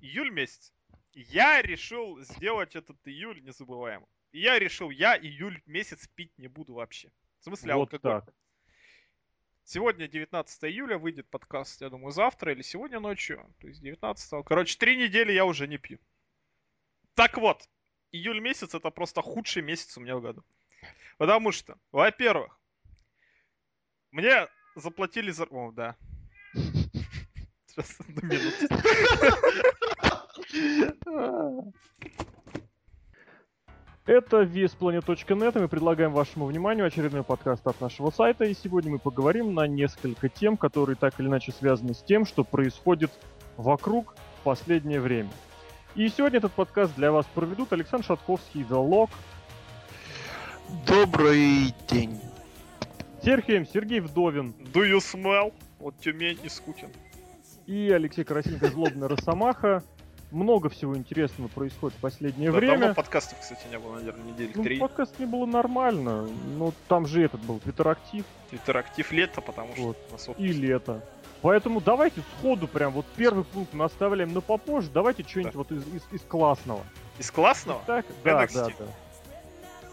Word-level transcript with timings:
июль 0.00 0.30
месяц. 0.30 0.72
Я 1.14 1.62
решил 1.62 2.20
сделать 2.20 2.76
этот 2.76 2.96
июль 3.06 3.42
незабываемым. 3.42 4.08
И 4.32 4.40
я 4.40 4.58
решил, 4.58 4.90
я 4.90 5.18
июль 5.18 5.60
месяц 5.66 6.06
пить 6.14 6.32
не 6.38 6.48
буду 6.48 6.74
вообще. 6.74 7.10
В 7.40 7.44
смысле, 7.44 7.74
Вот 7.74 7.92
алкоголь. 7.92 8.22
так. 8.22 8.34
Сегодня 9.64 10.08
19 10.08 10.64
июля, 10.64 10.98
выйдет 10.98 11.28
подкаст, 11.28 11.80
я 11.80 11.90
думаю, 11.90 12.12
завтра 12.12 12.52
или 12.52 12.62
сегодня 12.62 13.00
ночью. 13.00 13.44
То 13.60 13.68
есть 13.68 13.80
19 13.80 14.44
Короче, 14.44 14.78
три 14.78 14.96
недели 14.96 15.32
я 15.32 15.44
уже 15.44 15.68
не 15.68 15.78
пью. 15.78 15.98
Так 17.14 17.38
вот, 17.38 17.68
июль 18.12 18.40
месяц 18.40 18.74
это 18.74 18.90
просто 18.90 19.22
худший 19.22 19.62
месяц 19.62 19.96
у 19.96 20.00
меня 20.00 20.16
в 20.16 20.22
году. 20.22 20.44
Потому 21.18 21.52
что, 21.52 21.78
во-первых, 21.92 22.58
мне 24.10 24.48
заплатили 24.74 25.30
за... 25.30 25.44
О, 25.44 25.70
да. 25.72 25.96
Сейчас, 27.66 28.00
одну 28.00 28.22
минуту. 28.22 28.66
Это 34.06 34.42
весplanet.net, 34.42 35.56
и 35.56 35.60
мы 35.60 35.68
предлагаем 35.68 36.12
вашему 36.12 36.46
вниманию 36.46 36.86
очередной 36.86 37.22
подкаст 37.22 37.66
от 37.66 37.80
нашего 37.80 38.10
сайта, 38.10 38.44
и 38.44 38.54
сегодня 38.54 38.92
мы 38.92 38.98
поговорим 38.98 39.54
на 39.54 39.66
несколько 39.66 40.28
тем, 40.28 40.56
которые 40.56 40.96
так 40.96 41.20
или 41.20 41.28
иначе 41.28 41.52
связаны 41.52 41.94
с 41.94 42.02
тем, 42.02 42.24
что 42.24 42.42
происходит 42.42 43.10
вокруг 43.56 44.14
в 44.40 44.44
последнее 44.44 45.00
время. 45.00 45.30
И 45.94 46.08
сегодня 46.08 46.38
этот 46.38 46.52
подкаст 46.52 46.94
для 46.96 47.12
вас 47.12 47.26
проведут 47.34 47.72
Александр 47.72 48.06
Шатковский, 48.06 48.62
The 48.62 48.88
Lock, 48.88 49.10
Добрый 50.86 51.74
день. 51.88 52.20
Сергей, 53.22 53.66
Сергей 53.66 54.00
Вдовин 54.00 54.54
Do 54.72 54.82
you 54.88 54.98
smell? 54.98 55.52
Вот 55.78 55.96
Тюмень 55.98 56.38
и 56.42 56.48
Скутин. 56.48 56.90
и 57.66 57.90
Алексей 57.90 58.24
Красильников, 58.24 58.70
Злобный 58.70 59.08
Росомаха. 59.08 59.82
Много 60.30 60.68
всего 60.68 60.96
интересного 60.96 61.48
происходит 61.48 61.98
в 61.98 62.00
последнее 62.00 62.52
Да, 62.52 62.58
время. 62.58 62.78
Давно 62.78 62.94
подкастов, 62.94 63.40
кстати, 63.40 63.66
не 63.68 63.78
было, 63.78 63.96
наверное, 63.96 64.24
недели 64.32 64.52
Ну, 64.54 64.62
три. 64.62 64.78
подкаст 64.78 65.18
не 65.18 65.26
было 65.26 65.44
нормально. 65.44 66.28
Ну, 66.56 66.72
там 66.86 67.06
же 67.06 67.24
этот 67.24 67.40
был, 67.40 67.58
Твиттерактив 67.58 68.24
Интерактив 68.52 69.10
лето, 69.12 69.40
потому 69.40 69.72
что 69.74 69.82
Вот. 69.86 69.96
вот 70.28 70.38
и 70.38 70.52
лето. 70.52 71.04
Поэтому 71.42 71.80
давайте 71.80 72.20
сходу 72.38 72.68
прям 72.68 72.92
вот 72.92 73.06
первый 73.16 73.44
пункт 73.44 73.72
мы 73.72 73.84
оставляем 73.86 74.32
на 74.32 74.40
попозже. 74.40 74.88
Давайте 74.92 75.24
что-нибудь 75.24 75.52
Да. 75.52 75.58
вот 75.58 75.72
из, 75.72 75.82
из- 75.94 76.12
из 76.12 76.20
классового. 76.22 76.84
из 77.18 77.30
классного. 77.30 77.82
Так? 77.86 78.06
Да, 78.24 78.44
NXT. 78.44 78.54
да, 78.54 78.68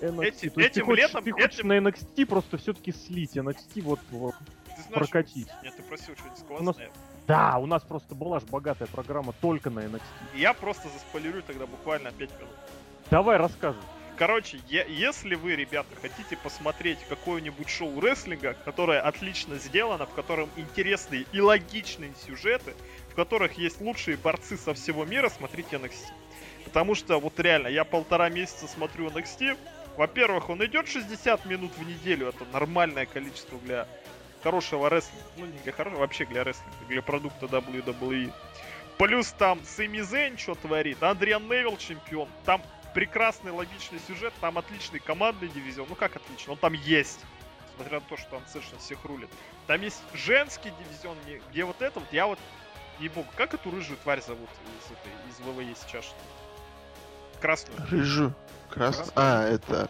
да. 0.01 0.07
NXT. 0.07 0.23
Эти- 0.27 0.49
То 0.49 0.61
есть 0.61 0.73
ты 0.73 0.79
этим 0.79 0.85
хочешь, 0.85 1.03
летом- 1.05 1.23
ты 1.23 1.31
хочешь 1.31 1.59
этим- 1.59 1.67
на 1.69 1.77
NXT 1.77 2.25
просто 2.27 2.57
все-таки 2.57 2.91
слить, 2.91 3.35
NXT 3.37 3.81
вот, 3.81 3.99
вот 4.11 4.35
Ты 4.67 4.81
знаешь, 4.83 5.09
прокатить. 5.09 5.47
Нет, 5.63 5.75
ты 5.75 5.81
просил 5.83 6.15
что-нибудь 6.15 6.39
У 6.49 6.63
нас- 6.63 6.75
классное. 6.75 6.91
Да, 7.27 7.57
у 7.57 7.65
нас 7.65 7.83
просто 7.83 8.15
была 8.15 8.39
же 8.39 8.45
богатая 8.45 8.87
программа 8.87 9.33
только 9.41 9.69
на 9.69 9.81
NXT. 9.81 10.01
Я 10.35 10.53
просто 10.53 10.87
заспойлерю 10.89 11.41
тогда 11.43 11.65
буквально 11.65 12.11
5 12.11 12.29
минут. 12.39 12.55
Давай 13.11 13.37
рассказывай. 13.37 13.83
Короче, 14.17 14.59
е- 14.67 14.87
если 14.89 15.35
вы, 15.35 15.55
ребята, 15.55 15.89
хотите 16.01 16.37
посмотреть 16.37 16.97
какое-нибудь 17.07 17.69
шоу 17.69 17.99
рестлинга, 17.99 18.55
которое 18.65 18.99
отлично 18.99 19.57
сделано, 19.57 20.05
в 20.07 20.13
котором 20.13 20.49
интересные 20.55 21.25
и 21.31 21.39
логичные 21.39 22.13
сюжеты, 22.25 22.73
в 23.11 23.15
которых 23.15 23.59
есть 23.59 23.79
лучшие 23.79 24.17
борцы 24.17 24.57
со 24.57 24.73
всего 24.73 25.05
мира, 25.05 25.29
смотрите 25.29 25.75
NXT. 25.75 26.07
Потому 26.65 26.95
что 26.95 27.19
вот 27.19 27.39
реально, 27.39 27.67
я 27.67 27.83
полтора 27.83 28.29
месяца 28.29 28.67
смотрю 28.67 29.09
NXT. 29.09 29.57
Во-первых, 29.97 30.49
он 30.49 30.65
идет 30.65 30.87
60 30.87 31.45
минут 31.45 31.71
в 31.77 31.87
неделю, 31.87 32.27
это 32.29 32.45
нормальное 32.51 33.05
количество 33.05 33.59
для 33.59 33.87
хорошего 34.43 34.89
рестлинга. 34.89 35.25
Ну, 35.37 35.45
не 35.45 35.57
для 35.59 35.71
хорошего, 35.71 35.99
вообще 35.99 36.25
для 36.25 36.43
рестлинга, 36.43 36.85
для 36.87 37.01
продукта 37.01 37.45
WWE. 37.45 38.33
Плюс 38.97 39.27
там 39.37 39.63
Сэмми 39.63 40.01
Зейн 40.01 40.37
что 40.37 40.55
творит, 40.55 41.01
Андриан 41.03 41.43
Невилл 41.43 41.77
чемпион. 41.77 42.27
Там 42.45 42.61
прекрасный 42.93 43.51
логичный 43.51 43.99
сюжет, 44.07 44.33
там 44.41 44.57
отличный 44.57 44.99
командный 44.99 45.49
дивизион. 45.49 45.87
Ну 45.89 45.95
как 45.95 46.15
отлично, 46.15 46.53
он 46.53 46.57
там 46.57 46.73
есть. 46.73 47.19
Несмотря 47.69 47.99
на 47.99 48.05
то, 48.05 48.17
что 48.17 48.37
он 48.37 48.41
совершенно 48.47 48.79
всех 48.79 49.05
рулит. 49.05 49.29
Там 49.67 49.81
есть 49.81 50.01
женский 50.13 50.71
дивизион, 50.71 51.15
где 51.51 51.63
вот 51.63 51.79
это 51.81 51.99
вот, 51.99 52.11
я 52.11 52.25
вот 52.25 52.39
не 52.99 53.09
богу, 53.09 53.27
как 53.35 53.53
эту 53.53 53.69
рыжую 53.69 53.97
тварь 53.97 54.21
зовут 54.21 54.49
из, 54.49 54.91
этой, 54.91 55.11
из 55.29 55.39
ВВЕ 55.45 55.75
сейчас? 55.85 56.11
Красную. 57.39 57.79
Рыжу. 57.89 58.33
Красный. 58.69 59.05
Красный. 59.05 59.13
А, 59.15 59.47
это... 59.47 59.89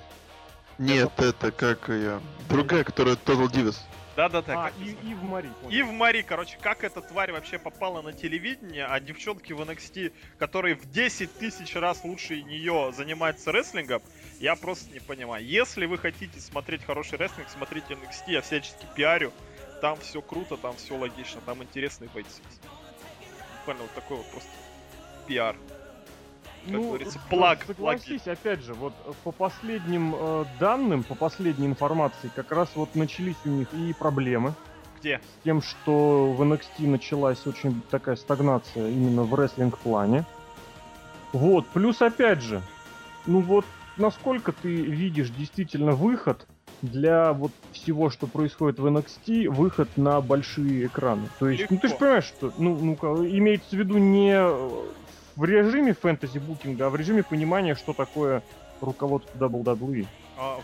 Нет, 0.77 1.11
это 1.17 1.51
как 1.51 1.87
ее... 1.89 2.19
Другая, 2.49 2.83
которая 2.83 3.15
Total 3.15 3.47
Divas. 3.47 3.77
Да-да-да. 4.17 4.53
а, 4.53 4.71
как 4.71 4.79
и, 4.79 4.89
и 4.89 5.13
в 5.13 5.23
Мари. 5.25 5.47
понял. 5.61 5.77
И 5.77 5.81
в 5.83 5.91
Мари, 5.91 6.23
короче, 6.23 6.57
как 6.59 6.83
эта 6.83 7.01
тварь 7.01 7.31
вообще 7.31 7.59
попала 7.59 8.01
на 8.01 8.13
телевидение, 8.13 8.85
а 8.85 8.99
девчонки 8.99 9.53
в 9.53 9.61
NXT, 9.61 10.11
которые 10.39 10.73
в 10.73 10.89
10 10.89 11.37
тысяч 11.37 11.75
раз 11.75 12.03
лучше 12.03 12.41
нее 12.41 12.91
занимаются 12.97 13.51
рестлингом, 13.51 14.01
я 14.39 14.55
просто 14.55 14.91
не 14.91 14.99
понимаю. 14.99 15.45
Если 15.45 15.85
вы 15.85 15.99
хотите 15.99 16.39
смотреть 16.39 16.83
хороший 16.83 17.19
рестлинг, 17.19 17.47
смотрите 17.47 17.93
NXT, 17.93 18.31
я 18.31 18.41
всячески 18.41 18.87
пиарю. 18.95 19.31
Там 19.81 19.99
все 19.99 20.19
круто, 20.23 20.57
там 20.57 20.75
все 20.77 20.97
логично, 20.97 21.39
там 21.45 21.61
интересные 21.61 22.09
бойцы. 22.09 22.41
Буквально 23.59 23.83
вот 23.83 23.93
такой 23.93 24.17
вот 24.17 24.31
просто 24.31 24.49
пиар. 25.27 25.55
Как 26.71 26.81
говорится, 26.81 27.19
с- 27.19 27.29
плаг, 27.29 27.59
Ну, 27.67 27.73
Согласись, 27.73 28.27
опять 28.27 28.61
же, 28.61 28.73
вот 28.73 28.93
э, 29.05 29.11
по 29.23 29.31
последним 29.31 30.15
э, 30.15 30.45
данным, 30.59 31.03
по 31.03 31.15
последней 31.15 31.67
информации, 31.67 32.29
как 32.35 32.51
раз 32.51 32.69
вот 32.75 32.95
начались 32.95 33.37
у 33.45 33.49
них 33.49 33.73
и 33.73 33.93
проблемы 33.93 34.53
Где? 34.99 35.19
с 35.19 35.43
тем, 35.43 35.61
что 35.61 36.31
в 36.33 36.41
NXT 36.41 36.87
началась 36.87 37.45
очень 37.47 37.81
такая 37.89 38.15
стагнация 38.15 38.89
именно 38.89 39.23
в 39.23 39.33
рестлинг-плане. 39.35 40.25
Вот, 41.33 41.67
плюс 41.67 42.01
опять 42.01 42.41
же, 42.41 42.61
ну 43.25 43.41
вот 43.41 43.65
насколько 43.97 44.51
ты 44.51 44.67
видишь 44.83 45.29
действительно 45.29 45.93
выход 45.93 46.47
для 46.81 47.33
вот 47.33 47.51
всего, 47.71 48.09
что 48.09 48.27
происходит 48.27 48.79
в 48.79 48.85
NXT, 48.85 49.49
выход 49.49 49.97
на 49.97 50.21
большие 50.21 50.85
экраны. 50.87 51.27
То 51.39 51.49
есть, 51.49 51.65
ну 51.71 51.77
ты 51.79 51.87
же 51.87 51.93
Легко. 51.93 51.99
понимаешь, 52.05 52.25
что, 52.25 52.53
ну, 52.57 52.79
ну-ка, 52.79 53.07
имеется 53.07 53.75
в 53.75 53.79
виду 53.79 53.97
не 53.97 54.33
э, 54.37 54.83
в 55.37 55.45
режиме 55.45 55.93
фэнтези-букинга, 55.93 56.87
а 56.87 56.89
в 56.89 56.95
режиме 56.95 57.23
понимания, 57.23 57.75
что 57.75 57.93
такое 57.93 58.41
руководство 58.81 59.37
WWE. 59.37 60.07
А, 60.35 60.59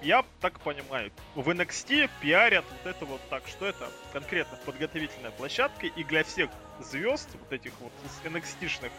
Я 0.00 0.24
так 0.40 0.60
понимаю, 0.60 1.10
в 1.34 1.48
NXT 1.48 2.08
пиарят 2.20 2.64
вот 2.70 2.90
это 2.90 3.04
вот 3.04 3.20
так, 3.28 3.42
что 3.48 3.66
это 3.66 3.88
конкретно 4.12 4.56
подготовительная 4.64 5.32
площадка, 5.32 5.86
и 5.86 6.04
для 6.04 6.22
всех 6.22 6.50
звезд, 6.80 7.28
вот 7.40 7.52
этих 7.52 7.72
вот 7.80 7.92
из 8.04 8.32
NXT-шных, 8.32 8.90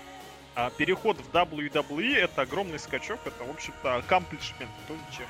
а, 0.56 0.70
переход 0.72 1.18
в 1.18 1.34
WWE 1.34 2.18
это 2.18 2.42
огромный 2.42 2.80
скачок, 2.80 3.20
это, 3.26 3.46
в 3.46 3.50
общем-то, 3.50 4.04
accomplishment, 4.06 4.70
то, 4.88 4.96
чем, 5.16 5.26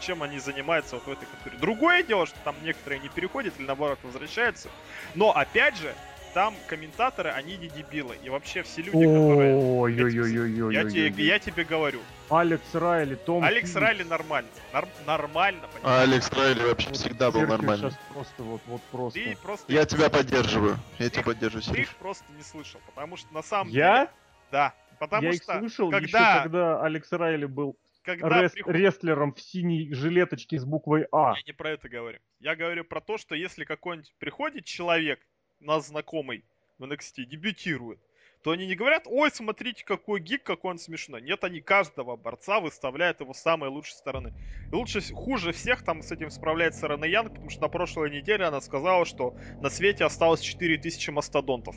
чем 0.00 0.22
они 0.22 0.38
занимаются 0.38 0.96
вот 0.96 1.04
в 1.04 1.10
этой 1.10 1.26
категории. 1.26 1.60
Другое 1.60 2.02
дело, 2.02 2.26
что 2.26 2.38
там 2.42 2.56
некоторые 2.62 3.00
не 3.00 3.10
переходят 3.10 3.54
или 3.58 3.66
наоборот 3.66 3.98
возвращаются, 4.02 4.70
но 5.14 5.30
опять 5.30 5.76
же, 5.76 5.94
там 6.34 6.54
комментаторы, 6.66 7.30
они 7.30 7.56
не 7.56 7.68
дебилы, 7.68 8.16
и 8.22 8.28
вообще 8.28 8.62
все 8.62 8.82
люди, 8.82 8.92
которые... 8.92 9.56
Ой-ой-ой-ой-ой. 9.56 10.74
Я 10.74 10.84
тебе, 10.84 11.24
я 11.24 11.38
тебе 11.38 11.64
говорю, 11.64 12.00
Алекс 12.28 12.74
Райли, 12.74 13.14
Том 13.14 13.42
Алекс 13.44 13.70
Филлипс. 13.70 13.76
Райли 13.76 14.02
нормально. 14.02 14.48
Нар- 14.72 14.88
нормально, 15.06 15.62
понимаешь? 15.72 16.08
Алекс 16.08 16.32
Райли 16.32 16.60
вообще 16.64 16.88
Вот 16.88 16.96
всегда 16.98 17.30
был 17.30 17.46
щас 17.78 17.98
просто 18.12 18.42
вот, 18.42 18.60
вот 18.66 18.82
просто. 18.90 19.18
Ты 19.20 19.36
просто... 19.36 19.72
Я 19.72 19.86
тебя 19.86 20.10
поддерживаю. 20.10 20.76
Я 20.98 21.08
тебя 21.08 21.20
Их- 21.20 21.26
поддерживаю, 21.26 21.74
Ты 21.74 21.80
их 21.82 21.96
просто 21.96 22.24
не 22.36 22.42
слышал, 22.42 22.80
потому 22.86 23.16
что 23.16 23.32
на 23.32 23.42
самом 23.42 23.70
Я? 23.70 23.94
деле... 23.98 24.10
Да. 24.52 24.74
Потому 24.98 25.24
я 25.24 25.30
их 25.30 25.42
что, 25.42 25.58
слышал 25.58 25.90
еще, 25.90 26.00
когда, 26.00 26.42
когда 26.42 26.82
Алекс 26.82 27.12
Райли 27.12 27.46
был 27.46 27.78
когда 28.02 28.42
рес- 28.42 28.52
приход- 28.52 28.74
рестлером 28.74 29.34
в 29.34 29.40
синей 29.40 29.92
жилеточке 29.92 30.58
с 30.58 30.64
буквой 30.64 31.06
А. 31.12 31.34
Я 31.36 31.42
не 31.46 31.52
про 31.52 31.70
это 31.70 31.88
говорю. 31.88 32.18
Я 32.40 32.54
говорю 32.56 32.84
про 32.84 33.00
то, 33.00 33.18
что 33.18 33.34
если 33.34 33.64
какой-нибудь 33.64 34.14
приходит 34.18 34.64
человек, 34.64 35.20
нас 35.60 35.88
знакомый 35.88 36.44
в 36.78 36.84
NXT, 36.84 37.24
дебютирует, 37.24 37.98
то 38.42 38.52
они 38.52 38.66
не 38.66 38.76
говорят, 38.76 39.06
ой, 39.06 39.30
смотрите, 39.32 39.84
какой 39.84 40.20
гик, 40.20 40.44
какой 40.44 40.72
он 40.72 40.78
смешной. 40.78 41.20
Нет, 41.20 41.42
они 41.42 41.60
каждого 41.60 42.16
борца 42.16 42.60
выставляют 42.60 43.20
его 43.20 43.34
с 43.34 43.38
самой 43.38 43.70
лучшей 43.70 43.94
стороны. 43.94 44.32
И 44.70 44.74
лучше, 44.74 45.00
хуже 45.12 45.52
всех 45.52 45.82
там 45.82 46.02
с 46.02 46.12
этим 46.12 46.30
справляется 46.30 46.86
Рена 46.86 47.06
Янг, 47.06 47.30
потому 47.30 47.50
что 47.50 47.62
на 47.62 47.68
прошлой 47.68 48.10
неделе 48.10 48.44
она 48.44 48.60
сказала, 48.60 49.04
что 49.04 49.34
на 49.60 49.68
свете 49.68 50.04
осталось 50.04 50.42
4000 50.42 51.10
мастодонтов. 51.10 51.74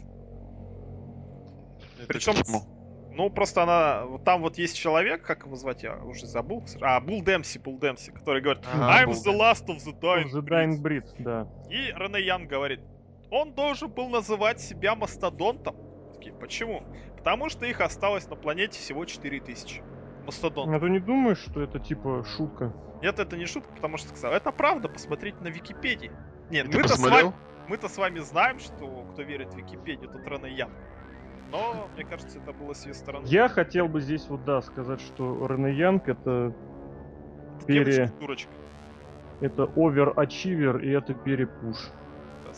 Причем, 2.08 2.36
Почему? 2.36 2.64
ну 3.16 3.30
просто 3.30 3.64
она, 3.64 4.20
там 4.24 4.42
вот 4.42 4.58
есть 4.58 4.78
человек, 4.78 5.24
как 5.24 5.46
его 5.46 5.56
звать, 5.56 5.84
я 5.84 5.98
уже 5.98 6.28
забыл. 6.28 6.64
А, 6.82 7.00
Бул 7.02 7.24
Демси, 7.24 7.58
Бул 7.58 7.80
Демси, 7.80 8.12
который 8.12 8.42
говорит, 8.42 8.64
А, 8.72 9.04
I'm 9.04 9.10
the 9.10 9.36
last 9.36 9.66
of 9.68 9.78
the 9.78 10.00
dying, 10.00 10.32
The 10.32 10.42
breed». 10.42 10.50
Dying 10.50 10.82
Breed, 10.82 11.06
да. 11.18 11.48
И 11.70 11.92
Рене 11.98 12.22
Ян 12.26 12.48
говорит, 12.48 12.80
он 13.32 13.54
должен 13.54 13.90
был 13.90 14.10
называть 14.10 14.60
себя 14.60 14.96
мастодонтом. 14.96 15.76
Такие, 16.14 16.34
почему? 16.34 16.84
Потому 17.18 17.50
что 17.50 17.66
их 17.66 17.82
осталось 17.82 18.28
на 18.30 18.36
планете 18.36 18.80
всего 18.80 19.06
4000. 19.06 19.84
Мастодонтов. 20.26 20.76
А 20.76 20.80
ты 20.80 20.90
не 20.90 21.00
думаешь, 21.00 21.40
что 21.40 21.62
это 21.62 21.80
типа 21.80 22.24
шутка? 22.24 22.74
Нет, 23.02 23.20
это 23.20 23.38
не 23.38 23.46
шутка, 23.46 23.72
потому 23.74 23.98
что 23.98 24.10
сказал, 24.10 24.34
это 24.34 24.52
правда, 24.52 24.90
посмотрите 24.90 25.38
на 25.42 25.48
Википедии. 25.48 26.12
Нет, 26.50 26.68
мы-то 26.68 26.90
с, 26.90 27.00
вами, 27.00 27.34
мы-то 27.68 27.88
с 27.88 27.98
вами 27.98 28.20
знаем, 28.20 28.60
что 28.60 29.06
кто 29.12 29.22
верит 29.22 29.54
в 29.54 29.58
Википедию, 29.58 30.10
тот 30.10 30.28
Рене 30.28 30.56
Ян. 30.56 30.72
Но, 31.52 31.88
мне 31.96 32.06
кажется, 32.06 32.40
это 32.40 32.54
было 32.54 32.74
с 32.74 32.86
ее 32.86 32.94
стороны. 32.94 33.26
Я 33.28 33.48
хотел 33.50 33.88
бы 33.88 34.02
здесь 34.02 34.28
вот, 34.28 34.44
да, 34.46 34.62
сказать, 34.62 35.02
что 35.02 35.48
Рене 35.48 35.74
Янг 35.74 36.08
это 36.08 36.54
пере... 37.66 37.86
Девочка-дурочка. 37.86 38.52
это 39.42 39.64
оверачивер 39.76 40.78
и 40.78 40.90
это 40.90 41.14
перепуш. 41.14 41.78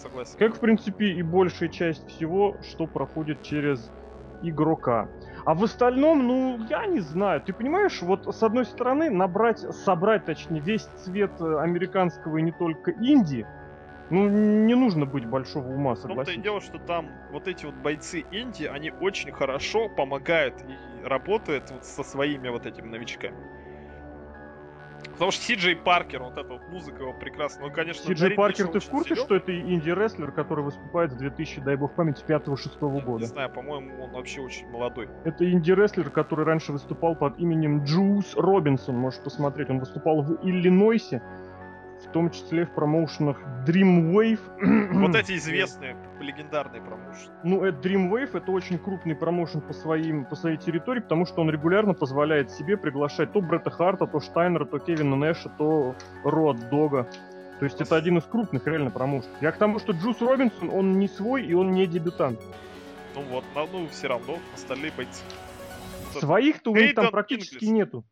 Согласен. 0.02 0.38
Как, 0.38 0.56
в 0.56 0.60
принципе, 0.60 1.14
и 1.14 1.22
большая 1.22 1.70
часть 1.70 2.08
всего, 2.08 2.58
что 2.62 2.88
проходит 2.88 3.42
через 3.44 3.92
игрока. 4.42 5.10
А 5.46 5.54
в 5.54 5.64
остальном, 5.64 6.28
ну, 6.28 6.60
я 6.68 6.88
не 6.88 7.00
знаю. 7.00 7.42
Ты 7.42 7.54
понимаешь, 7.54 8.02
вот 8.02 8.26
с 8.26 8.42
одной 8.42 8.66
стороны, 8.66 9.10
набрать, 9.10 9.60
собрать, 9.60 10.26
точнее, 10.26 10.60
весь 10.62 10.86
цвет 11.04 11.32
э, 11.40 11.60
американского 11.60 12.38
и 12.38 12.42
не 12.42 12.52
только 12.52 12.92
Индии, 12.92 13.46
ну, 14.10 14.28
не 14.28 14.76
нужно 14.76 15.06
быть 15.06 15.26
большого 15.26 15.68
ума, 15.68 15.96
том-то 15.96 16.08
и 16.08 16.10
согласись. 16.10 16.44
дело, 16.44 16.62
что 16.62 16.80
там 16.80 17.10
вот 17.32 17.48
эти 17.48 17.66
вот 17.66 17.76
бойцы 17.76 18.26
инди, 18.32 18.66
они 18.66 18.92
очень 18.92 19.32
хорошо 19.32 19.88
помогают 19.88 20.56
и 20.64 21.08
работают 21.08 21.72
вот 21.72 21.86
со 21.86 22.04
своими 22.04 22.50
вот 22.50 22.66
этими 22.66 22.88
новичками. 22.88 23.61
Потому 25.22 25.34
что 25.34 25.44
Сиджей 25.44 25.76
Паркер, 25.76 26.24
вот 26.24 26.36
эта 26.36 26.52
вот 26.52 26.68
музыка 26.70 27.04
его 27.04 27.14
прекрасная, 27.14 27.68
ну, 27.68 27.72
конечно, 27.72 28.04
Си 28.04 28.14
Джей 28.14 28.36
Паркер, 28.36 28.70
ты 28.70 28.80
в 28.80 28.90
курсе, 28.90 29.10
силен. 29.14 29.24
что 29.24 29.36
это 29.36 29.56
инди-рестлер, 29.56 30.32
который 30.32 30.64
выступает 30.64 31.12
с 31.12 31.16
2000, 31.16 31.62
дай 31.62 31.76
бог 31.76 31.94
памяти, 31.94 32.24
5-6 32.28 32.92
Не 32.96 33.02
года? 33.02 33.28
знаю, 33.28 33.52
по-моему, 33.52 34.04
он 34.04 34.10
вообще 34.14 34.42
очень 34.42 34.68
молодой. 34.70 35.10
Это 35.24 35.48
инди-рестлер, 35.48 36.10
который 36.10 36.44
раньше 36.44 36.72
выступал 36.72 37.14
под 37.16 37.38
именем 37.38 37.84
Джус 37.84 38.34
Робинсон, 38.36 38.98
можешь 38.98 39.20
посмотреть. 39.20 39.70
Он 39.70 39.78
выступал 39.78 40.24
в 40.24 40.44
Иллинойсе, 40.44 41.22
в 42.08 42.12
том 42.12 42.30
числе 42.30 42.66
в 42.66 42.72
промоушенах 42.74 43.38
Dreamwave. 43.68 44.40
Вот 45.02 45.16
эти 45.16 45.38
известные, 45.38 45.96
легендарные 46.20 46.82
промоушены. 46.82 47.34
Ну, 47.44 47.64
это 47.64 47.88
Dreamwave 47.88 48.38
это 48.38 48.52
очень 48.52 48.78
крупный 48.78 49.16
промоушен 49.16 49.62
по, 49.62 49.74
своим, 49.74 50.26
по 50.26 50.36
своей 50.36 50.58
территории, 50.58 51.00
потому 51.00 51.26
что 51.26 51.42
он 51.42 51.50
регулярно 51.50 51.94
позволяет 51.94 52.52
себе 52.52 52.78
приглашать 52.78 53.32
то 53.34 53.42
Бретта 53.42 53.70
Харта, 53.72 54.08
то 54.08 54.20
Штайнера, 54.20 54.66
то 54.66 54.80
Кевина 54.80 55.16
Нэша, 55.16 55.50
то 55.58 55.96
Род 56.24 56.70
Дога. 56.70 57.08
То 57.60 57.66
есть 57.66 57.80
это 57.80 57.96
один 57.96 58.18
из 58.18 58.24
крупных 58.24 58.66
реально 58.66 58.90
промоушенов. 58.90 59.42
Я 59.42 59.52
к 59.52 59.58
тому, 59.58 59.80
что 59.80 59.94
Джус 59.94 60.20
Робинсон, 60.22 60.70
он 60.72 60.98
не 60.98 61.08
свой 61.08 61.46
и 61.46 61.54
он 61.54 61.72
не 61.72 61.86
дебютант. 61.86 62.40
Ну 63.16 63.22
вот, 63.30 63.44
на- 63.56 63.68
ну 63.72 63.88
все 63.90 64.08
равно, 64.08 64.40
остальные 64.54 64.92
бойцы. 64.96 65.24
Своих-то 66.20 66.72
у 66.72 66.76
них 66.76 66.96
там 66.96 67.12
практически 67.12 67.66
нету. 67.66 68.04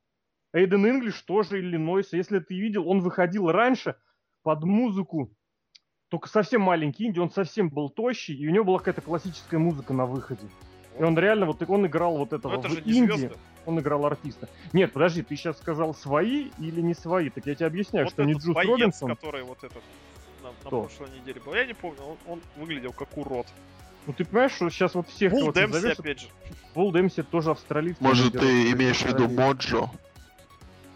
Эйден 0.53 0.85
Инглиш 0.87 1.21
тоже 1.21 1.59
Иллинойс. 1.59 2.13
Если 2.13 2.39
ты 2.39 2.59
видел, 2.59 2.87
он 2.87 3.01
выходил 3.01 3.51
раньше 3.51 3.95
под 4.43 4.63
музыку, 4.63 5.31
только 6.09 6.27
совсем 6.27 6.61
маленький 6.61 7.05
инди, 7.05 7.19
он 7.19 7.29
совсем 7.29 7.69
был 7.69 7.89
тощий, 7.89 8.35
и 8.35 8.47
у 8.47 8.51
него 8.51 8.65
была 8.65 8.79
какая-то 8.79 9.01
классическая 9.01 9.59
музыка 9.59 9.93
на 9.93 10.05
выходе. 10.05 10.47
И 10.97 11.03
он 11.03 11.17
реально, 11.17 11.45
вот 11.45 11.61
он 11.69 11.85
играл 11.85 12.17
вот 12.17 12.33
этого 12.33 12.53
Ну 12.53 12.59
это 12.59 12.69
в 12.69 12.71
же 12.71 12.81
не 12.81 12.97
инди, 12.99 13.11
звезды. 13.11 13.37
он 13.65 13.79
играл 13.79 14.05
артиста. 14.05 14.49
Нет, 14.73 14.91
подожди, 14.91 15.21
ты 15.21 15.35
сейчас 15.35 15.57
сказал 15.57 15.93
свои 15.93 16.49
или 16.57 16.81
не 16.81 16.95
свои? 16.95 17.29
Так 17.29 17.45
я 17.45 17.53
тебе 17.55 17.67
объясняю, 17.67 18.05
Вот 18.07 18.13
что 18.13 18.23
не 18.23 18.33
Джус 18.33 18.55
боец, 18.55 18.69
Робинсон. 18.69 19.09
который 19.15 19.43
вот 19.43 19.63
этот 19.63 19.83
на, 20.41 20.49
на 20.49 20.69
прошлой 20.69 21.09
неделе 21.11 21.39
был. 21.45 21.53
Я 21.53 21.65
не 21.65 21.73
помню, 21.73 22.01
он, 22.01 22.17
он 22.25 22.41
выглядел 22.57 22.91
как 22.91 23.15
урод. 23.17 23.45
Ну 24.07 24.13
ты 24.13 24.25
понимаешь, 24.25 24.53
что 24.53 24.69
сейчас 24.69 24.95
вот 24.95 25.07
всех, 25.09 25.31
кого 25.31 25.51
ты 25.51 25.61
Дэмси, 25.61 25.73
назовешь, 25.73 25.99
опять 25.99 26.19
же. 26.21 26.27
Бул 26.73 26.91
Дэмси 26.91 27.21
тоже 27.21 27.51
австралийский. 27.51 28.03
Может, 28.03 28.25
лидер, 28.33 28.39
ты 28.41 28.71
имеешь 28.71 29.01
в 29.01 29.05
виду. 29.05 29.29
Моджо? 29.29 29.89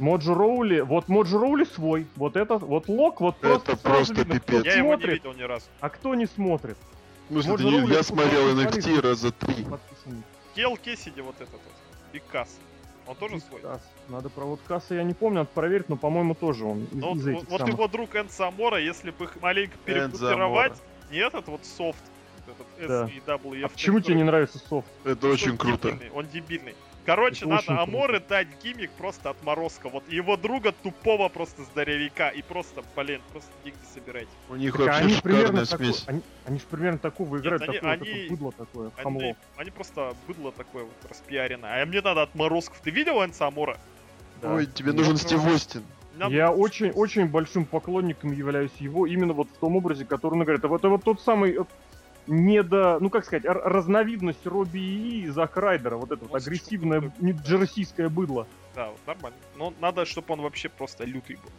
Моджо 0.03 0.33
Роули, 0.33 0.81
вот 0.81 1.07
Моджо 1.07 1.39
Роули 1.39 1.63
свой, 1.63 2.05
вот 2.17 2.35
это, 2.35 2.57
вот 2.57 2.89
Лок, 2.89 3.21
вот 3.21 3.37
просто 3.37 3.71
Это 3.71 3.81
просто 3.81 4.13
видно, 4.15 4.33
пипец. 4.39 4.65
Я 4.65 4.73
его 4.75 4.89
не 4.89 4.93
смотрит, 4.97 5.13
видел 5.23 5.33
ни 5.33 5.43
разу. 5.43 5.65
а 5.79 5.89
кто 5.89 6.13
не 6.13 6.25
смотрит. 6.25 6.77
Смысле, 7.29 7.51
Моджо 7.51 7.69
Роули 7.71 7.93
я 7.93 8.03
смотрел 8.03 8.57
NXT 8.59 9.01
раза 9.01 9.31
три. 9.31 9.65
Кел 10.55 10.75
Кессиди 10.75 11.21
вот 11.21 11.35
этот 11.35 11.53
вот. 11.53 11.61
И 12.11 12.19
Касс. 12.19 12.57
Он 13.07 13.15
тоже 13.15 13.39
свой? 13.39 13.61
Касс. 13.61 13.81
Надо 14.09 14.27
про 14.29 14.43
вот 14.43 14.59
Касса 14.67 14.95
я 14.95 15.03
не 15.03 15.13
помню, 15.13 15.39
надо 15.39 15.49
проверить, 15.53 15.87
но 15.87 15.95
по-моему 15.95 16.35
тоже 16.35 16.65
он 16.65 16.83
из, 16.83 16.87
Ну, 16.91 17.07
вот, 17.09 17.17
из 17.19 17.25
вот- 17.25 17.45
вот 17.49 17.59
самых. 17.61 17.73
его 17.73 17.87
друг 17.87 18.13
Энн 18.15 18.29
Самора, 18.29 18.79
если 18.81 19.11
бы 19.11 19.23
их 19.25 19.41
маленько 19.41 19.77
перегруппировать, 19.85 20.73
не 21.11 21.19
этот 21.19 21.47
вот 21.47 21.65
софт, 21.65 22.03
этот 22.45 22.87
Да. 22.89 23.05
SEWF, 23.07 23.63
А 23.65 23.69
почему 23.69 24.01
тебе 24.01 24.15
не 24.15 24.23
нравится 24.23 24.59
софт? 24.59 24.87
Это 25.05 25.27
Он 25.27 25.33
очень 25.33 25.57
круто. 25.57 25.91
дебильный, 25.91 26.11
Он 26.13 26.27
дебильный. 26.27 26.75
Короче, 27.05 27.39
Это 27.45 27.47
надо 27.47 27.61
очень 27.83 27.91
круто. 27.91 28.23
Дать 28.29 28.47
гиммик 28.63 28.91
просто 28.91 29.29
отморозка. 29.29 29.89
Вот 29.89 30.07
его 30.09 30.37
друга 30.37 30.71
тупого 30.71 31.27
просто 31.29 31.63
здоровяка. 31.63 32.29
И 32.29 32.41
просто, 32.41 32.81
блин, 32.95 33.21
просто 33.31 33.51
деньги 33.63 33.77
собирайте. 33.93 34.29
У 34.49 34.55
них 34.55 34.71
Так, 34.71 34.81
а 34.81 34.85
вообще 34.85 35.01
они 35.03 35.15
примерно 35.21 35.65
смесь. 35.65 36.03
они, 36.07 36.21
они 36.45 36.59
же 36.59 36.65
примерно 36.69 36.99
такого 36.99 37.37
играют, 37.39 37.61
они- 37.63 37.73
такое, 37.73 37.91
они- 37.91 37.99
такое 38.05 38.29
быдло 38.29 38.51
такое, 38.53 38.91
Они, 38.95 39.03
хамло. 39.03 39.35
они 39.57 39.71
просто 39.71 40.15
быдло 40.27 40.51
такое 40.53 40.83
вот 40.85 41.09
распиаренное. 41.09 41.81
А 41.81 41.85
мне 41.85 42.01
надо 42.01 42.21
отморозков. 42.21 42.79
Ты 42.81 42.91
видел 42.91 43.23
Энса 43.23 43.47
Амора? 43.47 43.77
Да. 44.41 44.53
Ой, 44.53 44.65
тебе 44.65 44.91
Я 44.91 44.97
нужен 44.97 45.17
Стив 45.17 45.45
Остин. 45.47 45.83
Я 46.29 46.51
очень, 46.51 46.91
очень 46.91 47.27
большим 47.27 47.65
поклонником 47.65 48.31
являюсь 48.33 48.71
его 48.79 49.07
именно 49.07 49.33
вот 49.33 49.47
в 49.49 49.57
том 49.57 49.75
образе, 49.75 50.05
который 50.05 50.35
он 50.35 50.43
играет. 50.43 50.59
Это 50.59 50.67
вот, 50.67 50.81
это 50.81 50.89
вот 50.89 51.03
тот 51.03 51.19
самый 51.21 51.57
недо, 52.27 52.97
ну 52.99 53.09
как 53.09 53.25
сказать, 53.25 53.43
разновидность 53.45 54.45
Робби 54.45 54.79
И 54.79 55.27
Зак 55.29 55.57
Райдера, 55.57 55.95
вот 55.97 56.11
это 56.11 56.21
вот 56.23 56.31
Вот 56.31 56.41
агрессивное 56.41 57.11
джерсийское 57.21 58.09
быдло. 58.09 58.47
Да, 58.75 58.89
вот 58.89 58.99
нормально. 59.05 59.37
Но 59.57 59.73
надо, 59.79 60.05
чтобы 60.05 60.33
он 60.33 60.41
вообще 60.41 60.69
просто 60.69 61.03
лютый 61.05 61.35
был. 61.35 61.51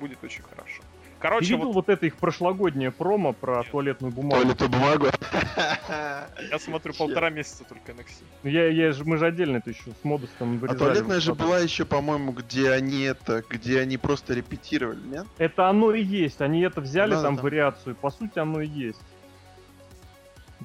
Будет 0.00 0.22
очень 0.24 0.42
хорошо. 0.42 0.82
Короче, 1.18 1.46
Ты 1.46 1.52
видел 1.54 1.66
вот 1.68 1.74
вот 1.76 1.88
это 1.88 2.04
их 2.04 2.16
прошлогоднее 2.16 2.90
промо 2.90 3.32
про 3.32 3.58
Нет. 3.58 3.70
туалетную 3.70 4.12
бумагу? 4.12 4.42
Туалетную 4.42 4.70
бумагу. 4.70 5.06
я 5.88 6.58
смотрю 6.58 6.92
полтора 6.92 7.30
месяца 7.30 7.64
только 7.64 7.92
NXT. 7.92 8.22
Ну, 8.42 8.50
Я, 8.50 8.68
я 8.68 8.92
же, 8.92 9.04
мы 9.04 9.16
же 9.16 9.26
отдельно 9.26 9.56
это 9.56 9.70
еще 9.70 9.82
с 9.98 10.04
модустом 10.04 10.56
А 10.56 10.58
вырезали. 10.58 10.78
туалетная 10.78 11.20
же 11.20 11.34
была 11.34 11.58
еще, 11.60 11.86
по-моему, 11.86 12.32
где 12.32 12.70
они 12.70 13.02
это, 13.04 13.42
где 13.48 13.80
они 13.80 13.96
просто 13.96 14.34
репетировали, 14.34 15.00
нет? 15.06 15.26
Это 15.38 15.70
оно 15.70 15.92
и 15.92 16.02
есть. 16.02 16.42
Они 16.42 16.60
это 16.60 16.82
взяли, 16.82 17.12
Да, 17.12 17.22
там 17.22 17.36
да. 17.36 17.42
вариацию. 17.42 17.94
По 17.96 18.10
сути, 18.10 18.38
оно 18.38 18.60
и 18.60 18.66
есть. 18.68 19.00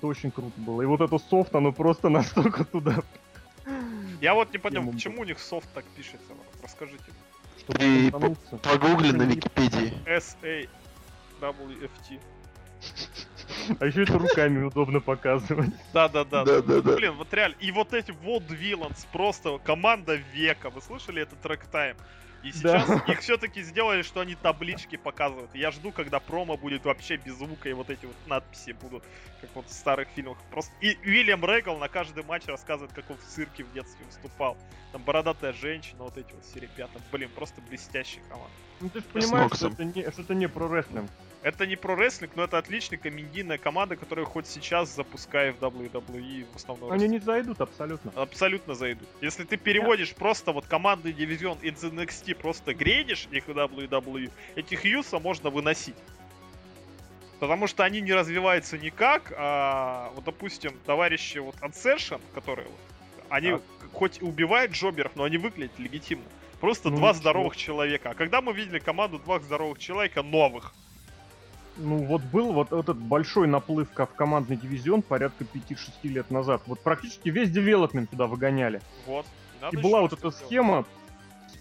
Это 0.01 0.07
очень 0.07 0.31
круто 0.31 0.59
было. 0.59 0.81
И 0.81 0.85
вот 0.85 0.99
это 0.99 1.19
софт, 1.19 1.53
оно 1.53 1.71
просто 1.71 2.09
настолько 2.17 2.65
туда, 2.65 3.03
Я 4.19 4.33
вот 4.33 4.51
не 4.51 4.57
понял, 4.57 4.81
Тему 4.81 4.93
почему 4.93 5.21
у 5.21 5.23
них 5.25 5.37
софт 5.37 5.69
так 5.75 5.85
пишется. 5.95 6.33
Расскажите. 6.63 7.03
крутануться. 7.67 8.57
Погугли 8.57 9.11
на 9.11 9.21
Википедии. 9.21 9.93
S-A-W-F-T. 10.07 10.69
А 13.79 13.85
еще 13.85 14.01
это 14.01 14.17
руками 14.17 14.63
удобно 14.63 15.01
показывать. 15.01 15.69
Да-да-да. 15.93 16.45
Да-да-да. 16.45 16.95
Блин, 16.95 17.13
вот 17.13 17.31
реально. 17.31 17.57
И 17.59 17.71
вот 17.71 17.93
эти 17.93 18.09
вот 18.23 18.49
Виланс, 18.49 19.05
просто 19.11 19.59
команда 19.59 20.15
века. 20.15 20.71
Вы 20.71 20.81
слышали 20.81 21.21
этот 21.21 21.39
трек 21.41 21.63
тайм? 21.65 21.95
И 22.43 22.51
Да. 22.61 22.79
сейчас 22.79 23.09
их 23.09 23.19
все-таки 23.19 23.61
сделали, 23.61 24.01
что 24.01 24.21
они 24.21 24.35
таблички 24.35 24.95
показывают. 24.95 25.53
Я 25.53 25.71
жду, 25.71 25.91
когда 25.91 26.19
промо 26.19 26.57
будет 26.57 26.85
вообще 26.85 27.17
без 27.17 27.35
звука, 27.35 27.69
и 27.69 27.73
вот 27.73 27.89
эти 27.89 28.05
вот 28.05 28.15
надписи 28.27 28.71
будут, 28.71 29.03
как 29.41 29.49
вот 29.55 29.67
в 29.67 29.73
старых 29.73 30.07
фильмах. 30.15 30.37
Просто... 30.49 30.73
И 30.81 30.97
Уильям 31.03 31.45
Регал 31.45 31.77
на 31.77 31.87
каждый 31.87 32.23
матч 32.23 32.45
рассказывает, 32.47 32.93
как 32.93 33.09
он 33.09 33.17
в 33.17 33.23
цирке 33.23 33.63
в 33.63 33.71
детстве 33.73 34.05
выступал. 34.05 34.57
Там 34.91 35.03
бородатая 35.03 35.53
женщина, 35.53 36.03
вот 36.03 36.17
эти 36.17 36.31
вот 36.33 36.43
все 36.43 36.59
ребята. 36.59 36.99
Блин, 37.11 37.29
просто 37.35 37.61
блестящая 37.61 38.23
команда. 38.25 38.51
Ну 38.81 38.89
ты 38.89 38.99
же 38.99 39.05
понимаешь, 39.05 39.51
что 39.53 39.67
это, 39.67 39.83
не, 39.85 40.09
что 40.11 40.21
это 40.21 40.33
не 40.33 40.47
про 40.47 40.67
рестлинг. 40.67 41.09
Это 41.43 41.65
не 41.65 41.75
про 41.75 41.95
рестлинг, 41.95 42.35
но 42.35 42.43
это 42.43 42.59
отличная 42.59 42.99
комедийная 42.99 43.57
команда, 43.57 43.95
которая 43.95 44.25
хоть 44.25 44.45
сейчас 44.45 44.93
запускает 44.95 45.55
в 45.59 45.63
WWE 45.63 46.45
в 46.51 46.55
основном. 46.55 46.91
Они 46.91 47.07
не 47.07 47.19
зайдут 47.19 47.61
абсолютно. 47.61 48.11
абсолютно 48.15 48.75
зайдут. 48.75 49.07
Если 49.21 49.43
ты 49.43 49.57
переводишь 49.57 50.13
просто 50.13 50.51
вот 50.51 50.67
командный 50.67 51.13
дивизион 51.13 51.57
из 51.61 51.83
NXT, 51.83 52.30
просто 52.33 52.73
грейдишь 52.73 53.27
их 53.31 53.47
в 53.47 53.51
WWE, 53.51 54.31
этих 54.55 54.85
Юса 54.85 55.19
можно 55.19 55.49
выносить. 55.49 55.95
Потому 57.39 57.65
что 57.67 57.83
они 57.83 58.01
не 58.01 58.13
развиваются 58.13 58.77
никак, 58.77 59.33
а 59.35 60.11
вот, 60.15 60.25
допустим, 60.25 60.73
товарищи 60.85 61.39
вот 61.39 61.55
Uncertion, 61.55 62.21
которые 62.35 62.67
вот, 62.67 62.79
они 63.29 63.51
Так. 63.51 63.61
хоть 63.93 64.19
и 64.19 64.23
убивают 64.23 64.73
джоберов, 64.73 65.15
но 65.15 65.23
они 65.23 65.37
выглядят 65.37 65.79
легитимно. 65.79 66.25
Просто 66.59 66.89
Ну, 66.91 66.97
два 66.97 67.09
ничего. 67.09 67.21
здоровых 67.21 67.55
человека. 67.57 68.11
А 68.11 68.13
когда 68.13 68.41
мы 68.41 68.53
видели 68.53 68.77
команду 68.77 69.17
двух 69.17 69.41
здоровых 69.41 69.79
человека 69.79 70.21
новых? 70.21 70.73
Ну 71.77 71.97
вот 72.03 72.21
был 72.21 72.53
вот 72.53 72.71
этот 72.71 72.97
большой 72.97 73.47
наплыв 73.47 73.87
в 73.95 74.05
командный 74.05 74.57
дивизион 74.57 75.01
порядка 75.01 75.43
5-6 75.43 76.09
лет 76.09 76.29
назад. 76.29 76.61
Вот 76.67 76.79
практически 76.81 77.29
весь 77.29 77.49
девелопмент 77.49 78.11
туда 78.11 78.27
выгоняли. 78.27 78.81
Вот. 79.07 79.25
Надо 79.61 79.75
И 79.75 79.81
была 79.81 80.01
вот 80.01 80.13
эта 80.13 80.29
сделать. 80.29 80.35
схема 80.45 80.85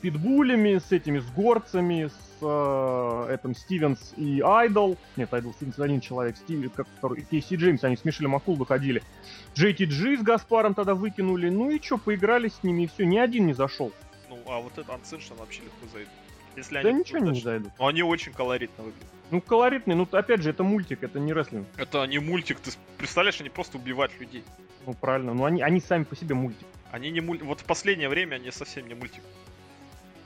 питбулями, 0.00 0.78
с 0.78 0.92
этими, 0.92 1.18
с 1.18 1.26
горцами, 1.30 2.08
с 2.08 2.38
э, 2.42 3.34
этим 3.34 3.54
Стивенс 3.54 4.14
и 4.16 4.40
Айдол. 4.40 4.96
Нет, 5.16 5.32
Айдол 5.32 5.52
Стивенс 5.52 5.78
один 5.78 6.00
человек, 6.00 6.36
Стив, 6.36 6.72
как 6.72 6.86
второй, 6.98 7.22
Кейси 7.22 7.54
Джеймс, 7.54 7.84
они 7.84 7.96
с 7.96 8.04
Мишелем 8.04 8.30
Макул 8.30 8.56
выходили. 8.56 9.02
JTG 9.54 10.18
с 10.18 10.22
Гаспаром 10.22 10.74
тогда 10.74 10.94
выкинули, 10.94 11.50
ну 11.50 11.70
и 11.70 11.80
что, 11.80 11.98
поиграли 11.98 12.48
с 12.48 12.62
ними, 12.62 12.84
и 12.84 12.86
все, 12.86 13.04
ни 13.04 13.18
один 13.18 13.46
не 13.46 13.52
зашел. 13.52 13.92
Ну, 14.28 14.38
а 14.46 14.60
вот 14.60 14.72
этот 14.72 14.88
Uncension 14.88 15.36
вообще 15.38 15.62
легко 15.62 15.86
зайдет. 15.92 16.10
Если 16.56 16.82
Да 16.82 16.88
они 16.88 17.00
ничего 17.00 17.18
не 17.18 17.40
зайдут. 17.40 17.72
Но 17.78 17.86
они 17.86 18.02
очень 18.02 18.32
колоритно 18.32 18.84
выглядят. 18.84 19.08
Ну, 19.30 19.40
колоритный, 19.40 19.94
ну, 19.94 20.08
опять 20.10 20.42
же, 20.42 20.50
это 20.50 20.64
мультик, 20.64 21.04
это 21.04 21.20
не 21.20 21.32
рестлинг. 21.32 21.66
Это 21.76 22.04
не 22.06 22.18
мультик, 22.18 22.58
ты 22.58 22.72
представляешь, 22.98 23.40
они 23.40 23.48
просто 23.48 23.78
убивают 23.78 24.12
людей. 24.18 24.42
Ну, 24.86 24.94
правильно. 24.94 25.34
Ну, 25.34 25.44
они, 25.44 25.62
они 25.62 25.80
сами 25.80 26.04
по 26.04 26.16
себе 26.16 26.34
мультик. 26.34 26.66
Они 26.90 27.10
не 27.10 27.20
мульт... 27.20 27.42
Вот 27.42 27.60
в 27.60 27.64
последнее 27.64 28.08
время 28.08 28.36
они 28.36 28.50
совсем 28.50 28.88
не 28.88 28.94
мультик. 28.94 29.22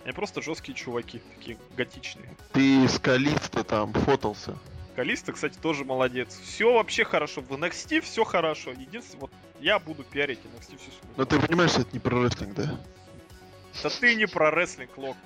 Они 0.04 0.12
просто 0.12 0.42
жесткие 0.42 0.74
чуваки, 0.74 1.22
такие 1.34 1.58
готичные. 1.76 2.28
Ты 2.52 2.86
с 2.86 2.98
Калиста 2.98 3.64
там 3.64 3.92
фотался. 3.94 4.58
Калиста, 4.94 5.32
кстати, 5.32 5.58
тоже 5.58 5.84
молодец. 5.84 6.38
Все 6.44 6.72
вообще 6.74 7.04
хорошо. 7.04 7.40
В 7.40 7.50
NXT 7.50 8.02
все 8.02 8.22
хорошо. 8.24 8.70
Единственное, 8.72 9.22
вот 9.22 9.30
я 9.60 9.78
буду 9.78 10.04
пиарить 10.04 10.40
NXT 10.40 10.78
всю 10.78 10.90
свою. 10.90 11.14
Но 11.16 11.24
ты 11.24 11.40
понимаешь, 11.40 11.70
что 11.70 11.80
это 11.80 11.90
не 11.94 11.98
про 12.00 12.22
рестлинг, 12.22 12.54
да? 12.54 12.78
Да 13.82 13.90
ты 13.90 14.14
не 14.14 14.26
про 14.26 14.50
рестлинг, 14.50 14.96
Лок. 14.98 15.16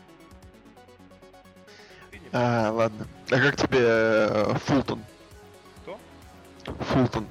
А, 2.33 2.71
ладно. 2.71 3.07
А 3.31 3.41
как 3.41 3.57
тебе 3.57 3.81
э, 3.81 4.55
Фултон? 4.67 5.03
Кто? 5.83 5.99
Фултон. 6.65 7.27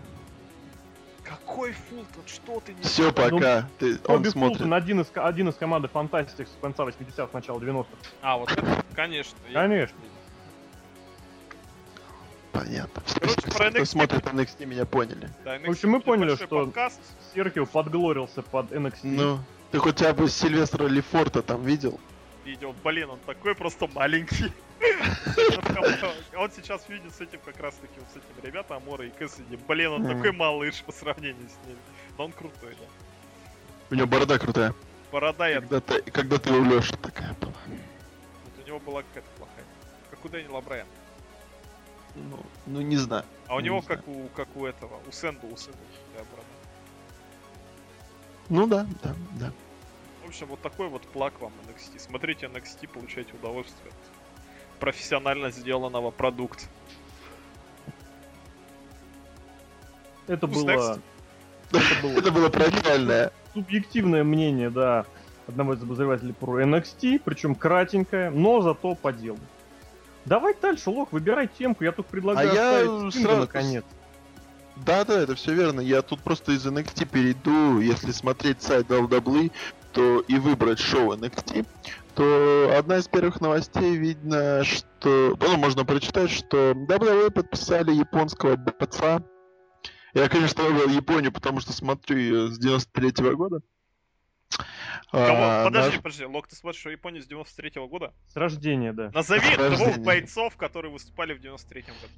Какой 1.27 1.73
Фултон? 1.73 2.23
Что 2.25 2.59
ты 2.61 2.73
не... 2.73 2.81
Все, 2.83 3.11
пока. 3.11 3.67
Ты, 3.79 3.99
он 4.05 4.15
Робби 4.17 4.29
смотрит. 4.29 4.57
Фултон, 4.59 4.73
один 4.73 5.01
из, 5.01 5.07
один 5.15 5.49
из 5.49 5.55
команды 5.55 5.89
Fantastic 5.93 6.47
с 6.47 6.61
конца 6.61 6.83
80-х, 6.85 7.29
начала 7.33 7.59
90-х. 7.59 7.87
А, 8.21 8.37
вот 8.37 8.51
это, 8.51 8.83
конечно. 8.95 9.37
я- 9.49 9.53
Конечно. 9.61 9.97
Понятно. 12.51 13.03
Все, 13.05 13.19
Короче, 13.19 13.41
все, 13.41 13.51
про 13.51 13.69
кто 13.69 13.79
NXT. 13.79 13.85
смотрит 13.85 14.25
NXT, 14.25 14.65
меня 14.65 14.85
поняли. 14.85 15.29
Да, 15.43 15.57
NXT 15.57 15.67
В 15.67 15.69
общем, 15.71 15.89
мы 15.91 15.99
поняли, 16.01 16.35
что- 16.35 16.47
подкаст. 16.47 16.99
Серхио 17.33 17.65
подглорился 17.65 18.41
под 18.41 18.71
NXT. 18.71 18.99
Ну, 19.03 19.39
ты 19.71 19.79
хотя 19.79 20.13
бы 20.13 20.29
Сильвестра 20.29 20.85
Лефорта 20.87 21.41
там 21.43 21.63
видел? 21.63 21.99
Видео. 22.47 22.73
Блин, 22.83 23.09
он 23.09 23.19
такой 23.19 23.53
просто 23.53 23.87
маленький. 23.93 24.51
Он 26.35 26.51
сейчас 26.51 26.87
видит 26.89 27.13
с 27.13 27.21
этим 27.21 27.39
как 27.45 27.59
раз 27.59 27.75
таки 27.75 27.99
с 28.13 28.15
этим 28.15 28.43
ребята 28.43 28.77
Амора 28.77 29.05
и 29.05 29.09
Кэссиди. 29.09 29.57
Блин, 29.67 29.91
он 29.91 30.07
такой 30.07 30.31
малыш 30.31 30.81
по 30.83 30.91
сравнению 30.91 31.47
с 31.49 31.67
ними. 31.67 31.79
Но 32.17 32.25
он 32.25 32.31
крутой, 32.31 32.75
да. 32.79 32.85
У 33.91 33.95
него 33.95 34.07
борода 34.07 34.39
крутая. 34.39 34.73
Борода 35.11 35.47
я... 35.47 35.61
Когда 35.61 35.79
ты, 35.79 36.01
когда 36.11 36.37
ты 36.37 36.51
у 36.51 36.63
Лёши 36.63 36.95
такая 36.97 37.33
была. 37.39 37.53
Вот 38.45 38.63
у 38.63 38.67
него 38.67 38.79
была 38.79 39.03
какая-то 39.03 39.29
плохая. 39.37 39.65
Как 40.09 40.25
у 40.25 40.29
Дэниела 40.29 40.61
Брайана. 40.61 40.89
Ну, 42.15 42.39
ну 42.65 42.81
не 42.81 42.97
знаю. 42.97 43.23
А 43.47 43.55
у 43.55 43.59
Не 43.59 43.65
него 43.65 43.81
как 43.81 44.07
у, 44.07 44.27
как 44.35 44.47
у 44.55 44.65
этого, 44.65 44.99
у 45.07 45.11
Сэнду, 45.11 45.47
у 45.47 45.55
Сэнду. 45.57 45.79
такая 46.11 46.25
борода. 46.31 46.47
Ну 48.49 48.67
да, 48.67 48.87
да, 49.03 49.15
да. 49.39 49.51
В 50.27 50.29
общем, 50.29 50.47
вот 50.47 50.59
такой 50.61 50.89
вот 50.89 51.03
плак 51.03 51.39
вам 51.39 51.53
NXT. 51.69 51.99
Смотрите 51.99 52.47
NXT, 52.47 52.89
получайте 52.93 53.31
удовольствие 53.33 53.87
от 53.91 54.79
профессионально 54.81 55.51
сделанного 55.51 56.11
продукта. 56.11 56.65
Это 60.27 60.45
Who's 60.47 60.53
было, 60.65 60.69
next? 60.69 61.01
это 61.71 62.01
было 62.03 62.11
Это 62.19 62.31
было 62.33 62.49
правильное. 62.49 63.31
субъективное 63.53 64.25
мнение, 64.25 64.69
да, 64.69 65.05
одного 65.47 65.75
из 65.75 65.81
обозревателей 65.81 66.33
про 66.33 66.61
NXT, 66.61 67.21
причем 67.23 67.55
кратенькое, 67.55 68.29
но 68.29 68.59
зато 68.59 68.95
по 68.95 69.13
делу. 69.13 69.39
Давай 70.25 70.53
дальше, 70.61 70.89
Лок, 70.89 71.13
выбирай 71.13 71.47
темку, 71.47 71.85
я 71.85 71.93
тут 71.93 72.05
предлагаю 72.07 72.51
А 72.51 72.53
я 72.53 73.11
сразу- 73.11 73.39
наконец. 73.39 73.85
Да, 74.85 75.05
да, 75.05 75.21
это 75.21 75.35
все 75.35 75.53
верно. 75.53 75.79
Я 75.79 76.01
тут 76.01 76.19
просто 76.19 76.51
из 76.51 76.65
NXT 76.65 77.05
перейду. 77.05 77.79
Если 77.79 78.11
смотреть 78.11 78.61
сайт 78.61 78.85
WWE, 78.87 79.51
то 79.97 80.19
и 80.27 80.37
выбрать 80.37 80.77
шоу 80.77 81.15
NXT, 81.15 81.65
то 82.13 82.71
одна 82.77 82.97
из 82.99 83.07
первых 83.07 83.41
новостей 83.41 83.95
видно, 83.97 84.63
что... 84.63 85.35
Ну, 85.41 85.57
можно 85.57 85.85
прочитать, 85.85 86.29
что 86.29 86.73
WWE 86.73 87.31
подписали 87.31 87.91
японского 87.93 88.55
бойца. 88.57 89.23
Я, 90.13 90.29
конечно, 90.29 90.63
выбрал 90.63 90.89
Японию, 90.89 91.31
потому 91.31 91.61
что 91.61 91.73
смотрю 91.73 92.17
ее 92.17 92.47
с 92.49 92.59
93 92.59 93.33
года. 93.33 93.61
А, 95.11 95.65
подожди, 95.65 95.95
наш- 95.95 96.03
подожди, 96.03 96.25
Лок, 96.25 96.47
ты 96.47 96.55
смотришь, 96.55 96.79
что 96.79 96.91
Япония 96.91 97.21
с 97.23 97.25
93 97.25 97.87
года? 97.87 98.13
С 98.27 98.35
рождения, 98.35 98.93
да. 98.93 99.09
Назови 99.15 99.41
С 99.41 99.57
двух 99.57 99.59
рождения. 99.69 100.05
бойцов, 100.05 100.55
которые 100.57 100.91
выступали 100.91 101.33
в 101.33 101.41
93-м 101.41 101.95
году. 102.01 102.13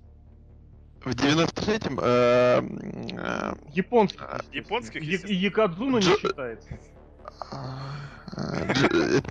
В 1.05 1.15
93-м... 1.15 1.99
э, 2.01 2.61
э, 3.17 3.53
Японских. 3.73 4.21
Японских. 4.51 5.01
Йокодзуна 5.01 5.97
не 5.97 6.01
считается. 6.01 6.77
Э, 8.37 9.21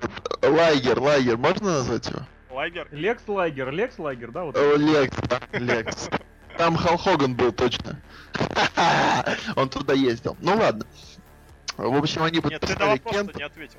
Лайгер, 0.43 1.01
Лайгер, 1.01 1.37
можно 1.37 1.73
назвать 1.73 2.09
его? 2.09 2.21
Люгер. 2.51 2.89
Лекс 2.91 3.23
Люгер, 3.27 3.71
Лекс 3.71 3.99
Люгер, 3.99 4.31
да, 4.33 4.45
вот. 4.45 4.57
Лекс, 4.57 5.17
да, 5.29 5.41
Лекс. 5.53 6.09
Там 6.57 6.77
Халк 6.77 6.99
Хоган 6.99 7.35
был 7.35 7.53
точно. 7.53 8.01
Он 9.57 9.69
туда 9.69 9.95
ездил. 9.95 10.37
Ну 10.41 10.57
ладно. 10.57 10.85
В 11.77 11.97
общем, 11.97 12.25
они 12.25 12.41
Нет, 12.43 12.61
ты 12.61 12.77
на 12.77 12.87
вопрос 12.87 13.35
не 13.37 13.45
ответил. 13.45 13.79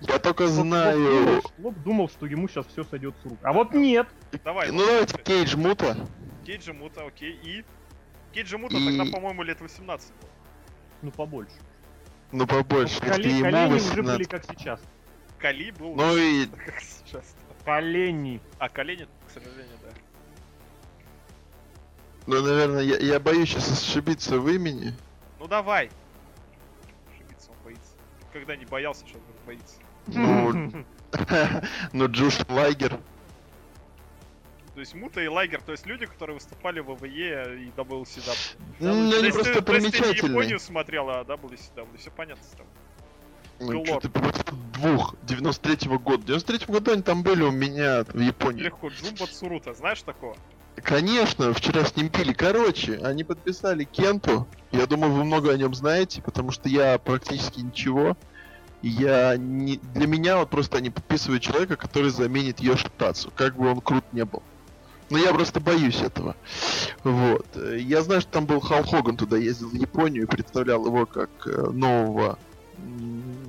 Я 0.00 0.18
только 0.18 0.48
знаю... 0.48 1.42
Рок 1.58 1.80
думал, 1.82 2.08
что 2.08 2.26
ему 2.26 2.48
сейчас 2.48 2.66
все 2.66 2.82
сойдет 2.84 3.14
с 3.22 3.26
рук. 3.26 3.38
А 3.42 3.52
вот 3.52 3.72
нет. 3.74 4.08
Давай. 4.42 4.72
Ну 4.72 4.84
давайте 4.84 5.18
Кейдж 5.18 5.54
Мута. 5.56 5.96
Кейджи 6.44 6.72
Мута, 6.72 7.06
окей, 7.06 7.38
и... 7.42 7.64
Кейджи 8.32 8.58
Мута 8.58 8.74
тогда, 8.74 9.04
по-моему, 9.04 9.42
лет 9.42 9.60
18 9.60 10.08
было. 10.08 10.30
Ну, 11.02 11.10
побольше. 11.10 11.54
Ну 12.32 12.46
побольше. 12.46 12.96
Ему 13.02 13.12
колени 13.12 13.74
уже 13.74 14.02
были 14.02 14.24
18. 14.24 14.28
как 14.28 14.44
сейчас. 14.44 14.80
Кали 15.38 15.70
был, 15.72 15.94
Ну 15.94 16.16
и... 16.16 16.46
как 16.46 16.80
сейчас. 16.80 17.34
Колени. 17.64 18.40
А 18.58 18.68
колени, 18.68 19.06
к 19.28 19.30
сожалению, 19.30 19.76
да. 19.82 19.88
Ну, 22.26 22.40
наверное, 22.40 22.82
я, 22.82 22.96
я 22.96 23.20
боюсь 23.20 23.50
сейчас 23.50 23.82
ошибиться 23.82 24.38
в 24.38 24.48
имени. 24.48 24.94
Ну 25.38 25.46
давай. 25.46 25.90
Ошибиться 27.12 27.50
он 27.50 27.56
боится. 27.64 27.92
Когда 28.32 28.56
не 28.56 28.64
боялся, 28.64 29.04
сейчас 29.04 29.20
будет 29.20 29.44
боится. 29.44 29.76
Ну, 30.06 30.84
ну 31.92 32.06
Джуш 32.06 32.38
Лайгер. 32.48 32.98
То 34.82 34.84
есть 34.84 34.94
Мута 34.96 35.20
и 35.20 35.28
Лагер, 35.28 35.62
то 35.62 35.70
есть 35.70 35.86
люди, 35.86 36.06
которые 36.06 36.34
выступали 36.34 36.80
в 36.80 36.92
ВВЕ 36.96 37.56
и 37.56 37.70
WCW. 37.80 38.56
Ну, 38.80 39.10
То 39.10 39.16
они 39.16 39.26
есть 39.26 39.34
просто 39.36 39.54
ты- 39.54 39.62
то 39.62 39.74
есть 39.74 39.86
ты 39.92 39.92
не 39.92 40.02
примечательные. 40.02 40.32
Японию 40.32 40.58
смотрел, 40.58 41.08
а 41.08 41.22
WCW, 41.22 41.98
все 41.98 42.10
понятно 42.10 42.42
с 42.42 42.48
тобой. 42.48 42.72
Ну, 43.60 43.78
Лор. 43.78 43.86
что 43.86 44.00
ты 44.00 44.08
просто 44.08 44.52
двух, 44.72 45.14
93-го 45.24 46.00
года. 46.00 46.22
В 46.22 46.26
93-м 46.26 46.74
году 46.74 46.90
они 46.94 47.02
там 47.02 47.22
были 47.22 47.44
у 47.44 47.52
меня 47.52 48.02
в 48.02 48.18
Японии. 48.18 48.62
Легко, 48.62 48.88
Джумба 48.88 49.28
Цурута, 49.28 49.72
знаешь 49.72 50.02
такого? 50.02 50.36
Конечно, 50.74 51.54
вчера 51.54 51.84
с 51.84 51.94
ним 51.94 52.08
пили. 52.08 52.32
Короче, 52.32 52.98
они 53.04 53.22
подписали 53.22 53.84
Кенту. 53.84 54.48
Я 54.72 54.88
думаю, 54.88 55.12
вы 55.12 55.22
много 55.22 55.52
о 55.52 55.56
нем 55.56 55.76
знаете, 55.76 56.20
потому 56.22 56.50
что 56.50 56.68
я 56.68 56.98
практически 56.98 57.60
ничего. 57.60 58.16
Я 58.82 59.36
не... 59.36 59.76
Для 59.94 60.08
меня 60.08 60.38
вот 60.38 60.50
просто 60.50 60.78
они 60.78 60.90
подписывают 60.90 61.40
человека, 61.40 61.76
который 61.76 62.10
заменит 62.10 62.58
Йоши 62.58 62.90
Тацу, 62.98 63.30
как 63.32 63.54
бы 63.54 63.70
он 63.70 63.80
крут 63.80 64.02
не 64.12 64.24
был. 64.24 64.42
Но 65.12 65.18
я 65.18 65.34
просто 65.34 65.60
боюсь 65.60 66.00
этого. 66.00 66.34
Вот. 67.04 67.46
Э, 67.54 67.78
Я 67.78 68.00
знаю, 68.00 68.22
что 68.22 68.30
там 68.30 68.46
был 68.46 68.60
Хал 68.60 68.82
Хоган 68.82 69.18
туда 69.18 69.36
ездил 69.36 69.68
в 69.68 69.74
Японию 69.74 70.22
и 70.22 70.26
представлял 70.26 70.86
его 70.86 71.04
как 71.04 71.28
э, 71.44 71.50
нового... 71.70 72.38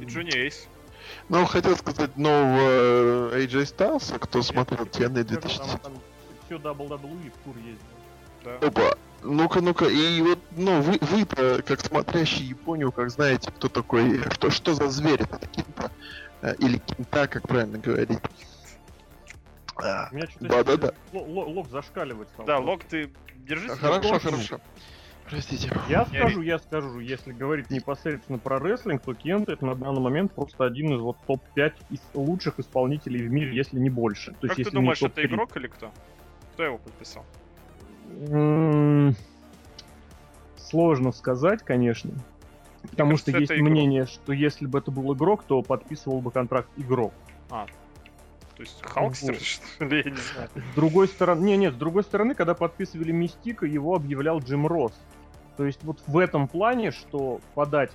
И 0.02 0.04
Джонни 0.04 0.36
Эйс. 0.36 0.68
Ну, 1.30 1.46
хотел 1.46 1.78
сказать 1.78 2.18
нового 2.18 3.32
э, 3.32 3.46
AJ 3.46 3.74
Styles, 3.74 4.20
кто 4.20 4.42
смотрел 4.42 4.84
TNA 4.84 5.24
2000. 5.24 5.58
Там, 5.58 5.80
там 5.80 5.94
все 6.46 6.56
WWE 6.56 7.32
в 7.32 7.44
тур 7.46 7.56
ездил. 7.56 7.80
Да. 8.44 8.68
Опа, 8.68 8.98
ну-ка, 9.22 9.62
ну-ка, 9.62 9.86
и 9.86 10.22
вот, 10.22 10.40
ну, 10.58 10.82
вы, 10.82 11.00
вы-то, 11.00 11.64
как 11.66 11.80
смотрящий 11.80 12.44
Японию, 12.44 12.92
как 12.92 13.10
знаете, 13.10 13.50
кто 13.52 13.70
такой, 13.70 14.22
что, 14.34 14.50
что 14.50 14.74
за 14.74 14.90
зверь 14.90 15.22
это 15.22 15.48
Кента, 15.48 15.92
э, 16.42 16.56
или 16.60 16.78
Кента, 16.80 17.28
как 17.28 17.48
правильно 17.48 17.78
говорить. 17.78 18.20
А, 19.76 20.10
У 20.12 20.16
меня 20.16 20.28
что-то 20.28 20.48
Да-да-да. 20.48 20.94
ло- 21.14 21.24
ло- 21.26 21.46
лог 21.46 21.68
зашкаливать 21.70 22.30
стал. 22.30 22.46
Да, 22.46 22.60
Лок, 22.60 22.84
ты 22.84 23.10
держись. 23.36 23.72
Хорошо, 23.72 24.08
Японцу. 24.16 24.30
хорошо. 24.30 24.60
Простите. 25.26 25.72
Я 25.88 26.06
скажу, 26.06 26.42
я 26.42 26.60
скажу, 26.60 27.00
если 27.00 27.32
говорить 27.32 27.70
непосредственно 27.70 28.38
про 28.40 28.60
рестлинг, 28.60 29.02
то 29.04 29.14
Кент 29.14 29.48
это 29.50 29.66
на 29.66 29.74
данный 29.74 30.02
момент 30.02 30.34
просто 30.34 30.66
один 30.66 30.94
из 30.96 31.00
вот 31.00 31.18
топ-5 31.26 31.74
из 31.90 32.02
лучших 32.14 32.60
исполнителей 32.60 33.26
в 33.28 33.32
мире, 33.32 33.56
если 33.56 33.80
не 33.80 33.90
больше. 33.90 34.34
То 34.42 34.48
Как 34.50 34.58
есть, 34.58 34.70
ты 34.70 34.76
думаешь, 34.76 34.98
это 35.02 35.10
топ-3. 35.10 35.26
игрок 35.28 35.58
или 35.58 35.68
кто? 35.68 35.92
Кто 36.54 36.64
его 36.64 36.78
подписал? 36.78 37.26
М, 38.30 39.16
Сложно 40.58 41.12
сказать, 41.12 41.62
конечно. 41.64 42.12
Потому 42.90 43.12
кажется, 43.12 43.32
что 43.32 43.40
есть 43.40 43.52
мнение, 43.62 44.06
что 44.08 44.34
если 44.34 44.66
бы 44.66 44.80
это 44.80 44.92
был 44.92 45.14
игрок, 45.14 45.44
то 45.44 45.62
подписывал 45.62 46.20
бы 46.20 46.32
контракт 46.32 46.68
игрок. 46.78 47.14
То 48.56 48.62
есть 48.62 48.82
Халкстер, 48.84 49.34
Вот. 49.34 49.42
что 49.42 49.86
ли, 49.86 49.98
я 50.06 50.12
не 50.12 50.18
знаю. 50.18 50.50
С 50.56 50.76
другой 50.76 51.08
стороны, 51.08 51.44
не, 51.46 51.58
нет, 51.58 51.74
с 51.74 51.78
другой 51.78 52.04
стороны, 52.04 52.36
когда 52.36 52.54
подписывали 52.54 53.12
Мистика, 53.12 53.66
его 53.66 53.96
объявлял 53.96 54.40
Джим 54.40 54.68
Росс. 54.68 54.94
То 55.58 55.66
есть 55.66 55.84
вот 55.84 56.02
в 56.08 56.18
этом 56.18 56.48
плане, 56.48 56.92
что 56.92 57.40
подать 57.56 57.92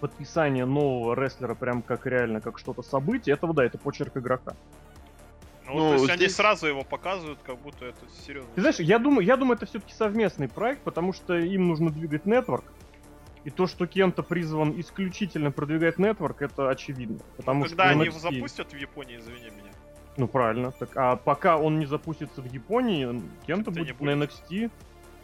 подписание 0.00 0.64
нового 0.66 1.14
рестлера 1.14 1.54
прям 1.54 1.82
как 1.82 2.06
реально 2.06 2.40
как 2.40 2.58
что-то 2.58 2.82
событие, 2.82 3.34
этого 3.34 3.54
да, 3.54 3.64
это 3.64 3.78
почерк 3.78 4.16
игрока. 4.16 4.54
Ну, 5.66 5.72
Ну, 5.74 5.88
то 5.88 5.94
есть 5.94 6.08
они 6.10 6.16
здесь- 6.18 6.34
сразу 6.36 6.66
его 6.66 6.82
показывают, 6.84 7.38
как 7.42 7.58
будто 7.58 7.86
это 7.86 8.00
серьезно. 8.26 8.50
Ты 8.54 8.60
знаешь, 8.60 8.78
я 8.80 8.98
думаю, 8.98 9.24
я 9.26 9.36
думаю, 9.38 9.56
это 9.56 9.64
все-таки 9.64 9.94
совместный 9.94 10.48
проект, 10.48 10.82
потому 10.82 11.14
что 11.14 11.38
им 11.38 11.68
нужно 11.68 11.90
двигать 11.90 12.26
нетворк. 12.26 12.64
И 13.44 13.50
то, 13.50 13.66
что 13.66 13.86
Кента 13.86 14.22
призван 14.22 14.78
исключительно 14.80 15.50
продвигать 15.50 15.98
нетворк, 15.98 16.42
это 16.42 16.68
очевидно. 16.70 17.18
Потому 17.36 17.64
Когда 17.64 17.84
что 17.84 17.92
они 17.92 18.02
NXT 18.02 18.06
его 18.06 18.18
запустят 18.18 18.72
в 18.72 18.76
Японии, 18.76 19.18
извини 19.18 19.50
меня. 19.50 19.70
Ну 20.16 20.28
правильно. 20.28 20.72
Так, 20.72 20.90
а 20.96 21.16
пока 21.16 21.56
он 21.58 21.78
не 21.78 21.86
запустится 21.86 22.40
в 22.40 22.46
Японии, 22.46 23.22
Это 23.46 23.70
не 23.70 23.92
будет, 23.92 24.00
на 24.00 24.10
NXT. 24.10 24.70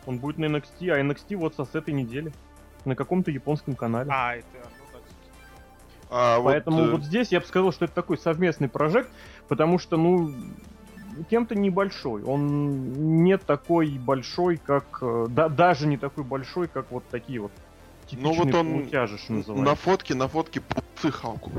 Он 0.07 0.19
будет 0.19 0.39
на 0.39 0.47
NXT, 0.47 0.91
а 0.91 1.01
NXT 1.01 1.37
вот 1.37 1.55
со 1.55 1.65
с 1.65 1.75
этой 1.75 1.95
недели. 1.95 2.33
На 2.85 2.97
каком-то 2.97 3.31
японском 3.31 3.75
канале. 3.75 4.11
А, 4.13 4.37
это, 4.37 4.47
ну. 4.55 4.81
А 6.11 6.43
Поэтому 6.43 6.79
вот, 6.79 6.87
э, 6.87 6.91
вот 6.91 7.05
здесь 7.05 7.31
я 7.31 7.41
бы 7.41 7.47
сказал, 7.47 7.73
что 7.73 7.85
это 7.85 7.95
такой 7.95 8.19
совместный 8.19 8.69
прожект, 8.69 9.11
потому 9.47 9.79
что, 9.79 9.97
ну, 9.97 10.35
Кента 11.29 11.55
небольшой. 11.55 12.23
Он 12.25 13.23
не 13.23 13.39
такой 13.39 13.99
большой, 13.99 14.57
как... 14.57 14.99
э, 15.03 15.27
да, 15.29 15.49
даже 15.49 15.87
не 15.87 15.97
такой 15.97 16.25
большой, 16.25 16.67
как 16.69 16.91
вот 16.91 17.05
такие 17.11 17.41
вот 17.41 17.53
Ну, 18.13 18.33
вот 18.33 18.53
он 18.55 18.87
что 18.89 19.55
на 19.55 19.75
фотке, 19.75 20.15
на 20.15 20.27
фотке 20.27 20.61
паусы 20.61 21.13
Халку. 21.13 21.51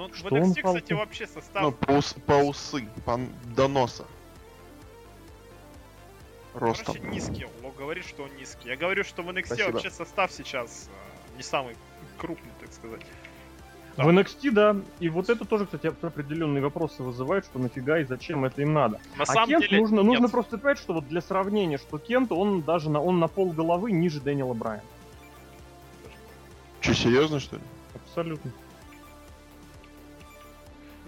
Ну, 0.00 0.08
в 0.08 0.16
Что 0.16 0.28
NXT, 0.28 0.60
он, 0.64 0.76
кстати, 0.76 0.92
вообще 0.94 1.26
состав... 1.26 1.62
Ну, 1.62 1.72
паус, 1.72 2.14
паусы, 2.24 2.88
по, 3.04 3.20
до 3.54 3.68
носа. 3.68 4.06
Ростом. 6.54 6.94
Короче, 6.94 7.14
низкий. 7.14 7.46
Ло 7.62 7.70
говорит, 7.70 8.06
что 8.06 8.22
он 8.22 8.34
низкий. 8.36 8.70
Я 8.70 8.76
говорю, 8.76 9.04
что 9.04 9.22
в 9.22 9.28
NXT 9.28 9.46
Спасибо. 9.46 9.72
вообще 9.72 9.90
состав 9.90 10.32
сейчас 10.32 10.88
э, 10.88 11.36
не 11.36 11.42
самый 11.42 11.76
крупный, 12.16 12.50
так 12.60 12.72
сказать. 12.72 13.02
В 13.98 14.08
NXT, 14.08 14.50
да. 14.52 14.76
И 15.00 15.10
вот 15.10 15.28
это 15.28 15.44
тоже, 15.44 15.66
кстати, 15.66 15.88
определенные 15.88 16.62
вопросы 16.62 17.02
вызывает, 17.02 17.44
что 17.44 17.58
нафига 17.58 17.98
и 17.98 18.04
зачем 18.04 18.46
это 18.46 18.62
им 18.62 18.72
надо. 18.72 19.02
На 19.18 19.24
А 19.24 19.26
самом 19.26 19.50
Кент 19.50 19.64
деле, 19.64 19.82
нужно, 19.82 19.96
нет. 19.96 20.04
нужно 20.04 20.28
просто 20.30 20.56
понимать, 20.56 20.78
что 20.78 20.94
вот 20.94 21.08
для 21.08 21.20
сравнения, 21.20 21.76
что 21.76 21.98
Кент, 21.98 22.32
он 22.32 22.62
даже 22.62 22.88
на, 22.88 23.02
он 23.02 23.18
на 23.18 23.28
пол 23.28 23.52
головы 23.52 23.92
ниже 23.92 24.18
Дэниела 24.22 24.54
Брайана. 24.54 24.82
Че, 26.80 26.94
серьезно, 26.94 27.38
что 27.38 27.56
ли? 27.56 27.62
Абсолютно. 27.94 28.50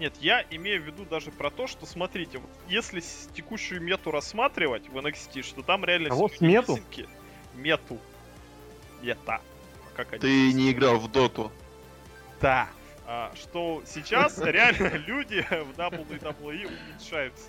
Нет, 0.03 0.15
я 0.19 0.45
имею 0.51 0.81
в 0.81 0.85
виду 0.85 1.05
даже 1.05 1.31
про 1.31 1.49
то, 1.49 1.65
что, 1.65 1.85
смотрите, 1.85 2.37
вот 2.37 2.49
если 2.67 3.01
текущую 3.33 3.81
мету 3.81 4.11
рассматривать 4.11 4.89
в 4.89 4.97
NXT, 4.97 5.43
что 5.43 5.61
там 5.61 5.85
реально 5.85 6.09
Кого, 6.09 6.27
всё 6.27 6.39
смету? 6.39 6.73
низенькие. 6.73 7.07
Мету. 7.55 7.97
Мета. 9.01 9.39
Как 9.95 10.11
они 10.11 10.19
Ты 10.19 10.27
здесь 10.27 10.55
не 10.55 10.71
играл 10.73 10.97
в 10.97 11.09
доту. 11.09 11.53
Да. 12.41 12.67
А, 13.07 13.31
что 13.33 13.81
сейчас 13.85 14.37
реально 14.43 14.89
люди 14.89 15.41
в 15.49 15.79
WWE 15.79 16.67
уменьшаются. 16.67 17.45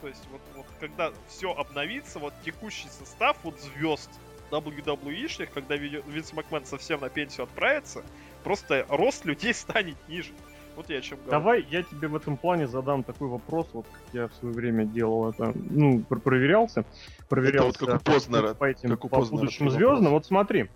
То 0.00 0.06
есть 0.06 0.22
вот, 0.30 0.42
вот 0.54 0.66
когда 0.78 1.12
все 1.26 1.52
обновится, 1.52 2.20
вот 2.20 2.34
текущий 2.44 2.86
состав 2.88 3.36
вот 3.42 3.58
звезд 3.60 4.10
WWE-шных, 4.52 5.48
когда 5.52 5.74
Ви- 5.74 6.04
Винс 6.06 6.32
Макмен 6.34 6.66
совсем 6.66 7.00
на 7.00 7.08
пенсию 7.08 7.44
отправится, 7.44 8.04
просто 8.44 8.86
рост 8.88 9.24
людей 9.24 9.52
станет 9.52 9.96
ниже. 10.06 10.32
Вот 10.76 10.90
я 10.90 10.98
о 10.98 11.00
чем 11.00 11.18
говорю. 11.18 11.30
Давай 11.30 11.66
я 11.70 11.82
тебе 11.82 12.08
в 12.08 12.16
этом 12.16 12.36
плане 12.36 12.66
задам 12.66 13.04
такой 13.04 13.28
вопрос, 13.28 13.68
вот 13.72 13.86
как 13.86 14.02
я 14.12 14.28
в 14.28 14.34
свое 14.34 14.54
время 14.54 14.84
делал 14.84 15.30
это, 15.30 15.52
ну, 15.54 16.02
пр- 16.02 16.20
проверялся, 16.20 16.84
проверялся 17.28 17.84
вот 17.84 17.90
как 17.90 18.00
у 18.00 18.04
Познера, 18.04 18.54
по 18.54 18.64
этим, 18.64 18.88
как 18.90 19.04
у 19.04 19.08
по 19.08 19.16
Познера 19.18 19.40
будущим 19.40 19.70
звездам. 19.70 20.12
Вот 20.12 20.26
смотри, 20.26 20.70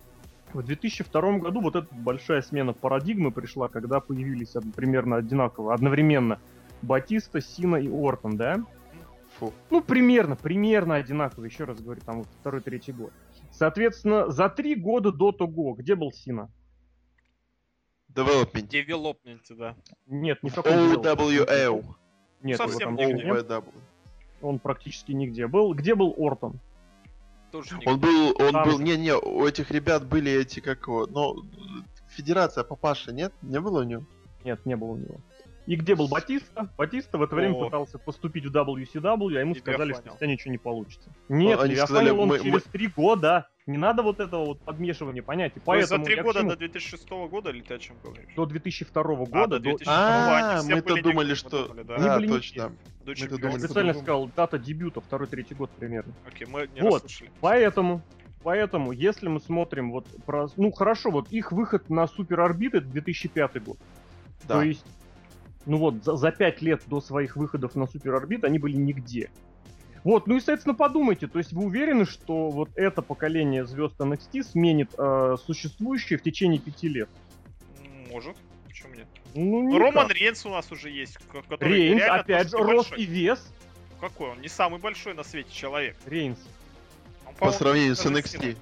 в 0.53 0.63
2002 0.63 1.39
году 1.39 1.61
вот 1.61 1.77
эта 1.77 1.89
большая 1.93 2.43
смена 2.43 2.73
парадигмы 2.73 3.33
пришла, 3.33 3.69
когда 3.69 4.01
появились 4.01 4.55
примерно 4.77 5.17
одинаково, 5.17 5.75
одновременно 5.75 6.39
Батиста, 6.81 7.41
Сина 7.41 7.77
и 7.77 7.89
Ортон, 7.89 8.37
да? 8.37 8.65
Фу. 9.39 9.53
Ну, 9.71 9.83
примерно, 9.83 10.37
примерно 10.37 10.95
одинаково, 10.95 11.45
еще 11.45 11.65
раз 11.65 11.81
говорю, 11.81 12.01
там 12.05 12.19
вот 12.19 12.29
второй, 12.41 12.61
третий 12.61 12.93
год. 12.93 13.13
Соответственно, 13.51 14.31
за 14.31 14.49
три 14.49 14.75
года 14.75 15.13
до 15.13 15.33
того, 15.33 15.75
где 15.75 15.95
был 15.95 16.13
Сина? 16.13 16.51
Development. 18.15 18.63
Девелопменте, 18.69 19.55
да. 19.55 19.77
Нет, 20.07 20.39
каком 20.43 20.73
деле. 20.73 20.95
OWL. 20.97 21.85
Нет, 22.43 22.59
его 22.59 22.69
Совсем 22.71 22.97
там 22.97 23.09
нигде. 23.09 23.25
не. 23.25 23.31
OWL. 23.31 23.65
Он 24.41 24.59
практически 24.59 25.13
нигде 25.13 25.47
был. 25.47 25.75
Где 25.75 25.95
был 25.95 26.15
Ортон? 26.17 26.59
Тоже 27.51 27.77
не 27.79 27.87
Он 27.87 27.99
был, 27.99 28.29
он 28.39 28.53
Там 28.53 28.65
был, 28.69 28.77
же. 28.79 28.85
не-не, 28.85 29.15
у 29.17 29.47
этих 29.47 29.71
ребят 29.71 30.07
были 30.07 30.31
эти, 30.31 30.61
как 30.61 30.87
его, 30.87 31.07
ну, 31.07 31.43
Федерация 32.09 32.63
Папаша, 32.63 33.13
нет? 33.13 33.33
Не 33.43 33.59
было 33.61 33.81
у 33.81 33.85
него? 33.85 34.03
Нет, 34.45 34.65
не 34.67 34.77
было 34.77 34.89
у 34.91 34.97
него. 34.97 35.17
И 35.67 35.77
где 35.77 35.95
был 35.95 36.09
Батиста? 36.09 36.71
Батиста 36.79 37.19
в 37.19 37.23
это 37.23 37.35
время 37.35 37.55
О. 37.55 37.65
пытался 37.65 37.99
поступить 37.99 38.45
в 38.47 38.51
WCW, 38.55 39.37
а 39.37 39.41
ему 39.41 39.55
И 39.55 39.59
сказали, 39.59 39.93
что 39.93 40.13
у 40.13 40.17
тебя 40.17 40.27
ничего 40.27 40.51
не 40.53 40.59
получится. 40.59 41.11
Нет, 41.29 41.59
они 41.61 41.75
сказали, 41.77 42.11
он 42.11 42.29
мы- 42.29 42.41
через 42.41 42.63
три 42.65 42.87
года. 42.89 43.49
Не 43.69 43.77
надо 43.77 44.03
вот 44.03 44.19
этого 44.19 44.47
вот 44.47 44.61
подмешивания 44.61 45.23
понятий. 45.23 45.61
То 45.61 45.75
есть 45.75 45.91
Поэтому 45.91 46.05
за 46.05 46.11
три 46.11 46.23
года 46.23 46.39
чему? 46.39 46.51
до 46.53 46.57
2006 46.57 47.09
года 47.31 47.51
или 47.51 47.61
ты 47.61 47.75
о 47.75 47.79
чем 47.79 47.97
говоришь? 48.03 48.35
до 48.35 48.47
2002 48.47 49.03
года, 49.03 49.29
А, 49.43 49.47
до- 49.47 49.59
до 49.59 49.61
2000. 49.61 49.85
А, 49.87 50.63
мы-то 50.63 51.03
думали, 51.03 51.35
что... 51.35 51.69
да. 51.85 52.19
Точно. 52.19 52.73
Я 53.05 53.59
специально 53.59 53.93
сказал 53.93 54.31
дата 54.35 54.59
дебюта, 54.59 55.03
второй-третий 55.03 55.55
год 55.55 55.71
примерно. 55.71 56.15
Окей, 56.27 56.47
мы 56.47 56.69
не 56.75 56.81
Вот. 56.81 57.03
расслышали. 57.03 57.31
Поэтому, 57.41 58.01
поэтому, 58.43 58.93
если 58.93 59.29
мы 59.29 59.39
смотрим 59.39 59.93
вот 59.93 60.07
про... 60.25 60.49
Ну, 60.57 60.73
хорошо, 60.73 61.11
вот 61.11 61.31
их 61.31 61.53
выход 61.53 61.91
на 61.91 62.07
Супер 62.07 62.41
Орбит 62.41 62.75
это 62.75 62.87
2005 62.87 63.63
год. 63.63 63.79
Да. 64.47 64.55
То 64.55 64.63
есть, 64.63 64.85
ну 65.67 65.77
вот, 65.77 66.03
за, 66.05 66.17
за 66.17 66.33
5 66.33 66.63
лет 66.63 66.83
до 66.87 67.03
своих 67.03 67.37
выходов 67.37 67.75
на 67.75 67.87
Супер 67.87 68.15
Орбит 68.15 68.45
они 68.45 68.59
были 68.59 68.77
нигде. 68.77 69.31
Вот, 70.05 70.27
ну 70.27 70.37
и, 70.37 70.41
соответственно, 70.41 70.75
подумайте, 70.75 71.27
то 71.27 71.39
есть 71.39 71.53
вы 71.53 71.65
уверены, 71.65 72.05
что 72.07 72.51
вот 72.51 72.71
это 72.77 73.03
поколение 73.03 73.67
звезд 73.67 73.99
NXT 73.99 74.43
сменит 74.45 74.91
э, 74.97 75.37
существующее 75.45 76.19
в 76.19 76.23
течение 76.23 76.61
пяти 76.61 76.89
лет? 76.89 77.09
Может. 78.11 78.37
Почему 78.67 78.95
нет? 78.95 79.07
Ну, 79.35 79.69
никак. 79.69 79.95
Роман 79.95 80.11
Рейнс 80.11 80.47
у 80.47 80.51
нас 80.51 80.71
уже 80.73 80.91
есть, 80.91 81.19
который 81.49 81.69
Рейнс, 81.73 82.01
реально 82.01 82.21
опять 82.21 82.51
же, 82.51 82.57
рост 82.59 82.91
небольшой. 82.91 82.99
и 83.01 83.05
вес. 83.07 83.53
Какой 84.01 84.31
он? 84.31 84.41
Не 84.41 84.49
самый 84.49 84.79
большой 84.79 85.15
на 85.15 85.25
свете 85.25 85.51
человек. 85.53 85.97
Рейнс, 86.07 86.39
Он, 87.27 87.33
По 87.35 87.39
по-моему, 87.41 87.59
сравнению 87.59 87.97
с 87.97 88.07
NXT. 88.07 88.41
Сина. 88.41 88.55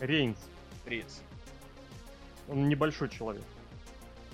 Рейнс. 0.00 0.38
Рейнс. 0.86 1.22
Он 2.48 2.68
небольшой 2.68 3.08
человек. 3.10 3.42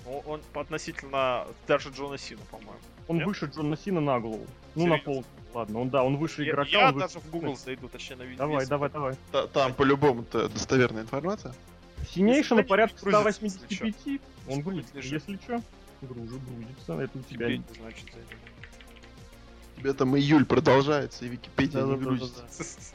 Он, 0.06 0.22
он 0.26 0.40
по- 0.52 0.60
относительно 0.62 1.46
даже 1.66 1.90
Джона 1.90 2.16
Сина, 2.18 2.40
по-моему. 2.50 2.78
Он 3.10 3.16
Нет? 3.16 3.26
выше 3.26 3.46
Джона 3.46 3.76
Сина 3.76 4.00
на 4.00 4.20
голову. 4.20 4.46
Ну, 4.76 4.86
на 4.86 4.96
пол. 4.98 5.24
Ладно, 5.52 5.80
он 5.80 5.90
да, 5.90 6.04
он 6.04 6.16
выше 6.16 6.44
Я, 6.44 6.52
игрока. 6.52 6.70
я 6.70 6.88
он 6.90 6.94
выше 6.94 7.06
даже 7.08 7.18
в 7.18 7.28
Google 7.32 7.56
зайду, 7.56 7.88
точнее 7.88 8.14
на 8.14 8.22
видео. 8.22 8.38
Давай, 8.38 8.66
давай, 8.68 8.88
давай. 8.88 9.16
Та- 9.32 9.48
Там 9.48 9.74
по-любому-то 9.74 10.48
достоверная 10.48 11.02
информация. 11.02 11.52
Синейшина 12.08 12.58
Если 12.60 12.68
порядка 12.68 13.00
грузится, 13.00 13.32
185. 13.32 14.20
Он 14.48 14.60
лежать? 14.94 15.10
если 15.10 15.36
что. 15.42 15.60
Гружу, 16.02 16.38
грузится. 16.38 16.92
Это 17.02 17.18
у 17.18 17.22
тебя. 17.22 17.46
Теперь, 17.48 17.62
значит, 17.80 18.06
тебя 19.76 19.92
там 19.92 20.16
июль 20.16 20.44
продолжается, 20.44 21.24
и 21.24 21.30
Википедия 21.30 21.80
не 21.82 21.86
Да-да-да-да-да. 21.90 22.16
грузится. 22.16 22.94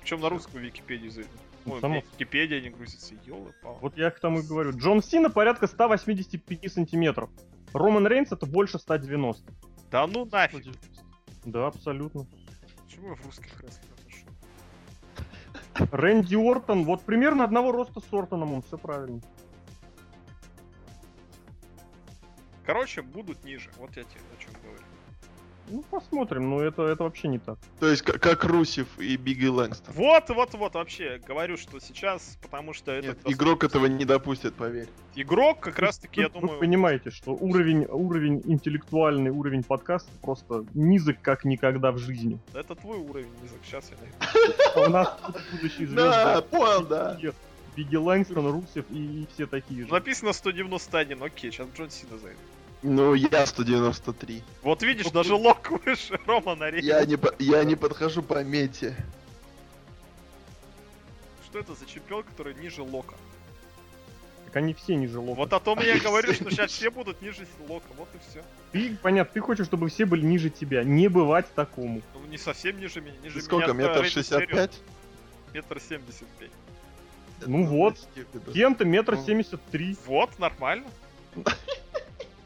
Причем 0.00 0.20
на 0.22 0.30
русскую 0.30 0.64
Википедию 0.64 1.10
зайду. 1.10 1.28
Ну, 1.66 1.74
Ой, 1.74 1.80
само- 1.82 2.02
Википедия 2.14 2.62
не 2.62 2.70
грузится, 2.70 3.14
ёлы 3.26 3.52
пал. 3.62 3.76
Вот 3.82 3.98
я 3.98 4.10
к 4.10 4.18
тому 4.18 4.38
и 4.40 4.42
говорю. 4.42 4.72
Джон 4.74 5.02
Сина 5.02 5.28
порядка 5.28 5.66
185 5.66 6.72
сантиметров. 6.72 7.28
Роман 7.72 8.06
Рейнс 8.06 8.32
это 8.32 8.46
больше 8.46 8.78
190. 8.78 9.52
Да 9.90 10.06
ну 10.06 10.24
нафиг. 10.24 10.64
Да, 11.44 11.68
абсолютно. 11.68 12.26
Почему 12.84 13.08
я 13.08 13.14
в 13.14 13.24
русских 13.24 13.60
рестлерах 13.62 13.98
нашел? 14.06 14.28
Рэнди 15.92 16.36
Ортон, 16.36 16.84
вот 16.84 17.02
примерно 17.02 17.44
одного 17.44 17.72
роста 17.72 18.00
с 18.00 18.12
Ортоном, 18.12 18.52
он 18.54 18.62
все 18.62 18.76
правильно. 18.76 19.20
Короче, 22.64 23.02
будут 23.02 23.42
ниже. 23.44 23.70
Вот 23.78 23.96
я 23.96 24.04
тебе. 24.04 24.20
Ну, 25.70 25.84
посмотрим, 25.90 26.50
но 26.50 26.60
это, 26.60 26.82
это 26.82 27.04
вообще 27.04 27.28
не 27.28 27.38
так. 27.38 27.58
То 27.78 27.88
есть, 27.88 28.02
как, 28.02 28.20
как 28.20 28.44
Русев 28.44 28.86
и 28.98 29.16
Бигги 29.16 29.46
Лэнгстон. 29.46 29.94
Вот, 29.94 30.28
вот, 30.30 30.54
вот, 30.54 30.74
вообще, 30.74 31.20
говорю, 31.26 31.56
что 31.56 31.78
сейчас, 31.80 32.36
потому 32.42 32.72
что 32.72 32.92
Нет, 33.00 33.18
этот 33.18 33.30
игрок 33.32 33.62
этого 33.64 33.86
не 33.86 34.04
допустит, 34.04 34.54
поверь. 34.54 34.88
игрок 35.14 35.60
как 35.60 35.78
раз 35.78 35.98
таки, 35.98 36.22
я 36.22 36.28
Вы- 36.28 36.32
думаю, 36.40 36.54
Вы 36.54 36.60
понимаете, 36.60 37.10
что 37.10 37.32
уровень, 37.32 37.86
уровень 37.88 38.42
интеллектуальный, 38.46 39.30
уровень 39.30 39.62
подкаста 39.62 40.10
просто 40.22 40.64
низок 40.74 41.18
как 41.22 41.44
никогда 41.44 41.92
в 41.92 41.98
жизни. 41.98 42.38
это 42.54 42.74
твой 42.74 42.98
уровень 42.98 43.30
низок. 43.42 43.58
Сейчас 43.64 43.90
я 43.90 43.96
найду. 43.98 44.54
А 44.74 44.80
у 44.80 44.90
нас 44.90 45.20
будут 45.26 45.42
будущие 45.52 45.86
звезды. 45.86 45.94
Да, 46.10 46.42
понял, 46.42 46.86
да. 46.86 47.18
Бигги 47.76 47.94
Лэнгстон, 47.96 48.50
Русев 48.50 48.84
и, 48.90 49.26
все 49.32 49.46
такие 49.46 49.86
же. 49.86 49.92
Написано 49.92 50.32
191, 50.32 51.22
окей, 51.22 51.52
сейчас 51.52 51.68
Джон 51.76 51.88
Сина 51.90 52.18
зайду. 52.18 52.38
Ну, 52.82 53.14
я 53.14 53.46
193. 53.46 54.42
Вот 54.62 54.82
видишь, 54.82 55.10
даже 55.10 55.34
лок 55.34 55.70
выше 55.84 56.18
Романа 56.26 56.70
Рейнса. 56.70 56.86
Я 56.88 57.04
не, 57.04 57.16
по- 57.16 57.34
я 57.38 57.64
не 57.64 57.76
подхожу 57.76 58.22
по 58.22 58.42
мете. 58.42 58.96
Что 61.44 61.58
это 61.58 61.74
за 61.74 61.84
чемпион, 61.86 62.22
который 62.22 62.54
ниже 62.54 62.82
лока? 62.82 63.14
так 64.50 64.56
они 64.56 64.74
все 64.74 64.96
ниже 64.96 65.20
Лока. 65.20 65.36
Вот 65.38 65.52
о 65.52 65.60
том 65.60 65.78
я 65.78 65.94
и 65.94 66.00
говорю, 66.00 66.32
что 66.32 66.50
сейчас 66.50 66.72
все 66.72 66.90
будут 66.90 67.22
ниже 67.22 67.46
Лока, 67.68 67.86
вот 67.96 68.08
и 68.14 68.30
все. 68.30 68.42
Ты, 68.72 68.96
понятно, 69.00 69.32
ты 69.32 69.40
хочешь, 69.40 69.66
чтобы 69.66 69.88
все 69.88 70.06
были 70.06 70.26
ниже 70.26 70.50
тебя. 70.50 70.82
Не 70.82 71.06
бывать 71.06 71.46
такому. 71.54 72.02
Ну, 72.14 72.26
не 72.26 72.36
совсем 72.36 72.80
ниже 72.80 73.00
меня. 73.00 73.14
Ниже 73.22 73.34
Ты 73.36 73.42
сколько, 73.42 73.72
меня 73.72 73.88
метр 73.88 74.04
шестьдесят 74.06 74.48
пять? 74.48 74.80
Метр 75.54 75.80
семьдесят 75.80 76.26
пять. 76.40 76.50
Ну 77.46 77.64
вот. 77.64 77.96
Кем-то 78.52 78.84
метр 78.84 79.14
Ну. 79.14 79.24
семьдесят 79.24 79.60
три. 79.70 79.96
Вот, 80.06 80.36
нормально. 80.40 80.88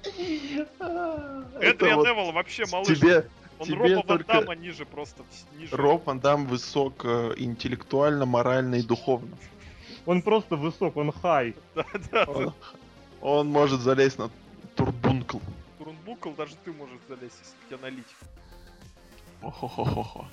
Это 0.04 1.58
Эдриан 1.60 1.96
вот 1.96 2.06
Невилл 2.08 2.32
вообще 2.32 2.64
малыш. 2.70 2.98
тебе 2.98 3.28
Он 3.58 3.66
тебе 3.66 3.76
Роба 3.78 3.94
Ван 3.94 4.06
только- 4.06 4.32
Дамма 4.32 4.54
ниже 4.56 4.84
просто. 4.84 5.22
Ниже. 5.56 5.76
Роб 5.76 6.06
Ван 6.06 6.20
Дам 6.20 6.46
высок 6.46 7.04
э, 7.04 7.34
интеллектуально, 7.36 8.26
морально 8.26 8.76
и 8.76 8.82
духовно. 8.82 9.36
Он 10.06 10.22
просто 10.22 10.56
высок, 10.56 10.96
он 10.96 11.12
хай. 11.12 11.54
Да, 11.74 11.86
да, 12.12 12.26
да. 12.26 12.32
Он, 12.32 12.52
он 13.20 13.48
может 13.48 13.80
залезть 13.80 14.18
на 14.18 14.30
турбункл. 14.74 15.38
Турнбукл 15.78 16.30
даже 16.32 16.54
ты 16.64 16.72
можешь 16.72 17.00
залезть, 17.08 17.36
если 17.40 17.54
тебя 17.68 17.78
налить. 17.82 18.14
Хо-хо-хо-хо. 19.40 20.26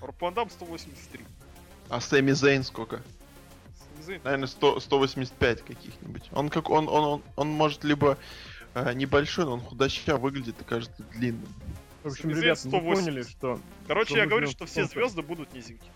Роб 0.00 0.20
Ван 0.20 0.34
Дам 0.34 0.50
183. 0.50 1.24
А 1.88 2.00
Сэмми 2.00 2.32
Зейн 2.32 2.64
сколько? 2.64 3.02
Зейн. 4.08 4.20
Наверное, 4.24 4.46
100, 4.46 4.80
185 4.80 5.62
каких-нибудь. 5.62 6.30
Он 6.32 6.48
как 6.48 6.70
он, 6.70 6.88
он, 6.88 7.04
он, 7.04 7.22
он 7.36 7.48
может 7.48 7.84
либо 7.84 8.16
э, 8.74 8.94
небольшой, 8.94 9.44
но 9.44 9.54
он 9.54 9.60
худощав 9.60 10.18
выглядит 10.20 10.60
и 10.60 10.64
кажется 10.64 11.02
длинным. 11.12 11.48
В 12.02 12.08
общем, 12.08 12.30
вы 12.30 12.56
180. 12.56 12.70
поняли, 13.04 13.22
что 13.22 13.60
Короче, 13.86 14.10
Что 14.10 14.18
я 14.18 14.26
говорю, 14.26 14.46
что 14.48 14.66
все 14.66 14.84
звезды 14.84 15.22
будут 15.22 15.52
низенькие. 15.52 15.92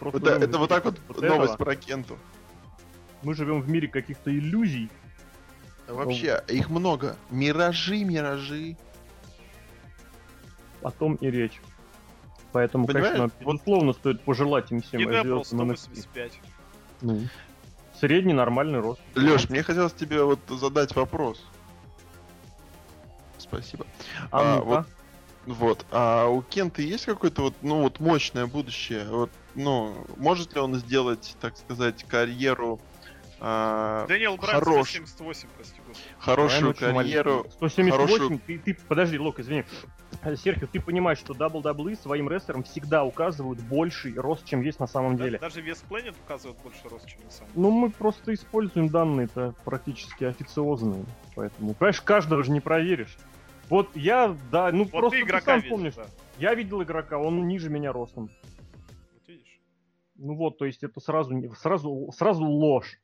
Вот, 0.00 0.26
это 0.26 0.56
в 0.56 0.60
вот 0.60 0.68
так 0.68 0.84
вот, 0.84 0.98
этого. 1.10 1.26
новость 1.26 1.56
про 1.56 1.76
Кенту. 1.76 2.18
Мы 3.22 3.34
живем 3.34 3.60
в 3.60 3.68
мире 3.68 3.86
каких-то 3.86 4.36
иллюзий. 4.36 4.90
Вообще, 5.86 6.42
их 6.48 6.68
много. 6.68 7.16
Миражи, 7.30 8.02
миражи. 8.04 8.76
О 10.82 10.90
том 10.90 11.14
и 11.16 11.30
речь. 11.30 11.60
Поэтому, 12.50 12.86
Понимаешь, 12.86 13.16
конечно, 13.16 13.34
вот- 13.38 13.54
безусловно, 13.54 13.92
стоит 13.92 14.22
пожелать 14.22 14.72
им 14.72 14.82
всем 14.82 15.00
звездам 15.00 15.38
NXT. 15.38 15.44
185. 15.44 16.40
Ну, 17.00 17.20
средний 18.00 18.32
нормальный 18.32 18.80
рост. 18.80 19.00
Леш, 19.14 19.48
мне 19.50 19.62
хотелось 19.62 19.92
тебе 19.92 20.22
вот 20.22 20.40
задать 20.48 20.94
вопрос. 20.94 21.42
Спасибо. 23.38 23.86
А, 24.30 24.56
А, 24.56 24.60
вот 24.60 24.86
Вот. 25.46 25.86
А 25.92 26.26
у 26.26 26.42
Кента 26.42 26.82
есть 26.82 27.04
какое-то 27.04 27.42
вот, 27.42 27.54
ну 27.62 27.82
вот 27.82 28.00
мощное 28.00 28.46
будущее? 28.46 29.04
Вот, 29.08 29.30
ну, 29.54 29.94
может 30.16 30.54
ли 30.54 30.60
он 30.60 30.74
сделать, 30.74 31.36
так 31.40 31.56
сказать, 31.56 32.02
карьеру, 32.04 32.80
а, 33.38 34.06
Дэниел 34.08 34.36
Брайан 34.38 34.58
хорош. 34.64 34.88
178, 34.88 35.48
прости 35.56 35.76
господи. 35.86 36.08
хорошую 36.18 36.74
карьеру? 36.74 37.30
маленький. 37.30 37.50
178, 37.52 37.90
хорошую- 37.92 38.40
ты, 38.44 38.58
ты, 38.58 38.74
подожди, 38.88 39.18
Лок, 39.20 39.38
извини. 39.38 39.64
Серхио, 40.34 40.66
ты 40.66 40.80
понимаешь, 40.80 41.18
что 41.18 41.34
WWE 41.34 41.94
своим 41.96 42.28
рестлерам 42.28 42.64
всегда 42.64 43.04
указывают 43.04 43.60
больший 43.60 44.14
рост, 44.14 44.44
чем 44.44 44.62
есть 44.62 44.80
на 44.80 44.86
самом 44.86 45.16
деле. 45.16 45.38
Даже 45.38 45.60
вес 45.60 45.84
Planet 45.88 46.14
указывает 46.24 46.58
больше 46.62 46.88
рост, 46.88 47.06
чем 47.06 47.20
на 47.24 47.30
самом 47.30 47.52
деле. 47.52 47.62
Ну, 47.62 47.70
мы 47.70 47.90
просто 47.90 48.34
используем 48.34 48.88
данные-то 48.88 49.54
практически 49.64 50.24
официозные. 50.24 51.04
Поэтому, 51.36 51.74
понимаешь, 51.74 52.00
каждого 52.00 52.42
же 52.42 52.50
не 52.50 52.60
проверишь. 52.60 53.16
Вот 53.68 53.94
я, 53.94 54.36
да, 54.50 54.70
ну 54.72 54.84
Вот 54.84 54.90
просто 54.90 55.18
ты 55.20 55.26
ты 55.26 55.40
сам 55.40 55.56
видишь, 55.56 55.70
помнишь. 55.70 55.94
да. 55.94 56.06
Я 56.38 56.54
видел 56.54 56.82
игрока, 56.82 57.18
он 57.18 57.46
ниже 57.46 57.68
меня 57.68 57.92
ростом. 57.92 58.30
Вот 59.12 59.28
видишь. 59.28 59.60
Ну 60.14 60.34
вот, 60.34 60.58
то 60.58 60.64
есть 60.64 60.82
это 60.82 61.00
сразу, 61.00 61.54
сразу, 61.56 62.10
сразу 62.16 62.44
ложь. 62.44 62.98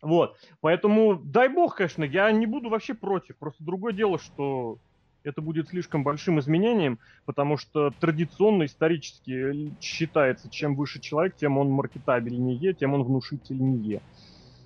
Вот, 0.00 0.38
поэтому, 0.60 1.16
дай 1.16 1.48
бог, 1.48 1.74
конечно, 1.76 2.04
я 2.04 2.30
не 2.30 2.46
буду 2.46 2.68
вообще 2.68 2.94
против. 2.94 3.36
Просто 3.36 3.64
другое 3.64 3.92
дело, 3.92 4.18
что 4.18 4.78
это 5.24 5.40
будет 5.40 5.68
слишком 5.68 6.04
большим 6.04 6.38
изменением, 6.40 6.98
потому 7.24 7.56
что 7.56 7.90
традиционно, 7.90 8.64
исторически 8.64 9.74
считается, 9.80 10.50
чем 10.50 10.74
выше 10.76 11.00
человек, 11.00 11.36
тем 11.36 11.58
он 11.58 11.70
маркетабельнее, 11.70 12.74
тем 12.74 12.94
он 12.94 13.02
внушительнее. 13.02 14.00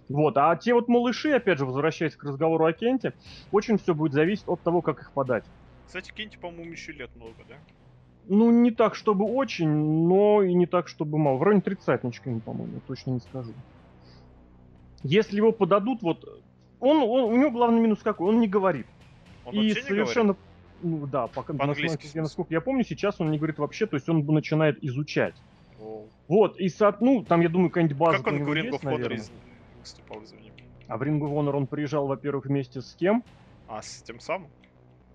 Вот, 0.08 0.36
а 0.36 0.54
те 0.56 0.74
вот 0.74 0.88
малыши, 0.88 1.32
опять 1.32 1.58
же, 1.58 1.64
возвращаясь 1.64 2.16
к 2.16 2.24
разговору 2.24 2.66
о 2.66 2.72
Кенте, 2.72 3.14
очень 3.50 3.78
все 3.78 3.94
будет 3.94 4.12
зависеть 4.12 4.46
от 4.46 4.62
того, 4.62 4.82
как 4.82 5.00
их 5.00 5.12
подать. 5.12 5.44
Кстати, 5.86 6.12
Кенти, 6.12 6.36
по-моему, 6.38 6.70
еще 6.72 6.92
лет 6.92 7.10
много, 7.16 7.36
да? 7.48 7.54
Ну, 8.28 8.50
не 8.50 8.70
так, 8.70 8.94
чтобы 8.94 9.24
очень, 9.24 9.68
но 9.68 10.42
и 10.42 10.54
не 10.54 10.66
так, 10.66 10.88
чтобы 10.88 11.18
мало. 11.18 11.38
В 11.38 11.42
районе 11.42 11.62
тридцатничка, 11.62 12.30
по-моему, 12.44 12.80
точно 12.86 13.12
не 13.12 13.20
скажу. 13.20 13.52
Если 15.02 15.36
его 15.36 15.52
подадут, 15.52 16.02
вот... 16.02 16.24
Он, 16.78 16.98
он- 16.98 17.32
у 17.32 17.36
него 17.36 17.50
главный 17.50 17.80
минус 17.80 18.00
какой? 18.02 18.28
Он 18.28 18.40
не 18.40 18.48
говорит. 18.48 18.86
Он 19.44 19.54
и 19.54 19.74
совершенно... 19.74 20.36
Ну, 20.82 21.06
да, 21.06 21.28
пока, 21.28 21.52
насколько, 21.52 22.52
я 22.52 22.60
помню, 22.60 22.84
сейчас 22.84 23.20
он 23.20 23.30
не 23.30 23.38
говорит 23.38 23.58
вообще, 23.58 23.86
то 23.86 23.96
есть 23.96 24.08
он 24.08 24.24
начинает 24.26 24.82
изучать. 24.82 25.34
О. 25.80 26.04
Вот, 26.26 26.58
и 26.58 26.68
со... 26.68 26.96
ну, 27.00 27.24
там, 27.24 27.40
я 27.40 27.48
думаю, 27.48 27.70
какая-нибудь 27.70 27.96
база 27.96 28.18
Как 28.18 28.32
он 28.32 28.42
в 28.42 28.52
Ring 28.52 28.70
of 28.70 28.82
Honor 28.82 29.14
из- 29.14 29.30
выступал, 29.78 30.24
извини? 30.24 30.50
А 30.88 30.96
в 30.96 31.02
Ring 31.02 31.20
of 31.20 31.32
Honor 31.32 31.52
он 31.52 31.66
приезжал, 31.68 32.08
во-первых, 32.08 32.46
вместе 32.46 32.80
с 32.80 32.94
кем? 32.94 33.22
А, 33.68 33.80
с 33.80 34.02
тем 34.02 34.18
самым? 34.18 34.48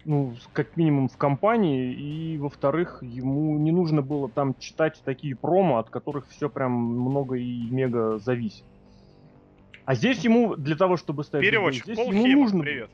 ну, 0.08 0.36
как 0.54 0.78
минимум 0.78 1.10
в 1.10 1.18
компании, 1.18 1.94
и, 1.94 2.38
во-вторых, 2.38 3.00
ему 3.02 3.58
не 3.60 3.72
нужно 3.74 4.02
было 4.02 4.30
там 4.30 4.56
читать 4.58 5.02
такие 5.04 5.36
промо, 5.36 5.80
от 5.80 5.90
которых 5.90 6.30
все 6.30 6.50
прям 6.50 6.72
много 6.72 7.36
и 7.36 7.70
мега 7.70 8.18
зависит. 8.18 8.64
А 9.84 9.96
здесь 9.96 10.24
ему, 10.24 10.56
для 10.56 10.78
того, 10.78 10.96
чтобы 10.96 11.26
стать... 11.26 11.42
Переводчик, 11.42 11.84
здесь 11.84 11.98
Пол 11.98 12.12
ему 12.12 12.24
Хейман, 12.24 12.44
нужно... 12.44 12.64
привет. 12.64 12.90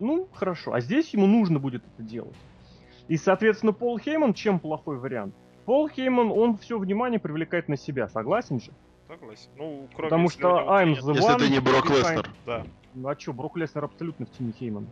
Ну, 0.00 0.28
хорошо. 0.32 0.72
А 0.72 0.80
здесь 0.80 1.10
ему 1.14 1.26
нужно 1.26 1.58
будет 1.58 1.82
это 1.94 2.02
делать. 2.02 2.36
И, 3.08 3.16
соответственно, 3.16 3.72
Пол 3.72 3.98
Хейман 3.98 4.34
чем 4.34 4.58
плохой 4.58 4.98
вариант? 4.98 5.34
Пол 5.66 5.88
Хейман, 5.88 6.30
он 6.32 6.56
все 6.56 6.78
внимание 6.78 7.20
привлекает 7.20 7.68
на 7.68 7.76
себя, 7.76 8.08
согласен 8.08 8.60
же? 8.60 8.72
Согласен. 9.08 9.50
Ну, 9.56 9.88
кроме 9.94 10.08
Потому 10.10 10.30
что 10.30 10.48
I'm 10.48 10.94
the 10.94 11.14
Если 11.14 11.28
one, 11.28 11.36
это 11.36 11.48
не 11.48 11.60
Брок 11.60 11.90
Леснер. 11.90 12.30
Да. 12.46 12.64
Ну 12.94 13.08
а 13.08 13.14
чё, 13.16 13.32
Брок 13.32 13.56
Леснер 13.56 13.84
абсолютно 13.84 14.26
в 14.26 14.30
тени 14.30 14.52
Хеймана. 14.52 14.86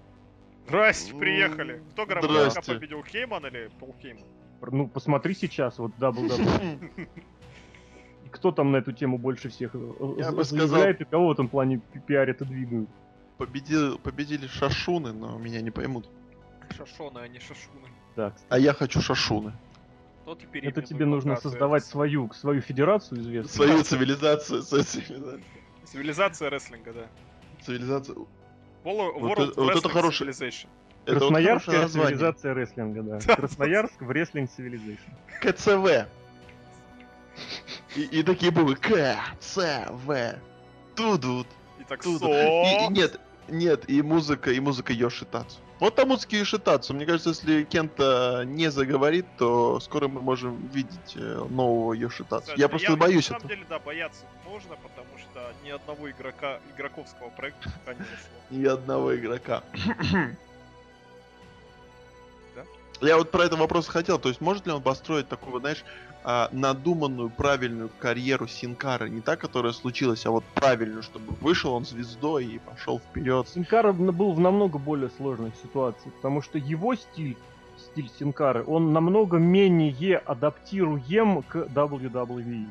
Здрасте, 0.66 1.14
приехали. 1.14 1.82
Кто 1.92 2.04
громко 2.06 2.60
победил, 2.66 3.02
Хейман 3.02 3.46
или 3.46 3.70
Пол 3.80 3.94
Хейман? 4.02 4.24
Ну, 4.60 4.88
посмотри 4.88 5.34
сейчас, 5.34 5.78
вот 5.78 5.92
WWE. 5.98 7.08
Кто 8.30 8.52
там 8.52 8.72
на 8.72 8.76
эту 8.78 8.92
тему 8.92 9.16
больше 9.18 9.48
всех 9.48 9.74
э, 9.74 9.78
Я 10.18 10.32
бы 10.32 10.44
сказал- 10.44 10.90
и 10.90 11.04
кого 11.04 11.28
в 11.28 11.32
этом 11.32 11.48
плане 11.48 11.80
пи- 11.92 12.00
пиарят 12.00 12.42
и 12.42 12.44
двигают? 12.44 12.90
Победил, 13.38 13.98
победили 13.98 14.46
шашуны, 14.48 15.12
но 15.12 15.38
меня 15.38 15.60
не 15.62 15.70
поймут. 15.70 16.08
Шашоны, 16.76 17.18
а 17.20 17.28
не 17.28 17.38
шашуны. 17.38 17.88
Да. 18.16 18.34
А 18.48 18.58
я 18.58 18.74
хочу 18.74 19.00
шашуны. 19.00 19.52
Ты 20.52 20.58
Это 20.60 20.82
тебе 20.82 21.06
нужно 21.06 21.30
локацию. 21.30 21.52
создавать 21.52 21.84
свою, 21.86 22.30
свою 22.34 22.60
федерацию 22.60 23.20
известную. 23.20 23.48
Свою 23.68 23.82
цивилизацию, 23.84 24.62
свою 24.62 24.84
цивилизацию. 24.84 25.42
Цивилизация 25.84 26.50
рестлинга, 26.50 26.92
да. 26.92 27.06
Цивилизацию. 27.64 28.28
World, 28.84 29.12
Вот 29.20 29.38
это- 29.38 29.60
вот 29.60 29.70
это 29.76 29.88
Wrestling 29.88 29.92
хороший- 29.92 30.28
Civilization. 30.28 30.66
Это 31.06 31.14
вот 31.14 31.18
Красноярская 31.20 31.74
хорошее 31.76 31.82
название. 31.82 32.08
цивилизация 32.18 32.54
рестлинга, 32.54 33.02
да. 33.02 33.18
Да. 33.26 33.36
Красноярск 33.36 34.02
в 34.02 34.10
рестлинг 34.10 34.50
цивилизейшн. 34.50 35.10
КЦВ. 35.40 36.08
И, 37.96 38.02
и 38.02 38.22
такие 38.22 38.50
буквы 38.50 38.74
К, 38.76 39.16
Ц, 39.40 39.86
В. 39.90 40.34
Тудут. 40.94 41.46
И 41.80 41.84
так 41.84 42.02
Туду. 42.02 42.18
со... 42.18 42.26
И, 42.28 42.84
и 42.84 42.88
нет, 42.88 43.18
нет, 43.48 43.88
и 43.88 44.02
музыка, 44.02 44.50
и 44.52 44.60
музыка 44.60 44.92
Йошитацу. 44.92 45.58
Вот 45.80 45.94
там 45.94 46.08
музыка 46.08 46.36
Йошитацу. 46.36 46.92
Мне 46.94 47.06
кажется, 47.06 47.30
если 47.30 47.62
Кента 47.62 48.42
не 48.44 48.70
заговорит, 48.70 49.26
то 49.38 49.78
скоро 49.80 50.08
мы 50.08 50.20
можем 50.20 50.66
видеть 50.68 51.14
э, 51.14 51.46
нового 51.48 51.92
Йошитацу. 51.92 52.42
Кстати, 52.42 52.60
Я 52.60 52.68
просто 52.68 52.96
боюсь 52.96 53.30
На 53.30 53.36
этого. 53.36 53.48
самом 53.48 53.56
деле, 53.56 53.66
да, 53.68 53.78
бояться 53.78 54.24
нужно, 54.50 54.76
потому 54.76 55.18
что 55.18 55.52
ни 55.64 55.70
одного 55.70 56.10
игрока, 56.10 56.58
игроковского 56.74 57.30
проекта 57.30 57.70
пока 57.84 57.94
не 57.94 58.04
зашло. 58.04 58.38
Ни 58.50 58.64
одного 58.66 59.16
игрока. 59.16 59.62
Я 63.00 63.16
вот 63.16 63.30
про 63.30 63.44
этот 63.44 63.58
вопрос 63.58 63.86
хотел. 63.86 64.18
То 64.18 64.28
есть, 64.28 64.40
может 64.40 64.66
ли 64.66 64.72
он 64.72 64.82
построить 64.82 65.28
такую, 65.28 65.60
знаешь, 65.60 65.84
а, 66.24 66.48
надуманную, 66.52 67.30
правильную 67.30 67.90
карьеру 68.00 68.48
Синкара? 68.48 69.06
Не 69.06 69.20
та, 69.20 69.36
которая 69.36 69.72
случилась, 69.72 70.26
а 70.26 70.30
вот 70.30 70.44
правильную, 70.54 71.02
чтобы 71.02 71.34
вышел 71.40 71.74
он 71.74 71.84
звездой 71.84 72.46
и 72.46 72.58
пошел 72.58 72.98
вперед. 72.98 73.48
Синкара 73.48 73.92
был 73.92 74.32
в 74.32 74.40
намного 74.40 74.78
более 74.78 75.10
сложной 75.10 75.52
ситуации, 75.62 76.10
потому 76.10 76.42
что 76.42 76.58
его 76.58 76.96
стиль, 76.96 77.36
стиль 77.78 78.10
Синкары, 78.18 78.64
он 78.66 78.92
намного 78.92 79.38
менее 79.38 80.18
адаптируем 80.18 81.42
к 81.42 81.56
WWE. 81.56 82.66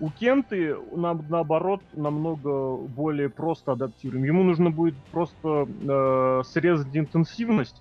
У 0.00 0.10
Кенты, 0.10 0.76
на- 0.90 1.14
наоборот, 1.14 1.80
намного 1.92 2.76
более 2.76 3.28
просто 3.28 3.72
адаптируем. 3.72 4.24
Ему 4.24 4.42
нужно 4.42 4.70
будет 4.70 4.96
просто 5.12 5.68
э, 5.82 6.42
срезать 6.44 6.96
интенсивность 6.96 7.80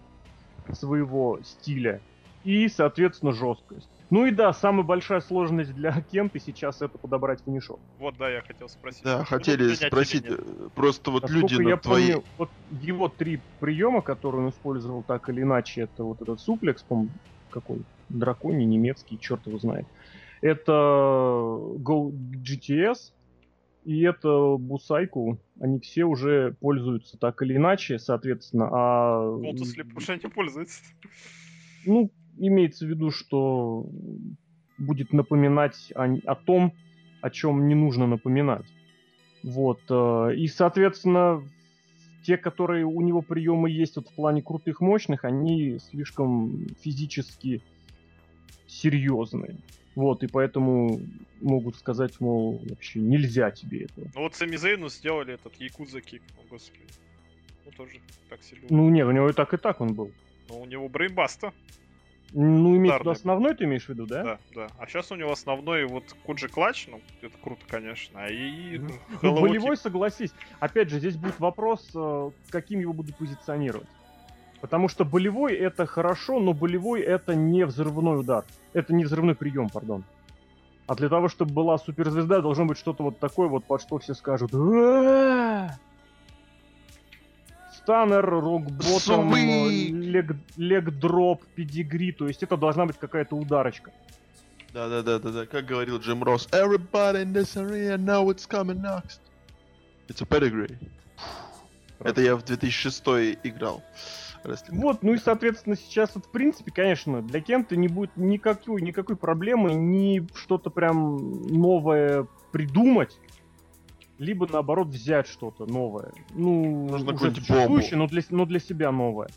своего 0.74 1.40
стиля 1.44 2.02
и, 2.44 2.68
соответственно, 2.68 3.32
жесткость. 3.32 3.90
Ну 4.10 4.26
и 4.26 4.32
да, 4.32 4.52
самая 4.52 4.84
большая 4.84 5.22
сложность 5.22 5.74
для 5.74 6.02
Кенты 6.12 6.40
сейчас 6.40 6.82
это 6.82 6.98
подобрать 6.98 7.40
финишер. 7.46 7.78
Вот, 7.98 8.18
да, 8.18 8.30
я 8.30 8.42
хотел 8.42 8.68
спросить. 8.68 9.04
Да, 9.04 9.24
хотели 9.24 9.74
спросить, 9.74 10.26
просто 10.76 11.12
вот 11.12 11.24
Насколько 11.24 11.54
люди 11.54 11.68
я 11.68 11.76
на 11.76 11.78
твои... 11.78 12.14
помню, 12.14 12.24
вот 12.38 12.50
его 12.82 13.08
три 13.08 13.40
приема, 13.60 14.02
которые 14.02 14.44
он 14.44 14.50
использовал 14.50 15.02
так 15.04 15.30
или 15.30 15.42
иначе, 15.42 15.82
это 15.82 16.04
вот 16.04 16.22
этот 16.22 16.42
суплекс, 16.42 16.84
по 16.84 17.06
какой, 17.50 17.84
драконий, 18.10 18.66
немецкий, 18.66 19.18
черт 19.18 19.48
его 19.48 19.58
знает. 19.60 19.88
Это 20.42 20.72
Go 20.72 22.12
GTS 22.12 23.14
и 23.84 24.02
это 24.02 24.58
Бусайку. 24.58 25.40
Они 25.60 25.80
все 25.80 26.06
уже 26.06 26.56
пользуются 26.60 27.18
так 27.18 27.42
или 27.42 27.56
иначе, 27.56 28.00
соответственно. 28.00 28.70
А, 28.72 29.24
Lotus 29.24 29.76
Leap 29.78 29.96
уже 29.96 30.16
не 30.16 30.30
пользуется. 30.30 30.82
ну, 31.86 32.12
имеется 32.38 32.86
в 32.86 32.90
виду, 32.90 33.12
что 33.12 33.86
будет 34.78 35.14
напоминать 35.14 35.92
о, 35.96 36.16
о 36.26 36.36
том, 36.36 36.74
о 37.22 37.30
чем 37.30 37.68
не 37.68 37.76
нужно 37.76 38.08
напоминать. 38.08 38.66
Вот. 39.44 39.82
э, 39.90 40.36
И, 40.36 40.48
соответственно, 40.48 41.44
те, 42.24 42.38
которые 42.38 42.86
у 42.86 43.02
него 43.02 43.22
приемы 43.22 43.70
есть 43.70 43.96
вот 43.96 44.08
в 44.08 44.14
плане 44.14 44.42
крутых, 44.42 44.82
мощных, 44.82 45.26
они 45.26 45.80
слишком 45.80 46.68
физически 46.82 47.62
серьезные. 48.68 49.58
Вот, 49.96 50.24
и 50.24 50.28
поэтому 50.28 51.02
могут 51.42 51.76
сказать, 51.76 52.20
мол, 52.22 52.62
вообще 52.70 53.00
нельзя 53.00 53.52
тебе 53.52 53.86
этого. 53.86 54.08
Ну 54.16 54.22
вот 54.22 54.36
Сами 54.36 54.56
Зейну 54.56 54.90
сделали 54.90 55.34
этот 55.34 55.56
Якудза 55.56 56.02
кик. 56.02 56.22
О, 56.38 56.48
господи. 56.50 56.84
Ну 57.66 57.72
тоже 57.72 58.00
так 58.30 58.42
себе. 58.44 58.62
Ну, 58.70 58.90
нет, 58.90 59.06
у 59.08 59.12
него 59.12 59.30
и 59.30 59.34
так, 59.34 59.54
и 59.54 59.58
так 59.58 59.82
он 59.82 59.94
был. 59.94 60.12
Но 60.50 60.62
у 60.62 60.66
него 60.66 60.88
брейнбаста. 60.88 61.54
Ну, 62.34 62.78
имеется 62.78 63.00
в 63.00 63.02
виду 63.02 63.10
основной, 63.12 63.56
ты 63.56 63.66
имеешь 63.66 63.86
в 63.86 63.90
виду, 63.90 64.06
да? 64.06 64.24
Да, 64.24 64.40
да. 64.56 64.68
А 64.80 64.88
сейчас 64.88 65.12
у 65.12 65.16
него 65.16 65.34
основной 65.34 65.86
вот 65.86 66.16
Куджи 66.24 66.48
Клач, 66.48 66.88
ну, 66.88 67.02
это 67.22 67.38
круто, 67.38 67.62
конечно. 67.68 68.24
А 68.24 68.30
и. 68.30 68.78
Hello 68.78 68.94
Ну, 69.22 69.42
болевой, 69.42 69.76
согласись. 69.76 70.32
Опять 70.62 70.90
же, 70.90 71.00
здесь 71.00 71.18
будет 71.18 71.38
вопрос, 71.42 71.90
э, 71.94 72.32
каким 72.50 72.80
его 72.80 72.94
буду 72.94 73.14
позиционировать. 73.14 73.90
Потому 74.62 74.88
что 74.88 75.04
болевой 75.04 75.54
это 75.54 75.86
хорошо, 75.88 76.40
но 76.40 76.54
болевой 76.54 77.02
это 77.02 77.36
не 77.36 77.66
взрывной 77.66 78.20
удар. 78.20 78.46
Это 78.74 78.94
не 78.94 79.04
взрывной 79.04 79.36
прием, 79.36 79.70
пардон. 79.70 80.04
А 80.86 80.96
для 80.96 81.10
того, 81.10 81.30
чтобы 81.30 81.54
была 81.54 81.78
суперзвезда, 81.78 82.42
должно 82.42 82.66
быть 82.66 82.78
что-то 82.78 83.04
вот 83.04 83.20
такое, 83.20 83.48
вот 83.48 83.66
под 83.66 83.82
что 83.82 83.98
все 83.98 84.14
скажут. 84.14 84.52
Станнер, 87.72 88.24
рок-ботом, 88.24 89.36
лег, 89.36 90.36
лег-дроп, 90.58 91.44
педигри. 91.56 92.12
То 92.12 92.28
есть 92.28 92.44
это 92.44 92.56
должна 92.56 92.86
быть 92.86 92.98
какая-то 93.00 93.36
ударочка. 93.36 93.92
Да-да-да-да-да, 94.74 95.48
как 95.48 95.66
говорил 95.66 95.98
Джим 95.98 96.24
Росс. 96.24 96.48
Everybody 96.52 97.24
in 97.24 97.34
this 97.34 97.58
arena 97.58 97.98
know 97.98 98.24
what's 98.24 98.46
coming 98.46 98.82
next. 98.82 99.20
It's 100.08 100.22
a 100.22 100.26
pedigree. 100.26 100.78
Это 102.04 102.22
я 102.22 102.36
в 102.36 102.44
2006 102.44 103.04
играл. 103.44 103.84
Рестлинг. 104.44 104.82
Вот, 104.82 105.04
ну 105.04 105.14
и, 105.14 105.18
соответственно, 105.18 105.76
сейчас 105.76 106.16
вот, 106.16 106.26
в 106.26 106.30
принципе, 106.30 106.72
конечно, 106.72 107.22
для 107.22 107.42
Кента 107.42 107.76
не 107.76 107.88
будет 107.88 108.18
никакой, 108.18 108.82
никакой 108.82 109.16
проблемы 109.16 109.74
ни 109.74 110.28
что-то 110.36 110.72
прям 110.72 111.46
новое 111.48 112.26
придумать, 112.52 113.18
либо, 114.18 114.48
наоборот, 114.52 114.88
взять 114.88 115.28
что-то 115.28 115.66
новое. 115.66 116.12
Ну, 116.32 116.88
Нужно 116.90 117.14
уже 117.14 117.36
существующее, 117.36 117.98
но 117.98 118.08
для, 118.08 118.24
но 118.30 118.46
для 118.46 118.60
себя 118.60 118.92
новое. 118.92 119.30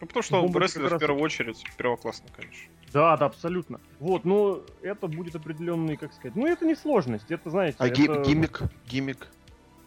Ну, 0.00 0.06
потому 0.06 0.22
что 0.22 0.36
он 0.36 0.42
Бомба 0.44 0.60
рестлер 0.60 0.84
раз- 0.88 0.94
в 0.94 0.98
первую 0.98 1.22
очередь 1.22 1.62
первоклассный, 1.76 2.30
конечно. 2.34 2.70
Да, 2.92 3.16
да, 3.16 3.26
абсолютно. 3.26 3.80
Вот, 3.98 4.24
но 4.24 4.60
это 4.82 5.06
будет 5.06 5.36
определенный, 5.36 5.96
как 5.96 6.12
сказать, 6.14 6.34
ну 6.36 6.46
это 6.46 6.64
не 6.64 6.74
сложность, 6.74 7.30
это, 7.30 7.50
знаете, 7.50 7.76
А 7.78 7.86
это 7.88 8.22
гиммик, 8.22 8.62
гиммик. 8.86 9.28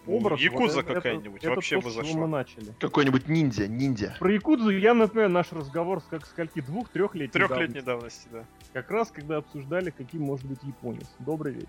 Образ. 0.08 0.40
Якудза 0.40 0.76
вот 0.78 0.86
это- 0.86 0.94
какая-нибудь 0.96 1.44
это 1.44 1.56
вообще 1.56 1.76
то, 1.76 1.82
бы 1.82 1.90
с 1.90 1.94
чего 1.94 2.04
зашла. 2.04 2.22
мы 2.22 2.28
начали. 2.28 2.74
Какой-нибудь 2.80 3.28
ниндзя, 3.28 3.68
ниндзя. 3.68 4.16
Про 4.20 4.34
Якудзу 4.34 4.70
я 4.70 4.94
напоминаю 4.94 5.30
наш 5.32 5.52
разговор 5.52 6.02
с 6.02 6.04
как 6.04 6.26
скольки 6.26 6.62
двух, 6.62 6.90
трехлетней 6.90 7.30
Трехлетней 7.48 7.82
давности, 7.82 8.28
да. 8.32 8.44
Как 8.74 8.90
раз, 8.92 9.12
когда 9.12 9.38
обсуждали, 9.38 9.90
каким 9.92 10.24
может 10.24 10.46
быть 10.46 10.60
японец. 10.64 11.08
Добрый 11.20 11.54
вечер. 11.54 11.68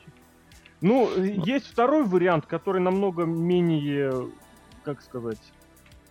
Ну, 0.81 1.09
э, 1.17 1.35
есть 1.45 1.67
второй 1.67 2.05
вариант, 2.05 2.47
который 2.47 2.81
намного 2.81 3.25
менее, 3.25 4.29
как 4.83 5.01
сказать, 5.03 5.39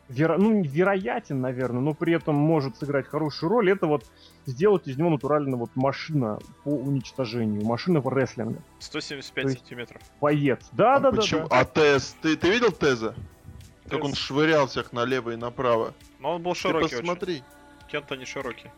веро- 0.09 0.37
ну, 0.37 0.51
не 0.51 0.67
вероятен, 0.67 1.41
наверное, 1.41 1.81
но 1.81 1.93
при 1.93 2.13
этом 2.13 2.35
может 2.35 2.77
сыграть 2.77 3.07
хорошую 3.07 3.49
роль. 3.49 3.71
Это 3.71 3.87
вот 3.87 4.05
сделать 4.45 4.87
из 4.87 4.97
него 4.97 5.09
натурально 5.09 5.57
вот 5.57 5.69
машина 5.75 6.39
по 6.63 6.69
уничтожению, 6.69 7.65
машина 7.65 7.99
в 8.01 8.07
рестлинге. 8.07 8.59
175 8.79 9.43
То 9.43 9.49
есть- 9.49 9.59
сантиметров. 9.61 10.01
Боец. 10.21 10.59
Да, 10.71 10.95
А 10.95 10.99
да, 10.99 11.11
да, 11.11 11.17
почему? 11.17 11.47
да. 11.47 11.59
А 11.61 11.65
Тез, 11.65 12.15
ты, 12.21 12.35
ты 12.37 12.49
видел 12.51 12.71
Теза? 12.71 13.15
Как 13.89 13.99
Тез. 13.99 14.05
он 14.09 14.13
швырял 14.13 14.67
всех 14.67 14.93
налево 14.93 15.31
и 15.31 15.35
направо. 15.35 15.93
Но 16.19 16.35
он 16.35 16.41
был 16.41 16.53
Ты 16.53 16.59
широкий 16.59 16.85
очень. 16.85 16.97
посмотри. 16.99 17.43
Кента 17.87 18.15
не 18.15 18.25
широкий. 18.25 18.69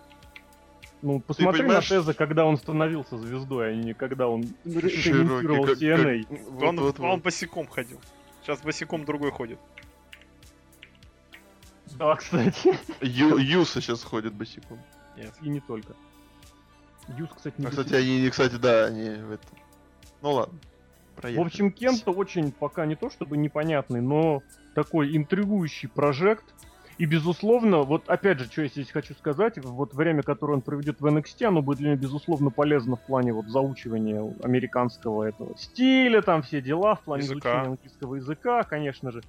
Ну, 1.02 1.20
посмотри 1.20 1.62
понимаешь- 1.62 1.90
на 1.90 1.98
Теза, 1.98 2.14
когда 2.14 2.46
он 2.46 2.58
становился 2.58 3.18
звездой, 3.18 3.72
а 3.72 3.76
не 3.76 3.94
когда 3.94 4.28
он 4.28 4.44
ре- 4.66 4.90
Широкий, 4.90 5.12
комментировал 5.12 5.66
как- 5.66 5.78
TNA. 5.78 6.24
как- 6.24 6.40
вот, 6.50 6.64
он, 6.64 6.80
вот, 6.80 7.00
он 7.00 7.10
вот. 7.12 7.22
босиком 7.22 7.68
ходил. 7.68 8.00
Сейчас 8.42 8.62
босиком 8.62 9.06
другой 9.06 9.32
ходит. 9.32 9.60
Да, 11.98 12.16
кстати. 12.16 12.78
Ю- 13.02 13.38
Юса 13.38 13.82
сейчас 13.82 14.04
ходит 14.04 14.34
босиком. 14.34 14.80
Нет. 15.18 15.34
И 15.42 15.50
не 15.50 15.60
только. 15.60 15.94
Юз, 17.18 17.30
кстати, 17.36 17.56
не 17.60 17.68
А, 17.68 17.70
кстати, 17.70 17.94
они, 17.94 18.30
кстати, 18.30 18.56
да, 18.56 18.86
они 18.86 19.10
в 19.22 19.32
этом. 19.32 19.50
Ну 20.22 20.32
ладно. 20.34 20.58
В 21.16 21.22
Проехали. 21.22 21.46
общем, 21.46 21.72
Кента 21.72 22.12
очень 22.12 22.52
пока 22.52 22.86
не 22.86 22.96
то 22.96 23.10
чтобы 23.10 23.38
непонятный, 23.38 24.02
но 24.02 24.44
такой 24.74 25.16
интригующий 25.16 25.88
прожект. 25.88 26.44
И, 26.98 27.06
безусловно, 27.06 27.80
вот 27.84 28.08
опять 28.10 28.40
же, 28.40 28.46
что 28.46 28.62
я 28.64 28.68
здесь 28.70 28.90
хочу 28.90 29.14
сказать, 29.16 29.58
вот 29.64 29.94
время, 29.94 30.24
которое 30.24 30.54
он 30.54 30.62
проведет 30.62 31.02
в 31.02 31.06
NXT, 31.06 31.44
оно 31.46 31.62
будет 31.62 31.80
для 31.80 31.90
него, 31.92 32.02
безусловно, 32.02 32.52
полезно 32.52 32.96
в 32.96 33.02
плане 33.02 33.34
вот 33.34 33.48
заучивания 33.48 34.34
американского 34.44 35.24
этого 35.24 35.58
стиля, 35.58 36.22
там 36.22 36.42
все 36.42 36.62
дела, 36.62 36.96
в 36.96 37.02
плане 37.02 37.24
Языка. 37.24 37.50
изучения 37.50 37.68
английского 37.72 38.16
языка, 38.16 38.64
конечно 38.64 39.12
же. 39.12 39.22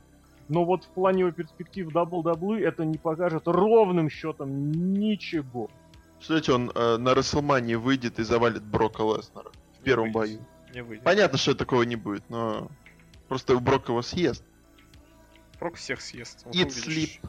Но 0.48 0.64
вот 0.64 0.84
в 0.84 0.88
плане 0.88 1.20
его 1.20 1.32
перспектив 1.32 1.88
WWE 1.88 2.60
это 2.64 2.84
не 2.84 2.98
покажет 2.98 3.42
ровным 3.46 4.08
счетом 4.08 4.70
ничего. 4.70 5.68
Кстати, 6.20 6.50
он 6.50 6.70
э, 6.74 6.96
на 6.96 7.14
Расселмании 7.14 7.74
выйдет 7.74 8.18
и 8.18 8.22
завалит 8.22 8.62
Брока 8.62 9.02
Леснера 9.02 9.50
в 9.78 9.82
первом 9.82 10.12
выйдет. 10.12 10.38
бою. 10.40 10.46
Не 10.74 10.82
выйдет. 10.82 11.04
Понятно, 11.04 11.38
что 11.38 11.54
такого 11.54 11.82
не 11.82 11.96
будет, 11.96 12.28
но 12.30 12.70
просто 13.28 13.58
Брок 13.58 13.88
его 13.88 14.02
съест. 14.02 14.44
Прок 15.58 15.76
всех 15.76 16.00
съест. 16.00 16.42
Вот 16.44 16.54
Eat, 16.54 16.86
увидишь. 16.86 17.20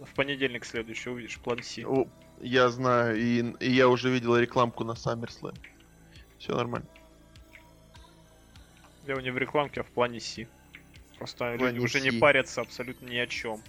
В 0.00 0.14
понедельник 0.14 0.64
следующий 0.64 1.10
увидишь 1.10 1.38
план 1.40 1.62
Си. 1.62 1.84
О, 1.84 2.06
Я 2.40 2.68
знаю, 2.70 3.16
и, 3.18 3.54
и 3.60 3.70
я 3.70 3.88
уже 3.88 4.10
видел 4.10 4.36
рекламку 4.36 4.84
на 4.84 4.92
SummerSlam. 4.92 5.56
Все 6.38 6.54
нормально. 6.54 6.86
Я 9.06 9.20
не 9.20 9.30
в 9.30 9.38
рекламке, 9.38 9.80
а 9.80 9.84
в 9.84 9.88
плане 9.88 10.20
Си. 10.20 10.48
Просто 11.18 11.56
плане 11.56 11.56
люди 11.74 11.78
уже 11.78 12.00
не 12.00 12.12
парятся 12.12 12.60
абсолютно 12.60 13.06
ни 13.06 13.16
о 13.16 13.26
чем. 13.26 13.60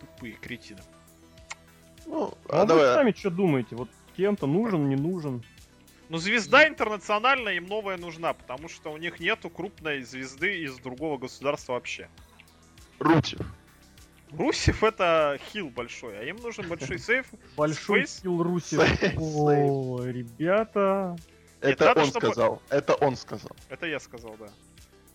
Тупые 0.00 0.34
кретины. 0.34 0.80
Ну, 2.06 2.34
А, 2.48 2.58
а 2.58 2.60
вы 2.62 2.66
давай. 2.66 2.94
сами 2.94 3.12
что 3.16 3.30
думаете? 3.30 3.76
Вот 3.76 3.88
Кента 4.16 4.46
нужен, 4.46 4.88
не 4.88 4.96
нужен? 4.96 5.42
Ну, 6.08 6.18
звезда 6.18 6.66
интернациональная 6.66 7.54
им 7.54 7.66
новая 7.66 7.96
нужна, 7.96 8.32
потому 8.32 8.68
что 8.68 8.90
у 8.92 8.96
них 8.96 9.20
нету 9.20 9.48
крупной 9.48 10.02
звезды 10.02 10.62
из 10.64 10.76
другого 10.78 11.18
государства 11.18 11.74
вообще. 11.74 12.08
Рутев. 12.98 13.40
Русев 14.32 14.82
это 14.84 15.38
хил 15.50 15.70
большой, 15.70 16.18
а 16.18 16.22
им 16.24 16.36
нужен 16.36 16.68
большой 16.68 16.98
сейф. 16.98 17.26
Большой 17.56 18.06
Руси. 18.24 18.76
Сейф. 18.76 19.14
О, 19.18 20.02
ребята. 20.04 21.16
Это 21.60 21.92
он 21.92 22.06
чтобы- 22.06 22.26
сказал. 22.26 22.62
Это 22.70 22.94
он 22.94 23.16
сказал. 23.16 23.50
Это 23.68 23.86
я 23.86 24.00
сказал, 24.00 24.36
да. 24.38 24.48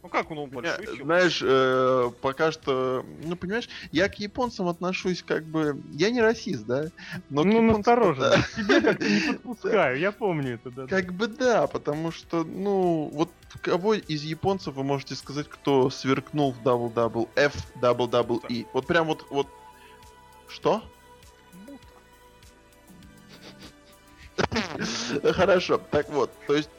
Ну 0.06 0.10
как 0.10 0.30
он 0.30 0.48
большой 0.52 0.86
знаешь, 1.02 1.41
э, 1.44 2.12
пока 2.22 2.52
что, 2.52 3.04
ну 3.24 3.36
понимаешь, 3.36 3.68
я 3.89 4.08
к 4.08 4.20
японцам 4.20 4.68
отношусь 4.68 5.24
как 5.24 5.48
бы, 5.48 5.82
я 5.89 6.12
не 6.12 6.22
расист, 6.22 6.68
да, 6.68 6.91
но 7.28 7.41
к 7.41 7.46
ну, 7.46 7.54
японцам, 7.54 7.78
настороженно. 7.78 8.30
да, 8.30 8.38
Тебе 8.56 8.82
как-то 8.82 9.10
не 9.10 9.20
подпускаю, 9.22 9.98
я 9.98 10.12
помню 10.12 10.54
это, 10.54 10.70
да. 10.70 10.86
как 10.86 11.12
бы 11.12 11.26
да, 11.26 11.65
потому 11.65 12.12
что, 12.12 12.44
ну, 12.44 13.10
вот 13.13 13.32
кого 13.62 13.96
из 13.96 14.22
японцев 14.22 14.76
вы 14.76 14.84
можете 14.84 15.15
сказать, 15.15 15.50
кто 15.50 15.89
сверкнул 15.89 16.52
в 16.52 16.62
WWF, 16.62 17.56
WWE, 17.82 18.68
вот 18.74 18.86
прям 18.86 19.08
вот, 19.08 19.26
вот, 19.32 19.48
что? 20.48 20.84
Хорошо, 25.24 25.80
так 25.80 26.12
вот, 26.12 26.32
то 26.46 26.54
есть 26.54 26.70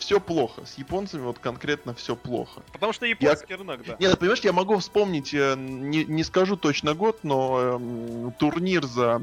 все 0.00 0.18
плохо. 0.18 0.64
С 0.64 0.78
японцами 0.78 1.22
вот 1.22 1.38
конкретно 1.38 1.94
все 1.94 2.16
плохо. 2.16 2.62
Потому 2.72 2.92
что 2.92 3.06
японский 3.06 3.54
рынок, 3.54 3.84
да. 3.86 3.96
Нет, 4.00 4.18
понимаешь, 4.18 4.40
я 4.40 4.52
могу 4.52 4.78
вспомнить, 4.78 5.32
э, 5.34 5.54
не, 5.56 6.04
не 6.04 6.24
скажу 6.24 6.56
точно 6.56 6.94
год, 6.94 7.20
но 7.22 7.60
эм, 7.60 8.32
турнир 8.32 8.86
за 8.86 9.22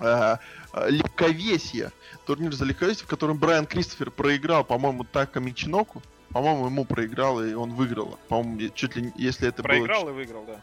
э, 0.00 0.36
э, 0.72 0.90
легковесие. 0.90 1.92
Турнир 2.24 2.54
за 2.54 2.64
легковесие, 2.64 3.04
в 3.04 3.08
котором 3.08 3.38
Брайан 3.38 3.66
Кристофер 3.66 4.10
проиграл, 4.10 4.64
по-моему, 4.64 5.04
Така 5.04 5.38
Мичиноку. 5.38 6.02
По-моему, 6.30 6.66
ему 6.66 6.84
проиграл, 6.84 7.42
и 7.42 7.54
он 7.54 7.74
выиграл. 7.74 8.18
По-моему, 8.28 8.70
чуть 8.74 8.96
ли, 8.96 9.12
если 9.16 9.48
это 9.48 9.62
Проиграл 9.62 10.04
было... 10.04 10.10
и 10.10 10.14
выиграл, 10.14 10.44
да. 10.44 10.60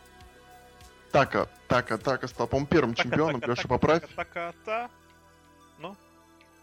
Така, 1.11 1.47
Така, 1.67 1.97
Така 1.97 2.27
стал, 2.27 2.47
по-моему, 2.47 2.67
первым 2.67 2.95
чемпионом. 2.95 3.41
Леша, 3.45 3.67
поправь. 3.67 4.03
Така-та. 4.15 4.89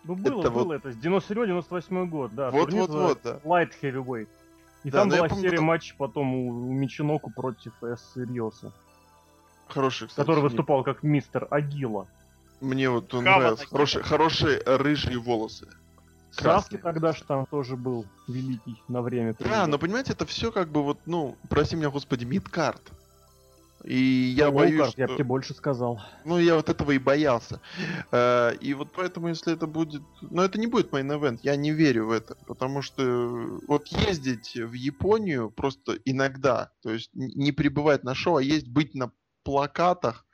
Ну, 0.05 0.15
было, 0.17 0.41
Это 0.41 0.51
было 0.51 0.65
вот- 0.65 0.73
это. 0.77 0.93
С 0.93 0.97
97-98 0.97 2.07
год, 2.07 2.35
да. 2.35 2.51
Вот, 2.51 2.73
вот, 2.73 2.91
вот, 2.91 3.21
да. 3.23 3.39
Light 3.45 3.71
Heavyweight. 3.83 4.29
И 4.85 4.91
Да, 4.91 5.01
там 5.01 5.09
была 5.11 5.29
помню, 5.29 5.43
серия 5.43 5.57
там- 5.59 5.67
матчей 5.67 5.95
потом 5.99 6.35
у, 6.35 6.49
у 6.49 6.73
Мичиноку 6.73 7.31
против 7.31 7.73
Эс 7.83 8.13
Риоса, 8.17 8.73
Хороший, 9.69 10.09
кстати. 10.09 10.27
который 10.27 10.39
не- 10.39 10.49
выступал 10.49 10.83
как 10.85 11.03
мистер 11.03 11.47
Агила. 11.51 12.07
Мне 12.63 12.89
вот 12.91 13.13
он 13.15 13.25
Кава 13.25 13.41
нравился. 13.41 13.67
Хорошие, 13.67 14.03
хорошие 14.03 14.63
рыжие 14.65 15.19
волосы. 15.19 15.69
Красные. 16.37 16.81
тогда 16.81 17.13
же 17.13 17.25
там 17.25 17.45
тоже 17.45 17.77
был 17.77 18.07
великий 18.29 18.81
на 18.89 19.03
время. 19.03 19.35
Да, 19.41 19.67
но 19.67 19.79
понимаете, 19.79 20.13
это 20.13 20.25
все 20.27 20.53
как 20.53 20.69
бы 20.69 20.83
вот, 20.83 20.99
ну, 21.05 21.37
прости 21.49 21.75
меня, 21.77 21.91
господи, 21.91 22.25
мидкарт. 22.25 22.81
И 23.85 24.35
я 24.37 24.47
Ну, 24.47 24.53
боюсь, 24.53 24.73
лоу-карт, 24.73 24.93
что... 24.93 25.01
Я 25.01 25.07
бы 25.09 25.15
тебе 25.15 25.25
больше 25.25 25.55
сказал. 25.55 26.01
Ну, 26.25 26.39
я 26.39 26.55
вот 26.57 26.69
этого 26.69 26.91
и 26.93 26.99
боялся. 26.99 27.61
Э, 28.13 28.55
И 28.61 28.75
вот 28.75 28.93
поэтому, 28.93 29.29
если 29.29 29.53
это 29.55 29.67
будет... 29.67 30.03
Ну, 30.21 30.43
это 30.43 30.59
не 30.61 30.67
будет 30.67 30.93
мейн 30.93 31.11
event, 31.13 31.41
я 31.43 31.57
не 31.57 31.73
верю 31.73 32.07
в 32.07 32.11
это. 32.11 32.37
Потому 32.47 32.83
что 32.83 33.03
э, 33.03 33.59
вот 33.67 33.87
ездить 33.89 34.55
в 34.55 34.73
Японию 34.75 35.51
просто 35.51 35.99
иногда, 36.05 36.73
то 36.83 36.91
есть 36.91 37.11
не 37.15 37.53
пребывать 37.53 38.05
на 38.05 38.15
шоу, 38.15 38.37
а 38.37 38.43
есть 38.43 38.69
быть 38.69 38.95
на 38.95 39.13
плакатах, 39.45 40.27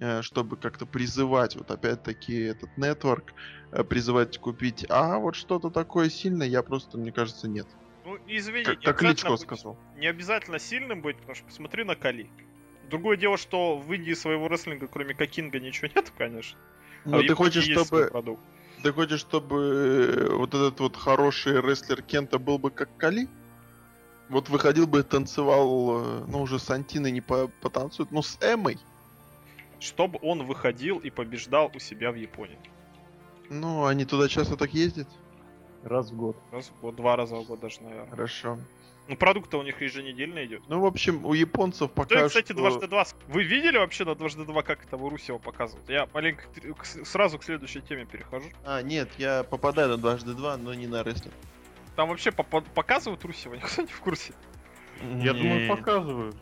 э, 0.00 0.20
чтобы 0.22 0.56
как-то 0.58 0.84
призывать, 0.84 1.56
вот 1.56 1.70
опять-таки, 1.70 2.38
этот 2.38 2.76
нетворк, 2.76 3.32
призывать 3.88 4.36
купить. 4.38 4.84
А 4.90 5.18
вот 5.18 5.36
что-то 5.36 5.70
такое 5.70 6.10
сильное, 6.10 6.46
я 6.48 6.62
просто, 6.62 6.98
мне 6.98 7.12
кажется, 7.12 7.48
нет. 7.48 7.66
Ну, 8.04 8.18
извини, 8.26 8.64
Как, 8.64 8.78
не 8.80 8.84
как 8.84 9.00
обязательно 9.00 9.14
Кличко 9.14 9.30
быть- 9.30 9.40
сказал. 9.40 9.78
Не 9.96 10.06
обязательно 10.08 10.58
сильным 10.58 11.00
быть, 11.02 11.16
потому 11.18 11.34
что 11.36 11.44
посмотри 11.46 11.84
на 11.84 11.94
Кали. 11.94 12.28
Другое 12.90 13.16
дело, 13.16 13.36
что 13.36 13.78
в 13.78 13.92
Индии 13.92 14.14
своего 14.14 14.48
рестлинга, 14.48 14.88
кроме 14.88 15.14
Кокинга, 15.14 15.60
ничего 15.60 15.88
нет, 15.94 16.12
конечно. 16.18 16.58
А 17.04 17.10
Но 17.10 17.18
в 17.18 17.20
ты 17.20 17.26
Японии 17.26 17.36
хочешь, 17.36 17.70
чтобы... 17.70 18.08
продукт. 18.10 18.42
Ты 18.82 18.92
хочешь, 18.92 19.20
чтобы 19.20 20.28
вот 20.32 20.48
этот 20.54 20.80
вот 20.80 20.96
хороший 20.96 21.60
рестлер 21.60 22.02
Кента 22.02 22.38
был 22.38 22.58
бы 22.58 22.70
как 22.70 22.88
Кали? 22.96 23.28
Вот 24.28 24.48
выходил 24.48 24.86
бы, 24.86 25.02
танцевал, 25.02 26.22
э, 26.22 26.24
ну 26.28 26.42
уже 26.42 26.58
с 26.58 26.70
Антиной 26.70 27.10
не 27.10 27.20
по- 27.20 27.48
потанцует, 27.60 28.10
ну 28.10 28.22
с 28.22 28.38
Эмой. 28.40 28.78
Чтобы 29.80 30.18
он 30.22 30.44
выходил 30.44 30.98
и 30.98 31.10
побеждал 31.10 31.70
у 31.74 31.78
себя 31.78 32.10
в 32.10 32.14
Японии. 32.14 32.58
Ну, 33.50 33.84
они 33.86 34.04
туда 34.04 34.28
часто 34.28 34.56
так 34.56 34.72
ездят. 34.72 35.08
Раз 35.82 36.10
в 36.10 36.16
год. 36.16 36.36
Раз 36.52 36.68
в 36.68 36.80
год, 36.80 36.96
два 36.96 37.16
раза 37.16 37.36
в 37.36 37.44
год 37.44 37.60
даже, 37.60 37.82
наверное. 37.82 38.10
Хорошо. 38.10 38.58
Ну, 39.10 39.16
продукт 39.16 39.52
у 39.54 39.62
них 39.62 39.82
еженедельно 39.82 40.44
идет. 40.44 40.62
Ну, 40.68 40.78
в 40.78 40.86
общем, 40.86 41.26
у 41.26 41.32
японцев 41.32 41.90
пока 41.90 42.26
и, 42.26 42.28
кстати, 42.28 42.52
что... 42.52 42.54
дважды 42.54 42.86
два. 42.86 43.04
Вы 43.26 43.42
видели 43.42 43.76
вообще 43.76 44.04
на 44.04 44.14
дважды 44.14 44.44
два, 44.44 44.62
как 44.62 44.84
это 44.84 44.96
Русева 44.96 45.38
показывают? 45.38 45.90
Я 45.90 46.06
маленько 46.14 46.44
к- 46.78 46.84
сразу 46.84 47.36
к 47.40 47.42
следующей 47.42 47.80
теме 47.80 48.06
перехожу. 48.06 48.46
А, 48.64 48.82
нет, 48.82 49.10
я 49.18 49.42
попадаю 49.42 49.88
на 49.88 49.96
дважды 49.96 50.32
два, 50.34 50.56
но 50.56 50.74
не 50.74 50.86
на 50.86 51.02
рестлинг. 51.02 51.34
Там 51.96 52.08
вообще 52.08 52.30
показывают 52.30 53.24
Русева, 53.24 53.54
никто 53.56 53.82
не 53.82 53.88
в 53.88 54.00
курсе. 54.00 54.32
Я 55.02 55.32
думаю, 55.32 55.68
показывают. 55.76 56.36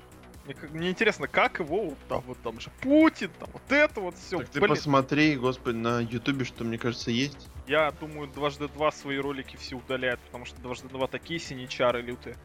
Мне, 0.44 0.56
мне 0.70 0.90
интересно, 0.90 1.28
как 1.28 1.60
его 1.60 1.86
вот 1.86 1.98
там 2.08 2.20
вот 2.26 2.38
там 2.42 2.60
же 2.60 2.70
Путин, 2.80 3.30
там 3.38 3.48
вот 3.52 3.70
это 3.70 4.00
вот 4.00 4.16
все. 4.16 4.38
Так 4.38 4.48
ты 4.48 4.60
посмотри, 4.60 5.36
господи, 5.36 5.76
на 5.76 6.00
ютубе, 6.00 6.44
что, 6.44 6.64
мне 6.64 6.78
кажется, 6.78 7.10
есть. 7.10 7.48
Я 7.66 7.90
думаю, 7.92 8.28
дважды 8.28 8.68
два 8.68 8.90
свои 8.90 9.18
ролики 9.18 9.56
все 9.56 9.76
удаляют, 9.76 10.20
потому 10.20 10.46
что 10.46 10.60
дважды 10.60 10.88
два 10.88 11.06
такие 11.06 11.38
синичары 11.38 12.00
лютые. 12.00 12.36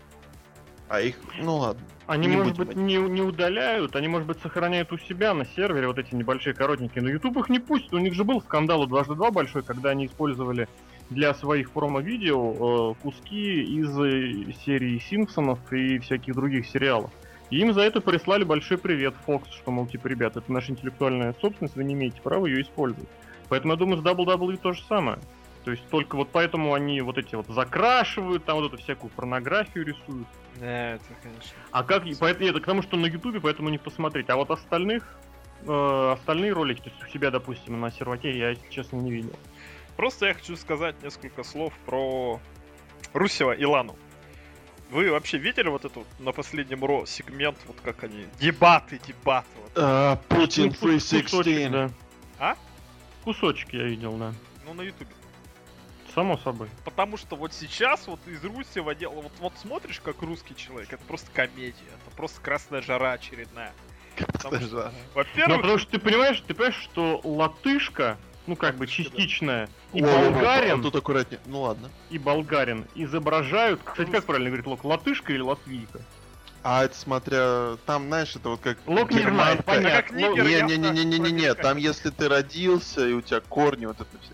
А 0.93 1.01
их, 1.01 1.15
ну 1.41 1.57
ладно. 1.57 1.81
Они, 2.05 2.27
Не 2.27 2.37
может 2.37 2.55
быть, 2.55 2.75
не, 2.75 2.97
не 2.97 3.21
удаляют, 3.23 3.95
они, 3.95 4.07
может 4.07 4.27
быть, 4.27 4.39
сохраняют 4.41 4.91
у 4.91 4.99
себя 4.99 5.33
на 5.33 5.43
сервере 5.43 5.87
вот 5.87 5.97
эти 5.97 6.13
небольшие 6.13 6.53
коротенькие. 6.53 7.01
Но 7.01 7.09
YouTube 7.09 7.37
их 7.37 7.49
не 7.49 7.57
пустит. 7.57 7.91
У 7.95 7.97
них 7.97 8.13
же 8.13 8.23
был 8.23 8.41
скандал 8.41 8.81
у 8.81 8.85
дважды 8.85 9.15
два 9.15 9.31
большой, 9.31 9.63
когда 9.63 9.89
они 9.89 10.05
использовали 10.05 10.67
для 11.09 11.33
своих 11.33 11.71
промо-видео 11.71 12.91
э, 12.91 13.01
куски 13.01 13.63
из 13.63 13.89
э, 13.97 14.53
серии 14.63 14.99
Симпсонов 14.99 15.57
и 15.73 15.97
всяких 15.97 16.35
других 16.35 16.67
сериалов. 16.67 17.09
И 17.49 17.57
им 17.57 17.73
за 17.73 17.81
это 17.81 17.99
прислали 17.99 18.43
большой 18.43 18.77
привет 18.77 19.15
Fox, 19.25 19.45
что, 19.49 19.71
мол, 19.71 19.87
типа, 19.87 20.05
ребят, 20.05 20.37
это 20.37 20.51
наша 20.53 20.73
интеллектуальная 20.73 21.33
собственность, 21.41 21.75
вы 21.75 21.85
не 21.85 21.95
имеете 21.95 22.21
права 22.21 22.45
ее 22.45 22.61
использовать. 22.61 23.09
Поэтому 23.49 23.73
я 23.73 23.79
думаю, 23.79 23.97
с 23.99 24.05
WWE 24.05 24.57
то 24.57 24.73
же 24.73 24.83
самое. 24.83 25.17
То 25.63 25.71
есть 25.71 25.87
только 25.89 26.15
вот 26.15 26.29
поэтому 26.31 26.73
они 26.73 26.99
вот 27.01 27.17
эти 27.17 27.35
вот 27.35 27.47
закрашивают, 27.47 28.43
там 28.45 28.57
вот 28.57 28.73
эту 28.73 28.81
всякую 28.83 29.09
порнографию 29.11 29.85
рисуют. 29.85 30.27
Да, 30.59 30.95
это, 30.95 31.05
конечно. 31.21 31.51
А 31.71 31.83
как, 31.83 32.03
поэтому, 32.19 32.45
нет, 32.45 32.61
к 32.61 32.65
тому, 32.65 32.81
что 32.81 32.97
на 32.97 33.05
Ютубе, 33.05 33.39
поэтому 33.39 33.69
не 33.69 33.77
посмотреть. 33.77 34.29
А 34.29 34.35
вот 34.35 34.51
остальных, 34.51 35.07
э, 35.65 36.11
остальные 36.17 36.51
ролики, 36.53 36.81
то 36.81 36.89
есть 36.89 37.03
у 37.03 37.07
себя, 37.07 37.31
допустим, 37.31 37.79
на 37.79 37.91
серваке, 37.91 38.37
я, 38.37 38.49
если 38.49 38.69
честно, 38.69 38.97
не 38.97 39.11
видел. 39.11 39.35
Просто 39.95 40.25
я 40.27 40.33
хочу 40.33 40.55
сказать 40.57 41.01
несколько 41.01 41.43
слов 41.43 41.73
про 41.85 42.39
Русева 43.13 43.53
и 43.53 43.63
Лану. 43.63 43.95
Вы 44.89 45.11
вообще 45.11 45.37
видели 45.37 45.69
вот 45.69 45.85
эту 45.85 46.05
на 46.19 46.31
последнем 46.33 46.83
Ро 46.83 47.05
сегмент, 47.05 47.57
вот 47.65 47.77
как 47.81 48.03
они, 48.03 48.27
дебаты, 48.39 48.99
дебаты, 49.07 49.47
вот. 49.61 49.71
А, 49.75 50.17
Путин 50.27 50.69
кус- 50.69 50.77
кусочек, 50.77 51.29
316. 51.29 51.71
да. 51.71 51.89
А? 52.37 52.55
Кусочки 53.23 53.75
я 53.75 53.83
видел, 53.83 54.17
да. 54.17 54.33
ну 54.65 54.73
на 54.73 54.81
ютубе. 54.81 55.09
Само 56.13 56.37
собой. 56.37 56.69
Потому 56.85 57.17
что 57.17 57.35
вот 57.35 57.53
сейчас 57.53 58.07
вот 58.07 58.19
из 58.27 58.43
Русева 58.43 58.93
дело, 58.93 59.13
вот, 59.13 59.31
вот 59.39 59.53
смотришь 59.59 59.99
как 59.99 60.21
русский 60.21 60.55
человек, 60.55 60.93
это 60.93 61.03
просто 61.05 61.31
комедия, 61.31 61.73
это 61.87 62.15
просто 62.15 62.39
красная 62.41 62.81
жара 62.81 63.13
очередная. 63.13 63.73
Потому 64.15 64.57
что, 64.57 64.67
Жара. 64.67 64.91
Ну, 64.91 64.97
во-первых, 65.15 65.61
потому 65.61 65.77
что 65.79 65.91
ты 65.91 65.99
понимаешь, 65.99 66.43
ты 66.45 66.53
понимаешь, 66.53 66.79
что 66.81 67.19
латышка, 67.23 68.17
ну 68.45 68.55
как 68.55 68.75
бы 68.75 68.85
частичная, 68.85 69.69
и 69.91 70.01
болгарин, 70.01 70.79
а 70.79 70.83
Тут 70.83 70.95
аккуратнее. 70.95 71.41
Ну 71.45 71.61
ладно. 71.61 71.89
и 72.11 72.19
болгарин 72.19 72.85
изображают, 72.93 73.81
кстати, 73.83 74.11
как 74.11 74.25
правильно 74.25 74.49
говорить, 74.49 74.67
Лок, 74.67 74.83
латышка 74.83 75.33
или 75.33 75.41
латвийка? 75.41 76.01
А 76.61 76.85
это 76.85 76.95
смотря... 76.95 77.75
Там, 77.85 78.07
знаешь, 78.07 78.35
это 78.37 78.49
вот 78.49 78.61
как... 78.61 78.77
Лок 78.85 79.11
не 79.11 79.17
нигер, 79.17 80.45
Не, 80.45 80.61
не, 80.61 80.77
не, 80.77 80.89
не, 80.91 81.03
не, 81.03 81.19
не, 81.19 81.31
не, 81.31 81.53
там 81.55 81.75
если 81.75 82.09
ты 82.09 82.29
родился 82.29 83.05
и 83.05 83.11
у 83.11 83.21
тебя 83.21 83.41
корни, 83.41 83.85
вот 83.85 83.99
это 83.99 84.17
все. 84.21 84.31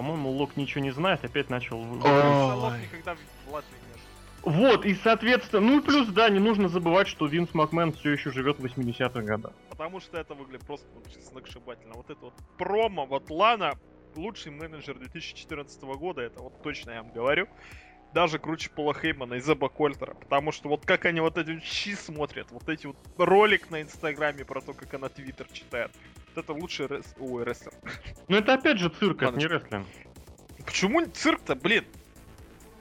По-моему, 0.00 0.30
Лок 0.30 0.56
ничего 0.56 0.82
не 0.82 0.92
знает, 0.92 1.22
опять 1.26 1.50
начал... 1.50 1.84
никогда 1.84 3.16
в 3.46 3.52
Латвии 3.52 3.76
не. 3.76 4.50
Вот, 4.50 4.86
и 4.86 4.94
соответственно, 4.94 5.60
ну 5.60 5.80
и 5.80 5.82
плюс, 5.82 6.08
да, 6.08 6.30
не 6.30 6.38
нужно 6.38 6.70
забывать, 6.70 7.06
что 7.06 7.26
Винс 7.26 7.52
Макмен 7.52 7.92
все 7.92 8.12
еще 8.12 8.30
живет 8.30 8.58
в 8.58 8.64
80-х 8.64 9.20
годах. 9.20 9.52
Потому 9.68 10.00
что 10.00 10.16
это 10.16 10.32
выглядит 10.32 10.66
просто 10.66 10.86
вообще 10.94 11.20
сногсшибательно. 11.20 11.92
Вот 11.96 12.08
это 12.08 12.18
вот 12.18 12.32
промо, 12.56 13.04
вот 13.04 13.28
Лана, 13.28 13.74
лучший 14.16 14.52
менеджер 14.52 14.98
2014 14.98 15.82
года, 15.82 16.22
это 16.22 16.40
вот 16.40 16.62
точно 16.62 16.92
я 16.92 17.02
вам 17.02 17.12
говорю. 17.12 17.46
Даже 18.12 18.38
круче 18.38 18.70
Пола 18.70 18.92
Хеймана 18.92 19.34
и 19.34 19.40
Зеба 19.40 19.68
Кольтера. 19.68 20.14
Потому 20.14 20.50
что 20.50 20.68
вот 20.68 20.84
как 20.84 21.04
они 21.04 21.20
вот 21.20 21.38
эти 21.38 21.52
вот 21.52 21.62
щи 21.62 21.94
смотрят, 21.94 22.50
вот 22.50 22.68
эти 22.68 22.86
вот 22.86 22.96
ролик 23.16 23.70
на 23.70 23.82
инстаграме 23.82 24.44
про 24.44 24.60
то, 24.60 24.72
как 24.72 24.92
она 24.94 25.08
твиттер 25.08 25.46
читает. 25.52 25.92
Вот 26.34 26.44
это 26.44 26.52
лучший 26.52 26.88
рес... 26.88 27.14
Ой, 27.20 27.44
рестлер. 27.44 27.72
Но 28.28 28.38
это 28.38 28.54
опять 28.54 28.78
же 28.78 28.88
цирк, 28.88 29.22
это 29.22 29.36
не 29.36 29.46
Ладно. 29.46 29.58
рестлинг. 29.58 29.86
Почему 30.64 31.06
цирк-то, 31.06 31.54
блин? 31.54 31.84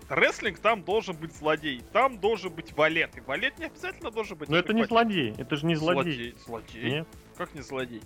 Рестлинг 0.10 0.58
там 0.58 0.82
должен 0.84 1.16
быть 1.16 1.36
злодей, 1.36 1.84
там 1.94 2.18
должен 2.18 2.52
быть 2.52 2.74
валет. 2.76 3.16
И 3.16 3.22
валет 3.22 3.60
не 3.60 3.66
обязательно 3.66 4.10
должен 4.10 4.38
быть 4.38 4.50
Но 4.50 4.58
это 4.58 4.74
не 4.74 4.84
злодей, 4.84 5.36
это 5.38 5.56
же 5.56 5.68
не 5.68 5.76
злодей. 5.76 6.02
Злодей. 6.14 6.36
Злодей? 6.46 6.92
Нет. 6.92 7.08
Как 7.38 7.54
не 7.54 7.62
злодей? 7.62 8.02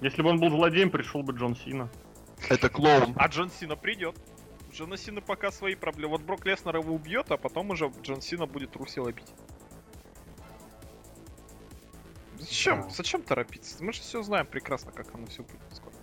Если 0.00 0.22
бы 0.22 0.28
он 0.28 0.38
был 0.38 0.50
злодеем, 0.50 0.90
пришел 0.90 1.24
бы 1.24 1.32
Джон 1.32 1.56
Сина. 1.56 1.90
Это 2.48 2.68
клоун. 2.68 3.14
А 3.16 3.26
Джон 3.26 3.50
Сина 3.50 3.74
придет. 3.74 4.16
Джона 4.74 4.96
Сина 4.96 5.20
пока 5.20 5.52
свои 5.52 5.76
проблемы. 5.76 6.12
Вот 6.12 6.22
Брок 6.22 6.44
Леснер 6.44 6.76
его 6.76 6.94
убьет, 6.94 7.30
а 7.30 7.36
потом 7.36 7.70
уже 7.70 7.92
Джон 8.02 8.20
Сина 8.20 8.46
будет 8.46 8.74
Русила 8.74 9.12
бить. 9.12 9.32
Зачем? 12.38 12.82
Да. 12.82 12.88
Зачем 12.90 13.22
торопиться? 13.22 13.82
Мы 13.82 13.92
же 13.92 14.00
все 14.00 14.22
знаем 14.22 14.46
прекрасно, 14.46 14.90
как 14.90 15.14
оно 15.14 15.26
все 15.26 15.42
будет 15.42 15.60
скоро. 15.72 15.94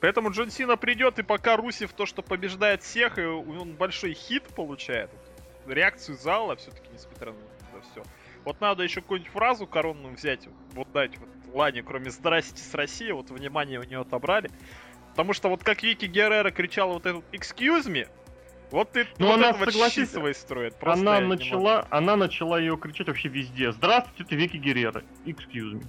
Поэтому 0.00 0.30
Джон 0.30 0.50
Сина 0.50 0.76
придет, 0.76 1.18
и 1.18 1.22
пока 1.22 1.56
Русев 1.56 1.92
то, 1.92 2.06
что 2.06 2.22
побеждает 2.22 2.82
всех, 2.82 3.18
и 3.18 3.24
он 3.24 3.74
большой 3.74 4.14
хит 4.14 4.44
получает, 4.54 5.10
реакцию 5.66 6.16
зала, 6.16 6.54
все-таки 6.56 6.88
несмотря 6.92 7.32
на 7.32 7.38
это 7.38 7.84
все. 7.90 8.04
Вот 8.44 8.60
надо 8.60 8.84
еще 8.84 9.00
какую-нибудь 9.00 9.32
фразу 9.32 9.66
коронную 9.66 10.14
взять, 10.14 10.48
вот 10.72 10.90
дать 10.92 11.18
вот 11.18 11.28
Лане, 11.54 11.82
кроме 11.82 12.10
«Здрасте 12.10 12.62
с 12.62 12.74
Россией», 12.74 13.12
вот 13.12 13.30
внимание 13.30 13.80
у 13.80 13.84
нее 13.84 14.00
отобрали. 14.00 14.50
Потому 15.14 15.32
что 15.32 15.48
вот 15.48 15.62
как 15.62 15.82
Вики 15.84 16.06
Геррера 16.06 16.50
кричала 16.50 16.94
вот 16.94 17.06
этот 17.06 17.22
«Excuse 17.32 17.86
me», 17.86 18.08
вот 18.72 18.90
ты 18.90 19.06
Ну, 19.18 19.28
вот 19.28 19.34
она, 19.34 19.50
это 19.50 19.58
вот 19.60 19.72
согласись, 19.72 20.10
свои 20.10 20.32
строит. 20.34 20.74
Просто 20.74 21.00
Она 21.00 21.20
начала, 21.20 21.86
она 21.90 22.16
начала 22.16 22.58
ее 22.58 22.76
кричать 22.76 23.06
вообще 23.06 23.28
везде. 23.28 23.70
Здравствуйте, 23.70 24.24
это 24.24 24.34
Вики 24.34 24.56
Геррера. 24.56 25.04
Excuse 25.24 25.74
me. 25.74 25.86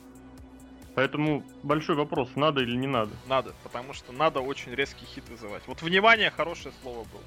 Поэтому 0.94 1.44
большой 1.64 1.96
вопрос, 1.96 2.30
надо 2.36 2.62
или 2.62 2.76
не 2.76 2.86
надо. 2.86 3.12
Надо, 3.28 3.54
потому 3.64 3.94
что 3.94 4.12
надо 4.12 4.40
очень 4.40 4.74
резкий 4.76 5.06
хит 5.08 5.28
вызывать. 5.30 5.64
Вот 5.66 5.82
внимание, 5.82 6.30
хорошее 6.30 6.76
слово 6.84 7.00
было. 7.06 7.24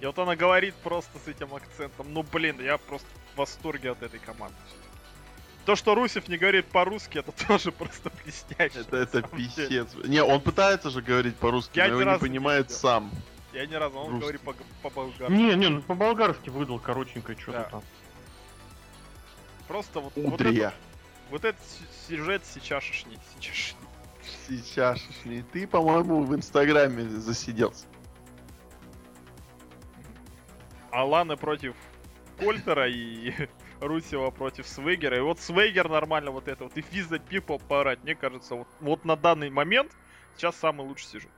И 0.00 0.06
вот 0.06 0.18
она 0.18 0.34
говорит 0.34 0.74
просто 0.76 1.18
с 1.18 1.28
этим 1.28 1.54
акцентом. 1.54 2.06
Ну 2.14 2.22
блин, 2.22 2.56
я 2.60 2.78
просто 2.78 3.06
в 3.34 3.38
восторге 3.38 3.90
от 3.90 4.02
этой 4.02 4.18
команды. 4.18 4.56
То, 5.66 5.74
что 5.74 5.94
Русев 5.96 6.28
не 6.28 6.38
говорит 6.38 6.66
по-русски, 6.66 7.18
это 7.18 7.32
тоже 7.48 7.72
просто 7.72 8.10
блестяще. 8.24 8.80
Это, 8.80 8.96
это 8.98 9.22
деле. 9.22 9.36
писец. 9.36 9.88
Не, 10.04 10.22
он 10.22 10.40
пытается 10.40 10.90
же 10.90 11.02
говорить 11.02 11.36
по-русски, 11.36 11.78
но 11.80 11.84
его 11.86 12.02
не 12.04 12.10
не 12.12 12.18
понимает 12.18 12.66
видел. 12.68 12.78
сам. 12.80 13.10
Я 13.52 13.66
ни 13.66 13.74
разу, 13.74 13.96
он 13.98 14.06
Русский. 14.12 14.20
говорит 14.20 14.40
по- 14.42 14.54
по-болгарски. 14.82 15.32
Не, 15.32 15.54
не, 15.56 15.68
ну 15.68 15.82
по-болгарски 15.82 16.50
выдал 16.50 16.78
коротенькое 16.78 17.36
что-то 17.38 17.58
Да. 17.58 17.64
там. 17.64 17.82
Просто 19.66 20.00
вот, 20.00 20.12
вот, 20.14 20.34
Удря. 20.34 20.68
это- 20.68 20.74
вот 21.30 21.44
этот 21.44 21.60
сю- 21.66 22.16
сюжет 22.16 22.44
сейчасшний, 22.46 23.18
сейчасшний. 23.34 23.80
Сейчас. 24.46 25.00
И 25.24 25.42
ты, 25.52 25.66
по-моему, 25.66 26.22
в 26.24 26.34
Инстаграме 26.36 27.08
засиделся. 27.08 27.86
Алана 30.92 31.36
против 31.36 31.74
Кольтера 32.38 32.88
и 32.88 33.32
Русева 33.80 34.30
против 34.30 34.66
Свегера. 34.66 35.16
И 35.16 35.20
вот 35.20 35.38
Свегер 35.40 35.88
нормально 35.88 36.30
вот 36.30 36.48
это 36.48 36.64
вот. 36.64 36.76
И 36.76 36.82
Физа 36.82 37.16
People 37.16 37.60
поорать. 37.68 38.02
Мне 38.02 38.14
кажется, 38.14 38.54
вот, 38.54 38.68
вот 38.80 39.04
на 39.04 39.16
данный 39.16 39.50
момент 39.50 39.92
сейчас 40.36 40.56
самый 40.56 40.86
лучший 40.86 41.06
сюжет. 41.06 41.30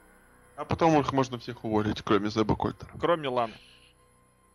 А 0.57 0.65
потом 0.65 0.99
их 1.01 1.13
можно 1.13 1.39
всех 1.39 1.65
уволить, 1.65 2.03
кроме 2.03 2.31
Зеба 2.31 2.57
Кольтера. 2.57 2.91
Кроме 2.99 3.29
Ланы. 3.29 3.55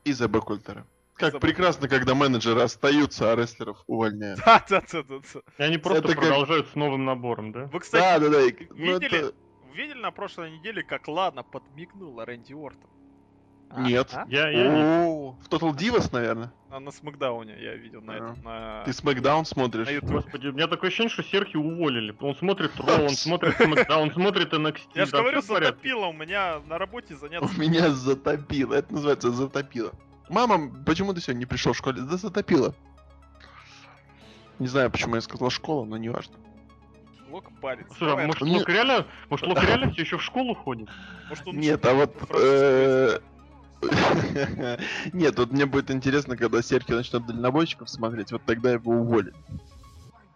И 0.04 0.12
Зеба 0.12 0.42
Кольтера. 0.42 0.86
Как 1.16 1.40
прекрасно, 1.40 1.88
когда 1.88 2.16
менеджеры 2.16 2.62
остаются, 2.62 3.32
а 3.32 3.36
рестлеров 3.36 3.78
увольняют. 3.88 4.40
Да, 4.46 4.66
да, 4.70 4.82
да, 4.92 5.04
да, 5.04 5.20
да. 5.34 5.40
И 5.60 5.64
они 5.64 5.78
просто 5.78 6.00
Это 6.00 6.08
как- 6.16 6.20
продолжают 6.22 6.68
с 6.70 6.76
новым 6.76 7.06
набором, 7.06 7.52
да? 7.52 7.66
Вы, 7.68 7.80
кстати, 7.80 8.02
Да, 8.02 8.20
да, 8.20 8.30
да. 8.30 8.66
ну, 8.72 8.76
видели? 8.76 9.20
это- 9.28 9.36
видели 9.74 10.00
на 10.02 10.12
прошлой 10.12 10.52
неделе, 10.58 10.84
как 10.84 11.08
Лана 11.08 11.44
подмигнула 11.44 12.26
Рэнди 12.26 12.54
Ортон? 12.54 12.90
Нет. 13.78 14.10
А? 14.14 14.26
Я, 14.28 14.50
я 14.50 14.70
не- 14.70 15.32
В 15.42 15.50
Total 15.50 15.72
Divas, 15.74 16.10
наверное. 16.12 16.52
А 16.70 16.80
на 16.80 16.92
Смакдауне 16.92 17.56
я 17.60 17.76
видел 17.76 18.02
на 18.02 18.12
этом. 18.12 18.42
На... 18.44 18.84
Ты 18.84 18.94
Смакдаун 18.94 19.46
смотришь? 19.46 19.86
на 19.86 19.92
YouTube. 19.92 20.12
Господи, 20.12 20.48
у 20.48 20.54
меня 20.54 20.68
такое 20.68 20.90
ощущение, 20.90 21.10
что 21.10 21.24
Серхи 21.24 21.56
уволили. 21.56 22.16
Он 22.20 22.36
смотрит 22.36 22.72
Raw, 22.78 23.04
он 23.04 23.10
смотрит 23.10 23.60
SmackDown, 23.60 24.02
он 24.02 24.12
смотрит 24.14 24.54
NXT. 24.54 24.82
Я 24.96 25.06
же 25.06 25.12
говорю, 25.12 25.42
затопило, 25.42 26.08
у 26.08 26.14
меня 26.14 26.60
на 26.68 26.78
работе 26.78 27.16
заняться. 27.16 27.48
У 27.48 27.60
меня 27.60 27.90
затопило. 27.92 28.74
Это 28.74 28.94
называется 28.94 29.32
затопило. 29.32 29.92
Мама, 30.30 30.72
почему 30.86 31.14
ты 31.14 31.22
сегодня 31.22 31.42
не 31.42 31.46
пришел 31.46 31.74
в 31.74 31.78
школе? 31.78 32.02
Да 32.02 32.18
затопило. 32.18 32.74
Не 34.60 34.68
знаю, 34.68 34.90
почему 34.92 35.16
я 35.16 35.22
сказал 35.22 35.50
школа, 35.50 35.84
но 35.86 35.98
не 35.98 36.10
важно. 36.10 36.36
Лок 37.30 37.46
парится. 37.62 37.88
Слушай, 37.96 38.04
а 38.04 38.10
Давай, 38.10 38.28
может. 38.28 38.42
Лок 38.42 38.70
реально, 38.70 39.06
может, 39.30 39.48
Лок 39.48 39.64
реально 39.64 39.92
все 39.92 40.02
еще 40.04 40.18
в 40.18 40.24
школу 40.24 40.54
ходит? 40.54 40.88
может, 41.30 41.48
он 41.48 41.58
Нет, 41.58 41.86
а 41.86 41.94
вот... 41.94 42.16
Нет, 45.14 45.38
вот 45.38 45.52
мне 45.52 45.66
будет 45.66 45.92
интересно, 45.92 46.38
когда 46.38 46.62
Серхио 46.62 46.96
начнет 46.96 47.26
дальнобойщиков 47.26 47.90
смотреть, 47.90 48.32
вот 48.32 48.46
тогда 48.46 48.72
его 48.72 48.94
уволят. 48.94 49.36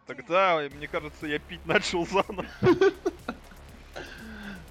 Тогда, 0.06 0.62
мне 0.74 0.88
кажется, 0.88 1.28
я 1.28 1.39
пить 1.39 1.66
начал 1.66 2.06
заново. 2.06 2.45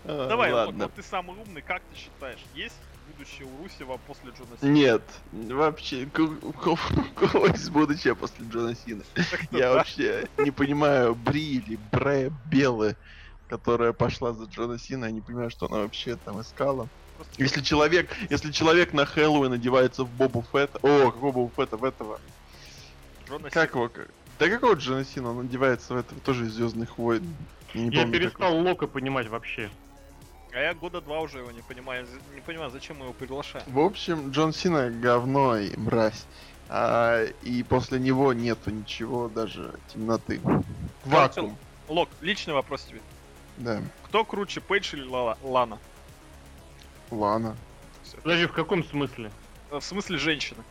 А, 0.08 0.28
Давай, 0.28 0.52
ладно. 0.52 0.84
вот 0.84 0.94
ты 0.94 1.02
самый 1.02 1.36
умный, 1.36 1.62
как 1.62 1.82
ты 1.88 1.96
считаешь, 1.96 2.38
есть 2.54 2.78
будущее 3.08 3.46
у 3.46 3.56
Русева 3.58 3.96
после 3.96 4.30
Джона 4.30 4.56
Сина? 4.56 4.70
Нет, 4.70 5.22
вообще, 5.32 6.06
у 6.06 6.52
кого 6.52 7.46
есть 7.46 7.70
будущее 7.70 8.14
после 8.14 8.46
Джона 8.46 8.76
Сина? 8.76 9.02
Я 9.50 9.72
вообще 9.72 10.28
не 10.38 10.52
понимаю, 10.52 11.16
Бри 11.16 11.56
или 11.56 11.76
Бре 11.76 12.30
Белы, 12.44 12.96
которая 13.48 13.92
пошла 13.92 14.32
за 14.32 14.44
Джона 14.44 14.78
Сина, 14.78 15.06
я 15.06 15.10
не 15.10 15.22
понимаю, 15.22 15.50
что 15.50 15.66
она 15.66 15.78
вообще 15.78 16.16
там 16.16 16.40
искала. 16.40 16.88
Просто 17.16 17.42
Если 17.42 17.60
человек, 17.62 18.10
если 18.30 18.52
человек 18.52 18.92
на 18.92 19.06
Хэллоуин 19.06 19.52
одевается 19.52 20.04
в 20.04 20.10
Бобу 20.10 20.44
Фетта, 20.52 20.78
о, 20.82 21.10
какого 21.10 21.32
Бобу 21.32 21.52
Фетта, 21.56 21.76
в 21.76 21.84
этого, 21.84 22.20
Джона 23.28 23.50
как 23.50 23.70
Сина. 23.70 23.80
его, 23.82 23.88
как- 23.88 24.08
да 24.38 24.48
какого 24.48 24.74
Джона 24.74 25.04
Сина, 25.04 25.30
он 25.30 25.40
одевается 25.46 25.94
в 25.94 25.96
этого, 25.96 26.20
тоже 26.20 26.46
из 26.46 26.52
Звездных 26.52 26.98
войн. 26.98 27.22
Я, 27.74 27.80
не 27.80 27.86
Я 27.86 28.02
помню, 28.02 28.12
как 28.12 28.12
перестал 28.12 28.58
Лока 28.58 28.86
понимать 28.86 29.28
вообще. 29.28 29.70
А 30.52 30.58
я 30.58 30.74
года 30.74 31.00
два 31.00 31.20
уже 31.20 31.38
его 31.38 31.50
не 31.50 31.60
понимаю. 31.62 32.06
Не 32.34 32.40
понимаю, 32.40 32.70
зачем 32.70 32.96
мы 32.98 33.04
его 33.04 33.12
приглашаем. 33.12 33.64
В 33.66 33.78
общем, 33.78 34.30
Джон 34.30 34.52
Сина 34.54 34.90
говно 34.90 35.58
и 35.58 35.76
мразь. 35.76 36.24
А, 36.68 37.24
и 37.42 37.62
после 37.62 37.98
него 38.00 38.32
нету 38.32 38.70
ничего, 38.70 39.28
даже 39.28 39.74
темноты. 39.92 40.40
Вакуум. 41.04 41.56
Лок, 41.88 42.08
личный 42.20 42.54
вопрос 42.54 42.84
тебе. 42.84 43.00
Да. 43.58 43.80
Кто 44.04 44.24
круче, 44.24 44.60
Пейдж 44.60 44.94
или 44.94 45.06
Лана? 45.06 45.78
Лана. 47.10 47.56
Подожди, 48.22 48.46
в 48.46 48.52
каком 48.52 48.84
смысле? 48.84 49.30
В 49.70 49.80
смысле 49.80 50.18
женщина. 50.18 50.62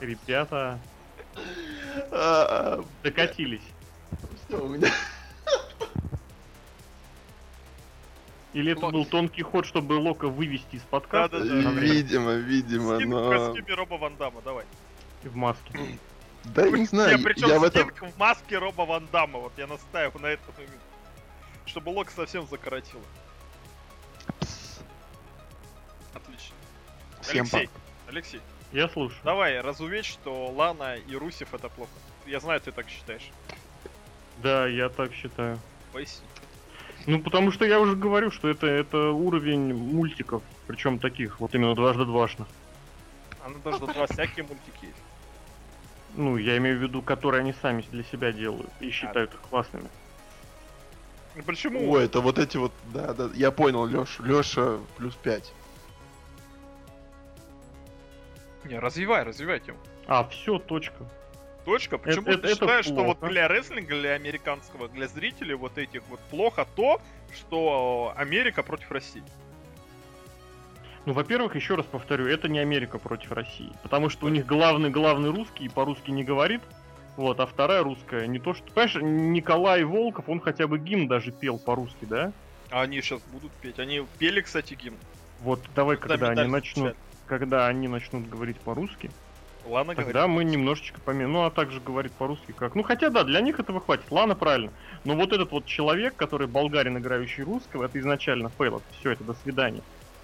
Ребята 0.00 0.78
А, 2.10 2.82
докатились. 3.02 3.62
всё, 4.48 4.64
у 4.64 4.68
меня- 4.68 4.90
Или 8.52 8.72
это 8.72 8.86
Лок. 8.86 8.92
был 8.92 9.04
тонкий 9.04 9.42
ход, 9.42 9.64
чтобы 9.66 9.92
Лока 9.94 10.26
вывести 10.28 10.76
из 10.76 10.82
подкаста 10.82 11.38
Да-да-да. 11.38 11.70
Видимо, 11.80 12.32
видимо, 12.32 12.96
Стинг 12.96 13.14
в 13.14 13.16
но... 13.16 13.30
костюме 13.30 13.74
Роба 13.74 13.94
Ван 13.94 14.16
Дамма, 14.16 14.40
давай. 14.42 14.64
и 15.22 15.28
в 15.28 15.36
маске. 15.36 15.98
Да 16.44 16.66
я 16.66 16.72
не 16.78 16.86
знаю, 16.86 17.18
Не, 17.18 17.22
причем 17.24 17.48
я 17.48 17.60
в 17.60 17.64
этом... 17.64 17.90
Стинг 17.90 18.12
в 18.12 18.18
маске 18.18 18.58
Роба 18.58 18.82
Ван 18.86 19.06
Дамма, 19.12 19.38
вот 19.38 19.52
я 19.56 19.66
настаиваю 19.68 20.20
на 20.20 20.26
этом 20.26 20.52
именно. 20.58 20.80
Чтобы 21.70 21.90
Лок 21.90 22.10
совсем 22.10 22.48
закоротило. 22.48 23.02
Отлично. 26.12 26.56
Всем 27.20 27.42
Алексей, 27.42 27.66
пока. 27.68 27.80
Алексей, 28.08 28.40
Я 28.72 28.88
слушаю. 28.88 29.20
давай 29.22 29.60
разувечь, 29.60 30.10
что 30.10 30.50
Лана 30.50 30.96
и 30.96 31.14
Русев 31.14 31.54
это 31.54 31.68
плохо. 31.68 31.92
Я 32.26 32.40
знаю, 32.40 32.60
ты 32.60 32.72
так 32.72 32.88
считаешь. 32.88 33.30
Да, 34.42 34.66
я 34.66 34.88
так 34.88 35.12
считаю. 35.12 35.60
Поясни. 35.92 36.26
Ну, 37.06 37.20
потому 37.22 37.52
что 37.52 37.64
я 37.64 37.78
уже 37.78 37.94
говорю, 37.94 38.32
что 38.32 38.48
это, 38.48 38.66
это 38.66 39.10
уровень 39.10 39.72
мультиков, 39.72 40.42
причем 40.66 40.98
таких, 40.98 41.38
вот 41.38 41.54
именно 41.54 41.76
дважды 41.76 42.04
двашных. 42.04 42.48
Она 43.44 43.54
даже 43.64 43.86
два 43.86 44.08
всякие 44.08 44.44
мультики 44.44 44.86
есть. 44.86 44.98
Ну, 46.16 46.36
я 46.36 46.56
имею 46.56 46.80
в 46.80 46.82
виду, 46.82 47.00
которые 47.00 47.42
они 47.42 47.54
сами 47.62 47.84
для 47.92 48.02
себя 48.02 48.32
делают 48.32 48.70
и 48.80 48.90
считают 48.90 49.32
их 49.32 49.40
классными. 49.48 49.88
Ну 51.36 51.42
Почему? 51.44 51.90
Ой, 51.90 52.04
это 52.04 52.20
вот 52.20 52.38
эти 52.38 52.56
вот... 52.56 52.72
Да, 52.92 53.14
да, 53.14 53.30
я 53.34 53.50
понял, 53.50 53.86
Леша. 53.86 54.22
Леша 54.24 54.78
плюс 54.96 55.14
5. 55.16 55.52
Не, 58.64 58.78
развивай, 58.78 59.22
развивай 59.22 59.60
тему. 59.60 59.78
А, 60.06 60.24
все, 60.24 60.58
точка. 60.58 61.04
Точка. 61.64 61.98
Почему 61.98 62.28
это- 62.28 62.42
ты 62.42 62.48
это 62.48 62.54
считаешь, 62.56 62.84
что 62.84 63.04
вот 63.04 63.18
плохо. 63.18 63.32
для 63.32 63.48
рестлинга, 63.48 63.94
для 63.98 64.12
американского, 64.12 64.88
для 64.88 65.08
зрителей 65.08 65.54
вот 65.54 65.78
этих 65.78 66.02
вот 66.08 66.20
плохо 66.30 66.66
то, 66.76 67.00
что 67.34 68.12
Америка 68.16 68.62
против 68.62 68.90
России? 68.90 69.22
Ну, 71.06 71.12
во-первых, 71.14 71.54
еще 71.56 71.76
раз 71.76 71.86
повторю, 71.86 72.26
это 72.26 72.48
не 72.48 72.58
Америка 72.58 72.98
против 72.98 73.32
России. 73.32 73.72
Потому 73.82 74.10
что 74.10 74.26
у 74.26 74.28
них 74.28 74.46
главный-главный 74.46 75.30
русский 75.30 75.64
и 75.64 75.68
по-русски 75.68 76.10
не 76.10 76.24
говорит. 76.24 76.60
Вот, 77.20 77.38
а 77.38 77.44
вторая 77.44 77.82
русская 77.82 78.26
не 78.26 78.38
то 78.38 78.54
что... 78.54 78.64
Понимаешь, 78.72 78.94
Николай 78.94 79.84
Волков, 79.84 80.26
он 80.26 80.40
хотя 80.40 80.66
бы 80.66 80.78
гимн 80.78 81.06
даже 81.06 81.32
пел 81.32 81.58
по-русски, 81.58 82.06
да? 82.06 82.32
А 82.70 82.80
они 82.80 83.02
сейчас 83.02 83.20
будут 83.30 83.52
петь. 83.60 83.78
Они 83.78 84.06
пели, 84.18 84.40
кстати, 84.40 84.72
гимн. 84.72 84.96
Вот 85.42 85.60
давай, 85.76 85.98
Когда 85.98 86.16
когда 86.16 86.40
они 86.40 86.50
начнут, 86.50 86.94
встречают. 86.94 86.96
когда 87.26 87.66
они 87.66 87.88
начнут 87.88 88.26
говорить 88.26 88.56
по-русски, 88.60 89.10
Ладно, 89.66 89.94
тогда 89.94 90.26
мы 90.28 90.44
немножечко 90.44 90.98
поменяем. 91.02 91.32
Ну, 91.32 91.44
а 91.44 91.50
также 91.50 91.78
говорит 91.80 92.12
по-русски 92.12 92.52
как. 92.52 92.74
Ну, 92.74 92.82
хотя 92.82 93.10
да, 93.10 93.22
для 93.22 93.42
них 93.42 93.60
этого 93.60 93.80
хватит. 93.80 94.06
Ладно, 94.10 94.34
правильно. 94.34 94.72
Но 95.04 95.14
вот 95.14 95.34
этот 95.34 95.50
вот 95.50 95.66
человек, 95.66 96.16
который 96.16 96.46
болгарин, 96.46 96.96
играющий 96.96 97.44
русского, 97.44 97.84
это 97.84 98.00
изначально 98.00 98.48
fail. 98.48 98.80
Все, 98.98 99.10
это 99.10 99.24
до 99.24 99.34
свидания. 99.34 99.82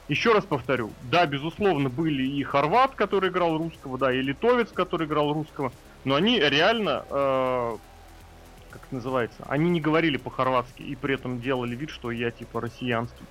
Еще 0.08 0.32
раз 0.32 0.44
повторю, 0.44 0.92
да, 1.02 1.26
безусловно, 1.26 1.90
были 1.90 2.22
и 2.22 2.42
хорват, 2.42 2.94
который 2.94 3.28
играл 3.28 3.58
русского, 3.58 3.98
да, 3.98 4.14
и 4.14 4.22
литовец, 4.22 4.70
который 4.70 5.06
играл 5.06 5.32
русского, 5.32 5.72
но 6.06 6.14
они 6.14 6.38
реально, 6.38 7.04
э, 7.10 7.76
как 8.70 8.82
это 8.84 8.94
называется, 8.94 9.44
они 9.48 9.68
не 9.70 9.80
говорили 9.80 10.16
по-хорватски 10.16 10.82
и 10.82 10.94
при 10.94 11.14
этом 11.16 11.40
делали 11.40 11.74
вид, 11.74 11.90
что 11.90 12.12
я 12.12 12.30
типа 12.30 12.60
россиянский. 12.60 13.26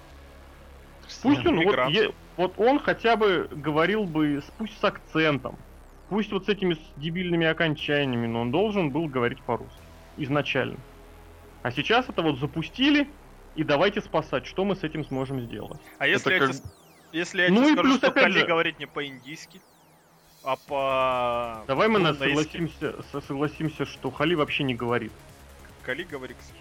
Пусть 1.23 1.45
он, 1.45 1.55
вот, 1.63 1.75
е- 1.89 2.11
вот 2.35 2.55
он 2.57 2.79
хотя 2.79 3.15
бы 3.15 3.47
говорил 3.49 4.03
бы, 4.03 4.43
пусть 4.57 4.77
с 4.77 4.83
акцентом, 4.83 5.57
пусть 6.09 6.31
вот 6.33 6.45
с 6.47 6.49
этими 6.49 6.73
с 6.73 6.79
дебильными 6.97 7.47
окончаниями, 7.47 8.27
но 8.27 8.41
он 8.41 8.51
должен 8.51 8.89
был 8.89 9.07
говорить 9.07 9.41
по-русски. 9.43 9.79
Изначально. 10.17 10.77
А 11.63 11.71
сейчас 11.71 12.09
это 12.09 12.21
вот 12.23 12.39
запустили, 12.39 13.07
и 13.55 13.63
давайте 13.63 14.01
спасать, 14.01 14.45
что 14.45 14.65
мы 14.65 14.75
с 14.75 14.83
этим 14.83 15.05
сможем 15.05 15.39
сделать. 15.39 15.79
А 15.97 16.07
если 16.07 16.35
Это 16.35 16.43
я 16.43 16.47
как- 16.51 16.57
тебе, 16.57 16.69
если 17.13 17.41
я 17.43 17.49
Ну 17.49 17.55
тебе 17.61 17.69
и 17.69 17.71
скажу, 17.73 17.87
плюс, 17.87 17.97
что 17.99 18.07
опять 18.07 18.23
Кали 18.23 18.39
же- 18.39 18.45
говорит 18.45 18.79
не 18.79 18.85
по-индийски? 18.85 19.61
А 20.45 20.57
по... 20.67 21.65
Давай 21.65 21.87
мы 21.87 21.97
ну, 21.97 22.05
на 22.05 22.13
согласимся, 22.13 23.01
со- 23.11 23.21
согласимся, 23.21 23.85
что 23.85 24.11
Хали 24.11 24.35
вообще 24.35 24.63
не 24.63 24.75
говорит. 24.75 25.11
Кали 25.81 26.03
говори, 26.03 26.35
кстати. 26.35 26.59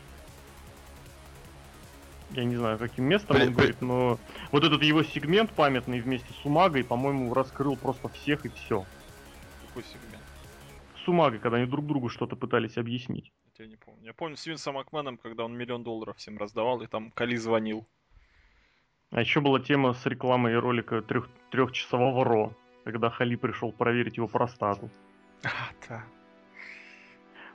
Я 2.31 2.45
не 2.45 2.57
знаю, 2.57 2.79
каким 2.79 3.05
местом 3.05 3.37
Блин, 3.37 3.49
он 3.49 3.55
говорит, 3.55 3.83
но 3.83 4.19
вот 4.51 4.65
этот 4.65 4.83
его 4.83 5.03
сегмент 5.03 5.53
памятный 5.53 6.01
вместе 6.01 6.33
с 6.33 6.47
Умагой, 6.47 6.83
по-моему, 6.83 7.35
раскрыл 7.35 7.77
просто 7.77 8.09
всех 8.09 8.47
и 8.47 8.49
все. 8.49 8.87
Какой 9.69 9.85
сегмент? 9.85 10.23
С 11.05 11.07
Умагой, 11.07 11.39
когда 11.39 11.59
они 11.59 11.67
друг 11.67 11.87
другу 11.87 12.09
что-то 12.09 12.37
пытались 12.37 12.79
объяснить. 12.79 13.33
Я 13.59 13.67
не 13.67 13.77
помню. 13.77 14.01
Я 14.03 14.15
помню 14.15 14.37
с 14.39 14.47
Винсом 14.47 14.77
Макменом, 14.77 15.19
когда 15.19 15.45
он 15.45 15.57
миллион 15.57 15.85
долларов 15.85 16.17
всем 16.17 16.39
раздавал, 16.39 16.81
и 16.81 16.87
там 16.87 17.11
Кали 17.11 17.37
звонил. 17.37 17.87
А 19.11 19.21
еще 19.21 19.41
была 19.41 19.61
тема 19.61 19.93
с 19.93 20.07
рекламой 20.07 20.59
ролика 20.59 21.03
трех, 21.03 21.29
трехчасового 21.51 22.25
Ро, 22.25 22.57
когда 22.85 23.11
Хали 23.11 23.37
пришел 23.37 23.73
проверить 23.73 24.17
его 24.19 24.29
простату. 24.29 24.91
А, 25.43 25.49
да. 25.89 26.05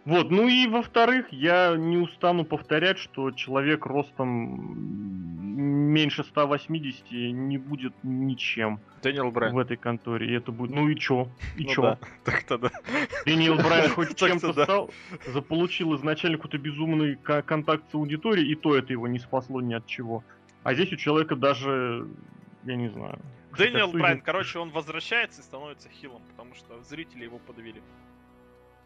Вот, 0.05 0.31
ну 0.31 0.47
и 0.47 0.65
во-вторых, 0.67 1.27
я 1.31 1.75
не 1.77 1.97
устану 1.97 2.45
повторять, 2.45 2.97
что 2.97 3.31
человек 3.31 3.85
ростом 3.85 4.95
меньше 5.91 6.23
180 6.23 7.11
не 7.11 7.57
будет 7.57 7.93
ничем 8.03 8.79
Дэниел 9.03 9.29
Брайан. 9.31 9.53
в 9.55 9.59
этой 9.59 9.75
конторе. 9.75 10.27
И 10.29 10.33
это 10.33 10.51
будет, 10.51 10.73
ну 10.73 10.87
и 10.87 10.95
чё? 10.95 11.27
И 11.57 11.63
Ну 11.65 11.69
чё? 11.69 11.81
да, 11.81 11.99
Так-то 12.23 12.57
да. 12.57 12.71
Дэниел 13.25 13.55
Брайан 13.55 13.89
хоть 13.89 14.15
чем-то 14.15 14.53
да. 14.53 14.63
стал, 14.63 14.89
заполучил 15.27 15.95
изначально 15.97 16.37
какой-то 16.37 16.57
безумный 16.57 17.15
ко- 17.15 17.41
контакт 17.41 17.83
с 17.91 17.95
аудиторией, 17.95 18.49
и 18.51 18.55
то 18.55 18.75
это 18.75 18.93
его 18.93 19.07
не 19.07 19.19
спасло 19.19 19.61
ни 19.61 19.73
от 19.73 19.85
чего. 19.85 20.23
А 20.63 20.73
здесь 20.73 20.91
у 20.93 20.95
человека 20.95 21.35
даже, 21.35 22.07
я 22.63 22.75
не 22.75 22.87
знаю. 22.89 23.19
Дэниел 23.57 23.91
Брайан, 23.91 24.21
короче, 24.21 24.59
он 24.59 24.69
возвращается 24.71 25.41
и 25.41 25.43
становится 25.43 25.89
хилом, 25.89 26.21
потому 26.31 26.53
что 26.55 26.81
зрители 26.83 27.23
его 27.23 27.39
подвели. 27.39 27.81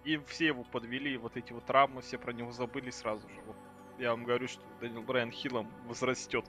И 0.05 0.19
все 0.27 0.47
его 0.47 0.63
подвели, 0.63 1.13
и 1.13 1.17
вот 1.17 1.37
эти 1.37 1.53
вот 1.53 1.65
травмы, 1.65 2.01
все 2.01 2.17
про 2.17 2.33
него 2.33 2.51
забыли 2.51 2.89
сразу 2.89 3.27
же. 3.29 3.35
Вот 3.47 3.55
я 3.99 4.11
вам 4.11 4.23
говорю, 4.25 4.47
что 4.47 4.61
Дэниел 4.81 5.01
Брайан 5.01 5.31
хилом 5.31 5.67
возрастет. 5.87 6.45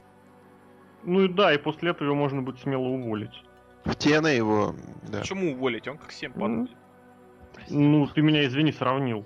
Ну 1.03 1.25
и 1.25 1.29
да, 1.29 1.53
и 1.53 1.59
после 1.59 1.91
этого 1.91 2.07
его 2.09 2.17
можно 2.17 2.43
будет 2.43 2.61
смело 2.61 2.87
уволить. 2.87 3.45
В 3.85 3.91
TNA 3.91 4.37
его, 4.37 4.75
да. 5.03 5.21
Почему 5.21 5.53
уволить? 5.53 5.87
Он 5.87 5.99
как 5.99 6.11
7 6.11 6.31
Мгм. 6.31 6.41
падает. 6.41 6.71
Ну, 7.69 8.07
ты 8.09 8.23
меня, 8.23 8.45
извини, 8.47 8.73
сравнил. 8.73 9.25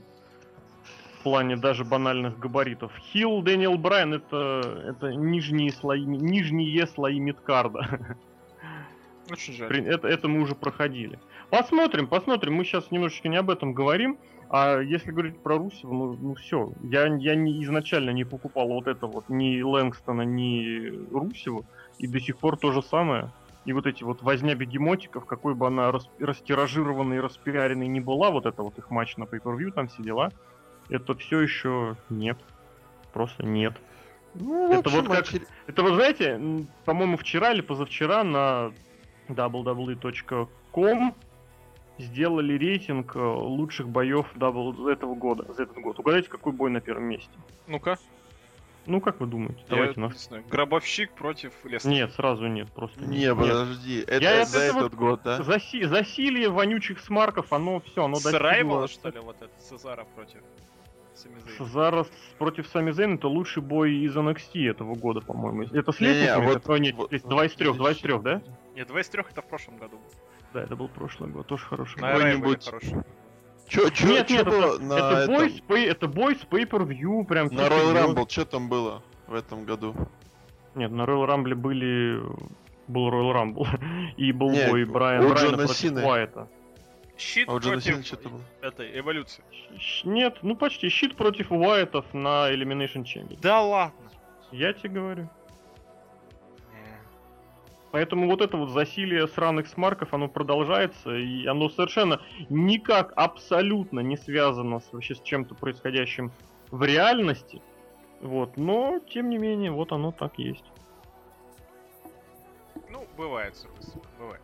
В 1.20 1.22
плане 1.22 1.57
даже 1.57 1.84
банальных 1.84 2.39
габаритов. 2.39 2.93
Хилл 2.97 3.43
Дэниел 3.43 3.76
Брайан 3.78 4.14
это, 4.14 4.84
это 4.89 5.14
нижние 5.14 5.72
слои, 5.72 6.05
нижние 6.05 6.86
слои 6.86 7.18
мидкарда. 7.20 8.16
Очень 9.31 9.55
жаль. 9.55 9.87
Это, 9.87 10.09
это 10.09 10.29
мы 10.29 10.41
уже 10.41 10.55
проходили. 10.55 11.18
Посмотрим, 11.51 12.07
посмотрим. 12.07 12.55
Мы 12.55 12.64
сейчас 12.64 12.91
немножечко 12.91 13.29
не 13.29 13.37
об 13.37 13.51
этом 13.51 13.72
говорим. 13.72 14.18
А 14.51 14.81
если 14.81 15.11
говорить 15.11 15.39
про 15.41 15.59
Русева, 15.59 15.93
ну, 15.93 16.12
ну 16.14 16.35
все. 16.35 16.72
Я, 16.83 17.07
я 17.07 17.35
не, 17.35 17.62
изначально 17.64 18.11
не 18.11 18.24
покупал 18.24 18.68
вот 18.68 18.87
это 18.87 19.07
вот 19.07 19.29
ни 19.29 19.61
Лэнгстона, 19.61 20.22
ни 20.22 21.12
Русеву. 21.12 21.66
И 21.99 22.07
до 22.07 22.20
сих 22.20 22.39
пор 22.39 22.57
то 22.57 22.72
же 22.72 22.83
самое. 22.83 23.31
И 23.64 23.72
вот 23.74 23.87
эти 23.87 24.03
вот 24.03 24.22
возня 24.22 24.55
бегемотиков, 24.55 25.26
какой 25.26 25.55
бы 25.55 25.66
она 25.66 25.93
рас, 25.93 26.09
растиражированной 26.18 27.16
и 27.16 27.20
распиаренной 27.20 27.89
не 27.89 28.01
была, 28.01 28.31
вот 28.31 28.47
это 28.47 28.62
вот 28.62 28.79
их 28.79 28.91
матч 28.91 29.16
на 29.18 29.24
pay 29.24 29.70
там 29.72 29.89
все 29.89 30.03
дела, 30.03 30.33
это 30.89 31.14
все 31.14 31.41
еще 31.41 31.97
нет. 32.09 32.39
Просто 33.12 33.45
нет. 33.45 33.74
Ну, 34.35 34.70
Это 34.70 34.89
общем, 34.89 35.01
вот 35.01 35.09
как- 35.09 35.26
очер- 35.26 35.47
Это 35.66 35.83
вы 35.83 35.95
знаете, 35.95 36.41
по-моему, 36.85 37.16
вчера 37.18 37.53
или 37.53 37.61
позавчера 37.61 38.24
на 38.24 38.72
www.com 39.29 41.14
сделали 41.99 42.57
рейтинг 42.57 43.16
э, 43.16 43.18
лучших 43.20 43.89
боев 43.89 44.26
W 44.37 44.89
этого 44.91 45.14
года, 45.14 45.53
за 45.53 45.64
этот 45.64 45.79
год. 45.79 45.99
Угадайте, 45.99 46.29
какой 46.29 46.53
бой 46.53 46.70
на 46.70 46.81
первом 46.81 47.05
месте? 47.05 47.31
Ну-ка, 47.66 47.99
Ну, 48.87 49.01
как 49.01 49.18
вы 49.20 49.26
думаете? 49.26 49.59
я 49.68 49.76
Давайте 49.76 50.01
нас... 50.01 50.26
знаю. 50.29 50.45
Гробовщик 50.49 51.12
против 51.12 51.53
Леснера. 51.64 51.95
Нет, 52.07 52.12
сразу 52.12 52.47
нет, 52.47 52.70
просто 52.72 53.01
нет. 53.01 53.11
Не, 53.11 53.18
Нет. 53.18 53.37
подожди. 53.37 54.01
Это 54.07 54.22
Я 54.22 54.45
за 54.45 54.59
это 54.61 54.74
вот- 54.74 54.81
этот 54.87 54.95
год, 54.99 55.20
да? 55.24 55.41
Заси- 55.43 55.85
засилье 55.87 56.49
вонючих 56.51 57.01
смарков, 57.01 57.53
оно 57.53 57.81
все, 57.81 58.05
оно 58.05 58.16
достигло- 58.16 58.39
Райвела, 58.39 58.87
что 58.89 59.09
ли, 59.11 59.18
вот 59.18 59.37
это? 59.43 59.51
Цезара 59.61 60.07
против 60.14 60.41
Зейна? 61.18 62.04
С- 62.04 62.10
против 62.38 62.66
Сами 62.68 62.90
Зейн 62.92 63.14
это 63.14 63.28
лучший 63.28 63.62
бой 63.62 63.94
из 63.96 64.16
NXT 64.16 64.68
этого 64.70 64.94
года, 64.94 65.20
по-моему. 65.20 65.62
Это 65.62 65.92
с 65.92 66.00
лестницами? 66.00 66.46
вот- 66.46 66.56
Это- 66.58 66.72
нет, 66.78 66.94
вот- 66.96 67.10
два 67.24 67.44
из 67.46 67.52
трех, 67.54 67.76
два 67.76 67.90
из 67.92 67.98
трех, 67.98 68.22
да? 68.22 68.42
Нет, 68.74 68.86
2 68.88 69.00
из 69.00 69.08
3 69.08 69.30
это 69.30 69.42
в 69.42 69.46
прошлом 69.46 69.76
году. 69.78 69.98
Да, 70.54 70.62
это 70.62 70.76
был 70.76 70.88
прошлый 70.88 71.30
год, 71.30 71.46
тоже 71.46 71.64
хороший. 71.64 72.00
Бой. 72.00 72.12
Какой-нибудь 72.12 72.64
хороший. 72.64 72.96
Чё, 73.66 73.90
чё, 73.90 74.08
Нет, 74.08 74.28
чё 74.28 74.36
нет, 74.36 74.46
было 74.46 74.74
это, 74.76 74.82
на 74.82 74.94
это, 74.94 75.26
бой 75.26 75.46
этом? 75.48 75.58
с 75.58 75.60
пей- 75.60 75.86
это 75.88 76.08
бой 76.08 76.36
с 76.36 76.40
pay-per-view, 76.44 77.24
прям 77.24 77.48
На 77.48 77.66
Royal. 77.68 78.14
Rumble, 78.14 78.30
что 78.30 78.44
там 78.46 78.68
было 78.68 79.02
в 79.26 79.34
этом 79.34 79.64
году? 79.64 79.94
Нет, 80.74 80.90
на 80.90 81.02
Royal 81.02 81.26
Rumble 81.26 81.54
были... 81.54 82.22
Был 82.86 83.10
Royal 83.10 83.34
Rumble. 83.34 83.66
И 84.16 84.32
был 84.32 84.50
Не, 84.50 84.68
бой 84.70 84.84
Брайан 84.86 85.28
Брайана 85.28 85.38
Джона 85.38 85.56
против 85.58 85.76
Сины. 85.76 86.02
Уайта. 86.06 86.48
Щит 87.18 87.48
А 87.48 87.52
у 87.54 87.58
Джона 87.58 87.74
против 87.80 88.06
что-то 88.06 88.28
было? 88.28 88.40
этой 88.62 88.98
эволюции. 88.98 89.42
Щ- 89.78 90.06
Нет, 90.08 90.38
ну 90.42 90.56
почти. 90.56 90.88
Щит 90.88 91.16
против 91.16 91.50
Уайтов 91.50 92.14
на 92.14 92.50
Elimination 92.52 93.02
Chamber. 93.04 93.36
Да 93.40 93.60
ладно. 93.60 94.10
Я 94.52 94.72
тебе 94.72 94.88
говорю. 94.90 95.22
Не. 96.72 96.98
Поэтому 97.90 98.28
вот 98.30 98.40
это 98.40 98.56
вот 98.56 98.70
засилие 98.70 99.26
сраных 99.28 99.66
смарков, 99.66 100.14
оно 100.14 100.28
продолжается, 100.28 101.14
и 101.16 101.44
оно 101.46 101.68
совершенно 101.68 102.20
никак, 102.48 103.12
абсолютно 103.16 104.00
не 104.00 104.16
связано 104.16 104.78
с, 104.78 104.92
вообще 104.92 105.14
с 105.16 105.20
чем-то 105.20 105.54
происходящим 105.56 106.30
в 106.70 106.82
реальности. 106.84 107.60
Вот, 108.20 108.56
но, 108.56 109.00
тем 109.12 109.28
не 109.28 109.38
менее, 109.38 109.70
вот 109.70 109.92
оно 109.92 110.12
так 110.12 110.38
есть. 110.38 110.64
Ну, 112.90 113.06
бывает, 113.16 113.56
собственно, 113.56 114.04
бывает. 114.18 114.42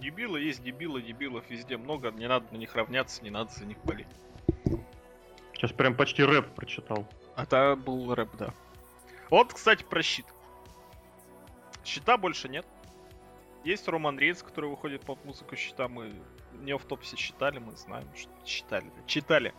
Дебилы 0.00 0.40
есть 0.40 0.62
дебилы, 0.62 1.02
дебилов 1.02 1.48
везде 1.50 1.76
много, 1.76 2.10
не 2.10 2.26
надо 2.26 2.46
на 2.52 2.56
них 2.56 2.74
равняться, 2.74 3.22
не 3.22 3.30
надо 3.30 3.52
за 3.52 3.66
них 3.66 3.76
болеть. 3.84 4.06
Сейчас 5.52 5.72
прям 5.72 5.94
почти 5.94 6.24
рэп 6.24 6.54
прочитал. 6.54 7.06
А 7.36 7.42
это 7.42 7.76
был 7.76 8.14
рэп, 8.14 8.30
да. 8.38 8.54
Вот, 9.28 9.52
кстати, 9.52 9.84
про 9.84 10.02
щит. 10.02 10.24
Щита 11.84 12.16
больше 12.16 12.48
нет. 12.48 12.66
Есть 13.62 13.86
Роман 13.88 14.18
Рейнс, 14.18 14.42
который 14.42 14.70
выходит 14.70 15.02
под 15.02 15.22
музыку 15.26 15.54
щита. 15.54 15.86
Мы 15.86 16.14
не 16.54 16.76
в 16.76 16.84
топсе 16.84 17.16
считали, 17.16 17.58
мы 17.58 17.76
знаем, 17.76 18.08
что 18.16 18.30
читали, 18.44 18.84
да, 18.84 19.02
читали, 19.06 19.52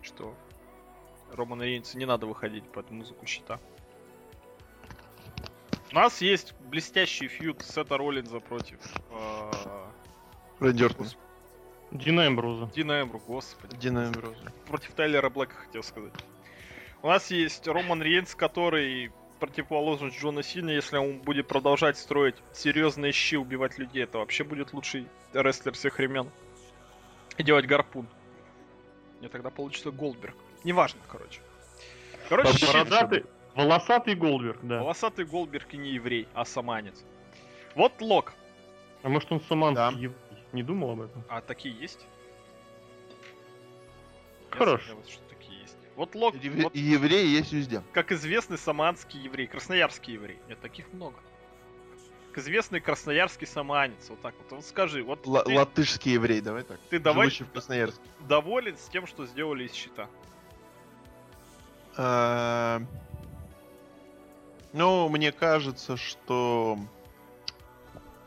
что 0.00 0.34
Романа 1.32 1.64
Рейнсу 1.64 1.98
не 1.98 2.06
надо 2.06 2.26
выходить 2.26 2.64
под 2.64 2.90
музыку 2.90 3.26
щита. 3.26 3.60
У 5.96 5.98
нас 5.98 6.20
есть 6.20 6.52
блестящий 6.68 7.26
фьюд 7.26 7.62
Сета 7.62 7.96
Роллинза 7.96 8.38
против. 8.40 8.76
Гос- 10.60 11.16
Дина 11.90 12.26
Эмбруза. 12.26 12.70
Дина 12.74 13.00
Эмбру, 13.00 13.18
господи. 13.26 13.74
Дина 13.78 14.08
Эмброза. 14.08 14.52
против 14.66 14.92
Тайлера 14.92 15.30
Блэка, 15.30 15.54
хотел 15.54 15.82
сказать. 15.82 16.12
У 17.00 17.06
нас 17.08 17.30
есть 17.30 17.66
Роман 17.66 18.02
Рейнс, 18.02 18.34
который 18.34 19.10
противоположность 19.40 20.20
Джона 20.20 20.42
Сина, 20.42 20.68
если 20.68 20.98
он 20.98 21.20
будет 21.20 21.48
продолжать 21.48 21.96
строить 21.96 22.36
серьезные 22.52 23.12
щи, 23.12 23.36
убивать 23.36 23.78
людей, 23.78 24.02
это 24.04 24.18
вообще 24.18 24.44
будет 24.44 24.74
лучший 24.74 25.06
рестлер 25.32 25.72
всех 25.72 25.96
времен. 25.96 26.30
И 27.38 27.42
делать 27.42 27.64
гарпун. 27.64 28.06
И 29.22 29.28
тогда 29.28 29.48
получится 29.48 29.90
Голдберг. 29.92 30.36
Неважно, 30.62 31.00
короче. 31.08 31.40
Короче. 32.28 32.66
Бородатый, 32.66 33.24
волосатый 33.56 34.14
Голдберг, 34.14 34.58
да. 34.62 34.80
Волосатый 34.82 35.24
Голдберг 35.24 35.72
и 35.74 35.76
не 35.76 35.90
еврей, 35.90 36.28
а 36.34 36.44
саманец. 36.44 37.02
Вот 37.74 38.00
Лок. 38.00 38.34
А 39.02 39.08
может 39.08 39.30
он 39.32 39.40
саманский 39.40 39.74
Да. 39.76 39.90
еврей? 39.90 40.16
Не 40.52 40.62
думал 40.62 40.90
об 40.92 41.00
этом? 41.02 41.22
А 41.28 41.40
такие 41.40 41.74
есть? 41.74 42.06
Я 44.52 44.56
Хорош. 44.58 44.82
сомневаюсь, 44.82 45.10
что 45.10 45.22
такие 45.28 45.60
есть. 45.60 45.76
Вот 45.96 46.14
Лок, 46.14 46.34
Евре- 46.36 46.62
вот 46.64 46.74
И 46.74 46.80
евреи 46.80 47.26
есть 47.26 47.52
везде. 47.52 47.82
как 47.92 48.12
известный 48.12 48.58
саманский 48.58 49.20
еврей, 49.20 49.46
красноярский 49.46 50.14
еврей. 50.14 50.38
Нет, 50.48 50.60
таких 50.60 50.92
много. 50.92 51.16
Как 52.32 52.38
известный 52.44 52.80
красноярский 52.80 53.46
саманец. 53.46 54.08
Вот 54.10 54.20
так 54.20 54.34
вот. 54.38 54.52
Вот 54.52 54.64
скажи, 54.64 55.02
вот 55.02 55.26
Ла- 55.26 55.42
ты, 55.44 55.54
латышский 55.54 56.12
еврей, 56.12 56.40
давай 56.42 56.62
так. 56.64 56.78
ты 56.90 56.98
давай 56.98 57.30
в 57.30 57.50
Красноярске. 57.52 58.02
доволен 58.28 58.76
с 58.76 58.88
тем, 58.88 59.06
что 59.06 59.26
сделали 59.26 59.64
из 59.64 59.72
щита. 59.72 60.08
Ну, 64.76 65.08
мне 65.08 65.32
кажется, 65.32 65.96
что... 65.96 66.78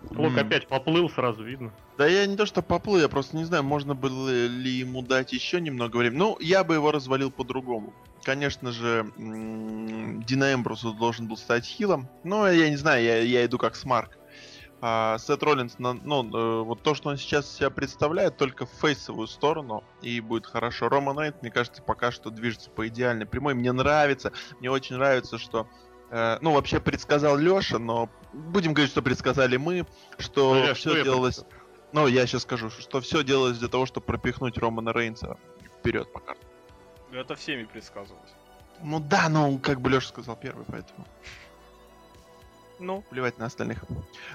Лок 0.10 0.32
М, 0.32 0.39
опять 0.39 0.68
поплыл, 0.68 1.08
сразу 1.08 1.43
видно. 1.43 1.72
Да 1.95 2.08
я 2.08 2.26
не 2.26 2.36
то 2.36 2.47
что 2.47 2.64
поплыл, 2.64 3.02
я 3.02 3.08
просто 3.08 3.38
не 3.38 3.43
знаю, 3.43 3.64
можно 3.64 3.93
было 3.93 4.47
ли 4.47 4.72
ему 4.72 5.04
дать 5.04 5.32
еще 5.32 5.62
немного 5.62 5.97
времени. 5.97 6.18
Ну, 6.18 6.38
я 6.39 6.64
бы 6.64 6.74
его 6.74 6.91
развалил 6.91 7.30
по-другому. 7.30 7.93
Конечно 8.24 8.72
же, 8.72 9.12
Дина 9.16 10.54
Эмбрусу 10.54 10.93
должен 10.93 11.28
был 11.28 11.38
стать 11.38 11.66
хилом. 11.66 12.08
Но 12.24 12.50
я 12.50 12.70
не 12.72 12.78
знаю, 12.78 13.04
я, 13.04 13.20
я 13.20 13.45
иду 13.45 13.60
как 13.60 13.76
смарк. 13.76 14.18
А 14.82 15.20
Сет 15.20 15.43
Роллинс, 15.43 15.76
ну, 15.78 15.93
э, 15.93 16.64
вот 16.64 16.82
то, 16.82 16.95
что 16.95 17.10
он 17.10 17.18
сейчас 17.18 17.54
себя 17.54 17.70
представляет, 17.70 18.38
только 18.38 18.66
в 18.66 18.72
фейсовую 18.82 19.28
сторону, 19.28 19.84
и 20.02 20.20
будет 20.22 20.47
хорошо. 20.47 20.89
Роман 20.89 21.20
Рейнс, 21.20 21.36
мне 21.41 21.52
кажется, 21.52 21.84
пока 21.84 22.12
что 22.12 22.32
движется 22.32 22.72
по 22.72 22.88
идеальной 22.88 23.26
прямой. 23.26 23.54
Мне 23.54 23.72
нравится, 23.74 24.32
мне 24.62 24.72
очень 24.72 24.95
нравится, 24.95 25.38
что 25.38 25.68
ну, 26.12 26.53
вообще 26.53 26.80
предсказал 26.80 27.38
Леша, 27.38 27.80
но 27.80 28.10
будем 28.34 28.74
говорить, 28.74 28.91
что 28.91 29.01
предсказали 29.01 29.57
мы, 29.57 29.86
что 30.18 30.53
Бля, 30.53 30.74
все 30.74 30.91
что 30.91 31.03
делалось... 31.03 31.45
Ну, 31.91 32.07
я 32.07 32.28
сейчас 32.28 32.43
скажу, 32.43 32.70
что 32.70 33.01
все 33.01 33.24
делалось 33.24 33.57
для 33.57 33.68
того, 33.68 33.86
чтобы 33.86 34.05
пропихнуть 34.05 34.57
Романа 34.57 34.93
Рейнса 34.93 35.38
вперед 35.80 36.12
пока. 36.12 36.36
Это 37.12 37.36
всеми 37.36 37.64
предсказывалось. 37.64 38.32
Ну 38.82 38.99
да, 38.99 39.30
ну, 39.30 39.57
как 39.60 39.82
бы 39.82 39.89
Леша 39.89 40.10
сказал 40.10 40.36
первый, 40.36 40.66
поэтому 40.66 41.05
Ну, 42.80 43.03
плевать 43.09 43.38
на 43.38 43.45
остальных. 43.47 43.84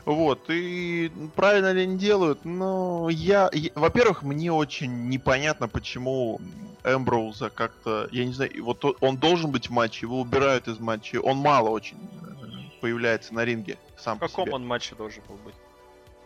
Вот, 0.04 0.50
и 0.50 1.10
правильно 1.34 1.72
ли 1.72 1.82
они 1.82 1.96
делают? 1.96 2.44
Ну, 2.44 3.08
я, 3.08 3.48
я- 3.52 3.70
во-первых, 3.74 4.22
мне 4.22 4.52
очень 4.52 5.08
непонятно, 5.08 5.66
почему 5.66 6.40
Эмброуза 6.84 7.48
как-то, 7.48 8.06
я 8.12 8.26
не 8.26 8.32
знаю, 8.34 8.50
вот 8.62 8.84
он 9.00 9.16
должен 9.16 9.50
быть 9.50 9.68
в 9.68 9.72
матче, 9.72 10.04
его 10.06 10.20
убирают 10.20 10.68
из 10.68 10.78
матча, 10.78 11.16
он 11.22 11.38
мало 11.38 11.70
очень 11.70 11.96
э, 11.96 12.44
появляется 12.82 13.32
на 13.32 13.44
ринге 13.46 13.78
сам 13.96 14.18
в 14.18 14.20
каком 14.20 14.52
он 14.52 14.66
матче 14.66 14.94
должен 14.94 15.22
был 15.26 15.36
быть? 15.36 15.54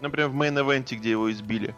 Например, 0.01 0.29
в 0.29 0.35
мейн-эвенте, 0.35 0.97
где 0.97 1.11
его 1.11 1.31
избили. 1.31 1.75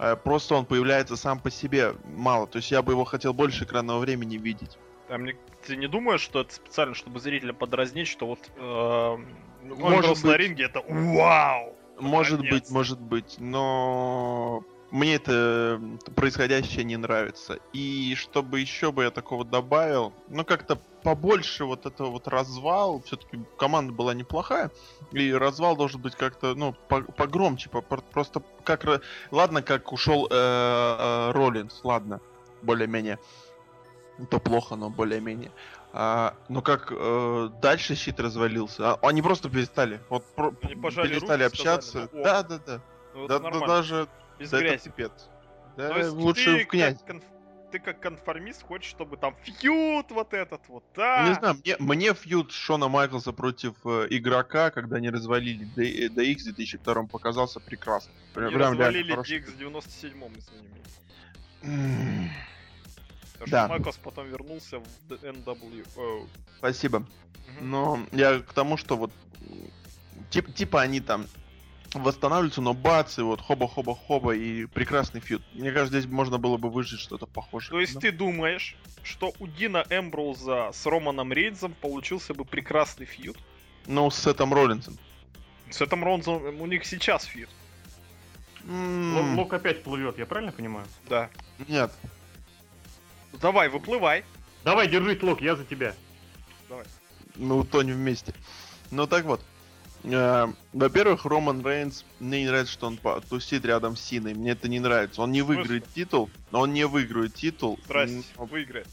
Э, 0.00 0.16
Просто 0.16 0.56
он 0.56 0.66
появляется 0.66 1.16
сам 1.16 1.38
по 1.38 1.50
себе 1.52 1.94
мало, 2.04 2.48
то 2.48 2.58
есть 2.58 2.72
я 2.72 2.82
бы 2.82 2.92
его 2.92 3.04
хотел 3.04 3.32
больше 3.32 3.62
экранного 3.64 4.00
времени 4.00 4.36
видеть. 4.38 4.76
А 5.08 5.18
мне, 5.18 5.36
ты 5.66 5.76
не 5.76 5.86
думаешь, 5.86 6.20
что 6.20 6.40
это 6.40 6.54
специально, 6.54 6.94
чтобы 6.94 7.20
зрителя 7.20 7.52
подразнить, 7.52 8.08
что 8.08 8.26
вот 8.26 8.38
э, 8.56 9.16
Может 9.62 9.98
Эмброуз 9.98 10.22
на 10.24 10.30
быть. 10.30 10.40
ринге 10.40 10.64
это 10.64 10.80
вау! 10.88 11.76
Может 11.98 12.38
быть, 12.40 12.46
Наконец-то. 12.46 12.72
может 12.74 13.00
быть, 13.00 13.36
но 13.38 14.64
мне 14.90 15.14
это 15.14 15.80
происходящее 16.16 16.82
не 16.84 16.96
нравится. 16.96 17.58
И 17.72 18.14
чтобы 18.16 18.58
еще 18.60 18.90
бы 18.90 19.04
я 19.04 19.10
такого 19.10 19.44
добавил, 19.44 20.12
ну 20.28 20.44
как-то 20.44 20.76
побольше 21.04 21.64
вот 21.66 21.86
этого 21.86 22.08
вот 22.08 22.26
развал, 22.26 23.00
все-таки 23.02 23.38
команда 23.58 23.92
была 23.92 24.12
неплохая, 24.14 24.70
и 25.12 25.32
развал 25.32 25.76
должен 25.76 26.00
быть 26.00 26.16
как-то, 26.16 26.54
ну, 26.54 26.74
по- 26.88 27.02
погромче, 27.02 27.68
по- 27.68 27.82
по- 27.82 27.98
просто 27.98 28.42
как... 28.64 28.84
Ладно, 29.30 29.62
как 29.62 29.92
ушел 29.92 30.26
э, 30.30 30.34
э, 30.34 31.30
Роллинс, 31.32 31.80
ладно, 31.84 32.20
более-менее. 32.62 33.18
То 34.30 34.38
плохо, 34.38 34.76
но 34.76 34.90
более-менее. 34.90 35.50
А, 35.92 36.36
но 36.48 36.62
как 36.62 36.88
э, 36.90 37.48
дальше 37.60 37.94
щит 37.94 38.20
развалился, 38.20 38.92
а, 38.94 38.98
они 39.08 39.22
просто 39.22 39.48
перестали, 39.50 40.00
вот 40.08 40.24
про- 40.34 40.52
перестали 40.52 41.14
руки, 41.14 41.18
сказали, 41.26 41.42
общаться. 41.44 42.08
ну, 42.12 42.20
о. 42.20 42.24
да, 42.24 42.42
да, 42.42 42.58
да. 42.58 42.80
Ну, 43.14 43.28
Да, 43.28 43.38
да 43.38 43.60
даже 43.66 44.08
Без 44.38 44.50
да, 44.50 44.58
это 44.58 44.66
грязи. 44.68 44.84
пипец. 44.90 45.12
Да, 45.76 45.88
То 45.90 45.98
есть 45.98 46.10
лучше 46.10 46.58
ты 46.58 46.64
в 46.64 46.68
князь. 46.68 46.98
Как 47.04 47.16
конф- 47.16 47.22
Ты 47.72 47.78
как 47.80 47.98
конформист 48.00 48.62
хочешь, 48.62 48.88
чтобы 48.90 49.16
там 49.16 49.34
фьют 49.42 50.10
вот 50.12 50.32
этот 50.32 50.60
вот, 50.68 50.84
да? 50.94 51.26
Не 51.28 51.34
знаю, 51.34 51.56
мне, 51.64 51.76
мне 51.80 52.14
фьюд 52.14 52.52
Шона 52.52 52.86
Майклса 52.88 53.32
против 53.32 53.74
э, 53.84 54.06
игрока, 54.10 54.70
когда 54.70 54.96
они 54.98 55.10
развалили 55.10 55.64
D- 55.64 56.06
DX 56.08 56.38
в 56.38 56.54
2002 56.54 57.06
показался 57.06 57.58
прекрасно. 57.58 58.12
Прям, 58.32 58.50
прям 58.52 58.72
развалили. 58.78 59.14
DX 59.16 59.44
в 59.50 59.58
97-м, 59.60 60.38
извини 60.38 60.68
меня. 61.62 62.30
Потому 63.34 63.50
Да. 63.50 63.64
что 63.66 63.68
Майклс 63.74 63.96
потом 63.98 64.26
вернулся 64.28 64.78
в 64.78 65.12
NWO. 65.12 66.26
Спасибо. 66.58 67.00
Мгм. 67.00 67.70
Но 67.70 68.00
я 68.12 68.40
к 68.40 68.52
тому, 68.52 68.76
что 68.76 68.96
вот 68.96 69.12
тип- 70.30 70.54
типа 70.54 70.80
они 70.82 71.00
там 71.00 71.26
восстанавливаются, 71.92 72.60
но 72.60 72.74
бац, 72.74 73.18
и 73.18 73.22
вот 73.22 73.40
хоба-хоба-хоба, 73.40 74.34
и 74.34 74.66
прекрасный 74.66 75.20
фьюд. 75.20 75.42
Мне 75.52 75.70
кажется, 75.70 76.00
здесь 76.00 76.10
можно 76.10 76.38
было 76.38 76.56
бы 76.56 76.68
выжить 76.70 76.98
что-то 77.00 77.26
похожее. 77.26 77.70
То 77.70 77.80
есть 77.80 77.94
Да. 77.94 78.00
ты 78.00 78.12
думаешь, 78.12 78.76
что 79.04 79.32
у 79.38 79.46
Дина 79.46 79.84
Эмброуза 79.90 80.70
с 80.72 80.86
Романом 80.86 81.32
Рейнсом 81.32 81.72
получился 81.74 82.34
бы 82.34 82.44
прекрасный 82.44 83.06
фьюд? 83.06 83.36
Ну, 83.86 84.10
с 84.10 84.16
Сетом 84.18 84.52
Роллинсом. 84.54 84.96
С 85.70 85.80
этим 85.82 86.02
Ронзом 86.04 86.60
у 86.60 86.66
них 86.66 86.84
сейчас 86.84 87.24
фьюд. 87.24 87.48
М, 88.66 89.14
Лок, 89.16 89.36
Лок 89.38 89.52
опять 89.54 89.82
плывет, 89.82 90.18
я 90.18 90.26
правильно 90.26 90.52
понимаю? 90.52 90.86
Да. 91.08 91.28
Нет. 91.68 91.92
Ну, 93.44 93.52
Давай, 93.52 93.68
выплывай. 93.68 94.24
Давай, 94.64 94.88
держись, 94.88 95.22
Лок, 95.22 95.42
я 95.42 95.54
за 95.54 95.66
тебя. 95.66 95.94
Мы 97.36 97.58
утонем 97.58 97.96
вместе. 97.96 98.32
Ну 98.90 99.06
так 99.06 99.26
вот. 99.26 99.42
Э, 100.04 100.46
Во-первых, 100.72 101.26
Роман 101.26 101.60
Рейнс, 101.62 102.06
мне 102.20 102.40
не 102.40 102.46
нравится, 102.46 102.72
что 102.72 102.86
он 102.86 102.98
тусит 103.28 103.66
рядом 103.66 103.96
с 103.96 104.00
Синой. 104.00 104.32
Мне 104.32 104.52
это 104.52 104.66
не 104.68 104.80
нравится. 104.80 105.20
Он 105.20 105.30
не 105.30 105.42
выиграет 105.42 105.84
титул, 105.92 106.30
но 106.52 106.60
он 106.60 106.72
не 106.72 106.86
выиграет 106.86 107.34
титул. 107.34 107.78
Здрасте, 107.84 108.22
М, 108.38 108.46
выиграет. 108.46 108.88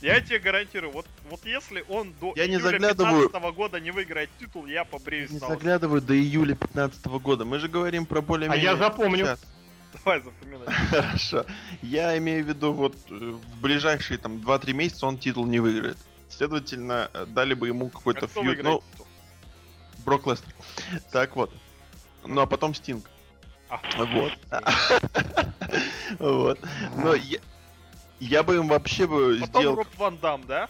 Я 0.00 0.22
тебе 0.22 0.38
гарантирую, 0.38 0.90
вот, 0.90 1.04
вот 1.28 1.44
если 1.44 1.84
он 1.90 2.14
до 2.22 2.32
Я 2.34 2.46
не 2.46 2.58
заглядываю. 2.58 3.28
15 3.28 3.54
года 3.54 3.80
не 3.80 3.90
выиграет 3.90 4.30
титул, 4.40 4.64
я 4.64 4.84
побреюсь 4.84 5.30
Не 5.30 5.40
на 5.40 5.46
лысо. 5.48 5.58
заглядываю 5.58 6.00
до 6.00 6.16
июля 6.16 6.54
15 6.54 7.18
года. 7.18 7.44
Мы 7.44 7.58
же 7.58 7.68
говорим 7.68 8.06
про 8.06 8.22
более 8.22 8.48
А 8.50 8.56
я 8.56 8.76
запомню. 8.76 9.36
Давай 10.04 10.20
запоминай. 10.20 10.66
Хорошо. 10.90 11.46
Я 11.82 12.16
имею 12.18 12.44
в 12.44 12.48
виду, 12.48 12.72
вот 12.72 12.96
э, 13.10 13.14
в 13.14 13.60
ближайшие 13.60 14.18
там 14.18 14.36
2-3 14.36 14.72
месяца 14.72 15.06
он 15.06 15.18
титул 15.18 15.46
не 15.46 15.60
выиграет. 15.60 15.98
Следовательно, 16.28 17.10
э, 17.12 17.26
дали 17.28 17.54
бы 17.54 17.68
ему 17.68 17.88
какой-то 17.88 18.26
А 18.26 18.28
фьюд. 18.28 18.62
Ну? 18.62 18.82
Брок 20.04 20.26
Лестер. 20.26 20.52
Так 21.12 21.36
вот. 21.36 21.52
Ну 22.24 22.40
а 22.40 22.46
потом 22.46 22.74
Стинг. 22.74 23.08
А, 23.68 23.80
Вот. 23.96 24.32
Вот. 26.18 26.58
Но 26.96 27.14
я, 27.14 27.38
я 28.20 28.42
бы 28.42 28.56
им 28.56 28.68
вообще 28.68 29.06
бы 29.06 29.38
Потом 29.40 29.62
сделал, 29.62 29.76
Роб 29.76 29.88
Ван 29.96 30.18
Дам, 30.18 30.44
да? 30.46 30.68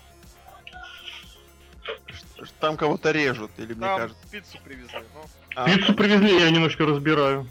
там 2.60 2.76
кого-то 2.76 3.10
режут, 3.10 3.50
или 3.58 3.74
мне 3.74 3.86
Там 3.86 3.98
кажется. 3.98 4.28
пиццу 4.30 4.58
привезли. 4.64 4.98
ну. 5.14 5.24
А, 5.54 5.66
Пиццу 5.66 5.94
привезли, 5.94 6.38
я 6.40 6.50
немножко 6.50 6.84
разбираю. 6.84 7.48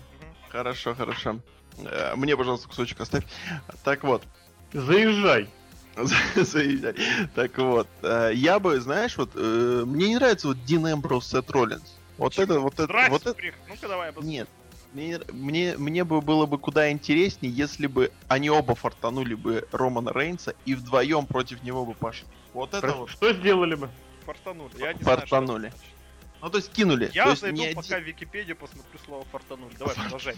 Хорошо, 0.50 0.96
хорошо. 0.96 1.40
Э, 1.86 2.16
Мне, 2.16 2.36
пожалуйста, 2.38 2.68
кусочек 2.68 3.00
оставь. 3.02 3.24
Так 3.84 4.04
вот. 4.04 4.24
Заезжай. 4.74 5.50
Заезжай. 6.36 6.96
Так 7.36 7.58
вот, 7.58 7.88
э, 8.02 8.32
я 8.34 8.60
бы, 8.60 8.80
знаешь, 8.80 9.18
вот 9.18 9.32
э, 9.36 9.84
мне 9.86 10.10
не 10.10 10.16
нравится 10.16 10.48
вот 10.48 10.64
Дин 10.66 10.88
Эмброуз, 10.92 11.28
Сет 11.28 11.50
Роллинс. 11.52 11.98
Вот 12.18 12.38
это, 12.40 12.60
вот 12.60 12.80
это, 12.80 13.08
вот 13.10 13.26
это. 13.26 13.36
Ну-ка 13.68 13.88
давай. 13.88 14.14
Нет. 14.22 14.48
Мне, 14.94 15.20
мне, 15.32 15.76
мне 15.78 16.04
бы 16.04 16.22
было 16.22 16.46
бы 16.46 16.58
куда 16.58 16.92
интереснее, 16.92 17.52
если 17.52 17.88
бы 17.88 18.12
они 18.28 18.50
оба 18.50 18.76
фартанули 18.76 19.36
бы 19.36 19.66
Романа 19.72 20.12
Рейнса 20.14 20.54
и 20.66 20.76
вдвоем 20.76 21.26
против 21.26 21.64
него 21.64 21.86
бы 21.86 21.94
пошли. 21.94 22.28
Вот 22.54 22.74
это 22.74 22.92
вот. 22.92 23.10
Что 23.10 23.32
сделали 23.34 23.76
бы? 23.76 23.90
Фартанули. 24.26 24.72
Я 24.78 24.94
не 24.94 25.00
Фартанули. 25.00 25.60
знаю, 25.60 25.72
что 25.72 25.76
это 25.76 25.80
значит. 25.80 25.91
Ну, 26.42 26.50
то 26.50 26.58
есть 26.58 26.72
кинули. 26.72 27.12
Я 27.14 27.26
то 27.26 27.30
есть 27.30 27.42
зайду 27.42 27.64
пока 27.76 27.96
один- 27.96 28.04
в 28.04 28.08
Википедию, 28.08 28.56
посмотрю 28.56 29.00
слово 29.06 29.26
фартанули. 29.26 29.74
Давай, 29.78 29.96
продолжай. 29.96 30.36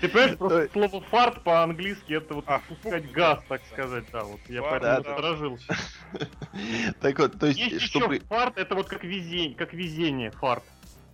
Ты 0.00 0.08
понимаешь, 0.08 0.38
просто 0.38 0.70
слово 0.72 1.00
фарт 1.02 1.44
по-английски 1.44 2.14
это 2.14 2.34
вот 2.34 2.44
А, 2.48 2.60
пускать 2.60 3.10
газ, 3.12 3.40
так 3.48 3.60
сказать, 3.70 4.04
да, 4.10 4.24
вот 4.24 4.40
я 4.48 4.62
поэтому 4.62 4.94
насторожился. 4.96 5.76
Так 7.00 7.18
вот, 7.18 7.38
то 7.38 7.46
есть, 7.46 7.80
чтобы... 7.82 8.20
фарт, 8.20 8.56
это 8.56 8.74
вот 8.74 8.88
как 8.88 9.04
везение, 9.04 9.54
как 9.54 9.72
везение, 9.72 10.30
фарт. 10.30 10.64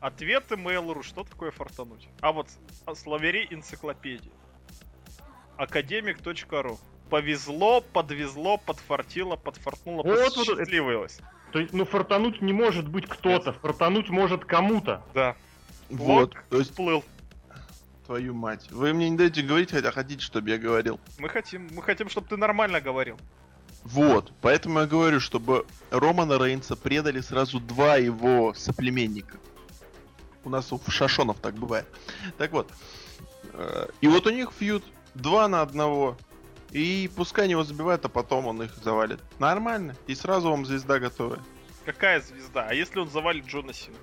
Ответы 0.00 0.54
Mail.ru. 0.54 1.02
Что 1.02 1.24
такое 1.24 1.50
фартануть? 1.50 2.08
А 2.20 2.32
вот 2.32 2.48
словари 2.94 3.48
энциклопедии. 3.50 4.30
Академик.ру. 5.56 6.78
Повезло, 7.10 7.80
подвезло, 7.80 8.58
подфартило, 8.58 9.36
подфартнуло, 9.36 10.02
Вот, 10.02 10.06
вот, 10.06 10.36
вот, 10.36 10.46
посчастливилось. 10.46 11.18
То 11.52 11.60
есть, 11.60 11.72
ну 11.72 11.84
фартануть 11.84 12.42
не 12.42 12.52
может 12.52 12.88
быть 12.88 13.06
кто-то, 13.08 13.52
фартануть 13.54 14.08
может 14.10 14.44
кому-то. 14.44 15.02
Да, 15.14 15.34
Вот, 15.88 16.34
Лок 16.34 16.44
то 16.50 16.58
есть, 16.58 16.70
всплыл. 16.70 17.04
твою 18.06 18.34
мать. 18.34 18.68
Вы 18.70 18.92
мне 18.92 19.08
не 19.10 19.16
даете 19.16 19.42
говорить, 19.42 19.70
хотя 19.70 19.90
хотите, 19.90 20.20
чтобы 20.22 20.50
я 20.50 20.58
говорил. 20.58 21.00
Мы 21.18 21.28
хотим, 21.28 21.68
мы 21.72 21.82
хотим, 21.82 22.08
чтобы 22.08 22.28
ты 22.28 22.36
нормально 22.36 22.80
говорил. 22.80 23.18
Вот, 23.84 24.32
поэтому 24.42 24.80
я 24.80 24.86
говорю, 24.86 25.20
чтобы 25.20 25.64
Романа 25.90 26.36
Рейнса 26.38 26.76
предали 26.76 27.20
сразу 27.20 27.60
два 27.60 27.96
его 27.96 28.52
соплеменника. 28.54 29.38
У 30.44 30.50
нас 30.50 30.72
у 30.72 30.80
Шашонов 30.88 31.38
так 31.40 31.54
бывает. 31.54 31.86
Так 32.36 32.52
вот. 32.52 32.70
э, 33.54 33.88
И 34.00 34.08
вот 34.08 34.26
у 34.26 34.30
них 34.30 34.50
фьют 34.58 34.84
два 35.14 35.48
на 35.48 35.62
одного. 35.62 36.18
И 36.72 37.10
пускай 37.16 37.44
они 37.44 37.52
его 37.52 37.64
забивают, 37.64 38.04
а 38.04 38.08
потом 38.08 38.46
он 38.46 38.62
их 38.62 38.74
завалит. 38.82 39.20
Нормально. 39.38 39.96
И 40.06 40.14
сразу 40.14 40.50
вам 40.50 40.66
звезда 40.66 40.98
готовая. 40.98 41.40
Какая 41.84 42.20
звезда? 42.20 42.66
А 42.68 42.74
если 42.74 42.98
он 42.98 43.08
завалит 43.08 43.46
Джона 43.46 43.72
Сина? 43.72 43.96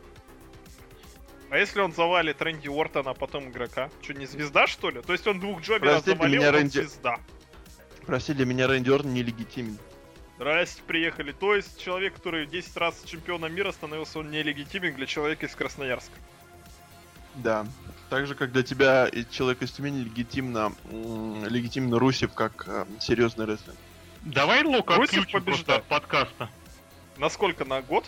А 1.51 1.57
если 1.57 1.79
он 1.79 1.93
завалит 1.93 2.41
Рэнди 2.41 2.67
Уортона, 2.67 3.11
а 3.11 3.13
потом 3.13 3.49
игрока? 3.49 3.91
Что, 4.01 4.15
не 4.15 4.25
звезда, 4.25 4.65
что 4.65 4.89
ли? 4.89 5.01
То 5.01 5.13
есть 5.13 5.27
он 5.27 5.39
двух 5.39 5.61
джоберов 5.61 5.93
Простите 6.03 6.17
завалил, 6.17 6.41
меня, 6.41 6.49
он 6.49 6.55
Рэнди- 6.55 6.81
звезда. 6.81 7.19
Прости, 8.07 8.33
для 8.33 8.45
меня 8.45 8.67
Рэнди 8.67 8.89
Ортон 8.89 9.13
нелегитимен. 9.13 9.77
Здрасте, 10.37 10.81
приехали. 10.85 11.31
То 11.31 11.55
есть 11.55 11.79
человек, 11.79 12.15
который 12.15 12.45
10 12.45 12.75
раз 12.77 13.01
чемпионом 13.05 13.53
мира 13.53 13.71
становился, 13.71 14.19
он 14.19 14.31
нелегитимен 14.31 14.95
для 14.95 15.05
человека 15.05 15.45
из 15.45 15.55
Красноярска. 15.55 16.15
Да. 17.35 17.65
Так 18.09 18.27
же, 18.27 18.35
как 18.35 18.51
для 18.51 18.61
тебя 18.63 19.07
и 19.07 19.25
человек 19.29 19.61
из 19.63 19.71
Тюмени 19.71 20.03
легитимно, 20.03 20.71
легитимно 20.91 21.97
Русев 21.99 22.33
как 22.33 22.67
э, 22.67 22.85
серьезный 22.99 23.45
рестлинг. 23.45 23.77
Давай 24.21 24.63
Лока 24.63 24.95
Русев 24.95 25.27
просто 25.29 25.39
побеждает. 25.39 25.81
от 25.81 25.87
подкаста. 25.87 26.49
Насколько 27.17 27.65
на 27.65 27.81
год? 27.81 28.05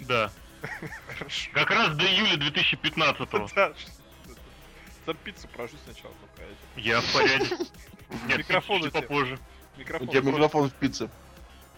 Да. 0.00 0.30
Хорошо. 1.18 1.50
Как 1.52 1.70
раз 1.70 1.96
до 1.96 2.04
июля 2.04 2.36
2015-го. 2.36 3.48
Да, 3.54 3.72
За 5.06 5.14
пиццу 5.14 5.48
прожу 5.48 5.76
сначала 5.84 6.12
только. 6.36 6.50
Я 6.76 7.00
в 7.00 7.12
порядке. 7.12 7.56
Нет, 8.28 8.38
Микрофон 8.38 8.78
чуть 8.82 8.86
у 8.86 8.90
тебя. 8.90 9.02
попозже. 9.02 9.38
У 9.76 9.80
Микрофон. 9.80 10.08
тебя 10.08 10.20
просто- 10.22 10.36
микрофон 10.38 10.70
в 10.70 10.72
пицце. 10.74 11.10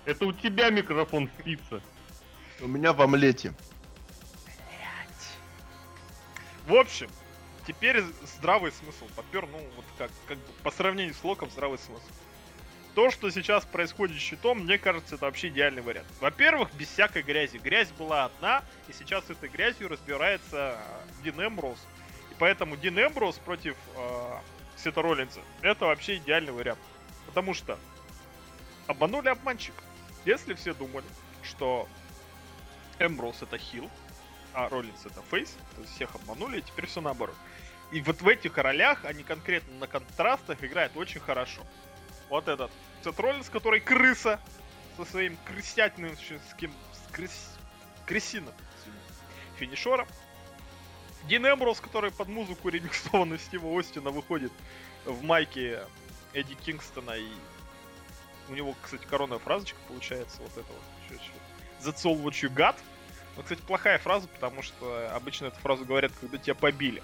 Это 0.04 0.24
у 0.26 0.32
тебя 0.32 0.70
микрофон 0.70 1.30
спится. 1.40 1.80
У 2.60 2.66
меня 2.66 2.92
в 2.92 3.00
омлете. 3.02 3.54
В 6.66 6.74
общем, 6.74 7.08
теперь 7.68 8.02
здравый 8.22 8.72
смысл 8.72 9.06
попер, 9.14 9.46
ну 9.46 9.58
вот 9.76 9.84
как, 9.98 10.10
как 10.26 10.38
бы 10.38 10.52
по 10.62 10.70
сравнению 10.70 11.14
с 11.14 11.22
Локом 11.22 11.50
здравый 11.50 11.78
смысл. 11.78 12.02
То, 12.94 13.10
что 13.10 13.30
сейчас 13.30 13.64
происходит 13.66 14.16
с 14.16 14.20
щитом, 14.20 14.60
мне 14.60 14.78
кажется, 14.78 15.16
это 15.16 15.26
вообще 15.26 15.48
идеальный 15.48 15.82
вариант. 15.82 16.08
Во-первых, 16.20 16.74
без 16.74 16.88
всякой 16.88 17.22
грязи. 17.22 17.58
Грязь 17.58 17.90
была 17.90 18.24
одна, 18.24 18.64
и 18.88 18.92
сейчас 18.92 19.28
этой 19.30 19.50
грязью 19.50 19.88
разбирается 19.88 20.78
Дин 21.22 21.38
Эмброуз. 21.40 21.78
И 22.32 22.34
поэтому 22.38 22.76
Дин 22.76 22.98
Эмброуз 22.98 23.36
против 23.36 23.76
э, 23.94 24.38
Сета 24.76 25.02
Роллинза 25.02 25.40
это 25.60 25.84
вообще 25.84 26.16
идеальный 26.16 26.52
вариант. 26.52 26.80
Потому 27.26 27.52
что 27.52 27.78
обманули 28.86 29.28
обманщик. 29.28 29.74
Если 30.24 30.54
все 30.54 30.72
думали, 30.72 31.06
что 31.44 31.86
Эмброуз 32.98 33.42
это 33.42 33.58
хил, 33.58 33.88
а 34.54 34.68
Роллинс 34.68 35.06
это 35.06 35.22
фейс, 35.30 35.54
то 35.76 35.84
всех 35.84 36.14
обманули, 36.16 36.58
и 36.58 36.62
теперь 36.62 36.86
все 36.86 37.00
наоборот. 37.00 37.36
И 37.90 38.00
вот 38.02 38.20
в 38.20 38.28
этих 38.28 38.56
ролях 38.58 39.04
они 39.04 39.22
конкретно 39.22 39.74
на 39.78 39.86
контрастах 39.86 40.62
играют 40.62 40.96
очень 40.96 41.20
хорошо. 41.20 41.62
Вот 42.28 42.48
этот 42.48 42.70
Сет 43.02 43.18
Роллинс, 43.18 43.48
который 43.48 43.80
крыса, 43.80 44.40
со 44.96 45.04
своим 45.04 45.36
крысятиным, 45.44 46.16
с 46.16 46.54
кем, 46.54 46.72
с 46.92 47.14
крыс- 47.14 47.56
крысиным 48.04 48.52
финишером. 49.56 50.08
Дин 51.24 51.46
Эмброуз, 51.46 51.80
который 51.80 52.10
под 52.10 52.28
музыку 52.28 52.68
ремиксованную 52.68 53.38
Стива 53.38 53.78
Остина 53.78 54.10
выходит 54.10 54.52
в 55.04 55.22
майке 55.22 55.84
Эдди 56.32 56.54
Кингстона 56.54 57.12
и 57.12 57.28
у 58.48 58.54
него, 58.54 58.74
кстати, 58.82 59.04
коронная 59.04 59.38
фразочка 59.38 59.78
получается 59.88 60.38
вот 60.40 60.52
это 60.52 60.66
вот. 60.72 60.82
That's 61.84 62.04
all 62.04 62.20
what 62.20 62.32
you 62.42 62.52
got. 62.52 62.76
Ну, 63.36 63.42
кстати, 63.42 63.60
плохая 63.60 63.98
фраза, 63.98 64.26
потому 64.26 64.62
что 64.62 65.14
обычно 65.14 65.46
эту 65.46 65.60
фразу 65.60 65.84
говорят, 65.84 66.12
когда 66.20 66.38
тебя 66.38 66.54
побили. 66.54 67.02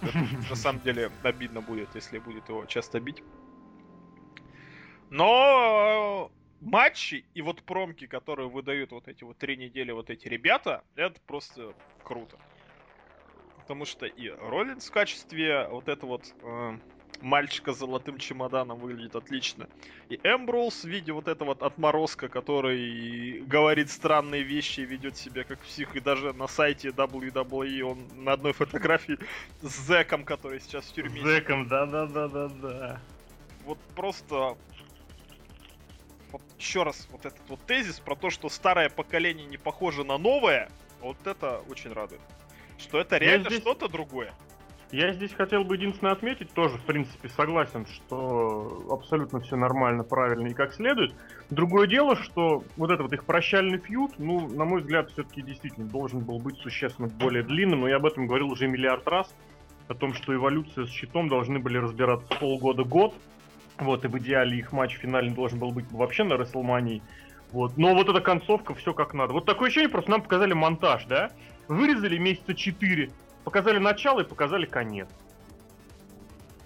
Это 0.00 0.18
на 0.50 0.56
самом 0.56 0.82
деле 0.82 1.10
обидно 1.22 1.60
будет, 1.60 1.94
если 1.94 2.18
будет 2.18 2.48
его 2.48 2.66
часто 2.66 3.00
бить. 3.00 3.22
Но 5.10 6.30
э, 6.30 6.64
матчи 6.64 7.24
и 7.34 7.42
вот 7.42 7.62
промки, 7.62 8.06
которые 8.06 8.48
выдают 8.48 8.92
вот 8.92 9.08
эти 9.08 9.24
вот 9.24 9.38
три 9.38 9.56
недели 9.56 9.92
вот 9.92 10.10
эти 10.10 10.28
ребята, 10.28 10.82
это 10.96 11.20
просто 11.26 11.74
круто. 12.02 12.38
Потому 13.56 13.84
что 13.84 14.06
и 14.06 14.28
Роллинс 14.28 14.88
в 14.88 14.92
качестве 14.92 15.66
вот 15.68 15.88
этого 15.88 16.10
вот 16.10 16.34
э, 16.42 16.78
мальчика 17.22 17.72
с 17.72 17.78
золотым 17.78 18.18
чемоданом 18.18 18.78
выглядит 18.78 19.16
отлично. 19.16 19.68
И 20.08 20.16
Эмброуз 20.22 20.84
в 20.84 20.88
виде 20.88 21.12
вот 21.12 21.28
этого 21.28 21.48
вот 21.48 21.62
отморозка, 21.62 22.28
который 22.28 23.40
говорит 23.40 23.90
странные 23.90 24.42
вещи 24.42 24.80
и 24.80 24.84
ведет 24.84 25.16
себя 25.16 25.44
как 25.44 25.58
псих. 25.60 25.96
И 25.96 26.00
даже 26.00 26.32
на 26.32 26.46
сайте 26.46 26.88
WWE 26.88 27.82
он 27.82 28.24
на 28.24 28.32
одной 28.32 28.52
фотографии 28.52 29.18
с 29.62 29.86
зэком, 29.86 30.24
который 30.24 30.60
сейчас 30.60 30.84
в 30.86 30.92
тюрьме. 30.92 31.22
Зэком, 31.22 31.68
да-да-да-да-да. 31.68 33.00
Вот 33.64 33.78
просто... 33.94 34.56
Вот 36.32 36.42
еще 36.58 36.82
раз, 36.82 37.08
вот 37.10 37.24
этот 37.24 37.48
вот 37.48 37.60
тезис 37.66 38.00
про 38.00 38.14
то, 38.16 38.30
что 38.30 38.48
старое 38.48 38.90
поколение 38.90 39.46
не 39.46 39.56
похоже 39.56 40.04
на 40.04 40.18
новое, 40.18 40.68
вот 41.00 41.16
это 41.26 41.62
очень 41.68 41.92
радует. 41.92 42.20
Что 42.78 42.98
это 43.00 43.16
реально 43.16 43.48
здесь- 43.48 43.60
что-то 43.60 43.88
другое. 43.88 44.34
Я 44.92 45.12
здесь 45.12 45.32
хотел 45.32 45.64
бы 45.64 45.74
единственное 45.74 46.12
отметить, 46.12 46.52
тоже, 46.52 46.78
в 46.78 46.82
принципе, 46.82 47.28
согласен, 47.28 47.86
что 47.86 48.86
абсолютно 48.90 49.40
все 49.40 49.56
нормально, 49.56 50.04
правильно 50.04 50.46
и 50.46 50.54
как 50.54 50.72
следует. 50.72 51.12
Другое 51.50 51.88
дело, 51.88 52.14
что 52.14 52.62
вот 52.76 52.90
этот 52.90 53.02
вот 53.02 53.12
их 53.12 53.24
прощальный 53.24 53.78
фьюд, 53.78 54.12
ну, 54.18 54.48
на 54.48 54.64
мой 54.64 54.82
взгляд, 54.82 55.10
все-таки 55.10 55.42
действительно 55.42 55.86
должен 55.86 56.20
был 56.20 56.38
быть 56.38 56.58
существенно 56.58 57.08
более 57.08 57.42
длинным, 57.42 57.80
но 57.80 57.88
я 57.88 57.96
об 57.96 58.06
этом 58.06 58.28
говорил 58.28 58.52
уже 58.52 58.68
миллиард 58.68 59.06
раз, 59.08 59.34
о 59.88 59.94
том, 59.94 60.14
что 60.14 60.34
эволюция 60.34 60.86
с 60.86 60.90
щитом 60.90 61.28
должны 61.28 61.58
были 61.58 61.78
разбираться 61.78 62.28
полгода-год, 62.38 63.14
вот, 63.78 64.04
и 64.04 64.08
в 64.08 64.18
идеале 64.18 64.56
их 64.58 64.72
матч 64.72 64.96
финальный 64.96 65.34
должен 65.34 65.58
был 65.58 65.72
быть 65.72 65.90
вообще 65.90 66.22
на 66.22 66.36
Расселмании, 66.36 67.02
вот. 67.50 67.76
Но 67.76 67.94
вот 67.94 68.08
эта 68.08 68.20
концовка, 68.20 68.74
все 68.74 68.92
как 68.92 69.14
надо. 69.14 69.32
Вот 69.32 69.46
такое 69.46 69.68
ощущение, 69.68 69.88
просто 69.88 70.10
нам 70.10 70.22
показали 70.22 70.52
монтаж, 70.52 71.06
да? 71.06 71.30
Вырезали 71.68 72.18
месяца 72.18 72.54
4, 72.54 73.10
показали 73.46 73.78
начало 73.78 74.22
и 74.22 74.24
показали 74.24 74.66
конец. 74.66 75.08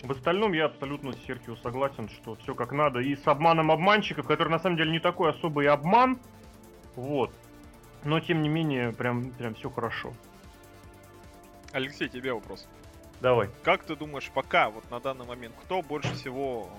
В 0.02 0.10
остальном 0.12 0.54
я 0.54 0.64
абсолютно 0.64 1.12
с 1.12 1.18
Серхио 1.26 1.54
согласен, 1.56 2.08
что 2.08 2.36
все 2.36 2.54
как 2.54 2.72
надо. 2.72 3.00
И 3.00 3.14
с 3.16 3.28
обманом 3.28 3.70
обманщиков, 3.70 4.26
который 4.26 4.48
на 4.48 4.58
самом 4.58 4.78
деле 4.78 4.90
не 4.90 4.98
такой 4.98 5.30
особый 5.30 5.68
обман. 5.68 6.18
Вот. 6.96 7.32
Но 8.02 8.18
тем 8.18 8.42
не 8.42 8.48
менее, 8.48 8.92
прям, 8.92 9.30
прям 9.32 9.54
все 9.56 9.68
хорошо. 9.68 10.14
Алексей, 11.72 12.08
тебе 12.08 12.32
вопрос. 12.32 12.66
Давай. 13.20 13.50
Как 13.62 13.84
ты 13.84 13.94
думаешь, 13.94 14.30
пока, 14.34 14.70
вот 14.70 14.90
на 14.90 15.00
данный 15.00 15.26
момент, 15.26 15.54
кто 15.62 15.82
больше 15.82 16.14
всего 16.14 16.70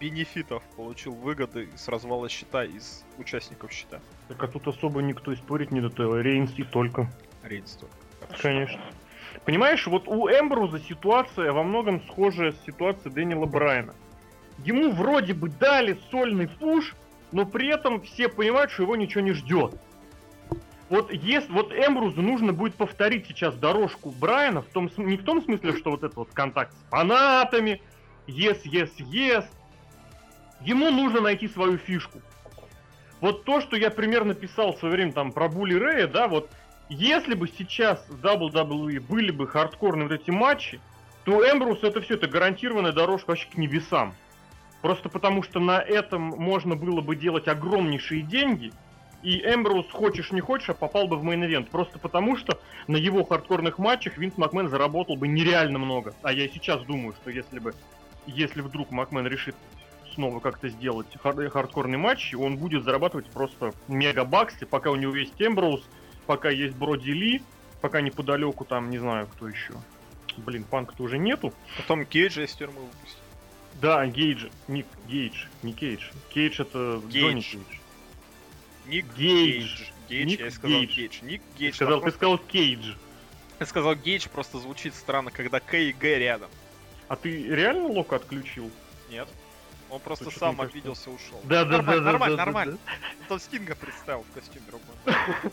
бенефитов 0.00 0.62
получил 0.74 1.12
выгоды 1.12 1.68
с 1.76 1.86
развала 1.88 2.30
счета 2.30 2.64
из 2.64 3.04
участников 3.18 3.72
счета? 3.72 4.00
Так 4.28 4.42
а 4.42 4.48
тут 4.48 4.66
особо 4.68 5.02
никто 5.02 5.32
и 5.32 5.36
спорить 5.36 5.70
не 5.70 5.82
до 5.82 6.18
Рейнс 6.18 6.54
и 6.56 6.64
только. 6.64 7.12
Рейнс 7.42 7.72
только. 7.72 7.94
Хорошо. 8.20 8.42
Конечно. 8.42 8.80
Понимаешь, 9.44 9.86
вот 9.86 10.08
у 10.08 10.28
Эмбруза 10.28 10.80
ситуация 10.80 11.52
во 11.52 11.62
многом 11.62 12.02
схожая 12.08 12.52
с 12.52 12.64
ситуацией 12.66 13.14
Дэниела 13.14 13.46
Брайана. 13.46 13.94
Ему 14.64 14.90
вроде 14.92 15.34
бы 15.34 15.48
дали 15.48 15.98
сольный 16.10 16.48
пуш, 16.48 16.94
но 17.32 17.46
при 17.46 17.68
этом 17.68 18.02
все 18.02 18.28
понимают, 18.28 18.70
что 18.70 18.82
его 18.82 18.96
ничего 18.96 19.20
не 19.22 19.32
ждет. 19.32 19.74
Вот 20.88 21.12
если 21.12 21.52
вот 21.52 21.72
Эмбрузу 21.72 22.22
нужно 22.22 22.52
будет 22.52 22.74
повторить 22.74 23.26
сейчас 23.26 23.54
дорожку 23.54 24.10
Брайана, 24.10 24.62
в 24.62 24.66
том, 24.66 24.90
не 24.96 25.16
в 25.16 25.24
том 25.24 25.42
смысле, 25.42 25.76
что 25.76 25.90
вот 25.90 26.02
этот 26.02 26.16
вот 26.16 26.28
контакт 26.32 26.74
с 26.74 26.90
фанатами, 26.90 27.82
yes, 28.26 28.62
yes, 28.64 28.90
yes. 28.98 29.44
Ему 30.62 30.90
нужно 30.90 31.20
найти 31.20 31.46
свою 31.46 31.76
фишку. 31.76 32.20
Вот 33.20 33.44
то, 33.44 33.60
что 33.60 33.76
я 33.76 33.90
примерно 33.90 34.34
писал 34.34 34.72
в 34.72 34.78
свое 34.78 34.94
время 34.94 35.12
там 35.12 35.32
про 35.32 35.48
Булли 35.48 35.74
Рэя, 35.74 36.06
да, 36.06 36.28
вот 36.28 36.50
если 36.88 37.34
бы 37.34 37.48
сейчас 37.48 38.04
WWE 38.08 39.00
были 39.00 39.30
бы 39.30 39.46
хардкорные 39.46 40.08
вот 40.08 40.20
эти 40.20 40.30
матчи, 40.30 40.80
то 41.24 41.42
Эмброуз 41.42 41.82
это 41.82 42.00
все, 42.00 42.14
это 42.14 42.26
гарантированная 42.26 42.92
дорожка 42.92 43.30
вообще 43.30 43.48
к 43.48 43.56
небесам. 43.58 44.14
Просто 44.80 45.08
потому 45.08 45.42
что 45.42 45.60
на 45.60 45.80
этом 45.80 46.22
можно 46.22 46.76
было 46.76 47.00
бы 47.00 47.16
делать 47.16 47.48
огромнейшие 47.48 48.22
деньги, 48.22 48.72
и 49.22 49.40
Эмброуз, 49.40 49.90
хочешь 49.90 50.30
не 50.30 50.40
хочешь, 50.40 50.70
а 50.70 50.74
попал 50.74 51.08
бы 51.08 51.16
в 51.16 51.24
main 51.24 51.42
event. 51.42 51.68
Просто 51.70 51.98
потому 51.98 52.36
что 52.36 52.60
на 52.86 52.96
его 52.96 53.24
хардкорных 53.24 53.78
матчах 53.78 54.16
Винс 54.16 54.36
Макмен 54.36 54.68
заработал 54.68 55.16
бы 55.16 55.26
нереально 55.26 55.78
много. 55.78 56.14
А 56.22 56.32
я 56.32 56.44
и 56.44 56.48
сейчас 56.48 56.82
думаю, 56.82 57.14
что 57.20 57.30
если 57.30 57.58
бы, 57.58 57.74
если 58.26 58.60
вдруг 58.60 58.92
Макмен 58.92 59.26
решит 59.26 59.56
снова 60.14 60.38
как-то 60.40 60.68
сделать 60.68 61.08
хар- 61.22 61.48
хардкорный 61.50 61.98
матч, 61.98 62.32
он 62.34 62.56
будет 62.56 62.84
зарабатывать 62.84 63.26
просто 63.26 63.72
мега 63.88 64.24
баксы, 64.24 64.66
пока 64.66 64.90
у 64.90 64.96
него 64.96 65.14
есть 65.16 65.34
Эмброуз, 65.38 65.82
пока 66.28 66.50
есть 66.50 66.74
Броди 66.76 67.12
Ли, 67.12 67.42
пока 67.80 68.02
неподалеку 68.02 68.64
там, 68.66 68.90
не 68.90 68.98
знаю, 68.98 69.26
кто 69.26 69.48
еще. 69.48 69.72
Блин, 70.36 70.62
панка-то 70.62 71.02
уже 71.02 71.16
нету. 71.18 71.52
Потом 71.78 72.04
Кейджа 72.04 72.42
из 72.44 72.52
тюрьмы 72.54 72.82
выпустят. 72.82 73.18
Да, 73.80 74.06
Гейдж. 74.06 74.46
Ник 74.68 74.86
Гейдж. 75.08 75.46
Не 75.62 75.72
Кейдж. 75.72 76.10
Кейдж 76.28 76.60
это 76.60 77.00
Гейдж. 77.08 77.24
Джонни 77.24 77.40
Кейдж. 77.40 77.78
Ник 78.86 79.06
Гейдж. 79.16 79.80
Гейдж, 80.08 80.26
Ник 80.26 80.40
я 80.40 80.50
сказал 80.50 80.80
Гейдж. 80.80 80.94
Гейдж. 80.96 81.18
Ник 81.22 81.42
Ты 81.56 81.58
Гейдж. 81.58 81.74
сказал, 81.76 82.00
там 82.00 82.10
ты 82.10 82.16
сказал 82.16 82.38
Кейдж. 82.38 82.94
Я 83.58 83.66
сказал 83.66 83.94
Гейдж, 83.96 84.28
просто 84.28 84.58
звучит 84.58 84.94
странно, 84.94 85.30
когда 85.30 85.60
К 85.60 85.74
и 85.78 85.92
Г 85.92 86.18
рядом. 86.18 86.50
А 87.08 87.16
ты 87.16 87.42
реально 87.48 87.86
Лока 87.88 88.16
отключил? 88.16 88.70
Нет. 89.10 89.28
Он 89.90 89.98
просто 90.00 90.24
Слушай, 90.24 90.38
сам 90.38 90.48
мне 90.50 90.56
кажется- 90.58 90.78
обиделся, 90.78 91.10
ушел. 91.10 91.40
Да, 91.44 91.64
да, 91.64 91.78
нормально, 91.78 91.84
да, 91.84 92.04
да, 92.04 92.12
нормально, 92.12 92.36
да, 92.36 92.42
да, 92.44 92.44
нормально. 92.46 92.78
Там 93.28 93.40
Стинга 93.40 93.74
представил 93.74 94.24
в 94.30 94.34
костюме 94.34 94.66
Роба. 94.70 95.52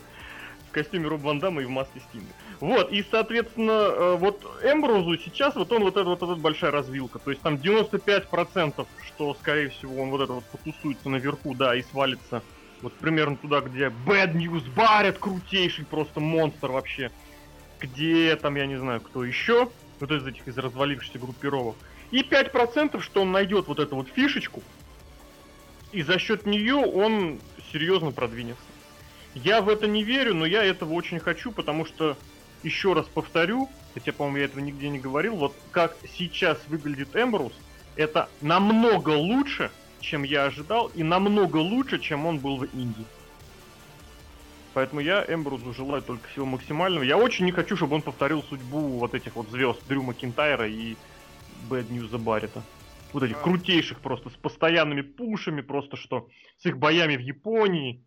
костюме 0.76 1.08
Роб 1.08 1.22
Ван 1.22 1.38
Дамма 1.38 1.62
и 1.62 1.64
в 1.64 1.70
маске 1.70 2.00
Стинга. 2.00 2.32
Вот, 2.60 2.92
и, 2.92 3.02
соответственно, 3.10 3.70
э, 3.70 4.16
вот 4.16 4.44
Эмброузу 4.62 5.16
сейчас 5.16 5.54
вот 5.54 5.72
он 5.72 5.82
вот 5.82 5.96
эта 5.96 6.04
вот 6.04 6.22
эта 6.22 6.34
большая 6.34 6.70
развилка. 6.70 7.18
То 7.18 7.30
есть 7.30 7.42
там 7.42 7.54
95%, 7.54 8.86
что, 9.06 9.34
скорее 9.34 9.70
всего, 9.70 10.02
он 10.02 10.10
вот 10.10 10.20
это 10.20 10.34
вот 10.34 10.44
потусуется 10.44 11.08
наверху, 11.08 11.54
да, 11.54 11.74
и 11.74 11.82
свалится 11.82 12.42
вот 12.82 12.92
примерно 12.92 13.36
туда, 13.36 13.60
где 13.62 13.86
Bad 14.06 14.34
News 14.34 14.64
Баррет 14.74 15.18
крутейший, 15.18 15.86
просто 15.86 16.20
монстр 16.20 16.70
вообще. 16.70 17.10
где 17.80 18.36
там, 18.36 18.56
я 18.56 18.66
не 18.66 18.76
знаю, 18.76 19.00
кто 19.00 19.24
еще, 19.24 19.68
вот 20.00 20.10
из 20.10 20.26
этих 20.26 20.46
из 20.48 20.56
развалившихся 20.58 21.18
группировок. 21.18 21.76
И 22.10 22.22
5%, 22.22 23.00
что 23.00 23.22
он 23.22 23.32
найдет 23.32 23.66
вот 23.66 23.80
эту 23.80 23.96
вот 23.96 24.08
фишечку, 24.08 24.62
и 25.92 26.02
за 26.02 26.18
счет 26.18 26.46
нее 26.46 26.76
он 26.76 27.38
серьезно 27.72 28.12
продвинется. 28.12 28.62
Я 29.44 29.60
в 29.60 29.68
это 29.68 29.86
не 29.86 30.02
верю, 30.02 30.34
но 30.34 30.46
я 30.46 30.64
этого 30.64 30.94
очень 30.94 31.18
хочу, 31.18 31.52
потому 31.52 31.84
что, 31.84 32.16
еще 32.62 32.94
раз 32.94 33.06
повторю, 33.06 33.68
хотя, 33.92 34.12
по-моему, 34.12 34.38
я 34.38 34.44
этого 34.46 34.60
нигде 34.60 34.88
не 34.88 34.98
говорил, 34.98 35.36
вот 35.36 35.54
как 35.72 35.94
сейчас 36.16 36.58
выглядит 36.68 37.14
Эмбрус, 37.14 37.52
это 37.96 38.30
намного 38.40 39.10
лучше, 39.10 39.70
чем 40.00 40.22
я 40.22 40.46
ожидал, 40.46 40.90
и 40.94 41.02
намного 41.02 41.58
лучше, 41.58 41.98
чем 41.98 42.24
он 42.24 42.38
был 42.38 42.56
в 42.56 42.64
Индии. 42.64 43.04
Поэтому 44.72 45.02
я 45.02 45.22
Эмбрузу 45.28 45.74
желаю 45.74 46.02
только 46.02 46.26
всего 46.28 46.46
максимального. 46.46 47.02
Я 47.02 47.18
очень 47.18 47.44
не 47.44 47.52
хочу, 47.52 47.76
чтобы 47.76 47.96
он 47.96 48.02
повторил 48.02 48.42
судьбу 48.42 48.78
вот 48.98 49.14
этих 49.14 49.36
вот 49.36 49.50
звезд 49.50 49.80
Дрю 49.86 50.02
Макинтайра 50.02 50.66
и 50.66 50.96
Bad 51.68 51.88
News 51.88 52.16
Баррета. 52.18 52.62
Вот 53.12 53.22
этих 53.22 53.36
А. 53.36 53.40
крутейших 53.40 54.00
просто, 54.00 54.30
с 54.30 54.34
постоянными 54.34 55.02
пушами, 55.02 55.60
просто 55.60 55.96
что, 55.96 56.28
с 56.58 56.66
их 56.66 56.78
боями 56.78 57.16
в 57.16 57.20
Японии. 57.20 58.02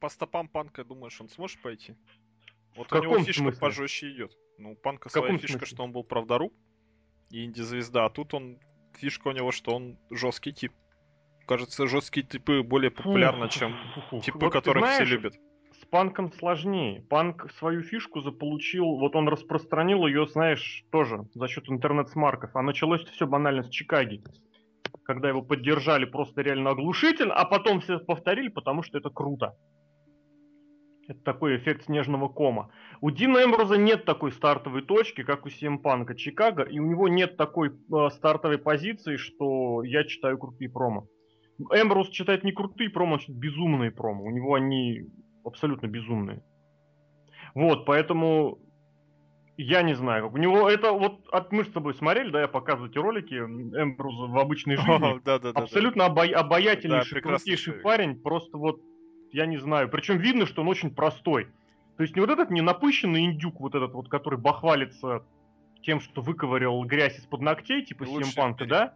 По 0.00 0.08
стопам 0.08 0.48
панка, 0.48 0.84
думаешь, 0.84 1.20
он 1.20 1.28
сможет 1.28 1.60
пойти? 1.62 1.94
Вот 2.76 2.90
В 2.90 2.94
у 2.94 3.02
него 3.02 3.18
фишка 3.20 3.42
смысле? 3.42 3.60
пожестче 3.60 4.10
идет. 4.12 4.32
Ну, 4.58 4.72
у 4.72 4.76
панка 4.76 5.08
В 5.08 5.12
своя 5.12 5.32
фишка, 5.38 5.58
смысле? 5.58 5.66
что 5.66 5.84
он 5.84 5.92
был 5.92 6.04
правдоруб 6.04 6.52
и 7.30 7.44
инди-звезда, 7.44 8.04
а 8.04 8.10
тут 8.10 8.34
он 8.34 8.58
фишка 8.94 9.28
у 9.28 9.32
него, 9.32 9.52
что 9.52 9.74
он 9.74 9.98
жесткий 10.10 10.52
тип. 10.52 10.72
Кажется, 11.46 11.86
жесткие 11.86 12.26
типы 12.26 12.62
более 12.62 12.90
популярны, 12.90 13.48
чем 13.48 13.76
типы, 14.22 14.38
Вот 14.38 14.52
которых 14.52 14.84
знаешь, 14.84 15.06
все 15.06 15.16
любят. 15.16 15.34
С 15.80 15.84
панком 15.86 16.32
сложнее. 16.32 17.02
Панк 17.02 17.50
свою 17.52 17.82
фишку 17.82 18.20
заполучил, 18.20 18.96
вот 18.96 19.14
он 19.14 19.28
распространил 19.28 20.06
ее, 20.06 20.26
знаешь, 20.26 20.84
тоже 20.90 21.26
за 21.34 21.48
счет 21.48 21.68
интернет-смарков. 21.68 22.50
А 22.54 22.62
началось 22.62 23.04
все 23.04 23.26
банально 23.26 23.62
с 23.62 23.68
Чикаги. 23.68 24.22
Когда 25.04 25.28
его 25.28 25.42
поддержали 25.42 26.04
просто 26.04 26.42
реально 26.42 26.70
оглушительно, 26.70 27.34
а 27.34 27.44
потом 27.44 27.80
все 27.80 27.98
повторили, 28.00 28.48
потому 28.48 28.82
что 28.82 28.98
это 28.98 29.10
круто. 29.10 29.56
Это 31.08 31.20
такой 31.22 31.56
эффект 31.56 31.84
снежного 31.84 32.28
кома. 32.28 32.70
У 33.00 33.10
Дина 33.10 33.44
Эмброза 33.44 33.76
нет 33.76 34.04
такой 34.04 34.32
стартовой 34.32 34.82
точки, 34.82 35.22
как 35.22 35.46
у 35.46 35.48
CM 35.48 35.78
Панка 35.78 36.14
Чикаго, 36.16 36.62
и 36.62 36.78
у 36.80 36.86
него 36.86 37.08
нет 37.08 37.36
такой 37.36 37.68
э, 37.70 38.10
стартовой 38.10 38.58
позиции, 38.58 39.16
что 39.16 39.82
я 39.84 40.04
читаю 40.04 40.36
крутые 40.38 40.68
промо. 40.70 41.06
Эмброуз 41.72 42.08
читает 42.10 42.42
не 42.44 42.52
крутые 42.52 42.90
промо, 42.90 43.14
он 43.14 43.18
читает 43.20 43.38
безумные 43.38 43.90
промо. 43.90 44.24
У 44.24 44.30
него 44.30 44.54
они 44.54 45.02
абсолютно 45.44 45.86
безумные. 45.86 46.42
Вот, 47.54 47.86
поэтому 47.86 48.58
я 49.56 49.82
не 49.82 49.94
знаю, 49.94 50.24
как 50.24 50.34
у 50.34 50.36
него 50.38 50.68
это 50.68 50.92
вот 50.92 51.26
от 51.30 51.52
мы 51.52 51.64
с 51.64 51.68
тобой 51.68 51.94
смотрели, 51.94 52.30
да, 52.30 52.42
я 52.42 52.48
показываю 52.48 52.90
эти 52.90 52.98
ролики 52.98 53.34
Эмбруза 53.34 54.26
в 54.26 54.36
обычной 54.38 54.76
жизни. 54.76 55.20
Да, 55.24 55.38
да, 55.38 55.52
да. 55.52 55.60
Абсолютно 55.60 56.02
обая- 56.02 56.32
обаятельнейший, 56.34 57.22
Да, 57.22 57.28
крутейший 57.28 57.64
человек. 57.64 57.82
парень, 57.84 58.20
просто 58.20 58.58
вот, 58.58 58.80
я 59.32 59.46
не 59.46 59.58
знаю, 59.58 59.88
причем 59.88 60.18
видно, 60.18 60.46
что 60.46 60.62
он 60.62 60.68
очень 60.68 60.90
простой. 60.94 61.48
То 61.96 62.02
есть 62.02 62.14
не 62.14 62.20
вот 62.20 62.30
этот 62.30 62.50
не 62.50 62.60
напыщенный 62.60 63.24
индюк, 63.24 63.60
вот 63.60 63.74
этот 63.74 63.92
вот, 63.94 64.08
который 64.08 64.38
бахвалится 64.38 65.24
тем, 65.82 66.00
что 66.00 66.20
выковырял 66.20 66.84
грязь 66.84 67.18
из-под 67.18 67.40
ногтей, 67.40 67.84
типа 67.84 68.06
Симпанка, 68.06 68.66
да? 68.66 68.94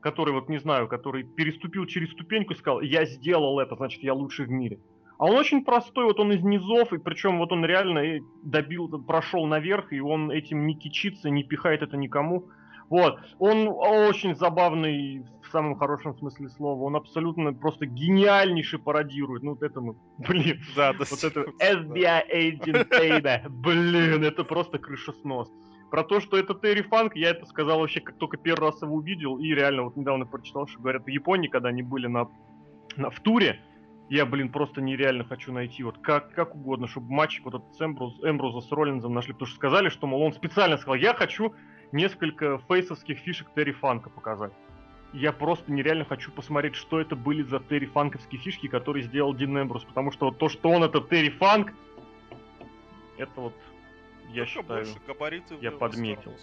Который 0.00 0.32
вот, 0.32 0.48
не 0.48 0.58
знаю, 0.58 0.88
который 0.88 1.24
переступил 1.24 1.84
через 1.86 2.12
ступеньку 2.12 2.52
и 2.52 2.56
сказал, 2.56 2.80
я 2.80 3.04
сделал 3.04 3.58
это, 3.58 3.76
значит, 3.76 4.02
я 4.02 4.14
лучший 4.14 4.46
в 4.46 4.50
мире. 4.50 4.78
А 5.18 5.26
он 5.26 5.36
очень 5.36 5.64
простой, 5.64 6.04
вот 6.04 6.20
он 6.20 6.32
из 6.32 6.42
низов, 6.42 6.92
и 6.92 6.98
причем 6.98 7.38
вот 7.38 7.50
он 7.50 7.64
реально 7.64 8.20
добил, 8.44 8.88
прошел 9.02 9.46
наверх, 9.46 9.92
и 9.92 10.00
он 10.00 10.30
этим 10.30 10.64
не 10.66 10.76
кичится, 10.76 11.28
не 11.28 11.42
пихает 11.42 11.82
это 11.82 11.96
никому. 11.96 12.46
Вот, 12.88 13.18
он 13.38 13.68
очень 13.68 14.36
забавный 14.36 15.26
в 15.48 15.50
самом 15.50 15.76
хорошем 15.76 16.14
смысле 16.16 16.48
слова, 16.48 16.82
он 16.84 16.96
абсолютно 16.96 17.52
просто 17.52 17.86
гениальнейший 17.86 18.78
пародирует. 18.78 19.42
Ну 19.42 19.50
вот 19.50 19.62
это 19.62 19.80
мы, 19.80 19.96
блин, 20.18 20.60
Да, 20.76 20.92
да. 20.92 21.04
вот 21.10 21.24
это. 21.24 21.40
FBI 21.60 22.22
agent 22.32 22.88
baby, 22.90 23.48
блин, 23.48 24.24
это 24.24 24.44
просто 24.44 24.78
крышеснос. 24.78 25.50
Про 25.90 26.04
то, 26.04 26.20
что 26.20 26.36
это 26.36 26.54
Терри 26.54 26.82
Фанк, 26.82 27.16
я 27.16 27.30
это 27.30 27.46
сказал 27.46 27.80
вообще, 27.80 28.00
как 28.00 28.18
только 28.18 28.36
первый 28.36 28.66
раз 28.66 28.82
его 28.82 28.96
увидел, 28.96 29.38
и 29.38 29.48
реально 29.48 29.84
вот 29.84 29.96
недавно 29.96 30.26
прочитал, 30.26 30.66
что 30.66 30.80
говорят 30.80 31.04
в 31.04 31.08
Японии, 31.08 31.48
когда 31.48 31.70
они 31.70 31.82
были 31.82 32.06
на, 32.08 32.28
на 32.96 33.08
в 33.10 33.20
туре, 33.20 33.58
я, 34.10 34.26
блин, 34.26 34.50
просто 34.50 34.82
нереально 34.82 35.24
хочу 35.24 35.52
найти 35.52 35.82
вот 35.82 35.98
как, 35.98 36.32
как 36.34 36.54
угодно, 36.54 36.88
чтобы 36.88 37.10
матч 37.12 37.40
вот 37.42 37.54
этот 37.54 37.74
с 37.74 37.80
Эмбруз, 37.80 38.20
Эмбруза 38.22 38.66
с 38.66 38.70
Роллинзом 38.70 39.14
нашли, 39.14 39.32
потому 39.32 39.46
что 39.46 39.56
сказали, 39.56 39.88
что, 39.88 40.06
мол, 40.06 40.22
он 40.22 40.32
специально 40.32 40.76
сказал, 40.76 40.94
я 40.96 41.14
хочу 41.14 41.54
несколько 41.92 42.58
фейсовских 42.68 43.18
фишек 43.18 43.48
Терри 43.54 43.72
Фанка 43.72 44.10
показать. 44.10 44.52
Я 45.12 45.32
просто 45.32 45.72
нереально 45.72 46.04
хочу 46.04 46.30
посмотреть, 46.30 46.74
что 46.74 47.00
это 47.00 47.16
были 47.16 47.42
за 47.42 47.60
Терри 47.60 47.86
Фанковские 47.86 48.40
фишки, 48.40 48.68
которые 48.68 49.04
сделал 49.04 49.34
Дин 49.34 49.58
Эмбрус, 49.58 49.84
потому 49.84 50.12
что 50.12 50.26
вот 50.26 50.38
то, 50.38 50.48
что 50.48 50.68
он 50.68 50.84
это 50.84 51.00
Терри 51.00 51.30
Фанк, 51.30 51.72
это 53.16 53.40
вот, 53.40 53.54
я 54.28 54.44
Только 54.44 54.46
считаю... 54.46 54.84
больше 54.84 55.00
габариты 55.06 55.56
я 55.60 55.72
подметил. 55.72 56.34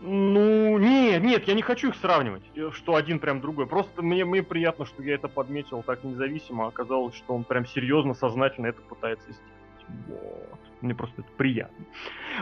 Ну, 0.00 0.78
нет, 0.78 1.22
нет, 1.22 1.46
я 1.46 1.54
не 1.54 1.62
хочу 1.62 1.90
их 1.90 1.94
сравнивать, 1.94 2.42
э, 2.56 2.70
что 2.72 2.96
один 2.96 3.20
прям 3.20 3.40
другой. 3.40 3.68
Просто 3.68 4.02
мне, 4.02 4.24
мне 4.24 4.42
приятно, 4.42 4.84
что 4.84 5.00
я 5.00 5.14
это 5.14 5.28
подметил 5.28 5.82
так 5.84 6.02
независимо. 6.02 6.66
Оказалось, 6.66 7.14
что 7.14 7.34
он 7.34 7.44
прям 7.44 7.66
серьезно, 7.66 8.12
сознательно 8.12 8.66
это 8.66 8.82
пытается 8.82 9.30
сделать. 9.30 10.08
Вот. 10.08 10.58
Мне 10.80 10.94
просто 10.96 11.22
это 11.22 11.30
приятно. 11.36 11.84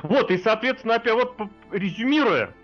Вот, 0.03 0.31
и, 0.31 0.39
соответственно, 0.39 0.95
опять 0.95 1.12
вот 1.12 1.37
резюмируя, 1.70 2.55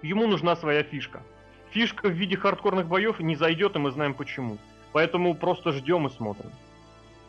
ему 0.00 0.26
нужна 0.26 0.56
своя 0.56 0.82
фишка. 0.82 1.22
Фишка 1.70 2.08
в 2.08 2.12
виде 2.12 2.36
хардкорных 2.36 2.86
боев 2.86 3.20
не 3.20 3.36
зайдет, 3.36 3.76
и 3.76 3.78
мы 3.78 3.90
знаем 3.90 4.14
почему. 4.14 4.58
Поэтому 4.92 5.34
просто 5.34 5.72
ждем 5.72 6.06
и 6.06 6.10
смотрим. 6.10 6.50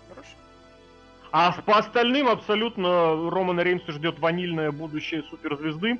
Хорошо. 0.10 0.30
А 1.32 1.52
по 1.62 1.78
остальным 1.78 2.28
абсолютно 2.28 3.30
Романа 3.30 3.62
Рейнса 3.62 3.92
ждет 3.92 4.20
ванильное 4.20 4.72
будущее 4.72 5.24
суперзвезды. 5.24 6.00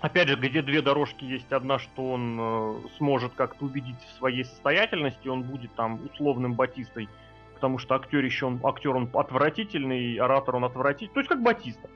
Опять 0.00 0.28
же, 0.28 0.36
где 0.36 0.62
две 0.62 0.80
дорожки 0.80 1.24
есть. 1.24 1.52
Одна, 1.52 1.78
что 1.78 2.12
он 2.12 2.38
э, 2.40 2.80
сможет 2.96 3.34
как-то 3.34 3.66
убедить 3.66 4.00
в 4.08 4.18
своей 4.18 4.44
состоятельности, 4.44 5.28
он 5.28 5.42
будет 5.42 5.74
там 5.74 6.00
условным 6.10 6.54
Батистой, 6.54 7.08
потому 7.54 7.76
что 7.78 7.96
актер 7.96 8.24
еще 8.24 8.46
он, 8.46 8.60
актер 8.64 8.96
он 8.96 9.10
отвратительный, 9.12 10.16
оратор 10.16 10.56
он 10.56 10.64
отвратительный. 10.64 11.12
То 11.12 11.20
есть 11.20 11.28
как 11.28 11.42
Батиста. 11.42 11.90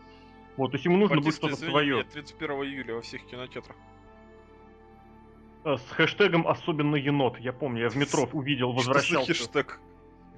Вот, 0.58 0.72
то 0.72 0.74
есть 0.74 0.84
ему 0.84 0.98
нужно 0.98 1.16
Батиста, 1.16 1.46
будет 1.46 1.54
что-то 1.56 1.64
извини, 1.64 1.70
свое. 1.70 1.96
нет, 1.96 2.08
31 2.10 2.50
июля 2.50 2.94
во 2.96 3.00
всех 3.00 3.24
кинотеатрах. 3.24 3.76
Э, 5.64 5.76
С 5.76 5.90
хэштегом 5.92 6.46
особенно 6.46 6.96
енот. 6.96 7.38
Я 7.38 7.52
помню, 7.52 7.82
я 7.82 7.88
в 7.88 7.96
метро 7.96 8.28
увидел, 8.32 8.72
возвращался. 8.72 9.32
хештег? 9.32 9.80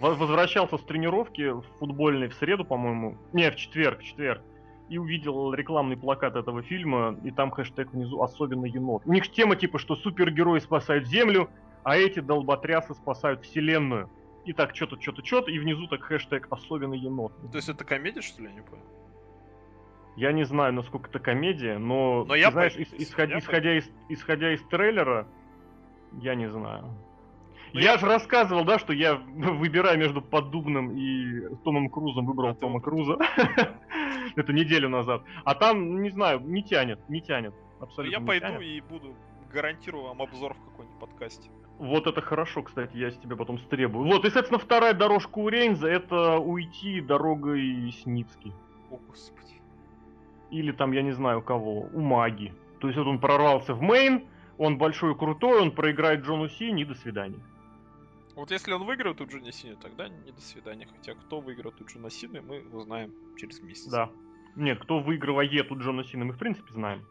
Во- 0.00 0.14
Возвращался 0.14 0.76
с 0.78 0.82
тренировки 0.82 1.50
в 1.50 1.62
футбольной 1.78 2.28
в 2.28 2.34
среду, 2.34 2.64
по-моему. 2.64 3.16
Не, 3.32 3.50
в 3.50 3.56
четверг, 3.56 4.00
в 4.00 4.04
четверг. 4.04 4.42
И 4.88 4.98
увидел 4.98 5.52
рекламный 5.52 5.96
плакат 5.96 6.36
этого 6.36 6.62
фильма, 6.62 7.18
и 7.24 7.32
там 7.32 7.50
хэштег 7.50 7.92
внизу 7.92 8.22
«Особенно 8.22 8.66
енот». 8.66 9.02
У 9.04 9.12
них 9.12 9.28
тема 9.32 9.56
типа, 9.56 9.78
что 9.80 9.96
супергерои 9.96 10.60
спасают 10.60 11.08
Землю, 11.08 11.50
а 11.82 11.96
эти 11.96 12.20
долботрясы 12.20 12.94
спасают 12.94 13.42
Вселенную. 13.42 14.08
И 14.44 14.52
так 14.52 14.76
что-то, 14.76 15.00
что-то, 15.00 15.24
что-то, 15.24 15.50
и 15.50 15.58
внизу 15.58 15.88
так 15.88 16.02
хэштег 16.02 16.46
«Особенно 16.50 16.94
енот». 16.94 17.32
То 17.50 17.56
есть 17.58 17.68
это 17.68 17.84
комедия, 17.84 18.20
что 18.22 18.42
ли, 18.42 18.48
я 18.48 18.54
не 18.54 18.60
понял? 18.60 18.84
Я 20.16 20.32
не 20.32 20.44
знаю, 20.44 20.72
насколько 20.72 21.08
это 21.10 21.18
комедия, 21.18 21.78
но, 21.78 22.24
Но 22.26 22.34
ты 22.34 22.40
я 22.40 22.50
знаешь, 22.50 22.74
пойду, 22.74 22.90
ис- 22.90 22.96
исходя, 22.98 23.34
я 23.34 23.38
исходя, 23.40 23.78
из, 23.78 23.90
исходя 24.08 24.54
из 24.54 24.62
трейлера, 24.62 25.26
я 26.20 26.34
не 26.34 26.48
знаю. 26.50 26.84
Ну, 27.74 27.80
я, 27.80 27.92
я- 27.92 27.98
же 27.98 28.06
рассказывал, 28.06 28.64
да, 28.64 28.78
что 28.78 28.92
я 28.94 29.14
выбираю 29.34 29.98
между 29.98 30.22
Поддубным 30.22 30.92
и 30.96 31.54
Томом 31.64 31.90
Крузом, 31.90 32.24
выбрал 32.26 32.50
А 32.50 32.54
Тома. 32.54 32.80
Круза. 32.80 33.18
Это 34.36 34.52
неделю 34.52 34.88
назад. 34.88 35.22
А 35.44 35.54
там, 35.54 36.02
не 36.02 36.10
знаю, 36.10 36.40
не 36.40 36.62
тянет, 36.62 36.98
не 37.08 37.20
тянет. 37.20 37.54
Ну, 37.78 37.84
Абсолютно 37.84 38.14
я 38.14 38.20
не 38.20 38.26
пойду 38.26 38.46
тянет. 38.46 38.62
и 38.62 38.80
буду 38.80 39.14
гарантирую 39.52 40.04
вам 40.04 40.22
обзор 40.22 40.54
в 40.54 40.64
какой-нибудь 40.70 40.98
подкасте. 40.98 41.50
Вот 41.78 42.06
это 42.06 42.22
хорошо, 42.22 42.62
кстати, 42.62 42.96
я 42.96 43.10
с 43.10 43.18
тебя 43.18 43.36
потом 43.36 43.58
стребую. 43.58 44.06
Вот, 44.06 44.20
и, 44.24 44.30
соответственно, 44.30 44.58
вторая 44.58 44.94
дорожка 44.94 45.38
у 45.38 45.48
Рейнза 45.50 45.88
это 45.88 46.38
уйти 46.38 47.02
дорогой 47.02 47.92
Сницки. 48.02 48.52
О, 48.90 48.96
господи. 49.08 49.55
Или 50.50 50.72
там, 50.72 50.92
я 50.92 51.02
не 51.02 51.12
знаю 51.12 51.42
кого, 51.42 51.88
у 51.92 52.00
маги. 52.00 52.52
То 52.80 52.88
есть 52.88 52.98
вот 52.98 53.06
он 53.06 53.18
прорвался 53.18 53.74
в 53.74 53.82
мейн, 53.82 54.26
он 54.58 54.78
большой 54.78 55.12
и 55.12 55.16
крутой, 55.16 55.60
он 55.60 55.70
проиграет 55.72 56.24
Джону 56.24 56.48
Сини, 56.48 56.84
до 56.84 56.94
свидания. 56.94 57.40
Вот 58.34 58.50
если 58.50 58.72
он 58.72 58.84
выиграет 58.84 59.20
у 59.20 59.26
Джона 59.26 59.50
Сини, 59.50 59.76
тогда 59.80 60.08
не 60.08 60.30
до 60.30 60.40
свидания. 60.42 60.86
Хотя 60.86 61.14
кто 61.14 61.40
выиграет 61.40 61.80
у 61.80 61.86
Джона 61.86 62.10
Сины, 62.10 62.42
мы 62.42 62.60
узнаем 62.72 63.12
через 63.38 63.60
месяц. 63.60 63.86
Да. 63.86 64.10
Нет, 64.56 64.78
кто 64.80 65.00
выигрывает 65.00 65.70
у 65.72 65.78
Джона 65.78 66.04
Сина, 66.04 66.26
мы 66.26 66.32
в 66.32 66.38
принципе 66.38 66.72
знаем. 66.72 67.06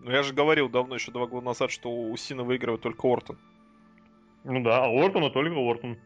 Ну 0.00 0.10
я 0.10 0.22
же 0.22 0.34
говорил 0.34 0.68
давно, 0.68 0.96
еще 0.96 1.12
два 1.12 1.26
года 1.26 1.46
назад, 1.46 1.70
что 1.70 1.90
у 1.90 2.14
Сина 2.16 2.42
выигрывает 2.42 2.82
только 2.82 3.06
Ортон. 3.06 3.38
Ну 4.44 4.62
да, 4.62 4.84
а 4.84 4.88
Ортона 4.88 5.30
только 5.30 5.56
Ортон. 5.58 5.98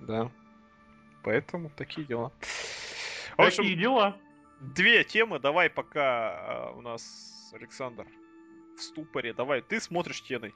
Да. 0.00 0.30
Поэтому 1.22 1.70
такие 1.70 2.06
дела. 2.06 2.30
В 3.36 3.40
общем, 3.40 3.62
Такие 3.62 3.76
дела. 3.76 4.16
Две 4.60 5.04
темы, 5.04 5.38
давай 5.38 5.70
пока 5.70 6.70
э, 6.74 6.78
у 6.78 6.80
нас 6.82 7.50
Александр 7.54 8.06
в 8.76 8.82
ступоре. 8.82 9.32
Давай, 9.32 9.62
ты 9.62 9.80
смотришь 9.80 10.22
теной. 10.22 10.54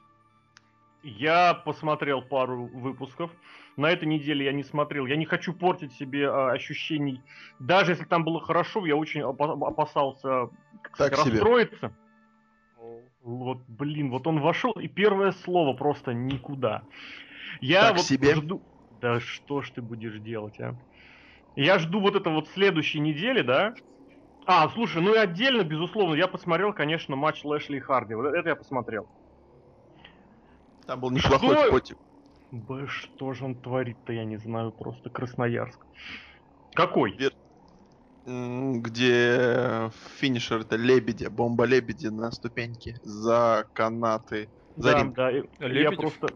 Я 1.03 1.53
посмотрел 1.53 2.21
пару 2.21 2.65
выпусков. 2.67 3.29
На 3.75 3.91
этой 3.91 4.05
неделе 4.05 4.45
я 4.45 4.53
не 4.53 4.63
смотрел. 4.63 5.05
Я 5.05 5.17
не 5.17 5.25
хочу 5.25 5.53
портить 5.53 5.91
себе 5.93 6.29
а, 6.29 6.51
ощущений. 6.51 7.21
Даже 7.59 7.91
если 7.91 8.05
там 8.05 8.23
было 8.23 8.39
хорошо, 8.39 8.85
я 8.85 8.95
очень 8.95 9.21
опа- 9.21 9.67
опасался 9.67 10.47
как 10.81 10.95
Так 10.97 11.13
сказать, 11.13 11.25
себе. 11.25 11.31
расстроиться. 11.39 11.95
Вот, 13.21 13.57
блин, 13.67 14.11
вот 14.11 14.27
он 14.27 14.39
вошел, 14.39 14.73
и 14.73 14.87
первое 14.87 15.31
слово 15.31 15.75
просто 15.75 16.13
никуда. 16.13 16.83
Я 17.61 17.81
Так 17.89 17.97
вот 17.97 18.05
себе. 18.05 18.35
жду... 18.35 18.61
Да 19.01 19.19
что 19.19 19.61
ж 19.61 19.71
ты 19.71 19.81
будешь 19.81 20.19
делать, 20.19 20.59
а? 20.61 20.75
Я 21.55 21.79
жду 21.79 21.99
вот 21.99 22.15
это 22.15 22.29
вот 22.29 22.47
следующей 22.49 22.99
недели, 22.99 23.41
да? 23.41 23.75
А, 24.45 24.69
слушай, 24.69 25.01
ну 25.01 25.13
и 25.13 25.17
отдельно, 25.17 25.63
безусловно, 25.63 26.15
я 26.15 26.27
посмотрел, 26.27 26.73
конечно, 26.73 27.15
матч 27.15 27.43
Лэшли 27.43 27.77
и 27.77 27.79
Харди. 27.79 28.13
Вот 28.13 28.25
это 28.33 28.49
я 28.49 28.55
посмотрел. 28.55 29.07
Там 30.85 30.99
был 30.99 31.11
неплохой 31.11 31.55
Что? 31.55 31.67
спотик. 31.67 31.97
Б, 32.51 32.87
что 32.87 33.33
же 33.33 33.45
он 33.45 33.61
творит-то, 33.61 34.13
я 34.13 34.25
не 34.25 34.37
знаю, 34.37 34.71
просто 34.71 35.09
Красноярск. 35.09 35.85
Какой? 36.75 37.17
Вер- 37.17 37.31
Где 38.25 39.89
финишер 40.19 40.61
это 40.61 40.75
лебедя, 40.75 41.29
бомба 41.29 41.65
лебеди 41.65 42.07
на 42.07 42.31
ступеньке 42.31 42.97
за 43.01 43.65
канаты. 43.73 44.49
За 44.75 44.91
Да, 44.91 44.99
ринг. 44.99 45.15
да, 45.15 45.29
я 45.69 45.91
просто, 45.91 46.27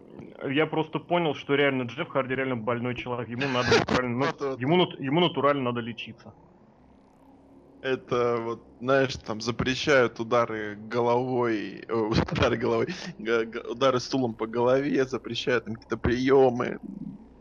я 0.50 0.66
просто 0.66 1.00
понял, 1.00 1.36
что 1.36 1.56
реально 1.56 1.84
Джефф 1.84 2.08
Харди 2.10 2.36
реально 2.36 2.56
больной 2.56 2.96
человек. 2.96 3.30
Ему 3.30 3.48
надо 3.50 3.68
натурально, 3.80 4.34
вот. 4.40 4.60
ему, 4.60 4.86
ему 5.00 5.20
натурально 5.22 5.64
надо 5.64 5.82
лечиться. 5.82 6.34
Это 7.88 8.38
вот, 8.42 8.64
знаешь, 8.80 9.14
там 9.16 9.40
запрещают 9.40 10.20
удары 10.20 10.76
головой, 10.76 11.86
э, 11.88 11.94
удары 11.94 12.58
головой, 12.58 12.88
удары 13.70 14.00
стулом 14.00 14.36
по 14.36 14.46
голове, 14.46 15.06
запрещают 15.06 15.66
там 15.66 15.76
какие-то 15.76 15.98
приемы. 15.98 16.80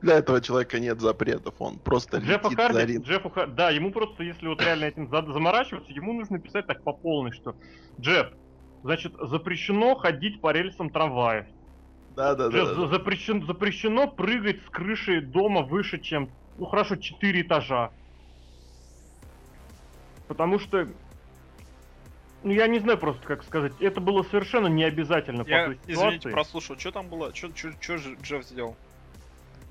Для 0.00 0.18
этого 0.18 0.40
человека 0.40 0.78
нет 0.78 1.00
запретов, 1.00 1.54
он 1.58 1.80
просто 1.80 2.18
Джеффа 2.18 2.48
летит 2.48 2.58
за 2.58 2.62
Харди, 2.68 2.92
ринг. 2.92 3.06
Джеффу 3.06 3.28
Хар- 3.30 3.54
да, 3.54 3.70
ему 3.70 3.90
просто, 3.90 4.22
если 4.22 4.46
вот 4.46 4.60
реально 4.62 4.84
этим 4.84 5.08
за- 5.08 5.32
заморачиваться, 5.32 5.92
ему 5.92 6.12
нужно 6.12 6.38
писать 6.38 6.66
так 6.66 6.82
по 6.84 6.92
полной, 6.92 7.32
что 7.32 7.56
Джефф, 8.00 8.28
значит, 8.84 9.14
запрещено 9.20 9.96
ходить 9.96 10.40
по 10.40 10.52
рельсам 10.52 10.90
трамваев. 10.90 11.46
Да, 12.10 12.34
да, 12.36 12.48
да. 12.48 12.56
Джефф, 12.56 12.68
да, 12.68 12.74
за- 12.74 12.94
запрещен- 12.94 13.44
запрещено 13.46 14.06
прыгать 14.06 14.60
с 14.64 14.70
крыши 14.70 15.22
дома 15.22 15.62
выше, 15.62 15.98
чем, 15.98 16.28
ну 16.56 16.66
хорошо, 16.66 16.94
4 16.96 17.40
этажа. 17.40 17.90
Потому 20.28 20.58
что, 20.58 20.88
ну 22.42 22.50
я 22.52 22.66
не 22.66 22.78
знаю 22.80 22.98
просто, 22.98 23.24
как 23.26 23.44
сказать, 23.44 23.72
это 23.80 24.00
было 24.00 24.22
совершенно 24.24 24.66
не 24.66 24.84
обязательно 24.84 25.44
по 25.44 25.48
Я, 25.48 25.66
той 25.66 25.74
извините, 25.86 26.16
ситуации. 26.18 26.30
прослушал. 26.32 26.78
Что 26.78 26.90
там 26.92 27.08
было? 27.08 27.34
Что 27.34 27.48
же 27.98 28.16
Джефф 28.22 28.44
сделал? 28.44 28.76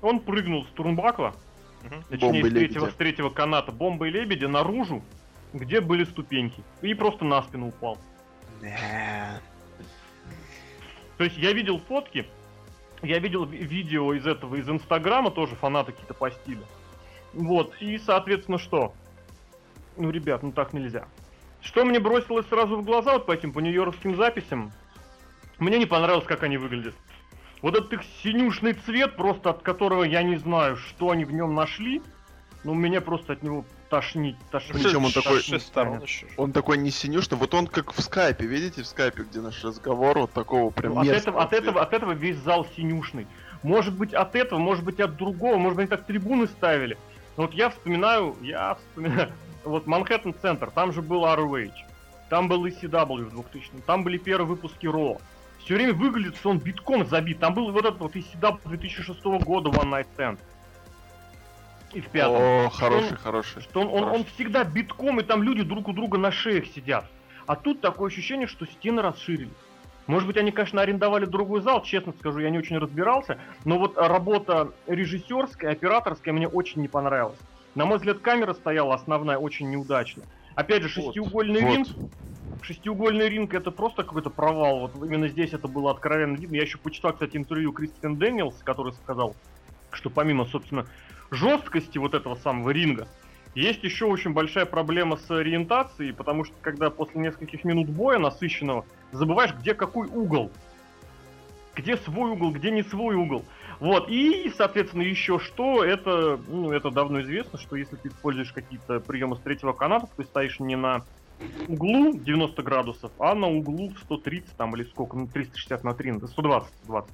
Он 0.02 0.20
прыгнул 0.20 0.64
с 0.64 0.68
Турнбакла, 0.70 1.34
Мгм. 1.82 2.02
точнее, 2.08 2.18
Бомбой 2.32 2.50
с 2.50 2.54
третьего, 2.54 2.80
лебедя. 2.84 2.92
с 2.92 2.96
третьего 2.96 3.30
каната 3.30 3.72
бомбой 3.72 4.10
лебедя 4.10 4.48
наружу, 4.48 5.02
где 5.52 5.80
были 5.80 6.04
ступеньки. 6.04 6.62
И 6.82 6.94
просто 6.94 7.24
на 7.24 7.42
спину 7.42 7.68
упал. 7.68 7.98
То 11.18 11.24
есть 11.24 11.36
я 11.38 11.52
видел 11.52 11.78
фотки, 11.80 12.26
я 13.02 13.18
видел 13.18 13.44
ви- 13.46 13.58
видео 13.58 14.12
из 14.14 14.26
этого, 14.26 14.56
из 14.56 14.68
Инстаграма, 14.68 15.30
тоже 15.30 15.54
фанаты 15.56 15.92
какие-то 15.92 16.14
постили. 16.14 16.60
Вот, 17.32 17.74
и, 17.80 17.98
соответственно, 17.98 18.58
что? 18.58 18.92
Ну, 19.96 20.10
ребят, 20.10 20.42
ну 20.42 20.52
так 20.52 20.72
нельзя. 20.72 21.06
Что 21.60 21.84
мне 21.84 21.98
бросилось 21.98 22.46
сразу 22.46 22.76
в 22.76 22.84
глаза 22.84 23.14
вот 23.14 23.26
по 23.26 23.32
этим, 23.32 23.52
по 23.52 23.58
нью-йоркским 23.60 24.16
записям? 24.16 24.72
Мне 25.58 25.78
не 25.78 25.86
понравилось, 25.86 26.26
как 26.26 26.42
они 26.42 26.58
выглядят. 26.58 26.94
Вот 27.62 27.74
этот 27.74 27.92
их 27.94 28.02
синюшный 28.22 28.74
цвет, 28.74 29.16
просто 29.16 29.50
от 29.50 29.62
которого 29.62 30.04
я 30.04 30.22
не 30.22 30.36
знаю, 30.36 30.76
что 30.76 31.10
они 31.10 31.24
в 31.24 31.32
нем 31.32 31.54
нашли, 31.54 32.02
но 32.64 32.74
меня 32.74 33.00
просто 33.00 33.32
от 33.32 33.42
него 33.42 33.64
тошнить, 33.88 34.36
тошнить. 34.50 34.82
Причем 34.82 35.04
он 35.04 35.12
такой-. 35.12 35.42
Он 36.36 36.52
такой 36.52 36.78
не 36.78 36.90
синюшный, 36.90 37.38
вот 37.38 37.54
он 37.54 37.66
как 37.66 37.92
в 37.92 38.00
скайпе, 38.00 38.46
видите, 38.46 38.82
в 38.82 38.86
скайпе, 38.86 39.22
где 39.22 39.40
наш 39.40 39.64
разговор, 39.64 40.18
вот 40.18 40.32
такого 40.32 40.70
прям 40.70 40.94
Ну, 40.94 41.00
от, 41.00 41.06
этого, 41.06 41.42
от, 41.42 41.52
этого, 41.52 41.80
от 41.80 41.92
этого 41.92 42.12
весь 42.12 42.36
зал 42.38 42.66
синюшный. 42.76 43.26
Может 43.62 43.96
быть 43.96 44.12
от 44.12 44.36
этого, 44.36 44.58
может 44.58 44.84
быть 44.84 45.00
от 45.00 45.16
другого, 45.16 45.56
может 45.56 45.76
быть 45.76 45.84
они 45.84 45.96
так 45.96 46.06
трибуны 46.06 46.46
ставили. 46.46 46.98
Но 47.36 47.44
вот 47.44 47.54
я 47.54 47.70
вспоминаю, 47.70 48.36
я 48.42 48.74
вспоминаю, 48.74 49.32
вот 49.66 49.86
Манхэттен 49.86 50.34
Центр, 50.40 50.70
там 50.70 50.92
же 50.92 51.02
был 51.02 51.24
ROH, 51.24 51.72
там 52.28 52.48
был 52.48 52.64
ECW 52.66 53.24
в 53.24 53.30
2000 53.30 53.70
там 53.86 54.02
были 54.04 54.18
первые 54.18 54.46
выпуски 54.46 54.86
Ро. 54.86 55.18
Все 55.58 55.74
время 55.74 55.94
выглядит, 55.94 56.36
что 56.36 56.50
он 56.50 56.58
битком 56.58 57.04
забит. 57.06 57.40
Там 57.40 57.52
был 57.54 57.72
вот 57.72 57.84
этот 57.84 57.98
вот 57.98 58.14
ECW 58.14 58.60
2006 58.64 59.24
года 59.24 59.70
One 59.70 59.90
Night 59.90 60.06
Stand. 60.16 60.38
И 61.92 62.00
в 62.00 62.08
пятом. 62.08 62.36
О, 62.36 62.68
хороший, 62.70 63.10
Он- 63.12 63.16
хороший. 63.16 63.62
Что 63.62 63.80
он, 63.80 63.86
он, 63.88 63.94
он 63.94 64.04
Хороший. 64.04 64.26
всегда 64.34 64.64
битком, 64.64 65.18
и 65.20 65.22
там 65.24 65.42
люди 65.42 65.62
друг 65.62 65.88
у 65.88 65.92
друга 65.92 66.18
на 66.18 66.30
шеях 66.30 66.66
сидят. 66.66 67.06
А 67.46 67.56
тут 67.56 67.80
такое 67.80 68.08
ощущение, 68.08 68.46
что 68.46 68.66
стены 68.66 69.02
расширились. 69.02 69.52
Может 70.06 70.28
быть, 70.28 70.36
они, 70.36 70.52
конечно, 70.52 70.80
арендовали 70.82 71.24
другой 71.24 71.62
зал, 71.62 71.82
честно 71.82 72.12
скажу, 72.18 72.38
я 72.38 72.50
не 72.50 72.58
очень 72.58 72.78
разбирался, 72.78 73.38
но 73.64 73.78
вот 73.78 73.96
работа 73.96 74.70
режиссерская, 74.86 75.72
операторская 75.72 76.32
мне 76.32 76.46
очень 76.46 76.80
не 76.82 76.88
понравилась. 76.88 77.38
На 77.76 77.84
мой 77.84 77.98
взгляд, 77.98 78.20
камера 78.20 78.54
стояла 78.54 78.94
основная 78.94 79.36
очень 79.36 79.70
неудачно. 79.70 80.24
Опять 80.54 80.82
же, 80.82 80.88
шестиугольный 80.88 81.60
Вот. 81.60 81.74
ринг, 81.74 81.88
шестиугольный 82.62 83.28
ринг 83.28 83.52
это 83.52 83.70
просто 83.70 84.02
какой-то 84.02 84.30
провал. 84.30 84.80
Вот 84.80 85.04
именно 85.04 85.28
здесь 85.28 85.52
это 85.52 85.68
было 85.68 85.90
откровенно 85.90 86.36
видно. 86.36 86.56
Я 86.56 86.62
еще 86.62 86.78
почитал, 86.78 87.12
кстати, 87.12 87.36
интервью 87.36 87.72
Кристиан 87.72 88.16
Дэниелс, 88.16 88.62
который 88.62 88.94
сказал, 88.94 89.36
что 89.92 90.08
помимо, 90.08 90.46
собственно, 90.46 90.86
жесткости 91.30 91.98
вот 91.98 92.14
этого 92.14 92.34
самого 92.36 92.70
ринга, 92.70 93.06
есть 93.54 93.82
еще 93.82 94.06
очень 94.06 94.32
большая 94.32 94.64
проблема 94.64 95.18
с 95.18 95.30
ориентацией, 95.30 96.14
потому 96.14 96.44
что 96.44 96.54
когда 96.62 96.88
после 96.88 97.20
нескольких 97.20 97.62
минут 97.64 97.90
боя 97.90 98.18
насыщенного 98.18 98.86
забываешь, 99.12 99.52
где 99.52 99.74
какой 99.74 100.08
угол. 100.08 100.50
Где 101.74 101.98
свой 101.98 102.30
угол, 102.30 102.52
где 102.52 102.70
не 102.70 102.82
свой 102.82 103.16
угол. 103.16 103.44
Вот, 103.78 104.08
и, 104.08 104.50
соответственно, 104.56 105.02
еще 105.02 105.38
что, 105.38 105.84
это, 105.84 106.40
ну, 106.48 106.72
это 106.72 106.90
давно 106.90 107.20
известно, 107.20 107.58
что 107.58 107.76
если 107.76 107.96
ты 107.96 108.08
используешь 108.08 108.52
какие-то 108.52 109.00
приемы 109.00 109.36
с 109.36 109.40
третьего 109.40 109.72
каната, 109.72 110.08
ты 110.16 110.24
стоишь 110.24 110.60
не 110.60 110.76
на 110.76 111.04
углу 111.68 112.16
90 112.16 112.62
градусов, 112.62 113.12
а 113.18 113.34
на 113.34 113.48
углу 113.48 113.90
в 113.90 113.98
130 113.98 114.56
там 114.56 114.74
или 114.76 114.84
сколько, 114.84 115.16
ну 115.16 115.26
360 115.26 115.84
на 115.84 115.94
3, 115.94 116.12
ну, 116.12 116.26
120, 116.26 116.68
120. 116.84 117.10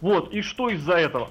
Вот, 0.00 0.32
и 0.32 0.40
что 0.40 0.70
из-за 0.70 0.94
этого? 0.94 1.28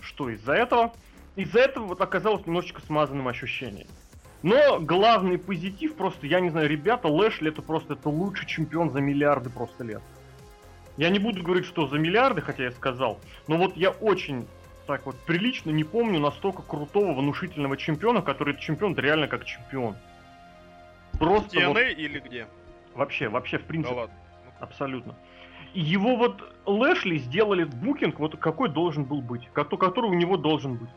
Что 0.00 0.28
из-за 0.28 0.52
этого? 0.52 0.92
Из-за 1.36 1.60
этого 1.60 1.86
вот 1.86 2.00
оказалось 2.00 2.44
немножечко 2.44 2.82
смазанным 2.82 3.28
ощущением. 3.28 3.86
Но 4.42 4.80
главный 4.80 5.38
позитив 5.38 5.94
просто, 5.94 6.26
я 6.26 6.40
не 6.40 6.50
знаю, 6.50 6.68
ребята, 6.68 7.06
Лэшли 7.06 7.50
это 7.50 7.62
просто 7.62 7.94
это 7.94 8.08
лучший 8.08 8.46
чемпион 8.48 8.90
за 8.90 9.00
миллиарды 9.00 9.48
просто 9.48 9.84
лет. 9.84 10.02
Я 10.96 11.10
не 11.10 11.18
буду 11.18 11.42
говорить, 11.42 11.64
что 11.64 11.86
за 11.86 11.98
миллиарды, 11.98 12.40
хотя 12.42 12.64
я 12.64 12.70
сказал, 12.72 13.18
но 13.48 13.56
вот 13.56 13.76
я 13.76 13.90
очень 13.90 14.46
так 14.86 15.06
вот 15.06 15.16
прилично 15.20 15.70
не 15.70 15.84
помню 15.84 16.18
настолько 16.18 16.62
крутого, 16.62 17.14
внушительного 17.14 17.76
чемпиона, 17.76 18.20
который 18.20 18.56
чемпион 18.58 18.94
реально 18.96 19.28
как 19.28 19.44
чемпион. 19.44 19.96
Просто 21.18 21.68
вот 21.68 21.76
TNA 21.76 21.92
или 21.94 22.18
где? 22.18 22.46
вообще, 22.94 23.28
вообще 23.28 23.58
в 23.58 23.62
Да 23.62 23.66
принципе. 23.68 23.94
ладно. 23.94 24.14
Абсолютно. 24.60 25.14
И 25.74 25.80
его 25.80 26.16
вот 26.16 26.42
Лэшли 26.66 27.18
сделали 27.18 27.64
букинг, 27.64 28.18
вот 28.18 28.36
какой 28.36 28.68
должен 28.68 29.04
был 29.04 29.22
быть, 29.22 29.48
который 29.52 30.10
у 30.10 30.14
него 30.14 30.36
должен 30.36 30.76
быть. 30.76 30.90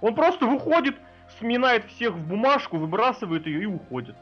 Он 0.00 0.14
просто 0.14 0.46
выходит, 0.46 0.96
сминает 1.38 1.84
всех 1.86 2.14
в 2.14 2.26
бумажку, 2.28 2.76
выбрасывает 2.76 3.46
ее 3.46 3.62
и 3.62 3.66
уходит. 3.66 4.14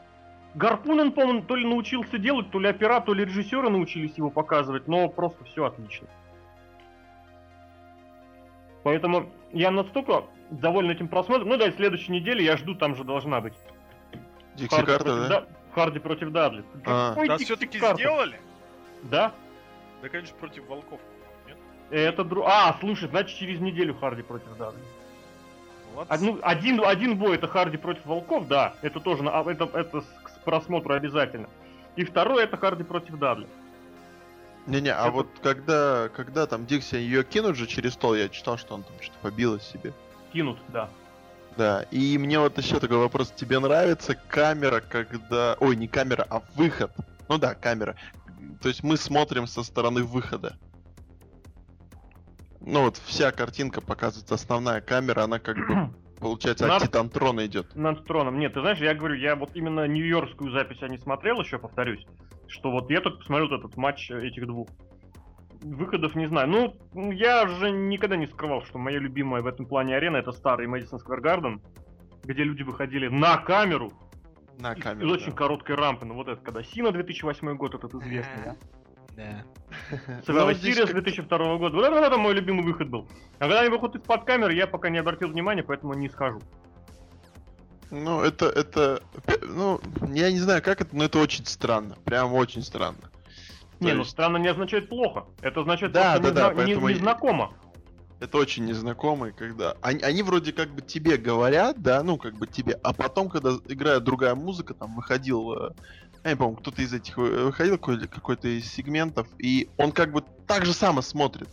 Гарпунен, 0.55 1.11
по-моему, 1.11 1.41
то 1.43 1.55
ли 1.55 1.65
научился 1.67 2.17
делать, 2.17 2.49
то 2.51 2.59
ли 2.59 2.67
оператор, 2.67 3.05
то 3.07 3.13
ли 3.13 3.25
режиссеры 3.25 3.69
научились 3.69 4.17
его 4.17 4.29
показывать, 4.29 4.87
но 4.87 5.07
просто 5.09 5.43
все 5.45 5.65
отлично. 5.65 6.07
Поэтому 8.83 9.29
я 9.51 9.69
настолько 9.71 10.23
доволен 10.49 10.89
этим 10.91 11.07
просмотром. 11.07 11.49
Ну 11.49 11.57
да, 11.57 11.67
и 11.67 11.71
следующей 11.73 12.11
неделе 12.11 12.43
я 12.43 12.57
жду, 12.57 12.73
там 12.75 12.95
же 12.95 13.03
должна 13.03 13.41
быть. 13.41 13.53
Дикси 14.55 14.73
Харди 14.75 14.87
Карта, 14.91 15.03
против, 15.03 15.29
да? 15.29 15.41
Да- 15.41 15.47
Харди 15.73 15.99
против 15.99 16.31
Дадли. 16.31 16.63
А. 16.85 17.09
Какой 17.09 17.27
Да 17.27 17.37
Дикси 17.37 17.45
все-таки 17.53 17.79
Карта? 17.79 17.97
сделали? 18.01 18.39
Да, 19.03 19.31
Да, 20.01 20.09
конечно, 20.09 20.35
против 20.37 20.67
волков. 20.67 20.99
Это 21.89 22.23
дру... 22.25 22.43
А, 22.45 22.75
слушай, 22.79 23.07
значит 23.07 23.37
через 23.37 23.59
неделю 23.59 23.93
Харди 23.95 24.21
против 24.21 24.57
Дадли. 24.57 24.79
Ну, 26.21 26.37
один, 26.43 26.81
один 26.83 27.17
бой 27.17 27.35
это 27.35 27.47
Харди 27.47 27.77
против 27.77 28.05
Волков, 28.05 28.47
да, 28.47 28.75
это 28.83 28.99
тоже 28.99 29.23
на- 29.23 29.31
а, 29.39 29.51
это, 29.51 29.63
это 29.73 30.01
с- 30.01 30.15
просмотру 30.47 30.93
обязательно. 30.95 31.49
И 31.97 32.05
второй 32.05 32.45
это 32.45 32.55
Харди 32.55 32.83
против 32.85 33.19
Дадли. 33.19 33.47
Не-не, 34.65 34.93
а 34.93 35.07
Это- 35.07 35.11
вот 35.11 35.27
когда, 35.43 36.07
когда 36.15 36.45
там 36.47 36.65
Дикси 36.65 36.95
ее 36.95 37.25
кинут 37.25 37.57
же 37.57 37.67
через 37.67 37.93
стол, 37.93 38.15
я 38.15 38.29
читал, 38.29 38.57
что 38.57 38.75
он 38.75 38.83
там 38.83 38.93
что-то 39.01 39.17
побило 39.21 39.59
себе. 39.59 39.91
Кинут, 40.31 40.57
да. 40.69 40.89
Да, 41.57 41.85
и 41.91 42.17
мне 42.17 42.39
вот 42.39 42.57
еще 42.57 42.79
такой 42.79 42.97
вопрос. 42.97 43.31
Тебе 43.35 43.59
нравится 43.59 44.15
камера, 44.15 44.79
когда... 44.79 45.57
Ой, 45.59 45.75
не 45.75 45.87
камера, 45.89 46.25
а 46.29 46.41
выход. 46.55 46.91
Ну 47.27 47.37
да, 47.37 47.53
камера. 47.53 47.95
То 48.61 48.69
есть 48.69 48.83
мы 48.83 48.95
смотрим 48.95 49.47
со 49.47 49.63
стороны 49.63 50.03
выхода. 50.03 50.57
Ну 52.61 52.83
вот 52.83 52.97
вся 53.05 53.31
картинка 53.31 53.81
показывается, 53.81 54.35
основная 54.35 54.79
камера, 54.79 55.23
она 55.23 55.39
как 55.39 55.57
бы, 55.57 55.93
получается, 56.19 56.65
от 56.65 56.71
Нар- 56.71 56.81
Титантрона 56.81 57.45
идет. 57.45 57.75
Над 57.75 58.03
троном. 58.05 58.39
Нет, 58.39 58.53
ты 58.53 58.61
знаешь, 58.61 58.79
я 58.79 58.93
говорю, 58.93 59.15
я 59.15 59.35
вот 59.35 59.51
именно 59.55 59.87
нью-йоркскую 59.87 60.51
запись 60.51 60.77
я 60.81 60.87
не 60.87 60.97
смотрел 60.97 61.39
еще, 61.41 61.57
повторюсь. 61.59 62.05
Что 62.47 62.71
вот 62.71 62.89
я 62.89 63.01
только 63.01 63.19
посмотрел 63.19 63.49
вот 63.49 63.59
этот 63.59 63.77
матч 63.77 64.09
этих 64.11 64.45
двух. 64.47 64.67
Выходов 65.61 66.15
не 66.15 66.27
знаю. 66.27 66.47
Ну, 66.93 67.11
я 67.11 67.47
же 67.47 67.71
никогда 67.71 68.15
не 68.15 68.27
скрывал, 68.27 68.61
что 68.63 68.77
моя 68.77 68.99
любимая 68.99 69.41
в 69.41 69.47
этом 69.47 69.65
плане 69.65 69.95
арена 69.95 70.17
это 70.17 70.31
старый 70.31 70.67
Мэдисон 70.67 70.99
Сквер 70.99 71.19
Гарден, 71.19 71.61
где 72.23 72.43
люди 72.43 72.61
выходили 72.61 73.07
на 73.07 73.37
камеру 73.37 73.91
На 74.59 74.73
из- 74.73 74.83
камеру. 74.83 75.07
из 75.07 75.11
очень 75.13 75.31
да. 75.31 75.37
короткой 75.37 75.75
рампы. 75.75 76.05
Ну 76.05 76.13
вот 76.13 76.27
это, 76.27 76.41
когда 76.41 76.61
Сина 76.63 76.91
2008 76.91 77.55
год, 77.55 77.73
этот 77.73 77.93
известный, 77.95 78.43
да? 78.45 78.55
Да. 79.17 79.43
Как- 80.27 80.93
2002 80.93 81.57
года. 81.57 81.75
Вот 81.75 81.83
это, 81.83 82.17
мой 82.17 82.35
любимый 82.35 82.63
выход 82.63 82.87
был. 82.87 83.07
А 83.39 83.45
когда 83.45 83.61
они 83.61 83.69
выходят 83.69 83.95
из-под 83.97 84.23
камеры, 84.25 84.53
я 84.53 84.67
пока 84.67 84.89
не 84.89 84.99
обратил 84.99 85.29
внимания, 85.29 85.63
поэтому 85.63 85.93
не 85.95 86.07
скажу. 86.07 86.39
Ну, 87.89 88.21
это, 88.21 88.45
это, 88.47 89.01
ну, 89.41 89.81
я 90.13 90.31
не 90.31 90.39
знаю, 90.39 90.61
как 90.61 90.81
это, 90.81 90.95
но 90.95 91.05
это 91.05 91.19
очень 91.19 91.45
странно. 91.45 91.95
Прям 92.05 92.33
очень 92.33 92.61
странно. 92.61 93.09
Не, 93.79 93.93
ну 93.93 94.03
странно 94.03 94.37
не 94.37 94.49
означает 94.49 94.89
плохо. 94.89 95.25
Это 95.41 95.61
означает 95.61 95.93
Да, 95.93 96.19
да, 96.19 96.31
да, 96.31 96.53
не- 96.63 96.75
незнакомо. 96.75 97.53
Это 98.19 98.37
очень 98.37 98.65
незнакомый, 98.65 99.31
когда... 99.31 99.75
Они, 99.81 100.01
они 100.01 100.23
вроде 100.23 100.51
как 100.51 100.69
бы 100.73 100.81
тебе 100.81 101.17
говорят, 101.17 101.79
да, 101.79 102.01
ну, 102.01 102.17
как 102.17 102.33
бы 102.33 102.47
тебе, 102.47 102.73
а 102.83 102.91
потом, 102.91 103.29
когда 103.29 103.51
играет 103.67 104.03
другая 104.03 104.35
музыка, 104.35 104.73
там, 104.73 104.95
выходил... 104.95 105.75
э, 106.23 106.29
Я 106.29 106.31
не 106.31 106.37
помню, 106.37 106.57
кто-то 106.57 106.81
из 106.81 106.93
этих 106.93 107.17
вы- 107.17 107.45
выходил, 107.45 107.77
какой- 107.77 108.07
какой-то 108.07 108.47
из 108.47 108.71
сегментов, 108.71 109.27
и 109.39 109.69
он 109.77 109.91
как 109.91 110.11
бы 110.11 110.23
так 110.45 110.65
же 110.65 110.73
само 110.73 111.01
смотрит. 111.01 111.49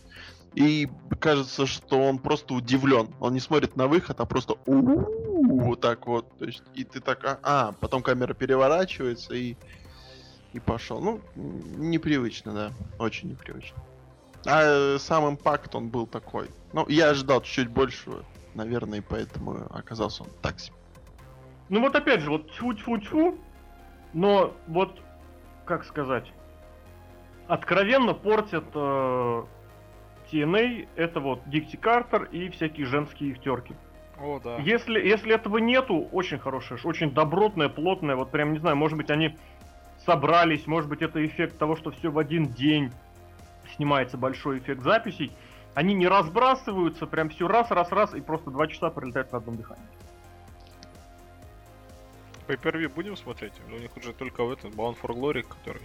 И 0.53 0.87
кажется, 1.19 1.65
что 1.65 1.99
он 2.01 2.17
просто 2.17 2.53
удивлен. 2.53 3.09
Он 3.19 3.33
не 3.33 3.39
смотрит 3.41 3.75
на 3.75 3.87
выход, 3.87 4.19
а 4.19 4.25
просто 4.25 4.55
вот 4.65 5.81
так 5.81 6.07
вот. 6.07 6.37
То 6.37 6.45
есть, 6.45 6.63
и 6.73 6.83
ты 6.85 7.01
так, 7.01 7.23
а, 7.25 7.39
а, 7.43 7.71
потом 7.73 8.01
камера 8.01 8.33
переворачивается 8.33 9.33
и 9.33 9.55
и 10.53 10.59
пошел. 10.61 11.01
Ну, 11.01 11.19
непривычно, 11.35 12.53
да, 12.53 12.71
очень 12.97 13.29
непривычно. 13.29 13.77
А 14.45 14.61
э, 14.95 14.99
сам 14.99 15.27
импакт 15.27 15.75
он 15.75 15.89
был 15.89 16.07
такой. 16.07 16.49
Ну, 16.71 16.87
я 16.87 17.09
ожидал 17.09 17.41
чуть-чуть 17.41 17.67
большего, 17.67 18.23
наверное, 18.53 18.99
и 18.99 19.01
поэтому 19.01 19.67
оказался 19.69 20.23
он 20.23 20.29
так 20.41 20.61
себе. 20.61 20.75
Ну 21.67 21.81
вот 21.81 21.95
опять 21.95 22.21
же, 22.21 22.29
вот 22.29 22.49
тьфу-тьфу-тьфу, 22.51 23.37
но 24.15 24.53
вот, 24.67 24.97
как 25.65 25.83
сказать, 25.83 26.31
откровенно 27.47 28.13
портят 28.13 28.63
э, 28.73 29.43
TNA, 30.31 30.87
это 30.95 31.19
вот 31.19 31.41
Дикси 31.47 31.75
Картер 31.75 32.23
и 32.31 32.49
всякие 32.49 32.87
женские 32.87 33.31
их 33.31 33.41
терки. 33.41 33.75
О, 34.17 34.39
да. 34.41 34.55
Если, 34.59 34.99
если 35.05 35.35
этого 35.35 35.57
нету, 35.57 36.07
очень 36.13 36.39
хорошее, 36.39 36.79
ш- 36.79 36.87
очень 36.87 37.11
добротное, 37.11 37.67
плотное, 37.67 38.15
вот 38.15 38.31
прям, 38.31 38.53
не 38.53 38.59
знаю, 38.59 38.77
может 38.77 38.97
быть, 38.97 39.11
они 39.11 39.37
собрались, 40.05 40.65
может 40.65 40.89
быть, 40.89 41.01
это 41.01 41.23
эффект 41.25 41.57
того, 41.57 41.75
что 41.75 41.91
все 41.91 42.09
в 42.09 42.17
один 42.17 42.45
день 42.45 42.91
снимается 43.75 44.17
большой 44.17 44.59
эффект 44.59 44.81
записей, 44.81 45.33
они 45.73 45.93
не 45.93 46.07
разбрасываются, 46.07 47.05
прям 47.05 47.27
все 47.27 47.49
раз, 47.49 47.69
раз, 47.69 47.91
раз, 47.91 48.13
и 48.13 48.21
просто 48.21 48.49
два 48.49 48.67
часа 48.67 48.89
пролетают 48.89 49.33
на 49.33 49.39
одном 49.39 49.57
дыхании. 49.57 49.83
Pay-per-view 52.47 52.89
будем 52.89 53.17
смотреть? 53.17 53.53
У 53.67 53.77
них 53.77 53.95
уже 53.97 54.13
только 54.13 54.43
в 54.43 54.51
этот 54.51 54.73
Bound 54.73 54.97
for 55.01 55.13
Glory, 55.15 55.43
который 55.43 55.81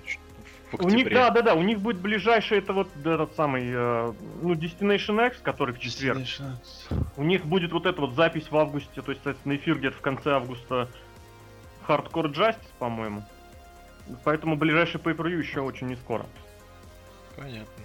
в 0.71 0.75
У 0.75 0.89
них, 0.89 1.07
октябре. 1.07 1.15
да, 1.15 1.31
да, 1.31 1.43
да, 1.43 1.55
у 1.55 1.63
них 1.63 1.81
будет 1.81 2.01
ближайший, 2.01 2.59
это 2.59 2.73
вот 2.73 2.89
этот 2.97 3.35
самый, 3.35 3.65
э, 3.67 4.13
ну, 4.43 4.55
Destination 4.55 5.27
X, 5.29 5.39
который 5.43 5.75
в 5.75 5.81
четверг. 5.81 6.21
У 7.17 7.25
них 7.25 7.45
будет 7.45 7.73
вот 7.73 7.87
эта 7.87 8.01
вот 8.01 8.15
запись 8.15 8.51
в 8.51 8.57
августе, 8.57 9.03
то 9.03 9.11
есть, 9.11 9.23
соответственно, 9.25 9.57
эфир 9.57 9.79
где-то 9.79 9.97
в 9.97 10.01
конце 10.01 10.33
августа 10.33 10.89
Hardcore 11.89 12.33
Justice, 12.33 12.69
по-моему. 12.79 13.25
Поэтому 14.25 14.57
ближайший 14.57 15.01
pay 15.01 15.39
еще 15.39 15.61
очень 15.61 15.89
не 15.89 15.97
скоро. 15.97 16.27
Понятно. 17.37 17.85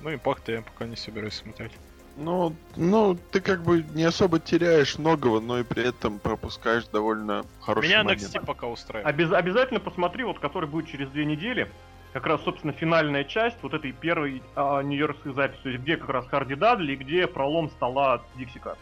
Ну, 0.00 0.14
импакт 0.14 0.48
я 0.48 0.62
пока 0.62 0.86
не 0.86 0.96
собираюсь 0.96 1.34
смотреть. 1.34 1.72
Ну, 2.16 2.54
ну, 2.76 3.16
ты 3.30 3.40
как 3.40 3.62
бы 3.62 3.84
не 3.94 4.04
особо 4.04 4.40
теряешь 4.40 4.98
многого, 4.98 5.40
но 5.40 5.58
и 5.58 5.62
при 5.62 5.88
этом 5.88 6.18
пропускаешь 6.18 6.84
довольно 6.86 7.44
хороший 7.60 7.86
Меня 7.86 8.02
момент. 8.02 8.22
NXT 8.22 8.44
пока 8.44 8.66
устраивает. 8.66 9.14
Обяз- 9.14 9.32
обязательно 9.32 9.80
посмотри, 9.80 10.24
вот 10.24 10.38
который 10.38 10.68
будет 10.68 10.88
через 10.88 11.08
две 11.10 11.24
недели. 11.24 11.70
Как 12.12 12.26
раз, 12.26 12.42
собственно, 12.42 12.72
финальная 12.72 13.22
часть 13.24 13.56
вот 13.62 13.72
этой 13.72 13.92
первой 13.92 14.42
а, 14.56 14.82
нью-йоркской 14.82 15.32
записи, 15.32 15.60
то 15.62 15.68
есть 15.68 15.82
где 15.82 15.96
как 15.96 16.08
раз 16.10 16.26
Харди 16.26 16.56
Дадли 16.56 16.92
и 16.92 16.96
где 16.96 17.26
пролом 17.28 17.70
стола 17.70 18.14
от 18.14 18.22
Дикси 18.36 18.58
Кар. 18.58 18.76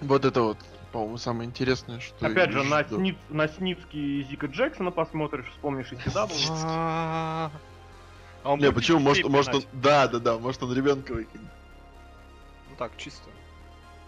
Вот 0.00 0.24
это 0.24 0.42
вот, 0.42 0.58
по-моему, 0.90 1.16
самое 1.18 1.48
интересное, 1.48 2.00
что 2.00 2.26
Опять 2.26 2.50
же, 2.50 2.64
на. 2.64 2.82
Сниц, 2.84 3.16
на 3.28 3.46
Сницкий 3.46 4.20
и 4.20 4.24
Зика 4.24 4.46
Джексона 4.46 4.90
посмотришь, 4.90 5.46
вспомнишь 5.52 5.92
из 5.92 5.98
CW. 5.98 7.50
А 8.42 8.52
он 8.52 8.58
Не, 8.58 8.72
почему? 8.72 9.00
Может, 9.00 9.28
может 9.28 9.54
он... 9.54 9.62
Да, 9.72 10.08
да, 10.08 10.18
да, 10.18 10.38
может 10.38 10.62
он 10.62 10.74
ребенка 10.74 11.12
выкинет. 11.12 11.50
Ну 12.80 12.86
так, 12.88 12.96
чисто. 12.96 13.28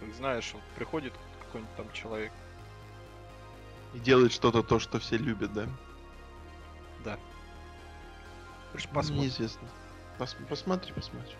Как 0.00 0.14
знаешь, 0.14 0.50
вот 0.54 0.62
приходит 0.76 1.12
какой-нибудь 1.44 1.76
там 1.76 1.92
человек. 1.92 2.32
И 3.92 3.98
делает 3.98 4.32
что-то 4.32 4.62
то, 4.62 4.78
что 4.78 4.98
все 4.98 5.18
любят, 5.18 5.52
да? 5.52 5.66
Да. 7.04 7.18
Ну, 8.72 8.80
посмотрим. 8.94 9.16
Неизвестно. 9.20 9.68
Пос- 10.18 10.46
посмотри, 10.48 10.90
посмотри. 10.94 11.34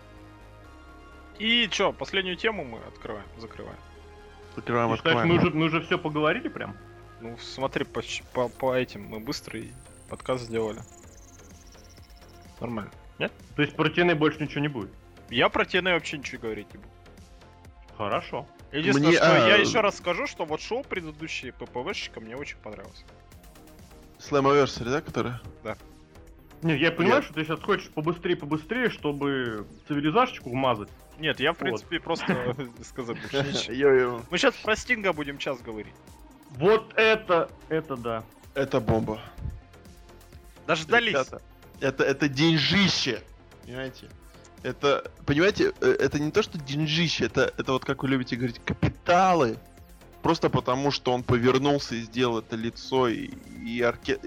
И 1.39 1.67
чё, 1.71 1.91
последнюю 1.91 2.35
тему 2.35 2.63
мы 2.63 2.77
открываем, 2.77 3.25
закрываем. 3.39 3.79
Закрываем, 4.55 4.91
Ты 4.91 4.97
считаешь, 4.97 5.17
открываем. 5.17 5.29
мы 5.29 5.47
уже, 5.47 5.57
мы 5.57 5.65
уже 5.65 5.81
все 5.81 5.97
поговорили 5.97 6.49
прям? 6.49 6.77
Ну, 7.19 7.35
смотри, 7.39 7.83
по, 7.83 8.03
по, 8.33 8.47
по 8.47 8.75
этим 8.75 9.07
мы 9.07 9.19
быстро 9.19 9.59
и 9.59 9.71
подкаст 10.07 10.43
сделали. 10.43 10.81
Нормально. 12.61 12.91
То 13.17 13.61
есть 13.63 13.75
про 13.75 13.89
TNA 13.89 14.13
больше 14.13 14.43
ничего 14.43 14.61
не 14.61 14.67
будет? 14.67 14.91
Я 15.31 15.49
про 15.49 15.63
TNA 15.63 15.93
вообще 15.93 16.19
ничего 16.19 16.43
говорить 16.43 16.71
не 16.71 16.77
буду. 16.77 16.92
Хорошо. 17.97 18.47
Единственное, 18.71 19.09
Мне, 19.09 19.17
что 19.17 19.45
а, 19.45 19.47
я 19.49 19.55
еще 19.57 19.81
раз 19.81 19.97
скажу, 19.97 20.25
что 20.25 20.45
вот 20.45 20.61
шоу 20.61 20.83
предыдущие 20.83 21.53
ППВщика 21.53 22.19
мне 22.19 22.35
очень 22.35 22.57
понравилось. 22.57 23.05
Slammiversary, 24.19 24.89
да, 24.89 25.01
которая? 25.01 25.41
Не, 26.63 26.77
я 26.77 26.91
понимаю, 26.91 27.17
Нет. 27.17 27.25
что 27.25 27.33
ты 27.33 27.43
сейчас 27.43 27.59
хочешь 27.59 27.89
побыстрее, 27.89 28.37
побыстрее, 28.37 28.89
чтобы 28.89 29.67
цивилизашечку 29.87 30.49
вмазать. 30.49 30.87
Нет, 31.19 31.39
я 31.41 31.51
в 31.51 31.55
Вот. 31.55 31.59
принципе 31.59 31.99
просто 31.99 32.55
сказать 32.83 33.17
больше 33.19 33.47
ничего. 33.51 33.73
Йо-йо. 33.73 34.21
Мы 34.31 34.37
сейчас 34.37 34.55
про 34.55 34.75
Стинга 34.75 35.11
будем 35.13 35.37
час 35.37 35.59
говорить. 35.61 35.93
Вот 36.51 36.93
это, 36.95 37.49
это 37.69 37.97
да. 37.97 38.23
Это 38.55 38.79
бомба. 38.79 39.19
Дождались. 40.65 41.15
Это, 41.81 42.03
это 42.03 42.29
деньжище. 42.29 43.21
Понимаете? 43.65 44.09
Это, 44.63 45.11
понимаете, 45.25 45.73
э, 45.81 45.95
это 45.99 46.19
не 46.19 46.31
то, 46.31 46.41
что 46.41 46.57
деньжище, 46.57 47.25
это, 47.25 47.53
это 47.57 47.73
вот 47.73 47.83
как 47.83 48.01
вы 48.01 48.09
любите 48.09 48.37
говорить, 48.37 48.59
капиталы. 48.63 49.57
Просто 50.21 50.49
потому, 50.49 50.89
что 50.89 51.11
он 51.11 51.21
повернулся 51.21 51.95
и 51.95 51.99
сделал 51.99 52.39
это 52.39 52.55
лицо 52.55 53.09
и, 53.09 53.29
и 53.65 53.81
орке... 53.81 54.19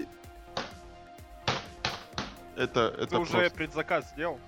Это, 2.55 2.93
это 2.97 3.07
Ты 3.07 3.17
уже 3.17 3.31
просто- 3.31 3.55
предзаказ 3.55 4.11
сделал? 4.11 4.39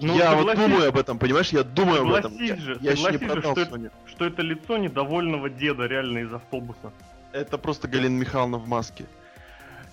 Ну, 0.00 0.16
я 0.16 0.34
вот 0.34 0.54
думаю 0.54 0.88
об 0.88 0.98
этом, 0.98 1.18
понимаешь? 1.18 1.50
Я 1.50 1.64
думаю 1.64 2.02
об 2.02 2.12
этом. 2.12 2.34
Я, 2.36 2.56
же, 2.56 2.78
я 2.80 2.92
еще 2.92 3.12
не 3.12 3.18
продал 3.18 3.52
что 3.52 3.62
Sony. 3.62 3.90
Что 4.06 4.26
это 4.26 4.42
лицо 4.42 4.76
недовольного 4.78 5.48
деда 5.50 5.86
реально 5.86 6.18
из 6.18 6.32
автобуса. 6.32 6.92
Это 7.32 7.58
просто 7.58 7.88
Галина 7.88 8.18
Михайловна 8.18 8.58
в 8.58 8.66
маске. 8.66 9.06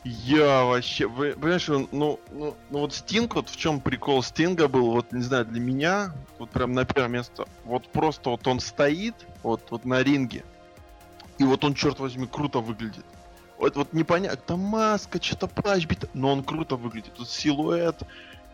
Я 0.04 0.64
вообще, 0.64 1.08
вы, 1.08 1.34
понимаешь, 1.34 1.70
он, 1.70 1.90
ну, 1.92 2.20
ну, 2.32 2.56
ну 2.70 2.80
вот 2.80 2.94
Стинг, 2.94 3.36
вот 3.36 3.50
в 3.50 3.58
чем 3.58 3.82
прикол 3.82 4.24
Стинга 4.24 4.70
был, 4.70 4.92
вот 4.92 5.12
не 5.12 5.22
знаю, 5.22 5.46
для 5.46 5.60
меня, 5.60 6.14
вот 6.38 6.50
прям 6.52 6.74
на 6.74 6.86
первое 6.86 7.10
место, 7.10 7.46
вот 7.66 7.86
просто 7.90 8.30
вот 8.30 8.48
он 8.48 8.62
стоит, 8.62 9.16
вот, 9.44 9.62
вот 9.72 9.84
на 9.84 10.02
ринге, 10.02 10.46
и 11.38 11.44
вот 11.44 11.66
он, 11.66 11.74
черт 11.74 12.00
возьми, 12.00 12.28
круто 12.28 12.60
выглядит. 12.60 13.06
Вот, 13.58 13.76
вот 13.76 13.92
непонятно, 13.92 14.38
там 14.38 14.62
маска, 14.62 15.22
что-то 15.22 15.48
плащ 15.48 15.86
бит, 15.86 16.10
но 16.14 16.32
он 16.32 16.46
круто 16.46 16.78
выглядит. 16.78 17.14
Тут 17.16 17.30
силуэт, 17.30 18.04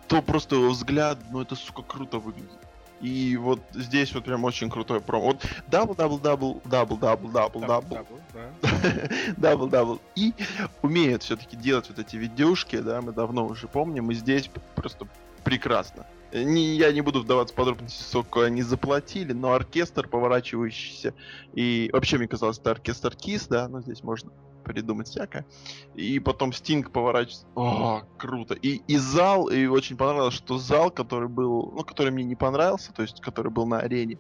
то 0.08 0.24
просто 0.24 0.56
его 0.56 0.70
взгляд, 0.70 1.20
ну 1.30 1.42
это, 1.42 1.56
сука, 1.56 1.84
круто 1.84 2.18
выглядит. 2.18 2.60
И 3.02 3.38
вот 3.38 3.60
здесь 3.74 4.14
вот 4.14 4.24
прям 4.24 4.44
очень 4.46 4.70
крутой 4.70 5.02
промо. 5.02 5.28
Вот 5.28 5.46
дабл, 5.68 5.96
дабл, 5.96 6.18
дабл, 6.18 6.62
дабл, 6.66 6.98
дабл, 6.98 7.30
дабл, 7.30 7.60
дабл, 7.62 7.96
Дабл, 7.96 8.20
да. 8.34 8.70
дабл 9.38 9.68
дабл 9.68 10.02
и 10.16 10.34
умеет 10.82 11.24
все-таки 11.24 11.58
делать 11.58 11.90
вот 11.90 12.00
эти 12.00 12.16
видюшки, 12.16 12.80
да, 12.80 13.02
мы 13.02 13.12
давно 13.12 13.46
уже 13.46 13.68
помним, 13.68 14.12
и 14.12 14.16
здесь 14.16 14.50
просто 14.76 15.08
прекрасно. 15.44 16.06
Не, 16.44 16.76
я 16.76 16.92
не 16.92 17.00
буду 17.00 17.22
вдаваться 17.22 17.54
в 17.54 17.58
подробности, 17.58 18.04
сколько 18.04 18.44
они 18.44 18.62
заплатили, 18.62 19.32
но 19.32 19.54
оркестр 19.54 20.10
поворачивающийся, 20.10 21.14
и 21.54 21.90
вообще 21.94 22.18
мне 22.18 22.28
казалось, 22.28 22.60
это 22.60 22.72
оркестр 22.72 23.16
Кис, 23.16 23.48
да, 23.48 23.70
но 23.70 23.82
здесь 23.82 24.04
можно 24.04 24.32
придумать 24.66 25.08
всякое. 25.08 25.46
И 25.94 26.20
потом 26.20 26.52
Стинг 26.52 26.92
поворачивается. 26.92 27.48
О, 27.56 28.02
круто. 28.18 28.54
И, 28.56 28.82
и 28.88 28.98
зал, 28.98 29.48
и 29.48 29.66
очень 29.68 29.96
понравилось, 29.96 30.34
что 30.34 30.58
зал, 30.58 30.92
который 30.92 31.30
был, 31.30 31.72
ну, 31.74 31.84
который 31.84 32.12
мне 32.12 32.26
не 32.26 32.36
понравился, 32.36 32.92
то 32.92 33.04
есть, 33.04 33.22
который 33.22 33.52
был 33.52 33.66
на 33.66 33.80
арене, 33.80 34.18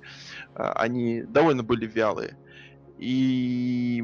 а, 0.53 0.71
они 0.73 1.23
довольно 1.23 1.63
были 1.63 1.85
вялые. 1.85 2.37
И, 2.97 4.01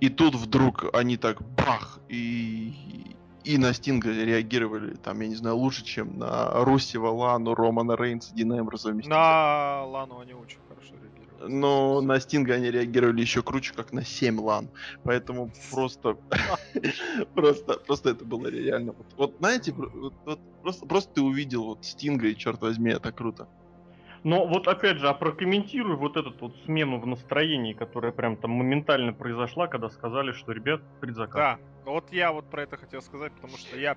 и 0.00 0.08
тут 0.08 0.34
вдруг 0.34 0.86
они 0.94 1.18
так 1.18 1.42
бах, 1.42 1.98
и, 2.08 3.17
и 3.48 3.56
на 3.56 3.72
Стинга 3.72 4.10
реагировали, 4.10 4.94
там, 4.96 5.20
я 5.22 5.28
не 5.28 5.34
знаю, 5.34 5.56
лучше, 5.56 5.82
чем 5.82 6.18
на 6.18 6.50
Русева, 6.64 7.08
Лану, 7.08 7.54
Романа 7.54 7.96
Рейнса, 7.96 8.34
Дина 8.34 8.58
Эмброза. 8.58 8.92
На 8.92 9.84
Лану 9.84 10.20
они 10.20 10.34
очень 10.34 10.58
хорошо 10.68 10.92
реагировали. 11.02 11.50
Но 11.50 12.02
на 12.02 12.20
Стинга 12.20 12.54
они 12.56 12.70
реагировали 12.70 13.22
еще 13.22 13.42
круче, 13.42 13.72
как 13.72 13.94
на 13.94 14.04
7 14.04 14.38
лан. 14.38 14.68
Поэтому 15.02 15.50
просто... 15.70 16.18
просто, 17.34 17.78
просто 17.78 18.10
это 18.10 18.26
было 18.26 18.48
реально. 18.48 18.94
Вот, 19.16 19.36
знаете, 19.38 19.74
просто 20.86 21.14
ты 21.14 21.22
увидел 21.22 21.64
вот 21.64 21.86
Стинга, 21.86 22.26
и 22.26 22.36
черт 22.36 22.60
возьми, 22.60 22.90
это 22.90 23.12
круто. 23.12 23.48
Но 24.24 24.46
вот 24.46 24.66
опять 24.68 24.98
же, 24.98 25.08
а 25.08 25.14
прокомментируй 25.14 25.96
вот 25.96 26.16
эту 26.16 26.34
вот 26.40 26.56
смену 26.64 27.00
в 27.00 27.06
настроении, 27.06 27.72
которая 27.72 28.12
прям 28.12 28.36
там 28.36 28.50
моментально 28.50 29.12
произошла, 29.12 29.66
когда 29.68 29.88
сказали, 29.90 30.32
что 30.32 30.52
ребят 30.52 30.80
предзаказ. 31.00 31.58
Да, 31.84 31.90
вот 31.90 32.12
я 32.12 32.32
вот 32.32 32.50
про 32.50 32.62
это 32.62 32.76
хотел 32.76 33.00
сказать, 33.02 33.32
потому 33.32 33.56
что 33.56 33.76
я... 33.78 33.96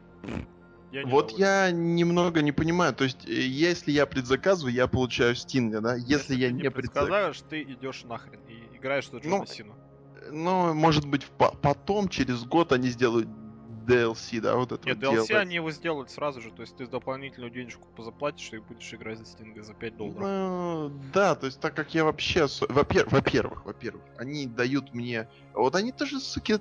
я 0.92 1.06
Вот 1.06 1.32
недоволен. 1.32 1.38
я 1.38 1.72
немного 1.72 2.42
не 2.42 2.52
понимаю, 2.52 2.94
то 2.94 3.04
есть, 3.04 3.28
э, 3.28 3.32
если 3.32 3.92
я 3.92 4.06
предзаказываю, 4.06 4.74
я 4.74 4.88
получаю 4.88 5.36
Стинга, 5.36 5.82
да? 5.82 5.96
Если 5.96 6.36
я 6.36 6.48
ты 6.50 6.54
не 6.54 6.70
предзаказываю... 6.70 7.32
предсказываешь, 7.34 7.42
ты 7.50 7.62
идешь 7.74 8.04
нахрен 8.04 8.40
и 8.48 8.78
играешь 8.78 9.10
за 9.10 9.18
Джона 9.18 9.38
Ну, 9.40 9.46
Сину. 9.46 9.76
Ну, 10.32 10.74
может 10.74 11.08
быть, 11.08 11.26
по- 11.26 11.54
потом, 11.62 12.08
через 12.08 12.44
год 12.46 12.72
они 12.72 12.90
сделают 12.90 13.28
DLC, 13.92 14.40
да, 14.42 14.56
вот 14.56 14.72
это 14.72 14.88
Нет, 14.88 14.98
вот 14.98 15.14
DLC 15.14 15.28
дело. 15.28 15.40
они 15.40 15.56
его 15.56 15.72
сделают 15.72 16.10
сразу 16.10 16.42
же, 16.42 16.52
то 16.52 16.62
есть 16.62 16.76
ты 16.76 16.88
дополнительную 16.88 17.52
денежку 17.52 17.88
заплатишь 17.98 18.52
и 18.54 18.60
будешь 18.60 18.94
играть 18.94 19.20
за 19.20 19.26
Стинга 19.26 19.64
за 19.64 19.74
5 19.74 19.98
долларов. 19.98 20.22
Ну, 20.22 20.92
да, 21.14 21.36
то 21.36 21.46
есть 21.46 21.60
так 21.60 21.76
как 21.76 21.94
я 21.94 22.04
вообще... 22.04 22.48
Во-первых, 22.70 23.66
во-первых, 23.66 24.04
они 24.18 24.48
дают 24.48 24.94
мне... 24.94 25.28
Вот 25.54 25.76
они 25.76 25.92
тоже, 25.92 26.20
суки, 26.20 26.58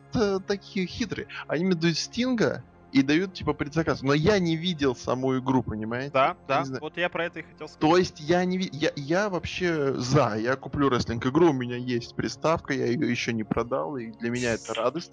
такие 0.46 0.86
хитрые. 0.86 1.28
Они 1.46 1.64
мне 1.64 1.74
дают 1.74 1.96
Стинга 1.96 2.64
и 2.92 3.02
дают, 3.02 3.34
типа, 3.34 3.52
предзаказ. 3.52 4.02
Но 4.02 4.14
я 4.14 4.38
не 4.38 4.56
видел 4.56 4.96
саму 4.96 5.38
игру, 5.38 5.62
понимаете? 5.62 6.10
Да, 6.12 6.36
Я 6.48 6.64
да, 6.64 6.78
вот 6.80 6.96
я 6.96 7.08
про 7.08 7.26
это 7.26 7.38
и 7.38 7.42
хотел 7.42 7.68
сказать. 7.68 7.80
То 7.80 7.96
есть 7.96 8.20
я 8.20 8.44
не 8.44 8.58
ви- 8.58 8.70
я, 8.72 8.90
я 8.96 9.28
вообще 9.28 9.94
за, 9.94 10.36
я 10.36 10.56
куплю 10.56 10.88
рестлинг 10.88 11.24
игру, 11.26 11.50
у 11.50 11.52
меня 11.52 11.76
есть 11.76 12.16
приставка, 12.16 12.74
я 12.74 12.86
ее 12.86 13.08
еще 13.10 13.32
не 13.32 13.44
продал, 13.44 13.96
и 13.96 14.06
для 14.06 14.30
меня 14.30 14.54
это 14.54 14.74
радость. 14.74 15.12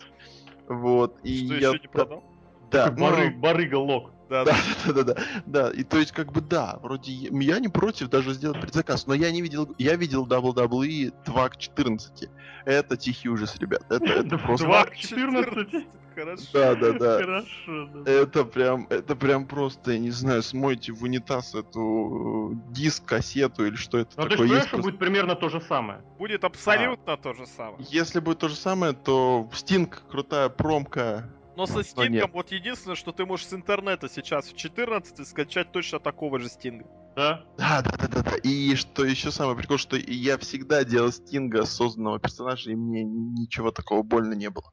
Вот, 0.67 1.19
и 1.23 1.45
Что 1.45 1.55
я... 1.55 1.69
еще 1.69 1.79
не 1.79 1.87
продал? 1.87 2.23
Да, 2.71 2.93
ну, 2.95 3.05
бары- 3.05 3.35
барыга 3.35 3.75
лог. 3.75 4.11
Да, 4.29 4.43
да, 4.43 4.55
да, 4.85 4.93
да, 4.93 5.03
да, 5.03 5.15
да, 5.45 5.69
и 5.69 5.83
то 5.83 5.97
есть 5.97 6.11
как 6.11 6.33
бы 6.33 6.41
да, 6.41 6.79
вроде 6.81 7.11
я 7.13 7.29
я 7.31 7.59
не 7.59 7.69
против 7.69 8.09
даже 8.09 8.33
сделать 8.33 8.59
предзаказ, 8.59 9.07
но 9.07 9.13
я 9.13 9.31
не 9.31 9.41
видел, 9.41 9.73
я 9.77 9.95
видел 9.95 10.27
WWE 10.27 11.13
2 11.25 11.49
к 11.49 11.57
14. 11.57 12.29
Это 12.65 12.97
тихий 12.97 13.29
ужас, 13.29 13.55
ребят, 13.57 13.83
это, 13.89 14.05
это 14.05 14.37
просто... 14.45 14.65
2 14.67 14.85
к 14.85 14.95
14. 14.97 15.87
Хорошо. 16.17 16.45
Да, 16.51 16.73
да, 16.73 16.93
да. 16.93 17.17
Хорошо, 17.19 17.85
да. 17.93 18.11
Это 18.11 18.43
прям, 18.43 18.87
это 18.89 19.15
прям 19.15 19.45
просто, 19.45 19.91
я 19.91 19.99
не 19.99 20.09
знаю, 20.09 20.41
смойте 20.41 20.91
в 20.91 21.03
унитаз 21.03 21.53
эту 21.53 22.53
э, 22.53 22.73
диск, 22.73 23.05
кассету 23.05 23.67
или 23.67 23.75
что 23.75 23.99
это 23.99 24.13
Ну 24.17 24.23
ты 24.23 24.29
же 24.29 24.29
такое 24.29 24.37
понимаешь, 24.37 24.63
есть. 24.63 24.67
что 24.69 24.77
просто. 24.77 24.91
будет 24.91 24.99
примерно 24.99 25.35
то 25.35 25.49
же 25.49 25.61
самое. 25.61 26.01
Будет 26.17 26.43
абсолютно 26.43 27.17
то 27.17 27.33
же 27.33 27.45
самое. 27.45 27.85
Если 27.89 28.19
будет 28.19 28.39
то 28.39 28.47
же 28.47 28.55
самое, 28.55 28.93
то 28.93 29.47
Стинг 29.53 30.01
крутая 30.09 30.49
промка. 30.49 31.31
Но 31.55 31.67
со 31.67 31.83
Стингом 31.83 32.31
вот 32.33 32.51
единственное, 32.51 32.95
что 32.95 33.11
ты 33.11 33.23
можешь 33.23 33.45
с 33.45 33.53
интернета 33.53 34.09
сейчас 34.09 34.47
в 34.47 34.55
14 34.55 35.27
скачать 35.27 35.71
точно 35.71 35.99
такого 35.99 36.39
же 36.39 36.49
Стинга. 36.49 36.87
Да? 37.15 37.45
Да, 37.59 37.83
да, 37.83 37.91
да, 37.99 38.07
да, 38.07 38.21
да. 38.23 38.37
И 38.37 38.73
что 38.73 39.05
еще 39.05 39.29
самое 39.29 39.55
прикол, 39.55 39.77
что 39.77 39.97
я 39.97 40.39
всегда 40.39 40.83
делал 40.83 41.11
Стинга 41.11 41.65
созданного 41.65 42.19
персонажа, 42.19 42.71
и 42.71 42.75
мне 42.75 43.03
ничего 43.03 43.69
такого 43.69 44.01
больно 44.01 44.33
не 44.33 44.49
было. 44.49 44.71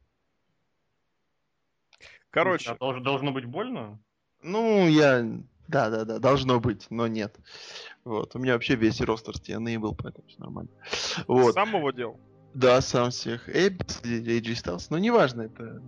Короче, 2.35 2.71
А 2.71 2.75
долж- 2.75 3.01
должно 3.03 3.33
быть 3.33 3.45
больно? 3.47 3.99
Ну, 4.43 4.87
я... 4.89 5.23
Да, 5.69 5.89
да, 5.89 6.05
да, 6.05 6.19
должно 6.19 6.61
быть, 6.61 6.87
но 6.91 7.07
нет. 7.07 7.35
Вот. 8.05 8.35
У 8.37 8.39
меня 8.39 8.53
вообще 8.53 8.75
весь 8.75 9.01
ростер 9.01 9.35
TNA 9.35 9.79
был, 9.79 9.95
поэтому 9.95 10.27
все 10.29 10.39
нормально. 10.41 10.71
Вот. 11.27 11.55
сам 11.55 11.75
его 11.75 11.91
делал. 11.91 12.21
Да, 12.53 12.81
сам 12.83 13.11
всех. 13.11 13.49
Эббис, 13.49 14.03
AJ 14.03 14.43
Styles. 14.43 14.87
Но 14.91 14.99
неважно, 14.99 15.43
это 15.43 15.81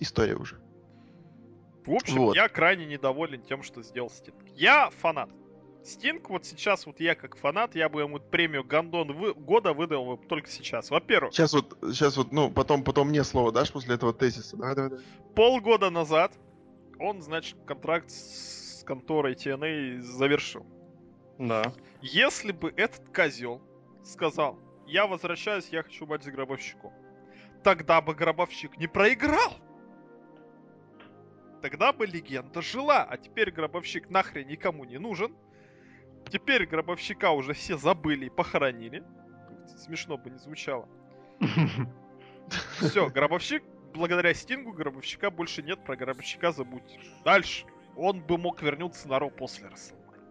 история 0.00 0.34
уже. 0.36 0.58
В 1.84 1.92
общем, 1.92 2.16
Вот. 2.18 2.36
я 2.36 2.48
крайне 2.48 2.86
недоволен 2.86 3.42
тем, 3.42 3.62
что 3.62 3.82
сделал 3.82 4.08
Стинг. 4.08 4.36
Я 4.54 4.88
фанат. 4.90 5.28
Стинг, 5.84 6.30
вот 6.30 6.44
сейчас 6.46 6.86
вот 6.86 7.00
я 7.00 7.14
как 7.14 7.36
фанат, 7.36 7.74
я 7.74 7.88
бы 7.88 8.02
ему 8.02 8.20
премию 8.20 8.64
Гандон 8.64 9.12
вы- 9.12 9.34
года 9.34 9.72
выдал 9.72 10.16
бы 10.16 10.26
только 10.26 10.48
сейчас. 10.48 10.90
Во-первых, 10.90 11.32
Сейчас 11.34 11.52
вот, 11.52 11.76
сейчас 11.92 12.16
вот, 12.16 12.32
ну, 12.32 12.50
потом, 12.50 12.84
потом 12.84 13.08
мне 13.08 13.24
слово 13.24 13.50
дашь 13.50 13.72
после 13.72 13.96
этого 13.96 14.12
тезиса. 14.12 14.56
Давай, 14.56 14.74
давай, 14.76 14.90
давай. 14.90 15.04
полгода 15.34 15.90
назад 15.90 16.32
он, 17.00 17.20
значит, 17.20 17.56
контракт 17.66 18.10
с 18.10 18.84
конторой 18.84 19.34
TNA 19.34 20.00
завершил. 20.00 20.64
Да. 21.38 21.72
Если 22.00 22.52
бы 22.52 22.72
этот 22.76 23.08
козел 23.08 23.60
сказал, 24.04 24.58
я 24.86 25.06
возвращаюсь, 25.08 25.68
я 25.70 25.82
хочу 25.82 26.06
матч 26.06 26.22
с 26.22 26.26
гробовщиком, 26.26 26.92
тогда 27.64 28.00
бы 28.00 28.14
гробовщик 28.14 28.76
не 28.78 28.86
проиграл. 28.86 29.54
Тогда 31.60 31.92
бы 31.92 32.06
легенда 32.06 32.60
жила, 32.60 33.02
а 33.04 33.16
теперь 33.16 33.50
гробовщик 33.52 34.10
нахрен 34.10 34.46
никому 34.48 34.84
не 34.84 34.98
нужен. 34.98 35.34
Теперь 36.32 36.66
гробовщика 36.66 37.30
уже 37.32 37.52
все 37.52 37.76
забыли 37.76 38.26
и 38.26 38.30
похоронили. 38.30 39.04
Смешно 39.76 40.16
бы 40.16 40.30
не 40.30 40.38
звучало. 40.38 40.88
Все, 42.78 43.10
гробовщик, 43.10 43.62
благодаря 43.92 44.32
Стингу 44.32 44.72
гробовщика 44.72 45.30
больше 45.30 45.62
нет, 45.62 45.84
про 45.84 45.94
гробовщика 45.94 46.52
забудьте. 46.52 46.98
Дальше. 47.22 47.66
Он 47.96 48.20
бы 48.20 48.38
мог 48.38 48.62
вернуться 48.62 49.08
на 49.08 49.18
Ро 49.18 49.28
после 49.28 49.68
Расселмани. 49.68 50.22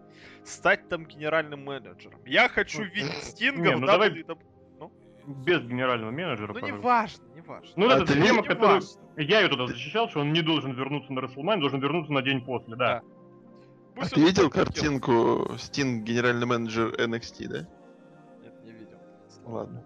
Стать 0.44 0.90
там 0.90 1.06
генеральным 1.06 1.64
менеджером. 1.64 2.19
Я 2.26 2.49
хочу 2.49 2.82
видеть 2.82 3.23
Стинга 3.23 3.61
Не, 3.69 3.76
в 3.76 3.80
ну 3.82 3.86
давай 3.86 4.10
WWE. 4.10 4.91
Без 5.45 5.61
генерального 5.61 6.10
менеджера, 6.10 6.52
Ну 6.52 6.60
не 6.65 6.72
важно, 6.72 7.23
не 7.36 7.41
важно. 7.41 7.73
Ну, 7.76 7.90
А 7.90 7.98
это 7.98 8.07
ты 8.07 8.19
тема, 8.19 8.41
которую... 8.41 8.82
важно. 8.82 9.02
Я 9.18 9.41
ее 9.41 9.49
туда 9.49 9.68
защищал, 9.68 10.10
что 10.10 10.22
он 10.22 10.34
не 10.34 10.41
должен 10.41 10.73
вернуться 10.73 11.14
на 11.14 11.19
WrestleMania, 11.19 11.60
должен 11.60 11.80
вернуться 11.80 12.11
на 12.11 12.23
день 12.23 12.44
после, 12.44 12.76
да. 12.76 13.03
А 13.97 14.05
ты 14.07 14.22
видел 14.22 14.49
картинку 14.49 15.55
Стинг, 15.57 16.03
генеральный 16.03 16.45
менеджер 16.45 16.93
NXT, 16.95 17.47
да? 17.47 17.68
Нет, 18.41 18.63
не 18.63 18.72
видел. 18.72 18.97
Ладно. 19.45 19.84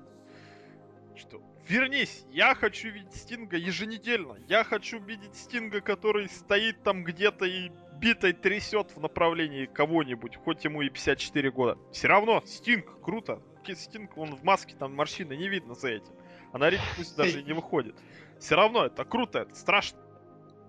Что? 1.15 1.41
Вернись, 1.67 2.25
я 2.29 2.53
хочу 2.55 2.89
видеть 2.89 3.15
Стинга 3.15 3.57
еженедельно. 3.57 4.37
Я 4.47 4.63
хочу 4.63 4.99
видеть 4.99 5.35
Стинга, 5.35 5.81
который 5.81 6.29
стоит 6.29 6.83
там 6.83 7.03
где-то 7.03 7.45
и 7.45 7.71
битой 7.99 8.33
трясет 8.33 8.91
в 8.95 8.99
направлении 8.99 9.65
кого-нибудь, 9.65 10.37
хоть 10.37 10.63
ему 10.63 10.81
и 10.81 10.89
54 10.89 11.51
года. 11.51 11.77
Все 11.91 12.07
равно, 12.07 12.43
Стинг, 12.45 13.01
круто. 13.01 13.41
Стинг, 13.67 14.15
он 14.17 14.35
в 14.35 14.43
маске, 14.43 14.75
там 14.75 14.93
морщины 14.95 15.35
не 15.35 15.49
видно 15.49 15.73
за 15.73 15.89
этим. 15.89 16.13
А 16.51 16.59
на 16.59 16.69
ринг 16.69 16.83
пусть 16.95 17.17
даже 17.17 17.41
и 17.41 17.43
не 17.43 17.53
выходит. 17.53 17.95
Все 18.39 18.55
равно, 18.55 18.85
это 18.85 19.03
круто, 19.05 19.39
это 19.39 19.55
страшно. 19.55 19.99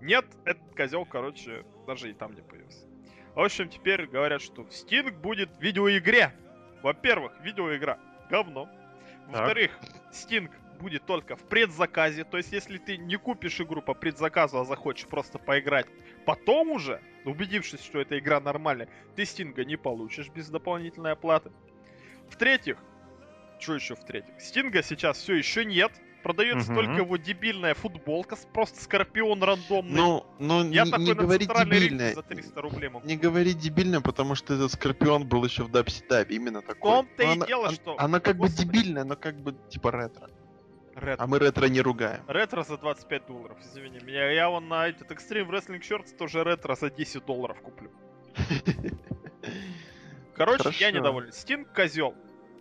Нет, 0.01 0.25
этот 0.45 0.75
козел, 0.75 1.05
короче, 1.05 1.63
даже 1.85 2.09
и 2.09 2.13
там 2.13 2.33
не 2.33 2.41
появился. 2.41 2.87
В 3.37 3.39
общем, 3.39 3.69
теперь 3.69 4.07
говорят, 4.07 4.41
что 4.41 4.63
в 4.63 4.73
Стинг 4.73 5.13
будет 5.13 5.55
в 5.57 5.61
видеоигре. 5.61 6.33
Во-первых, 6.81 7.39
видеоигра 7.43 7.99
говно. 8.31 8.67
Во-вторых, 9.27 9.77
Стинг 10.11 10.49
будет 10.79 11.05
только 11.05 11.35
в 11.35 11.43
предзаказе. 11.43 12.23
То 12.23 12.37
есть, 12.37 12.51
если 12.51 12.79
ты 12.79 12.97
не 12.97 13.15
купишь 13.15 13.61
игру 13.61 13.83
по 13.83 13.93
предзаказу, 13.93 14.57
а 14.57 14.65
захочешь 14.65 15.05
просто 15.05 15.37
поиграть, 15.37 15.85
потом 16.25 16.71
уже, 16.71 16.99
убедившись, 17.25 17.83
что 17.83 18.01
эта 18.01 18.17
игра 18.17 18.39
нормальная, 18.39 18.89
ты 19.15 19.23
Стинга 19.23 19.65
не 19.65 19.75
получишь 19.75 20.29
без 20.29 20.49
дополнительной 20.49 21.11
оплаты. 21.11 21.51
В-третьих, 22.31 22.79
что 23.59 23.75
еще 23.75 23.93
в-третьих? 23.93 24.41
Стинга 24.41 24.81
сейчас 24.81 25.19
все 25.19 25.35
еще 25.35 25.63
нет. 25.63 25.91
Продается 26.27 26.73
Мгм. 26.73 26.75
только 26.85 27.01
его 27.03 27.15
дебильная 27.15 27.73
футболка, 27.73 28.35
просто 28.51 28.81
скорпион 28.83 29.41
рандомный. 29.41 29.93
Ну, 29.95 30.25
ну 30.39 30.69
Я 30.71 30.83
не, 30.83 30.91
такой 30.91 31.05
не 31.05 31.13
на 31.13 31.21
говори 31.21 31.45
дебильно. 31.47 32.13
за 32.13 32.21
300 32.21 32.61
рублей 32.61 32.89
могу. 32.89 33.07
Не 33.07 33.15
говори 33.15 33.53
дебильно, 33.53 34.01
потому 34.01 34.35
что 34.35 34.53
этот 34.55 34.73
Скорпион 34.73 35.25
был 35.25 35.45
еще 35.45 35.63
в 35.63 35.71
Дабсидабе, 35.71 36.35
именно 36.35 36.61
такой. 36.61 36.91
том-то 36.91 37.23
Ну, 37.23 37.29
и 37.31 37.33
она- 37.37 37.45
дело, 37.45 37.71
что- 37.71 37.95
Она 37.97 38.19
как 38.19 38.35
бы 38.35 38.47
Господи. 38.49 38.65
дебильная, 38.67 39.05
но 39.05 39.15
как 39.15 39.35
бы 39.41 39.55
типа 39.69 39.91
ретро. 39.93 40.29
Ретро. 40.95 41.23
А 41.23 41.27
мы 41.27 41.39
ретро 41.39 41.67
не 41.67 41.79
ругаем. 41.79 42.21
Ретро 42.27 42.63
за 42.63 42.77
25 42.77 43.25
долларов, 43.27 43.57
извини 43.63 43.99
меня. 44.03 44.29
Я 44.29 44.49
вон 44.49 44.67
на 44.67 44.89
этот 44.89 45.09
Extreme 45.09 45.47
Wrestling 45.49 45.79
Shirts 45.79 46.13
тоже 46.17 46.43
ретро 46.43 46.75
за 46.75 46.89
10 46.89 47.25
долларов 47.25 47.61
куплю. 47.61 47.89
Короче, 50.35 50.63
Хорошо. 50.63 50.83
я 50.83 50.91
недоволен. 50.91 51.31
Стинг 51.31 51.71
козел. 51.73 52.13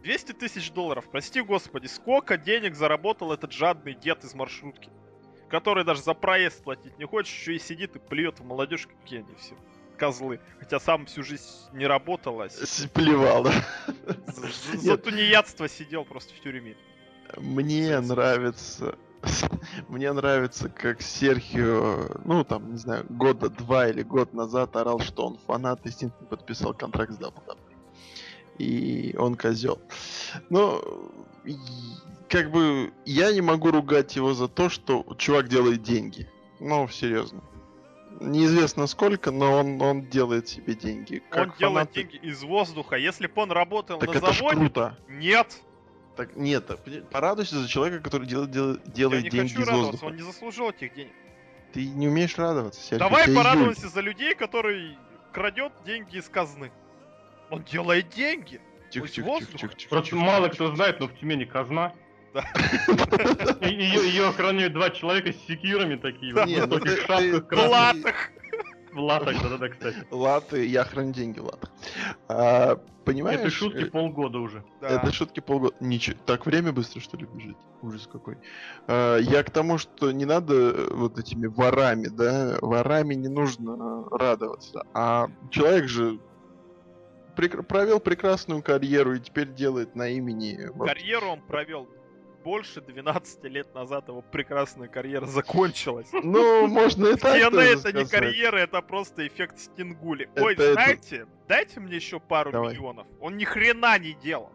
200 0.07 0.33
тысяч 0.35 0.71
долларов. 0.71 1.09
Прости 1.11 1.41
господи, 1.41 1.89
сколько 1.89 2.39
денег 2.39 2.77
заработал 2.77 3.33
этот 3.33 3.51
жадный 3.53 3.93
дед 3.95 4.23
из 4.23 4.35
маршрутки? 4.35 4.89
Который 5.51 5.83
даже 5.85 6.01
за 6.03 6.15
проезд 6.15 6.63
платить 6.63 6.97
не 6.97 7.05
хочет, 7.05 7.35
еще 7.35 7.57
и 7.57 7.59
сидит 7.59 7.97
и 7.97 7.99
плюет 7.99 8.39
в 8.39 8.45
молодежь, 8.45 8.87
какие 8.87 9.19
они 9.21 9.35
все 9.37 9.55
козлы. 9.99 10.39
Хотя 10.61 10.79
сам 10.79 11.07
всю 11.07 11.25
жизнь 11.25 11.43
не 11.73 11.87
работал, 11.89 12.41
а 12.41 12.49
с- 12.49 12.55
С- 12.65 12.89
Плевал, 12.91 13.43
да. 13.45 13.53
за, 14.29 14.79
за- 14.79 14.97
тунеядство 14.97 15.69
сидел 15.69 16.05
просто 16.05 16.33
в 16.35 16.41
тюрьме. 16.41 16.77
Мне 17.37 17.99
нравится... 17.99 18.97
Мне 19.89 20.13
нравится, 20.13 20.69
как 20.69 21.03
Серхио, 21.03 22.21
ну 22.25 22.45
там, 22.45 22.71
не 22.71 22.79
знаю, 22.79 23.05
года 23.09 23.49
два 23.51 23.89
или 23.89 24.03
год 24.03 24.33
назад 24.35 24.77
орал, 24.77 25.01
что 25.01 25.27
он 25.27 25.39
фанат 25.49 25.85
и 25.85 25.91
Стинг 25.91 26.15
подписал 26.29 26.75
контракт 26.75 27.11
с 27.13 27.19
WWE. 27.19 27.59
И 28.59 29.15
он 29.19 29.37
козел. 29.37 29.81
Но 30.51 30.83
как 32.29 32.51
бы 32.51 32.93
я 33.05 33.33
не 33.33 33.41
могу 33.41 33.71
ругать 33.71 34.17
его 34.17 34.35
за 34.35 34.49
то, 34.49 34.69
что 34.69 35.05
чувак 35.19 35.49
делает 35.49 35.83
деньги. 35.83 36.29
Ну, 36.61 36.89
серьезно. 36.89 37.43
Неизвестно 38.21 38.87
сколько, 38.87 39.31
но 39.31 39.53
он, 39.59 39.81
он 39.83 40.07
делает 40.07 40.49
себе 40.49 40.75
деньги. 40.75 41.23
он 41.31 41.31
Как 41.51 41.59
делает 41.59 41.89
фанаты- 41.91 41.95
деньги 41.95 42.17
из 42.17 42.43
воздуха. 42.43 42.97
Если 42.97 43.27
бы 43.27 43.43
он 43.43 43.53
работал 43.53 43.99
Так 43.99 44.09
на 44.09 44.19
это 44.19 44.33
заводе, 44.33 44.57
круто. 44.57 44.99
нет. 45.09 45.61
Так 46.17 46.35
нет, 46.35 46.67
пони- 46.83 47.01
порадуйся 47.11 47.59
за 47.61 47.69
человека, 47.69 48.03
который 48.03 48.27
делает, 48.27 48.51
делает, 48.51 48.81
Я 48.87 48.93
делает 48.93 49.25
не 49.25 49.29
деньги 49.31 49.49
хочу 49.51 49.61
из 49.63 49.67
радоваться, 49.69 49.91
воздуха. 49.93 50.05
он 50.11 50.17
не 50.17 50.23
заслужил 50.23 50.71
этих 50.71 50.95
денег. 50.95 51.13
Ты 51.75 51.87
не 51.89 52.09
умеешь 52.09 52.39
радоваться, 52.39 52.81
Серхио. 52.81 52.99
Давай 53.07 53.27
июль. 53.27 53.37
порадуемся 53.37 53.89
за 53.91 54.01
людей, 54.01 54.35
который 54.35 54.97
крадет 55.35 55.73
деньги 55.85 56.17
из 56.17 56.27
казны. 56.31 56.73
Он 57.51 57.63
делает 57.65 58.09
деньги. 58.11 58.61
Тихо, 58.91 59.09
тихо, 59.09 59.39
тихо, 59.41 59.59
тихо, 59.59 59.75
тихо, 59.75 59.91
Просто 59.91 60.11
тихо, 60.11 60.23
мало 60.23 60.49
тихо, 60.49 60.55
кто 60.55 60.65
тихо. 60.67 60.77
знает, 60.77 61.01
но 61.01 61.09
в 61.09 61.15
Тюмени 61.15 61.45
казна. 61.45 61.93
Ее, 63.61 64.29
охраняют 64.29 64.73
два 64.75 64.91
человека 64.91 65.33
с 65.33 65.37
секьюрами 65.47 65.97
такие, 65.97 66.35
в 66.35 66.45
высоких 66.45 67.01
шапках 67.01 67.43
В 67.43 67.47
красных. 67.47 67.71
латах. 67.71 68.15
В 68.93 68.99
латах, 68.99 69.43
да-да-да, 69.43 69.69
кстати. 69.69 69.97
Латы, 70.11 70.67
я 70.67 70.85
храню 70.85 71.13
деньги 71.13 71.39
в 71.39 71.45
латах. 71.45 71.71
А, 72.29 72.77
понимаешь? 73.05 73.41
Этой 73.41 73.51
шутки 73.51 73.83
э, 73.83 73.87
полгода 73.87 74.39
уже. 74.39 74.65
Да. 74.81 74.89
Это 74.89 75.13
шутки 75.13 75.41
полгода. 75.41 75.77
Ничего. 75.81 76.17
Так 76.25 76.47
время 76.47 76.73
быстро, 76.73 77.01
что 77.01 77.17
ли, 77.19 77.27
бежит? 77.27 77.57
Ужас 77.83 78.09
какой. 78.11 78.39
А, 78.87 79.19
я 79.19 79.43
к 79.43 79.51
тому, 79.51 79.77
что 79.77 80.13
не 80.13 80.25
надо 80.25 80.55
э, 80.55 80.95
вот 80.95 81.19
этими 81.19 81.47
ворами, 81.47 82.07
да, 82.09 82.57
ворами 82.63 83.15
не 83.15 83.29
нужно 83.29 84.05
э, 84.11 84.17
радоваться. 84.17 84.83
А 84.95 85.29
человек 85.51 85.89
же 85.89 86.19
прек- 87.37 87.63
провел 87.63 88.01
прекрасную 88.01 88.63
карьеру 88.63 89.15
и 89.15 89.21
теперь 89.21 89.53
делает 89.53 89.95
на 89.95 90.09
имени. 90.09 90.69
Карьеру 90.85 91.29
он 91.29 91.41
провел 91.43 91.89
больше 92.45 92.81
12 92.81 93.45
лет 93.45 93.75
назад. 93.75 94.09
Его 94.09 94.23
прекрасная 94.23 94.89
карьера 94.89 95.27
закончилась. 95.27 96.09
Ну, 96.13 96.67
можно 96.67 97.09
и 97.09 97.17
так 97.17 97.51
тоже 97.51 97.69
это 97.79 97.93
не 97.93 98.05
сказать. 98.05 98.11
карьера, 98.11 98.57
это 98.57 98.81
просто 98.83 99.27
эффект 99.27 99.59
Стингули. 99.59 100.29
Это- 100.35 100.45
Ой, 100.45 100.53
это- 100.55 100.73
знаете, 100.75 101.27
дайте 101.49 101.81
мне 101.81 101.97
еще 101.97 102.21
пару 102.21 102.53
Давай. 102.53 102.73
миллионов. 102.75 103.07
Он 103.21 103.37
ни 103.37 103.45
хрена 103.45 103.99
не 103.99 104.15
делал. 104.15 104.53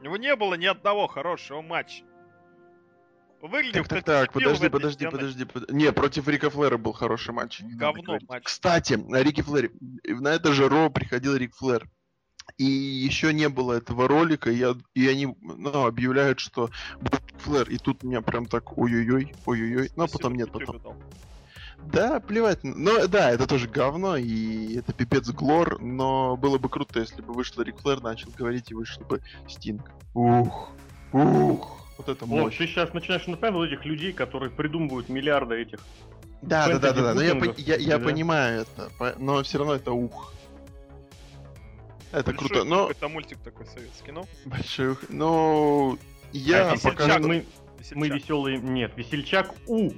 У 0.00 0.04
него 0.04 0.16
не 0.18 0.36
было 0.36 0.54
ни 0.54 0.66
одного 0.66 1.06
хорошего 1.06 1.62
матча. 1.62 2.04
Выглядел 3.42 3.84
Так, 3.84 3.88
так, 3.88 4.04
так, 4.04 4.32
подожди, 4.32 4.68
подожди, 4.68 5.06
подожди, 5.06 5.44
под- 5.44 5.70
Не, 5.70 5.92
против 5.92 6.26
Рика 6.26 6.50
Флэра 6.50 6.78
был 6.78 6.92
хороший 6.92 7.32
матч. 7.34 7.60
не 7.60 7.74
Говно 7.74 8.18
матч. 8.28 8.42
Кстати, 8.44 8.94
на 8.94 9.22
Рике 9.22 9.42
Флэре, 9.42 9.70
на 10.04 10.28
это 10.34 10.52
же 10.52 10.68
Ро 10.68 10.88
приходил 10.90 11.36
Рик 11.36 11.54
Флэр. 11.54 11.86
И 12.58 12.64
еще 12.64 13.34
не 13.34 13.48
было 13.48 13.74
этого 13.74 14.08
ролика, 14.08 14.50
и, 14.50 14.56
я, 14.56 14.74
и 14.94 15.06
они 15.08 15.34
ну, 15.42 15.84
объявляют, 15.84 16.40
что 16.40 16.70
будет 17.00 17.20
Рик 17.26 17.40
Флэр. 17.40 17.68
И 17.68 17.76
тут 17.76 18.02
меня 18.02 18.22
прям 18.22 18.46
так 18.46 18.78
ой-ой-ой, 18.78 19.34
ой-ой-ой. 19.44 19.90
Но 19.94 20.06
Спасибо, 20.06 20.18
потом 20.18 20.34
нет, 20.36 20.50
потом. 20.50 20.80
дал. 20.80 20.96
Да, 21.92 22.20
плевать. 22.20 22.64
Но 22.64 23.06
да, 23.06 23.30
это 23.30 23.46
тоже 23.46 23.68
говно, 23.68 24.16
и 24.16 24.76
это 24.76 24.92
пипец 24.92 25.28
глор, 25.30 25.80
но 25.80 26.36
было 26.36 26.58
бы 26.58 26.68
круто, 26.68 27.00
если 27.00 27.20
бы 27.20 27.34
вышел 27.34 27.62
Рик 27.62 27.78
Флэр, 27.80 28.02
начал 28.02 28.30
говорить, 28.36 28.70
и 28.70 28.74
вышел 28.74 29.04
бы 29.04 29.20
Стинг. 29.48 29.90
Ух, 30.14 30.70
ух. 31.12 31.76
Вот 31.98 32.08
это 32.08 32.24
Вот, 32.24 32.40
мощь. 32.40 32.56
ты 32.58 32.66
сейчас 32.66 32.92
начинаешь 32.92 33.26
напоминать 33.26 33.54
вот 33.54 33.64
этих 33.66 33.84
людей, 33.84 34.12
которые 34.12 34.50
придумывают 34.50 35.08
миллиарды 35.08 35.56
этих. 35.56 35.80
Да, 36.42 36.68
да, 36.68 36.78
да, 36.78 36.92
да, 36.92 37.02
да. 37.02 37.14
Но 37.14 37.22
я, 37.22 37.34
я, 37.56 37.76
я 37.76 37.98
да. 37.98 38.04
понимаю 38.04 38.62
это, 38.62 39.16
но 39.18 39.42
все 39.42 39.58
равно 39.58 39.74
это 39.74 39.92
ух. 39.92 40.32
Это 42.12 42.24
Большой 42.30 42.48
круто, 42.48 42.64
но 42.64 42.80
какой-то 42.86 43.08
мультик 43.08 43.38
такой 43.38 43.66
советский, 43.66 44.12
ну. 44.12 44.26
большой 44.44 44.90
ух. 44.90 45.04
Но 45.08 45.98
я 46.32 46.72
А, 46.72 46.76
пока 46.76 47.04
Весельчак, 47.04 47.18
что... 47.18 47.28
мы, 47.28 47.44
мы 47.94 48.08
веселые. 48.08 48.58
Нет, 48.58 48.92
весельчак 48.96 49.54
У. 49.66 49.90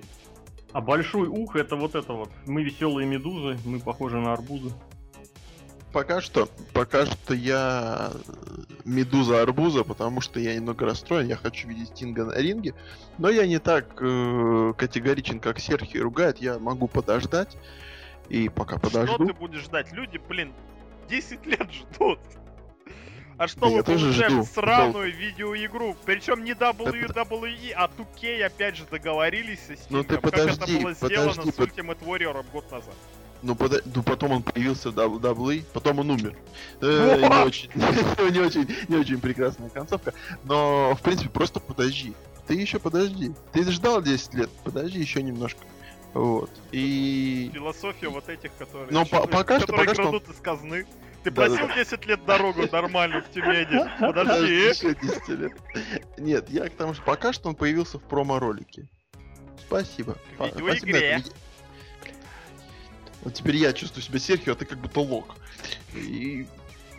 А 0.73 0.81
большой 0.81 1.29
ух 1.29 1.57
это 1.57 1.77
вот 1.77 1.95
это 1.95 2.13
вот. 2.13 2.31
Мы 2.47 2.63
веселые 2.63 3.07
медузы, 3.07 3.59
мы 3.65 3.81
похожи 3.81 4.19
на 4.19 4.33
арбузы. 4.33 4.73
Пока 5.93 6.21
что, 6.21 6.49
пока 6.75 7.07
что 7.07 7.33
я 7.33 8.13
медуза 8.85 9.41
арбуза, 9.43 9.85
потому 9.85 10.21
что 10.21 10.39
я 10.39 10.55
немного 10.55 10.85
расстроен, 10.85 11.27
я 11.27 11.37
хочу 11.37 11.67
видеть 11.67 11.89
Стинга 11.89 12.27
на 12.27 12.37
ринге, 12.37 12.75
но 13.17 13.31
я 13.31 13.47
не 13.47 13.59
так 13.59 13.97
э, 14.01 14.75
категоричен, 14.77 15.41
как 15.41 15.59
Серхи 15.59 15.97
ругает, 15.97 16.39
я 16.39 16.59
могу 16.59 16.89
подождать, 16.89 17.57
и 18.29 18.51
пока 18.51 18.77
Что 18.77 18.87
подожду. 18.87 19.27
ты 19.27 19.33
будешь 19.33 19.63
ждать? 19.63 19.91
Люди, 19.93 20.21
блин, 20.29 20.53
10 21.09 21.47
лет 21.47 21.69
ждут. 21.73 22.19
А 23.37 23.47
что 23.47 23.71
Да 23.71 23.83
тоже 23.85 24.07
получаем? 24.07 24.33
жду. 24.43 24.45
Сраную 24.53 25.15
видеоигру. 25.17 25.97
Причем 26.05 26.43
не 26.45 26.53
WWE, 26.53 27.71
а 27.77 27.89
2K 27.89 28.43
опять 28.45 28.77
же 28.77 28.85
договорились 28.91 29.61
со 29.67 29.75
Steam. 29.75 29.87
Ну 29.91 30.03
ты 30.03 30.17
как 30.17 30.27
это 30.27 30.31
подожди, 30.31 30.79
было 30.83 30.93
сделано 30.93 31.29
подожди, 31.31 31.51
с 31.53 31.55
под- 31.55 31.69
Ultimate 31.71 31.99
Warrior 32.05 32.45
год 32.53 32.71
назад. 32.73 32.95
Ну, 33.41 33.55
пода- 33.55 33.81
ну, 33.95 34.03
потом 34.03 34.33
он 34.33 34.43
появился 34.43 34.91
в 34.91 34.99
WWE, 34.99 35.65
потом 35.73 36.01
он 36.01 36.11
умер. 36.11 36.35
Э, 36.81 37.19
Не 37.21 37.45
очень, 37.45 37.71
не 38.33 38.41
очень, 38.41 38.69
не 38.89 38.97
очень 38.97 39.21
прекрасная 39.21 39.69
концовка. 39.71 40.13
Но, 40.43 40.97
в 40.97 41.03
принципе, 41.03 41.31
просто 41.31 41.61
подожди. 41.61 42.15
Ты 42.49 42.55
еще 42.55 42.81
подожди. 42.81 43.33
Ты 43.53 43.63
ждал 43.71 44.03
10 44.03 44.35
лет, 44.35 44.51
подожди 44.65 44.99
еще 44.99 45.23
немножко. 45.23 45.61
Вот. 46.15 46.51
И... 46.73 47.51
Философия 47.53 48.09
вот 48.09 48.29
этих, 48.29 48.55
которые, 48.57 48.89
Но 48.91 49.05
по- 49.05 49.19
чё- 49.19 49.27
пока 49.27 49.59
что- 49.59 49.67
которые 49.67 49.87
пока 49.89 49.95
что- 49.95 50.11
крадут 50.11 50.29
из 50.29 50.41
казны. 50.41 50.87
Ты 51.25 51.31
Да, 51.33 51.49
да, 51.49 51.57
просил 51.57 51.75
10 51.75 52.07
лет 52.07 52.25
дорогу 52.25 52.63
нормальную 52.71 53.23
в 53.25 53.31
Тюмени. 53.31 53.91
Подожди. 54.01 54.53
еще 54.69 54.95
10 54.95 55.29
лет. 55.29 55.53
Нет, 56.17 56.49
я 56.49 56.69
к 56.69 56.75
тому, 56.75 56.95
что 56.95 57.03
пока 57.03 57.33
что 57.33 57.49
он 57.49 57.55
появился 57.57 57.99
в 57.99 58.03
промо-ролике. 58.03 58.89
Спасибо. 59.67 60.17
Фа- 60.39 60.47
видеоигре. 60.47 61.23
Вот 63.23 63.35
теперь 63.35 63.57
я 63.57 63.73
чувствую 63.73 64.03
себя 64.03 64.19
Серхио, 64.21 64.53
а 64.53 64.57
ты 64.57 64.65
как 64.65 64.79
будто 64.79 65.01
лок. 65.01 65.35
И 65.93 66.47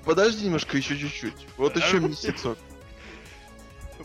подожди 0.06 0.46
немножко 0.46 0.78
еще 0.78 0.98
чуть-чуть. 0.98 1.48
Вот 1.58 1.76
еще 1.78 2.00
месяцок. 2.00 2.58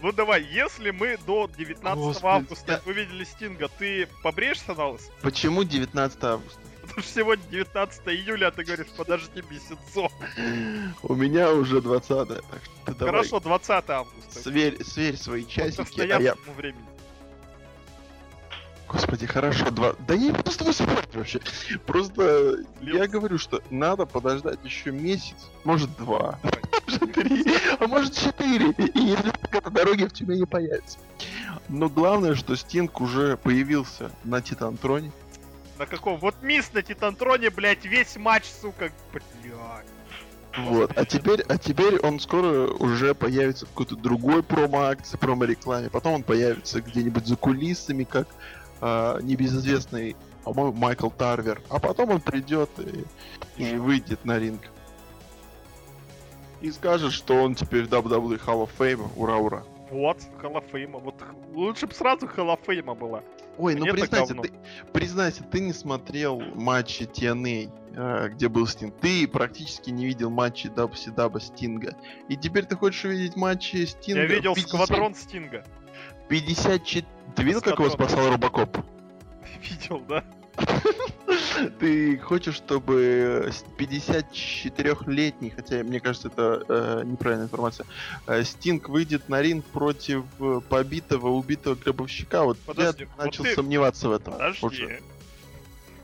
Ну 0.02 0.12
давай, 0.12 0.42
если 0.42 0.90
мы 0.90 1.18
до 1.26 1.48
19 1.56 1.96
Господи, 1.96 2.26
августа 2.26 2.72
я- 2.84 2.90
увидели 2.90 3.24
Стинга, 3.24 3.68
ты 3.68 4.08
побреешься 4.22 4.74
на 4.74 4.88
лысо? 4.88 5.10
Почему 5.22 5.64
19 5.64 6.22
августа? 6.24 6.60
Потому 6.82 7.02
что 7.02 7.12
сегодня 7.14 7.44
19 7.50 8.08
июля, 8.08 8.48
а 8.48 8.50
ты 8.50 8.64
говоришь, 8.64 8.88
подожди 8.96 9.42
месяцок. 9.50 10.12
У 11.02 11.14
меня 11.14 11.50
уже 11.52 11.80
20 11.80 12.08
так 12.08 12.62
что 12.62 12.72
ты 12.86 12.94
давай. 12.94 13.14
Хорошо, 13.14 13.40
20 13.40 13.90
августа. 13.90 14.42
Сверь, 14.42 14.84
сверь 14.84 15.16
свои 15.16 15.46
часики, 15.46 16.00
а 16.00 16.20
я... 16.20 16.34
времени. 16.56 16.93
Господи, 18.88 19.26
хорошо, 19.26 19.70
два... 19.70 19.94
Да 20.06 20.14
я 20.14 20.20
не 20.20 20.30
буду 20.30 20.50
с 20.50 20.56
тобой 20.56 20.74
спорить 20.74 21.14
вообще. 21.14 21.40
Просто 21.86 22.58
я 22.80 23.02
Лев. 23.02 23.10
говорю, 23.10 23.38
что 23.38 23.62
надо 23.70 24.06
подождать 24.06 24.58
еще 24.62 24.92
месяц, 24.92 25.50
может 25.64 25.94
два, 25.96 26.38
может 26.86 27.12
три, 27.12 27.44
а 27.80 27.86
может 27.86 28.14
четыре, 28.14 28.70
и 28.70 29.00
если 29.00 29.32
это 29.50 29.70
дороги 29.70 30.04
в 30.04 30.12
тебе 30.12 30.36
не 30.38 30.46
появится. 30.46 30.98
Но 31.68 31.88
главное, 31.88 32.34
что 32.34 32.56
Стинг 32.56 33.00
уже 33.00 33.36
появился 33.36 34.10
на 34.22 34.42
Титантроне. 34.42 35.10
На 35.78 35.86
каком? 35.86 36.18
Вот 36.18 36.36
мисс 36.42 36.72
на 36.72 36.82
Титантроне, 36.82 37.50
блядь, 37.50 37.84
весь 37.84 38.16
матч, 38.16 38.44
сука, 38.60 38.92
блядь. 39.12 39.24
Вот. 40.56 40.92
А 40.96 41.04
теперь, 41.04 41.42
а 41.42 41.58
теперь 41.58 41.98
он 41.98 42.20
скоро 42.20 42.68
уже 42.68 43.14
появится 43.14 43.66
в 43.66 43.70
какой-то 43.70 43.96
другой 43.96 44.42
промо-акции, 44.42 45.16
промо-рекламе. 45.16 45.90
Потом 45.90 46.14
он 46.14 46.22
появится 46.22 46.80
где-нибудь 46.80 47.26
за 47.26 47.36
кулисами, 47.36 48.04
как 48.04 48.28
а, 48.86 49.18
небезызвестный, 49.22 50.14
по-моему, 50.44 50.74
Майкл 50.74 51.08
Тарвер. 51.08 51.62
А 51.70 51.78
потом 51.78 52.10
он 52.10 52.20
придет 52.20 52.68
и, 52.76 53.62
и 53.62 53.76
выйдет 53.76 54.26
на 54.26 54.38
ринг. 54.38 54.60
И 56.60 56.70
скажет, 56.70 57.12
что 57.14 57.42
он 57.42 57.54
теперь 57.54 57.84
в 57.84 57.88
WWE 57.88 58.38
Hall 58.44 58.68
of 58.68 58.70
Fame. 58.78 59.08
Ура, 59.16 59.38
ура. 59.38 59.64
Вот, 59.90 60.18
Hall 60.38 60.58
of 60.58 60.68
Fame 60.68 60.88
а. 60.88 60.98
Вот 60.98 61.18
х- 61.18 61.34
лучше 61.54 61.86
бы 61.86 61.94
сразу 61.94 62.26
Hall 62.26 62.51
of 62.51 62.63
Fame 62.63 62.88
а 62.88 62.94
была. 62.94 63.22
Ой, 63.56 63.74
ну 63.74 63.82
Мне-то 63.82 63.96
признайся, 63.96 64.34
ты, 64.34 64.52
признайся, 64.92 65.44
ты 65.44 65.60
не 65.60 65.72
смотрел 65.72 66.40
матчи 66.40 67.04
TNA, 67.04 67.70
э, 67.94 68.28
где 68.34 68.48
был 68.48 68.66
Стинг. 68.66 68.94
Ты 69.00 69.26
практически 69.26 69.88
не 69.88 70.04
видел 70.04 70.28
матчи 70.28 70.66
WCW 70.66 71.40
Стинга. 71.40 71.96
И 72.28 72.36
теперь 72.36 72.66
ты 72.66 72.76
хочешь 72.76 73.04
увидеть 73.06 73.36
матчи 73.36 73.86
Стинга? 73.86 74.22
Я 74.22 74.26
видел 74.26 74.54
50 74.54 74.68
сквадрон 74.68 75.14
Стинга. 75.14 75.64
54... 76.28 77.06
Ты 77.36 77.42
видел, 77.42 77.60
как 77.60 77.78
его 77.78 77.90
спасал 77.90 78.30
Робокоп? 78.30 78.78
Видел, 79.62 80.00
да? 80.08 80.24
Ты 81.80 82.18
хочешь, 82.18 82.54
чтобы 82.54 83.50
54-летний, 83.76 85.50
хотя 85.50 85.82
мне 85.82 86.00
кажется, 86.00 86.28
это 86.28 86.62
э, 86.68 87.02
неправильная 87.04 87.46
информация, 87.46 87.86
э, 88.26 88.44
Стинг 88.44 88.88
выйдет 88.88 89.28
на 89.28 89.42
ринг 89.42 89.64
против 89.64 90.24
э, 90.38 90.60
побитого, 90.68 91.28
убитого 91.28 91.74
гробовщика? 91.74 92.44
Вот 92.44 92.58
Подожди, 92.60 93.02
я 93.02 93.08
вот 93.16 93.24
начал 93.24 93.44
ты- 93.44 93.54
сомневаться 93.54 94.08
в 94.08 94.12
этом. 94.12 94.34
Подожди. 94.34 94.66
уже. 94.66 95.00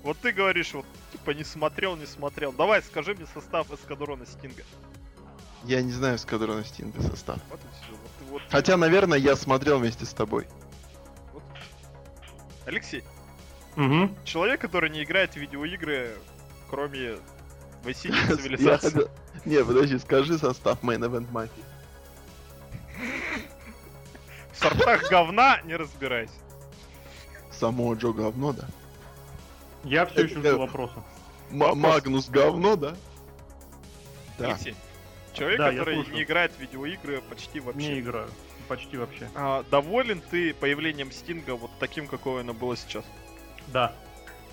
Вот 0.03 0.17
ты 0.19 0.33
говоришь, 0.33 0.73
вот, 0.73 0.87
типа, 1.13 1.31
не 1.33 1.45
смотрел, 1.45 1.97
не 1.97 2.07
смотрел. 2.07 2.53
Давай, 2.53 2.83
скажи 2.83 3.15
мне 3.15 3.27
состав 3.33 3.71
эскадрона 3.73 4.27
Стинга. 4.27 4.65
Я 5.65 5.83
не 5.83 5.93
знаю 5.93 6.17
эскадрона 6.17 6.65
Стинга 6.65 7.03
состав. 7.03 7.39
Вот 7.51 7.61
и 7.61 7.85
всё. 7.85 7.95
Вот- 8.31 8.43
Хотя, 8.51 8.77
наверное, 8.77 9.19
я 9.19 9.37
смотрел 9.37 9.79
вместе 9.79 10.05
с 10.07 10.11
тобой. 10.15 10.47
вот. 11.33 11.43
Алексей, 12.67 13.03
Мгм. 13.77 14.17
человек, 14.25 14.61
который 14.61 14.91
не 14.91 15.03
играет 15.03 15.33
в 15.33 15.37
видеоигры, 15.37 16.17
кроме 16.69 17.17
Vice 17.85 18.05
City 18.05 18.15
Я 18.31 18.37
цивилизации. 18.37 19.09
Не, 19.45 19.65
подожди, 19.65 19.99
скажи 19.99 20.39
состав 20.39 20.83
Main 20.83 20.99
Event 21.01 21.31
Mafia. 21.33 21.49
В 24.53 24.57
сортах 24.59 25.09
говна 25.11 25.61
не 25.63 25.75
разбирайся. 25.77 26.35
Само 27.51 27.95
Джо 27.95 28.13
говно, 28.13 28.53
да? 28.53 28.65
Я 29.85 30.05
все 30.07 30.25
еще 30.25 30.39
жду 30.41 30.59
вопроса. 30.59 31.03
М- 31.51 31.59
Вопрос. 31.59 31.79
Магнус 31.79 32.29
говно, 32.29 32.77
да? 32.77 32.95
Да. 34.39 34.47
Алексей, 34.49 34.75
человек, 35.41 35.59
Да, 35.59 35.71
который 35.73 35.97
не 36.13 36.23
играет 36.23 36.53
в 36.53 36.59
видеоигры 36.61 37.23
почти 37.23 37.55
Не 37.55 37.61
вообще. 37.61 38.01
играю. 38.01 38.29
Почти 38.69 38.97
вообще. 38.99 39.29
А, 39.35 39.65
доволен 39.71 40.21
ты 40.21 40.53
появлением 40.55 41.11
Стинга 41.11 41.57
вот 41.57 41.71
таким, 41.81 42.07
какое 42.07 42.43
оно 42.43 42.53
было 42.53 42.77
сейчас? 42.77 43.05
Да. 43.69 43.95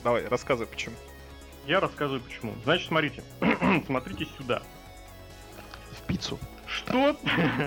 Давай, 0.04 0.26
рассказывай, 0.28 0.68
почему. 0.68 0.96
Я 1.66 1.82
рассказываю 1.82 2.22
почему. 2.22 2.54
Значит, 2.64 2.88
смотрите. 2.88 3.24
Смотрите 3.86 4.26
сюда. 4.38 4.64
В 5.92 6.02
пиццу. 6.08 6.40
Что, 6.66 7.18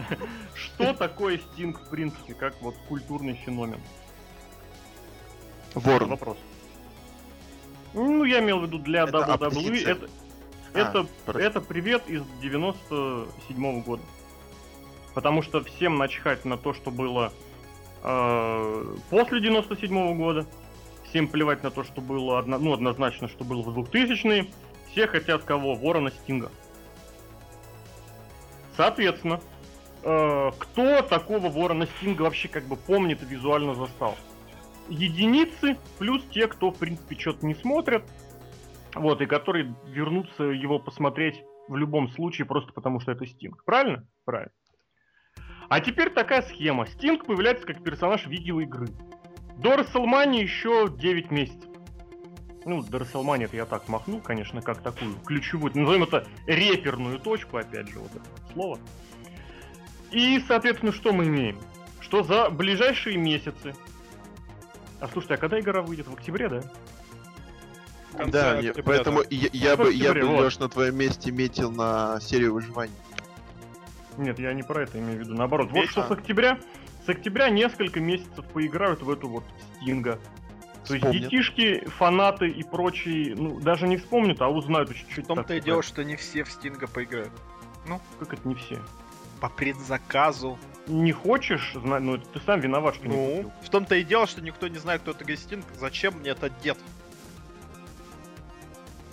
что 0.55 0.95
такое 0.95 1.39
Стинг, 1.39 1.81
в 1.81 1.91
принципе, 1.91 2.33
как 2.35 2.61
вот 2.63 2.75
культурный 2.89 3.35
феномен? 3.35 3.81
Ворон. 5.75 6.09
Вопрос. 6.09 6.39
Ну, 7.93 8.25
я 8.25 8.41
имел 8.41 8.61
в 8.61 8.65
виду 8.65 8.79
для 8.79 9.03
Это 9.03 9.19
WWE. 9.19 9.35
оппозиция. 9.35 9.99
Это, 10.73 11.01
А, 11.01 11.03
это, 11.03 11.07
хорошо. 11.27 11.47
это 11.47 11.61
привет 11.61 12.09
из 12.09 12.23
97 12.41 13.83
года. 13.83 14.03
Потому 15.15 15.43
что 15.43 15.63
всем 15.65 15.99
начхать 15.99 16.45
на 16.45 16.57
то, 16.57 16.73
что 16.73 16.91
было 16.91 17.33
э, 18.03 18.97
после 19.11 19.41
97 19.41 20.17
года. 20.17 20.47
Всем 21.09 21.27
плевать 21.27 21.65
на 21.65 21.73
то, 21.73 21.83
что 21.83 22.01
было 22.01 22.39
одно, 22.39 22.59
ну, 22.59 22.73
однозначно, 22.73 23.29
что 23.29 23.43
было 23.45 23.63
в 23.63 23.77
2000-е. 23.77 24.47
Все 24.93 25.07
хотят 25.09 25.43
кого? 25.43 25.75
Ворона 25.75 26.11
Стинга. 26.13 26.51
Соответственно, 28.77 29.41
э, 30.05 30.51
кто 30.57 31.03
такого 31.03 31.49
Ворона 31.49 31.87
Стинга 31.87 32.23
вообще 32.23 32.47
как 32.49 32.65
бы 32.65 32.77
помнит 32.77 33.23
и 33.23 33.27
визуально 33.27 33.75
застал? 33.75 34.17
Единицы, 34.89 35.77
плюс 35.99 36.23
те, 36.33 36.47
кто, 36.47 36.71
в 36.71 36.79
принципе, 36.79 37.17
что-то 37.19 37.45
не 37.45 37.55
смотрят, 37.55 38.05
вот, 38.95 39.21
и 39.21 39.27
которые 39.27 39.75
вернутся 39.87 40.45
его 40.45 40.79
посмотреть 40.79 41.43
в 41.69 41.77
любом 41.77 42.09
случае, 42.11 42.47
просто 42.47 42.73
потому 42.73 43.01
что 43.01 43.13
это 43.13 43.27
Стинг. 43.27 43.65
Правильно? 43.65 44.07
Правильно. 44.25 44.53
А 45.69 45.81
теперь 45.81 46.11
такая 46.11 46.43
схема. 46.43 46.87
Стинг 46.87 47.27
появляется 47.27 47.65
как 47.67 47.83
персонаж 47.85 48.27
видеоигры. 48.27 48.89
До 49.57 49.77
Расселмани 49.77 50.43
еще 50.43 50.89
9 50.91 51.31
месяцев. 51.31 51.71
Ну, 52.65 52.83
до 52.83 52.99
Расселмани 52.99 53.45
это 53.45 53.57
я 53.57 53.67
так 53.67 53.89
махнул, 53.89 54.21
конечно, 54.21 54.63
как 54.63 54.83
такую 54.83 55.15
ключевую, 55.25 55.73
назовем 55.75 56.03
это 56.03 56.27
реперную 56.47 57.19
точку, 57.19 57.57
опять 57.57 57.89
же, 57.89 58.01
вот 58.01 58.11
это 58.11 58.53
слово. 58.53 58.79
И, 60.11 60.41
соответственно, 60.41 60.93
что 60.93 61.13
мы 61.13 61.27
имеем? 61.27 61.59
Что 62.01 62.23
за 62.23 62.51
ближайшие 62.51 63.17
месяцы... 63.17 63.75
А 65.01 65.09
слушайте, 65.09 65.35
а 65.35 65.37
когда 65.39 65.61
игра 65.61 65.83
выйдет? 65.83 66.09
В 66.09 66.15
октябре, 66.15 66.49
да? 66.49 66.63
Конце 68.17 68.31
Да, 68.33 68.61
не- 68.63 68.69
октября, 68.69 68.83
поэтому 68.97 69.23
да. 69.23 69.29
я, 69.31 69.49
я 69.53 69.77
В 69.77 69.79
бы, 69.81 69.93
я 69.93 70.13
бы 70.15 70.23
вот. 70.23 70.41
Леш, 70.45 70.59
на 70.59 70.69
твоем 70.69 70.97
месте 70.97 71.31
метил 71.31 71.71
на 71.71 72.21
серию 72.21 72.55
выживания. 72.55 72.93
Нет, 74.17 74.39
я 74.39 74.53
не 74.53 74.63
про 74.63 74.83
это 74.83 74.99
имею 74.99 75.19
в 75.19 75.21
виду. 75.21 75.35
Наоборот, 75.35 75.69
вот 75.71 75.77
Вечер. 75.81 75.91
что 75.93 76.09
с 76.09 76.11
октября, 76.11 76.59
с 77.07 77.09
октября 77.09 77.49
несколько 77.49 78.01
месяцев 78.01 78.45
поиграют 78.53 79.03
в 79.03 79.11
эту 79.11 79.29
вот 79.29 79.45
Стинга. 79.81 80.19
То 80.87 80.95
есть 80.95 81.11
детишки, 81.11 81.85
фанаты 81.99 82.49
и 82.49 82.63
прочие, 82.65 83.35
ну, 83.37 83.61
даже 83.61 83.87
не 83.87 83.97
вспомнят, 83.99 84.41
а 84.43 84.49
узнают 84.49 84.95
чуть-чуть. 84.95 85.25
В 85.25 85.29
том-то 85.29 85.55
и 85.55 85.61
дело, 85.61 85.83
что 85.83 86.03
не 86.03 86.17
все 86.17 86.43
в 86.43 86.51
Стинга 86.51 86.87
поиграют. 86.89 87.31
Как 88.19 88.33
это 88.35 88.47
не 88.49 88.55
все? 88.55 88.79
По 89.41 89.49
предзаказу. 89.49 90.59
Не 90.87 91.13
хочешь, 91.13 91.73
знать, 91.75 92.03
ну, 92.03 92.17
это 92.17 92.27
ты 92.29 92.41
сам 92.45 92.61
виноват, 92.61 92.97
что 92.97 93.07
не 93.07 93.15
Ну, 93.17 93.27
купил. 93.37 93.53
в 93.63 93.69
том-то 93.71 93.95
и 93.95 94.03
дело, 94.03 94.27
что 94.27 94.41
никто 94.43 94.67
не 94.69 94.79
знает, 94.79 95.03
кто 95.03 95.13
такой 95.13 95.37
Стинг. 95.37 95.65
Зачем 95.79 96.15
мне 96.19 96.31
этот 96.31 96.53
дед? 96.61 96.77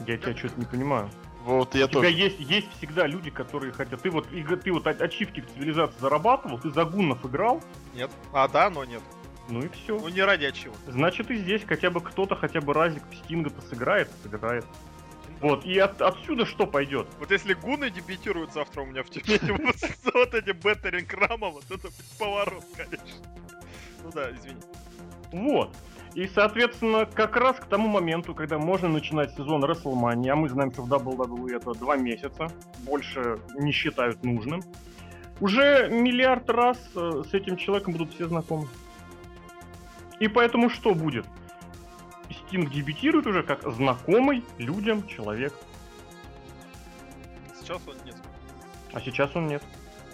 Я 0.05 0.17
тебя 0.17 0.35
что-то 0.35 0.59
не 0.59 0.65
понимаю. 0.65 1.09
Вот 1.43 1.75
я 1.75 1.85
У 1.85 1.87
тебя 1.87 2.01
тоже. 2.01 2.11
есть, 2.11 2.39
есть 2.39 2.67
всегда 2.77 3.07
люди, 3.07 3.29
которые 3.29 3.71
хотят. 3.71 4.01
Ты 4.01 4.09
вот, 4.09 4.27
ты 4.29 4.71
вот 4.71 4.85
ачивки 4.85 5.39
в 5.41 5.53
цивилизации 5.53 5.97
зарабатывал, 5.99 6.59
ты 6.59 6.69
за 6.69 6.83
гуннов 6.83 7.25
играл, 7.25 7.63
Нет. 7.95 8.11
А, 8.33 8.47
да, 8.49 8.69
но 8.69 8.83
нет. 8.83 9.01
ну 9.47 9.61
и 9.61 9.69
все. 9.69 9.97
Ну 9.97 10.09
не 10.09 10.21
ради 10.21 10.43
а 10.43 10.51
чего. 10.51 10.75
Значит, 10.87 11.31
и 11.31 11.37
здесь 11.37 11.63
хотя 11.65 11.89
бы 11.89 12.01
кто-то, 12.01 12.35
хотя 12.35 12.59
бы 12.59 12.73
разик 12.73 13.01
в 13.09 13.15
Стинга-то 13.15 13.61
сыграет, 13.61 14.09
сыграет. 14.23 14.65
Вот, 15.39 15.65
и 15.65 15.77
от- 15.77 16.01
отсюда 16.01 16.45
что 16.45 16.65
пойдет? 16.65 17.07
Вот 17.19 17.31
если 17.31 17.53
гуны 17.53 17.91
дебютируют 17.91 18.53
завтра 18.53 18.81
у 18.81 18.85
меня 18.85 19.03
в 19.03 19.09
Тюмени, 19.09 19.51
вот 20.05 20.13
вот 20.13 20.33
эти 20.33 20.49
беттеринг 20.51 21.13
рама, 21.13 21.49
вот 21.49 21.63
это 21.69 21.89
поворот, 22.19 22.65
конечно. 22.75 23.25
Ну 24.03 24.11
да, 24.13 24.31
извини. 24.31 24.59
Вот. 25.31 25.75
И, 26.18 26.27
соответственно, 26.34 27.06
как 27.06 27.35
раз 27.35 27.57
к 27.57 27.65
тому 27.65 27.88
моменту, 27.88 28.34
когда 28.34 28.57
можно 28.57 28.89
начинать 28.89 29.35
сезон 29.35 29.64
WrestleMania, 29.64 30.31
а 30.31 30.35
мы 30.35 30.49
знаем, 30.49 30.72
что 30.72 30.81
в 30.81 30.91
WWE 30.91 31.56
это 31.56 31.73
два 31.73 31.95
месяца, 31.95 32.52
больше 32.80 33.38
не 33.53 33.72
считают 33.72 34.23
нужным, 34.23 34.64
уже 35.39 35.89
миллиард 35.91 36.49
раз 36.49 36.80
э, 36.95 37.22
с 37.30 37.35
этим 37.35 37.56
человеком 37.56 37.94
будут 37.94 38.15
все 38.15 38.27
знакомы. 38.27 38.68
И 40.19 40.27
поэтому 40.27 40.72
что 40.72 40.95
будет? 40.95 41.27
Стинг 42.31 42.72
дебютирует 42.72 43.27
уже 43.27 43.44
как 43.44 43.61
знакомый 43.72 44.44
людям 44.57 45.06
человек. 45.06 45.53
Сейчас 47.60 47.80
он 47.88 47.95
нет. 48.03 48.15
А 48.91 49.02
сейчас 49.02 49.35
он 49.35 49.49
нет. 49.49 49.61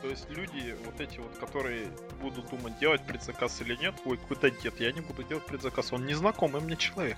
То 0.04 0.10
есть 0.10 0.30
люди, 0.30 0.76
вот 0.86 1.00
эти 1.00 1.18
вот, 1.20 1.32
которые 1.40 1.88
будут 2.22 2.50
думать, 2.50 2.78
делать 2.78 3.02
предзаказ 3.06 3.62
или 3.62 3.78
нет, 3.78 3.96
ой, 4.04 4.18
какой-то 4.18 4.52
дед, 4.52 4.78
я 4.82 4.92
не 4.92 5.00
буду 5.00 5.24
делать 5.24 5.46
предзаказ, 5.46 5.94
он 5.94 6.06
незнакомый 6.06 6.62
мне 6.62 6.76
человек. 6.76 7.18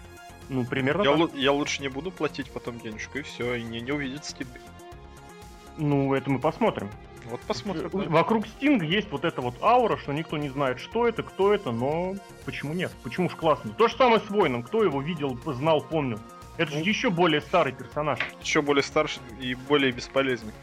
Ну, 0.49 0.63
примерно 0.63 1.01
Я, 1.01 1.09
лу- 1.15 1.35
я 1.35 1.51
лучше 1.51 1.81
не 1.81 1.87
буду 1.87 2.11
платить 2.11 2.51
потом 2.51 2.79
денежку, 2.79 3.17
и 3.17 3.23
все, 3.23 3.55
и 3.55 3.63
не, 3.63 3.81
не 3.81 3.91
увидит 3.91 4.23
Стинга. 4.23 4.59
Ну, 5.77 6.13
это 6.13 6.29
мы 6.29 6.37
посмотрим. 6.37 6.91
Вот 7.25 7.41
посмотрим. 7.41 7.89
да. 7.91 7.97
Вокруг 8.07 8.45
Стинга 8.45 8.85
есть 8.85 9.09
вот 9.09 9.25
эта 9.25 9.41
вот 9.41 9.55
аура, 9.63 9.97
что 9.97 10.13
никто 10.13 10.37
не 10.37 10.49
знает, 10.49 10.79
что 10.79 11.07
это, 11.07 11.23
кто 11.23 11.55
это, 11.55 11.71
но 11.71 12.13
почему 12.45 12.75
нет? 12.75 12.91
Почему 13.01 13.31
ж 13.31 13.35
классно? 13.35 13.71
То 13.71 13.87
же 13.87 13.95
самое 13.97 14.19
с 14.21 14.29
Воином. 14.29 14.61
Кто 14.61 14.83
его 14.83 15.01
видел, 15.01 15.35
знал, 15.47 15.81
помнил. 15.81 16.19
Это 16.57 16.71
же 16.71 16.77
Ну. 16.77 16.85
еще 16.85 17.09
более 17.09 17.41
старый 17.41 17.73
персонаж. 17.73 18.19
Еще 18.41 18.61
более 18.61 18.83
старший 18.83 19.23
и 19.41 19.55
более 19.55 19.91
бесполезный. 19.91 20.53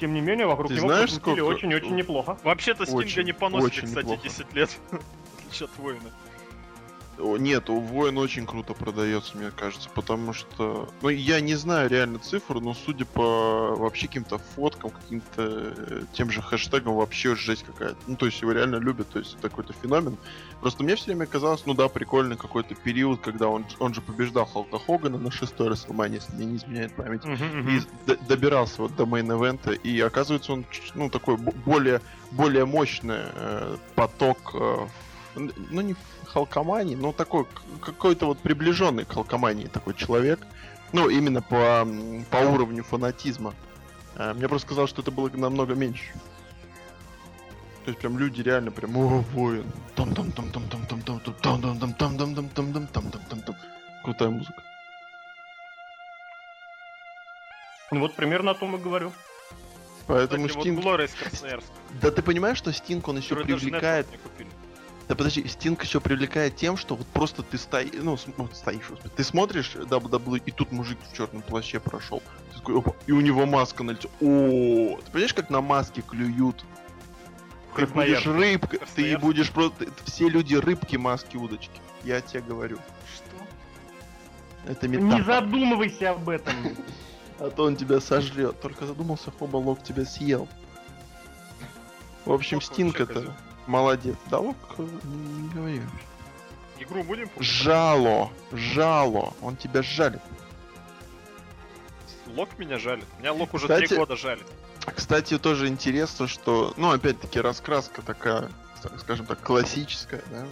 Тем 0.00 0.14
не 0.14 0.20
менее, 0.20 0.46
вокруг 0.46 0.68
Ты 0.68 0.76
него 0.76 0.88
знаешь, 0.88 1.12
сколько- 1.14 1.44
очень-очень 1.44 1.94
неплохо. 1.94 2.38
Вообще-то 2.42 2.86
Стинга 2.86 3.22
не 3.22 3.32
очень 3.64 3.86
кстати, 3.86 4.04
неплохо. 4.06 4.22
10 4.22 4.52
лет. 4.54 4.70
В 4.90 5.38
отличие 5.46 5.64
от 5.66 5.78
воина. 5.78 6.00
О, 7.18 7.36
Нет, 7.36 7.70
у 7.70 7.78
Воин 7.78 8.18
очень 8.18 8.46
круто 8.46 8.74
продается, 8.74 9.36
мне 9.36 9.50
кажется, 9.50 9.88
потому 9.94 10.32
что... 10.32 10.88
Ну, 11.02 11.08
я 11.08 11.40
не 11.40 11.54
знаю 11.54 11.88
реально 11.88 12.18
цифр, 12.18 12.60
но 12.60 12.74
судя 12.74 13.04
по 13.04 13.76
вообще 13.76 14.06
каким-то 14.08 14.38
фоткам, 14.38 14.90
каким-то 14.90 15.74
э, 15.76 16.02
тем 16.12 16.30
же 16.30 16.42
хэштегам, 16.42 16.94
вообще 16.94 17.36
жесть 17.36 17.64
какая-то. 17.64 17.96
Ну, 18.06 18.16
то 18.16 18.26
есть 18.26 18.40
его 18.42 18.52
реально 18.52 18.76
любят, 18.76 19.08
то 19.10 19.18
есть 19.20 19.34
это 19.34 19.48
какой-то 19.48 19.72
феномен. 19.74 20.16
Просто 20.60 20.82
мне 20.82 20.96
все 20.96 21.06
время 21.06 21.26
казалось, 21.26 21.66
ну 21.66 21.74
да, 21.74 21.88
прикольный 21.88 22.36
какой-то 22.36 22.74
период, 22.74 23.20
когда 23.20 23.48
он, 23.48 23.64
он 23.78 23.94
же 23.94 24.00
побеждал 24.00 24.46
Халка 24.46 24.78
Хогана 24.78 25.18
на 25.18 25.30
шестой 25.30 25.68
Расселмане, 25.68 26.16
если 26.16 26.32
мне 26.34 26.46
не 26.46 26.56
изменяет 26.56 26.94
память. 26.96 27.24
И 27.70 27.80
д- 28.06 28.18
добирался 28.28 28.82
вот 28.82 28.96
до 28.96 29.04
мейн-эвента, 29.04 29.72
и 29.72 30.00
оказывается 30.00 30.52
он, 30.52 30.64
ну, 30.94 31.10
такой 31.10 31.36
более, 31.36 32.00
более 32.32 32.64
мощный 32.64 33.18
э, 33.34 33.76
поток 33.94 34.38
э, 34.54 34.86
ну 35.34 35.80
не 35.80 35.96
халкомании, 36.26 36.94
но 36.94 37.12
такой, 37.12 37.46
какой-то 37.80 38.26
вот 38.26 38.38
приближенный 38.38 39.04
к 39.04 39.12
халкомании 39.12 39.66
такой 39.66 39.94
человек. 39.94 40.40
Ну, 40.92 41.08
именно 41.08 41.42
по, 41.42 41.86
по 42.30 42.36
уровню 42.36 42.84
фанатизма. 42.84 43.54
А, 44.14 44.32
Мне 44.34 44.48
просто 44.48 44.68
сказал, 44.68 44.86
что 44.86 45.02
это 45.02 45.10
было 45.10 45.28
намного 45.28 45.74
меньше. 45.74 46.12
То 47.84 47.90
есть 47.90 48.00
прям 48.00 48.18
люди 48.18 48.40
реально 48.40 48.70
прям, 48.70 48.96
о, 48.96 49.20
воин. 49.32 49.70
там 49.94 50.14
там 50.14 50.32
там 50.32 50.50
там 50.50 50.68
там 50.68 50.86
там 50.86 51.02
там 51.02 51.20
там 51.20 51.34
там 51.34 51.60
там 51.60 51.94
там 51.94 51.94
там 51.94 52.14
там 52.14 52.34
там 52.34 52.48
там 52.48 52.86
там 52.86 53.10
там 53.10 53.22
там 53.28 53.40
там 53.42 53.56
Крутая 54.02 54.30
музыка. 54.30 54.62
Ну 57.90 58.00
вот 58.00 58.14
примерно 58.14 58.52
о 58.52 58.54
том 58.54 58.76
и 58.76 58.78
говорю. 58.78 59.12
Поэтому 60.06 60.46
Кстати, 60.46 60.56
вот 60.56 60.62
Стинг... 60.62 60.82
Глория 60.82 61.06
из 61.06 61.14
Красноярска. 61.14 61.70
Да 62.00 62.10
ты 62.10 62.22
понимаешь, 62.22 62.58
что 62.58 62.72
Стинг, 62.72 63.08
он 63.08 63.18
еще 63.18 63.36
привлекает... 63.36 64.06
Не. 65.04 65.08
Да 65.08 65.14
подожди, 65.14 65.46
Стинг 65.48 65.84
еще 65.84 66.00
привлекает 66.00 66.56
тем, 66.56 66.76
что 66.76 66.96
вот 66.96 67.06
просто 67.08 67.42
ты 67.42 67.58
стоишь, 67.58 67.92
ну, 67.94 68.16
см- 68.16 68.34
вот 68.42 68.56
стоишь, 68.56 68.86
ты 69.16 69.22
смотришь 69.24 69.74
WWE, 69.76 70.42
и 70.44 70.50
тут 70.50 70.72
мужик 70.72 70.98
в 71.10 71.16
черном 71.16 71.42
плаще 71.42 71.78
прошел. 71.80 72.22
Ты 72.52 72.58
такой, 72.58 72.78
опа, 72.78 72.92
и 73.06 73.12
у 73.12 73.20
него 73.20 73.44
маска 73.46 73.82
на 73.82 73.90
лице. 73.92 74.08
О, 74.20 74.96
ты 75.04 75.10
понимаешь, 75.12 75.34
как 75.34 75.50
на 75.50 75.60
маске 75.60 76.02
клюют? 76.02 76.64
Ты 77.76 77.86
будешь 77.86 78.24
рыбка, 78.24 78.78
ты 78.94 79.18
будешь 79.18 79.50
просто... 79.50 79.86
Все 80.04 80.28
люди 80.28 80.54
рыбки, 80.54 80.96
маски, 80.96 81.36
удочки. 81.36 81.80
Я 82.04 82.20
тебе 82.20 82.40
говорю. 82.42 82.78
Что? 83.14 84.70
Это 84.70 84.86
Не 84.88 84.96
метафора. 84.98 85.40
задумывайся 85.40 86.10
об 86.12 86.28
этом. 86.28 86.54
А 87.40 87.50
то 87.50 87.64
он 87.64 87.74
тебя 87.74 88.00
сожрет. 88.00 88.60
Только 88.60 88.86
задумался, 88.86 89.32
хоба, 89.36 89.56
Лок 89.56 89.82
тебя 89.82 90.04
съел. 90.04 90.46
В 92.24 92.32
общем, 92.32 92.60
Стинг 92.60 93.00
это. 93.00 93.34
Молодец. 93.66 94.16
Да, 94.30 94.38
Лок, 94.38 94.56
э, 94.78 94.82
не 95.04 95.48
говори. 95.50 95.82
Игру 96.78 97.02
будем 97.04 97.28
покупать? 97.28 97.46
Жало, 97.46 98.30
жало. 98.52 99.32
Он 99.40 99.56
тебя 99.56 99.82
жалит. 99.82 100.20
Лок 102.26 102.58
меня 102.58 102.78
жалит. 102.78 103.04
Меня 103.18 103.32
Лок 103.32 103.54
уже 103.54 103.64
Кстати- 103.66 103.86
три 103.86 103.96
года 103.96 104.16
жалит. 104.16 104.46
Кстати, 104.94 105.38
тоже 105.38 105.68
интересно, 105.68 106.26
что, 106.28 106.74
ну, 106.76 106.90
опять-таки, 106.90 107.40
раскраска 107.40 108.02
такая, 108.02 108.50
так 108.82 108.98
скажем 109.00 109.24
так, 109.24 109.40
классическая, 109.40 110.22
да. 110.30 110.46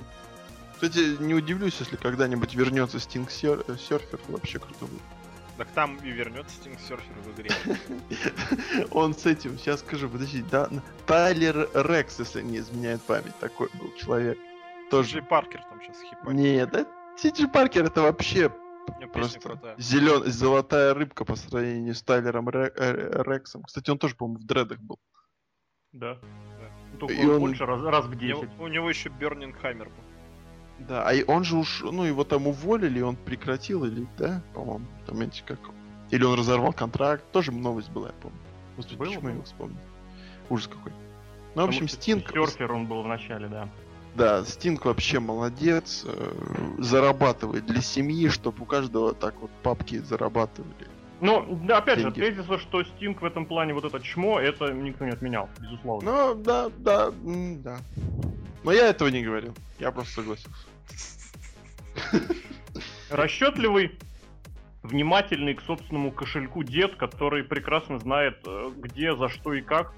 Кстати, 0.74 1.16
не 1.20 1.34
удивлюсь, 1.34 1.76
если 1.80 1.96
когда-нибудь 1.96 2.54
вернется 2.54 2.98
Стинг 2.98 3.30
Серфер, 3.30 4.18
вообще 4.28 4.58
круто 4.58 4.86
будет. 4.86 5.02
Так 5.62 5.70
там 5.74 5.96
и 6.02 6.10
вернется 6.10 6.56
Стинг 6.56 6.80
Серфер 6.80 7.14
в 7.20 7.38
игре. 7.38 7.50
Он 8.90 9.14
с 9.14 9.26
этим, 9.26 9.56
сейчас 9.58 9.78
скажу, 9.78 10.08
подожди, 10.08 10.42
да, 10.50 10.68
Тайлер 11.06 11.68
Рекс, 11.72 12.18
если 12.18 12.42
не 12.42 12.58
изменяет 12.58 13.00
память, 13.02 13.36
такой 13.38 13.68
был 13.74 13.94
человек. 13.94 14.36
Тоже 14.90 15.12
Тоже. 15.12 15.22
Паркер 15.22 15.62
там 15.62 15.80
сейчас 15.80 16.02
хипать. 16.02 16.34
Нет, 16.34 16.68
да, 16.72 16.84
Сиджи 17.16 17.46
Паркер 17.46 17.84
это 17.84 18.02
вообще 18.02 18.52
просто 19.12 19.76
зелен... 19.78 20.24
золотая 20.24 20.94
рыбка 20.94 21.24
по 21.24 21.36
сравнению 21.36 21.94
с 21.94 22.02
Тайлером 22.02 22.48
э, 22.48 23.22
Рексом. 23.22 23.62
Кстати, 23.62 23.88
он 23.88 23.98
тоже, 23.98 24.16
по-моему, 24.16 24.40
в 24.40 24.44
дредах 24.44 24.80
был. 24.80 24.98
Да. 25.92 26.18
Только 26.98 27.14
И 27.14 27.24
он- 27.24 27.38
больше 27.38 27.66
раз, 27.66 27.80
раз 27.82 28.06
в 28.06 28.10
У 28.10 28.14
него, 28.14 28.40
10. 28.42 28.58
у 28.58 28.66
него 28.66 28.88
еще 28.88 29.10
Бернинг 29.10 29.60
Хаммер 29.60 29.90
был. 29.90 30.11
Да, 30.80 31.08
а 31.08 31.14
он 31.26 31.44
же 31.44 31.56
уж, 31.56 31.82
ну, 31.82 32.04
его 32.04 32.24
там 32.24 32.46
уволили, 32.46 33.00
он 33.00 33.16
прекратил, 33.16 33.84
или, 33.84 34.06
да, 34.18 34.42
по-моему, 34.54 34.86
там 35.06 35.20
эти 35.20 35.42
как... 35.46 35.58
Или 36.10 36.24
он 36.24 36.38
разорвал 36.38 36.72
контракт, 36.72 37.24
тоже 37.32 37.52
новость 37.52 37.90
была, 37.90 38.08
я 38.08 38.14
помню. 38.20 38.38
Господи, 38.76 38.98
Было, 38.98 39.06
почему 39.06 39.28
я 39.28 39.34
его 39.34 39.44
вспомнил? 39.44 39.78
Ужас 40.50 40.68
какой. 40.68 40.92
Ну, 41.54 41.62
в 41.62 41.68
общем, 41.68 41.88
Стинг... 41.88 42.30
Серфер 42.30 42.72
он 42.72 42.86
был 42.86 43.02
в 43.02 43.06
начале, 43.06 43.48
да. 43.48 43.68
Да, 44.14 44.44
Стинг 44.44 44.84
вообще 44.84 45.20
молодец, 45.20 46.04
э, 46.04 46.74
зарабатывает 46.78 47.64
для 47.64 47.80
семьи, 47.80 48.28
чтобы 48.28 48.62
у 48.62 48.66
каждого 48.66 49.14
так 49.14 49.34
вот 49.40 49.50
папки 49.62 49.98
зарабатывали. 49.98 50.88
Ну, 51.22 51.46
да, 51.66 51.78
опять 51.78 52.00
же, 52.00 52.10
Деньги. 52.10 52.34
тезиса, 52.34 52.58
что 52.58 52.82
Стинг 52.82 53.22
в 53.22 53.24
этом 53.24 53.46
плане 53.46 53.74
вот 53.74 53.84
это 53.84 54.00
чмо, 54.00 54.40
это 54.40 54.72
никто 54.72 55.04
не 55.04 55.12
отменял, 55.12 55.48
безусловно. 55.60 56.10
Ну, 56.10 56.34
да, 56.34 56.68
да, 56.78 57.12
да. 57.22 57.78
Но 58.64 58.72
я 58.72 58.88
этого 58.88 59.06
не 59.08 59.22
говорил, 59.22 59.54
я 59.78 59.92
просто 59.92 60.14
согласился. 60.14 60.66
Расчетливый, 63.08 63.98
внимательный 64.82 65.54
к 65.54 65.60
собственному 65.62 66.10
кошельку 66.10 66.64
дед, 66.64 66.96
который 66.96 67.44
прекрасно 67.44 68.00
знает, 68.00 68.38
э, 68.44 68.70
где, 68.78 69.14
за 69.14 69.28
что 69.28 69.52
и 69.52 69.60
как 69.60 69.92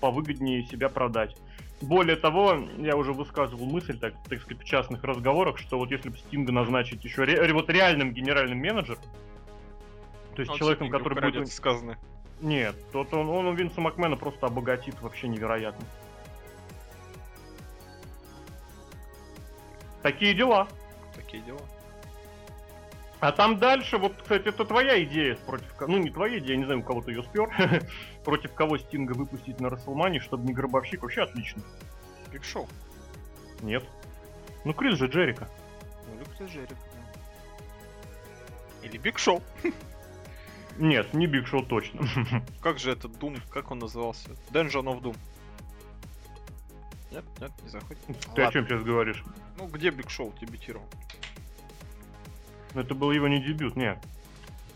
повыгоднее 0.00 0.64
себя 0.66 0.88
продать. 0.88 1.36
Более 1.82 2.16
того, 2.16 2.56
я 2.78 2.96
уже 2.96 3.12
высказывал 3.12 3.66
мысль, 3.66 3.98
так, 3.98 4.14
так 4.30 4.40
сказать, 4.40 4.62
в 4.62 4.64
частных 4.66 5.04
разговорах, 5.04 5.58
что 5.58 5.78
вот 5.78 5.90
если 5.90 6.08
бы 6.08 6.16
Стинга 6.16 6.52
назначить 6.52 7.04
еще 7.04 7.24
ре- 7.24 7.52
вот 7.52 7.68
реальным 7.68 8.12
генеральным 8.12 8.58
менеджером, 8.58 9.02
то 10.40 10.42
есть 10.42 10.52
Он 10.52 10.58
человеком, 10.58 10.86
деньги 10.86 10.96
который 10.96 11.32
будет... 11.32 11.52
сказано. 11.52 11.98
Нет, 12.40 12.74
тот 12.92 13.12
он, 13.12 13.28
он 13.28 13.54
Винса 13.54 13.80
Макмена 13.82 14.16
просто 14.16 14.46
обогатит 14.46 14.98
вообще 15.02 15.28
невероятно. 15.28 15.84
Такие 20.02 20.32
дела. 20.32 20.66
Такие 21.14 21.42
дела. 21.42 21.60
А 23.20 23.32
там 23.32 23.58
дальше, 23.58 23.98
вот, 23.98 24.14
кстати, 24.16 24.48
это 24.48 24.64
твоя 24.64 25.02
идея 25.04 25.36
против 25.36 25.78
Ну, 25.80 25.98
не 25.98 26.08
твоя 26.08 26.38
идея, 26.38 26.56
не 26.56 26.64
знаю, 26.64 26.80
у 26.80 26.82
кого 26.82 27.02
ты 27.02 27.10
ее 27.10 27.22
спер. 27.22 27.50
против 28.24 28.54
кого 28.54 28.78
Стинга 28.78 29.12
выпустить 29.12 29.60
на 29.60 29.68
Расселмане, 29.68 30.20
чтобы 30.20 30.46
не 30.46 30.54
гробовщик, 30.54 31.02
вообще 31.02 31.24
отлично. 31.24 31.62
Биг 32.32 32.44
Шоу. 32.44 32.66
Нет. 33.60 33.84
Ну, 34.64 34.72
Крис 34.72 34.96
же 34.96 35.06
Джерика. 35.06 35.50
Ну, 36.08 36.18
Люк 36.18 36.50
Джерик, 36.50 36.68
да. 36.70 36.76
Или 38.86 38.96
Биг 38.96 39.18
Шоу. 39.18 39.42
Нет, 40.80 41.12
не 41.12 41.26
Биг 41.26 41.46
Шоу 41.46 41.62
точно. 41.62 42.00
Как 42.62 42.78
же 42.78 42.90
этот 42.90 43.18
Doom, 43.18 43.36
как 43.50 43.70
он 43.70 43.80
назывался? 43.80 44.30
Dungeon 44.50 44.84
of 44.84 45.02
Doom. 45.02 45.16
Нет, 47.12 47.24
нет, 47.38 47.50
не 47.62 47.68
заходит. 47.68 47.98
Ты 48.34 48.42
о 48.42 48.50
чем 48.50 48.66
сейчас 48.66 48.82
говоришь? 48.82 49.22
Ну, 49.58 49.66
где 49.66 49.90
Биг 49.90 50.08
Шоу 50.08 50.32
дебютировал? 50.40 50.86
Это 52.74 52.94
был 52.94 53.10
его 53.10 53.28
не 53.28 53.42
дебют, 53.42 53.76
нет. 53.76 53.98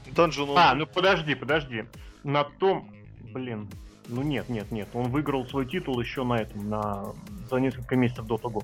Dungeon 0.06 0.48
of 0.48 0.54
А, 0.58 0.74
Doom. 0.74 0.78
ну 0.80 0.86
подожди, 0.86 1.34
подожди. 1.34 1.84
На 2.22 2.44
том... 2.44 2.90
Блин. 3.32 3.68
Ну 4.08 4.22
нет, 4.22 4.50
нет, 4.50 4.70
нет. 4.70 4.88
Он 4.92 5.10
выиграл 5.10 5.46
свой 5.46 5.64
титул 5.66 5.98
еще 6.00 6.22
на 6.24 6.34
этом, 6.34 6.68
на... 6.68 7.14
за 7.48 7.56
несколько 7.56 7.96
месяцев 7.96 8.26
до 8.26 8.36
того. 8.36 8.62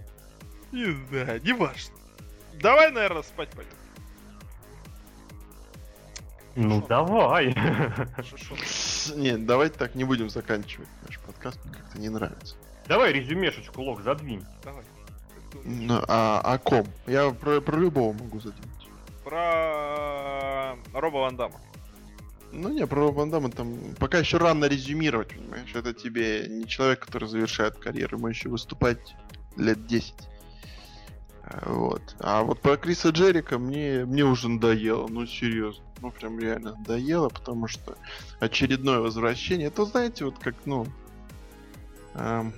Не 0.73 0.93
знаю, 1.09 1.43
не 1.43 1.55
важно. 1.55 1.95
Давай, 2.61 2.91
наверное, 2.93 3.23
спать 3.23 3.49
пойдем. 3.51 3.73
Ну 6.57 6.81
Шо? 6.81 6.87
давай. 6.89 7.55
Нет, 9.15 9.47
давайте 9.47 9.79
так 9.79 9.95
не 9.95 10.05
будем 10.05 10.29
заканчивать 10.29 10.89
наш 11.07 11.19
подкаст, 11.21 11.59
мне 11.65 11.75
как-то 11.75 11.99
не 11.99 12.09
нравится. 12.09 12.57
давай 12.87 13.13
резюмешечку, 13.13 13.83
Лок, 13.83 14.03
задвинь. 14.03 14.45
Давай. 14.65 14.85
Ну, 15.65 16.01
а 16.09 16.41
о 16.41 16.59
ком? 16.59 16.87
Я 17.07 17.31
про, 17.31 17.61
про 17.61 17.77
любого 17.77 18.13
могу 18.13 18.41
задумать. 18.41 18.89
Про 19.25 20.77
Роба 20.93 21.19
Ван 21.19 21.37
Дамма. 21.37 21.61
Ну 22.53 22.69
не, 22.69 22.87
про 22.87 23.11
Ван 23.13 23.31
Дамма 23.31 23.51
там 23.51 23.95
пока 23.99 24.19
еще 24.19 24.39
рано 24.39 24.65
резюмировать, 24.65 25.29
понимаешь? 25.29 25.73
Это 25.75 25.95
тебе 25.95 26.47
не 26.49 26.67
человек, 26.67 27.01
который 27.07 27.29
завершает 27.29 27.77
карьеру, 27.79 28.17
ему 28.17 28.29
еще 28.29 28.49
выступать 28.49 29.15
лет 29.57 29.87
10. 29.87 30.15
Вот. 31.63 32.17
А 32.21 32.43
вот 32.43 32.61
про 32.61 32.77
Криса 32.77 33.11
Джерика 33.11 33.59
мне, 33.59 34.05
мне 34.05 34.25
уже 34.25 34.49
надоело, 34.49 35.09
ну 35.09 35.27
серьезно. 35.27 35.85
Ну 36.01 36.11
прям 36.11 36.39
реально 36.39 36.77
надоело, 36.77 37.29
потому 37.29 37.67
что 37.67 37.97
очередное 38.39 39.01
возвращение. 39.01 39.69
Это 39.69 39.85
знаете, 39.85 40.25
вот 40.25 40.39
как, 40.39 40.55
ну... 40.65 40.87
эм, 42.15 42.53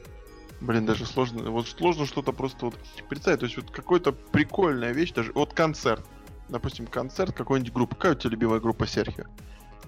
блин, 0.60 0.84
даже 0.84 1.06
сложно. 1.06 1.50
Вот 1.50 1.68
сложно 1.68 2.06
что-то 2.06 2.32
просто 2.32 2.66
вот 2.66 2.74
представить. 3.08 3.40
То 3.40 3.46
есть 3.46 3.56
вот 3.56 3.70
какой-то 3.70 4.12
прикольная 4.12 4.92
вещь, 4.92 5.12
даже 5.12 5.32
вот 5.32 5.54
концерт. 5.54 6.04
Допустим, 6.48 6.86
концерт 6.86 7.34
какой-нибудь 7.34 7.72
группы. 7.72 7.96
Какая 7.96 8.12
у 8.12 8.14
тебя 8.14 8.30
любимая 8.30 8.60
группа 8.60 8.86
Серхио? 8.86 9.24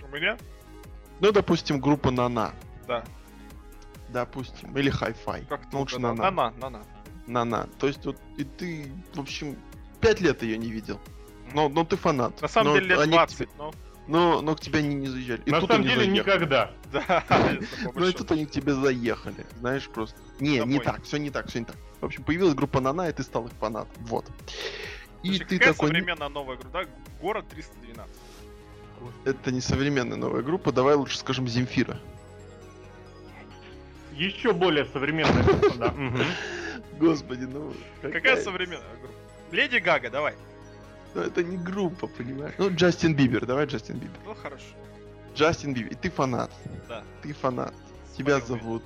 У 0.03 0.15
меня? 0.15 0.39
Ну, 1.21 1.31
допустим, 1.31 1.79
группа 1.79 2.11
Нана. 2.11 2.55
Да. 2.89 3.05
Допустим. 4.09 4.77
Или 4.77 4.91
Hi-Fi. 4.91 5.47
Как 5.47 5.73
ну, 5.73 5.81
лучше 5.81 5.99
на 5.99 6.15
Нана. 6.15 6.31
на 6.31 6.51
на 6.53 6.71
на 6.71 6.94
Нана. 7.27 7.69
То 7.79 7.87
есть 7.87 8.05
вот 8.05 8.17
и 8.37 8.45
ты, 8.45 8.91
в 9.15 9.21
общем, 9.21 9.57
пять 10.01 10.21
лет 10.21 10.43
ее 10.43 10.59
не 10.59 10.71
видел. 10.71 11.01
Но, 11.53 11.69
но 11.69 11.85
ты 11.85 11.97
фанат. 11.97 12.41
На 12.43 12.49
самом 12.49 12.73
Но 12.75 12.79
деле 12.79 12.89
лет 12.91 12.99
они 13.01 13.13
к 13.13 13.15
20, 13.15 13.37
тебе- 13.39 13.49
но... 13.59 13.73
но, 14.09 14.41
но 14.41 14.55
к 14.57 14.61
тебе 14.61 14.79
они 14.81 14.95
не 14.95 15.09
заезжали. 15.09 15.43
И 15.47 15.51
На 15.51 15.61
тут 15.61 15.71
самом 15.71 15.85
деле 15.85 15.97
заехали. 16.05 16.19
никогда. 16.19 16.71
Да, 16.93 17.25
по 17.93 18.01
Ну 18.01 18.07
и 18.09 18.13
тут 18.13 18.31
они 18.33 18.47
к 18.47 18.51
тебе 18.51 18.75
заехали. 18.75 19.47
Знаешь, 19.61 19.89
просто. 19.89 20.19
Не, 20.41 20.59
не 20.61 20.81
так, 20.81 21.03
все 21.05 21.19
не 21.19 21.31
так, 21.31 21.49
все 21.49 21.61
не 21.61 21.65
так. 21.67 21.77
В 22.01 22.07
общем, 22.07 22.25
появилась 22.25 22.55
группа 22.55 22.81
Нана, 22.81 23.09
и 23.09 23.13
ты 23.13 23.23
стал 23.23 23.47
их 23.47 23.53
фанатом. 23.55 24.05
Вот. 24.07 24.27
И 25.23 25.39
ты 25.39 25.59
такой. 25.59 25.91
«Не, 25.91 25.97
современная 25.97 26.29
новая 26.29 26.57
игра, 26.57 26.69
да? 26.71 26.85
Город 27.21 27.47
312. 27.49 28.15
Это 29.25 29.53
не 29.53 29.61
современная 29.61 30.17
новая 30.17 30.43
группа, 30.43 30.73
давай 30.73 30.95
лучше 30.97 31.19
скажем 31.19 31.47
Земфира. 31.49 31.99
Еще 34.13 34.53
более 34.53 34.85
современная 34.87 35.43
группа, 35.43 35.77
да. 35.77 35.95
Господи, 36.99 37.45
ну... 37.45 37.73
Какая 38.03 38.41
современная 38.41 38.97
группа? 39.01 39.15
Леди 39.51 39.77
Гага, 39.79 40.11
давай. 40.11 40.35
Ну 41.15 41.23
это 41.23 41.43
не 41.43 41.57
группа, 41.57 42.07
понимаешь? 42.07 42.55
Ну, 42.59 42.71
Джастин 42.71 43.15
Бибер, 43.15 43.47
давай 43.47 43.67
Джастин 43.67 43.99
Бибер. 43.99 44.19
Ну 44.25 44.35
хорошо. 44.35 44.65
Джастин 45.35 45.75
Бибер, 45.75 45.93
и 45.93 45.95
ты 45.95 46.11
фанат. 46.11 46.51
Да. 46.89 47.05
Ты 47.23 47.33
фанат. 47.33 47.75
Тебя 48.17 48.41
Споем 48.41 48.61
зовут... 48.61 48.83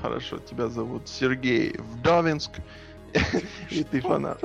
Хорошо, 0.00 0.38
тебя 0.38 0.68
зовут 0.68 1.08
Сергей 1.08 1.76
Вдовинск. 1.78 2.50
И 3.70 3.84
ты 3.84 4.00
фанат. 4.00 4.42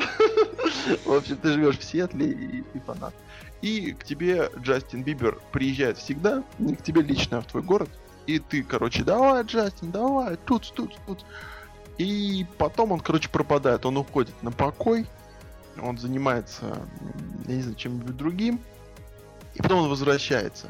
В 1.06 1.14
общем, 1.14 1.38
ты 1.38 1.54
живешь 1.54 1.80
в 1.80 1.84
Сиэтле, 1.84 2.28
и 2.28 2.62
ты 2.62 2.80
фанат. 2.82 3.14
И 3.62 3.94
к 3.94 4.04
тебе 4.04 4.52
Джастин 4.60 5.04
Бибер 5.04 5.40
приезжает 5.52 5.98
всегда, 5.98 6.44
не 6.60 6.76
к 6.76 6.84
тебе 6.84 7.02
лично, 7.02 7.40
а 7.40 7.42
в 7.42 7.48
твой 7.48 7.64
город. 7.64 7.90
И 8.28 8.40
ты, 8.40 8.62
короче, 8.62 9.04
давай, 9.04 9.44
Джастин, 9.44 9.90
давай, 9.92 10.38
тут, 10.46 10.72
тут, 10.76 10.96
тут. 11.08 11.26
И 11.98 12.46
потом 12.58 12.92
он, 12.92 13.00
короче, 13.00 13.30
пропадает. 13.30 13.86
Он 13.86 13.98
уходит 13.98 14.42
на 14.44 14.52
покой. 14.52 15.08
Он 15.82 15.98
занимается, 15.98 16.88
я 17.48 17.56
не 17.56 17.62
знаю, 17.62 17.76
чем-нибудь 17.76 18.18
другим. 18.18 18.60
И 19.56 19.62
потом 19.62 19.84
он 19.84 19.90
возвращается. 19.90 20.68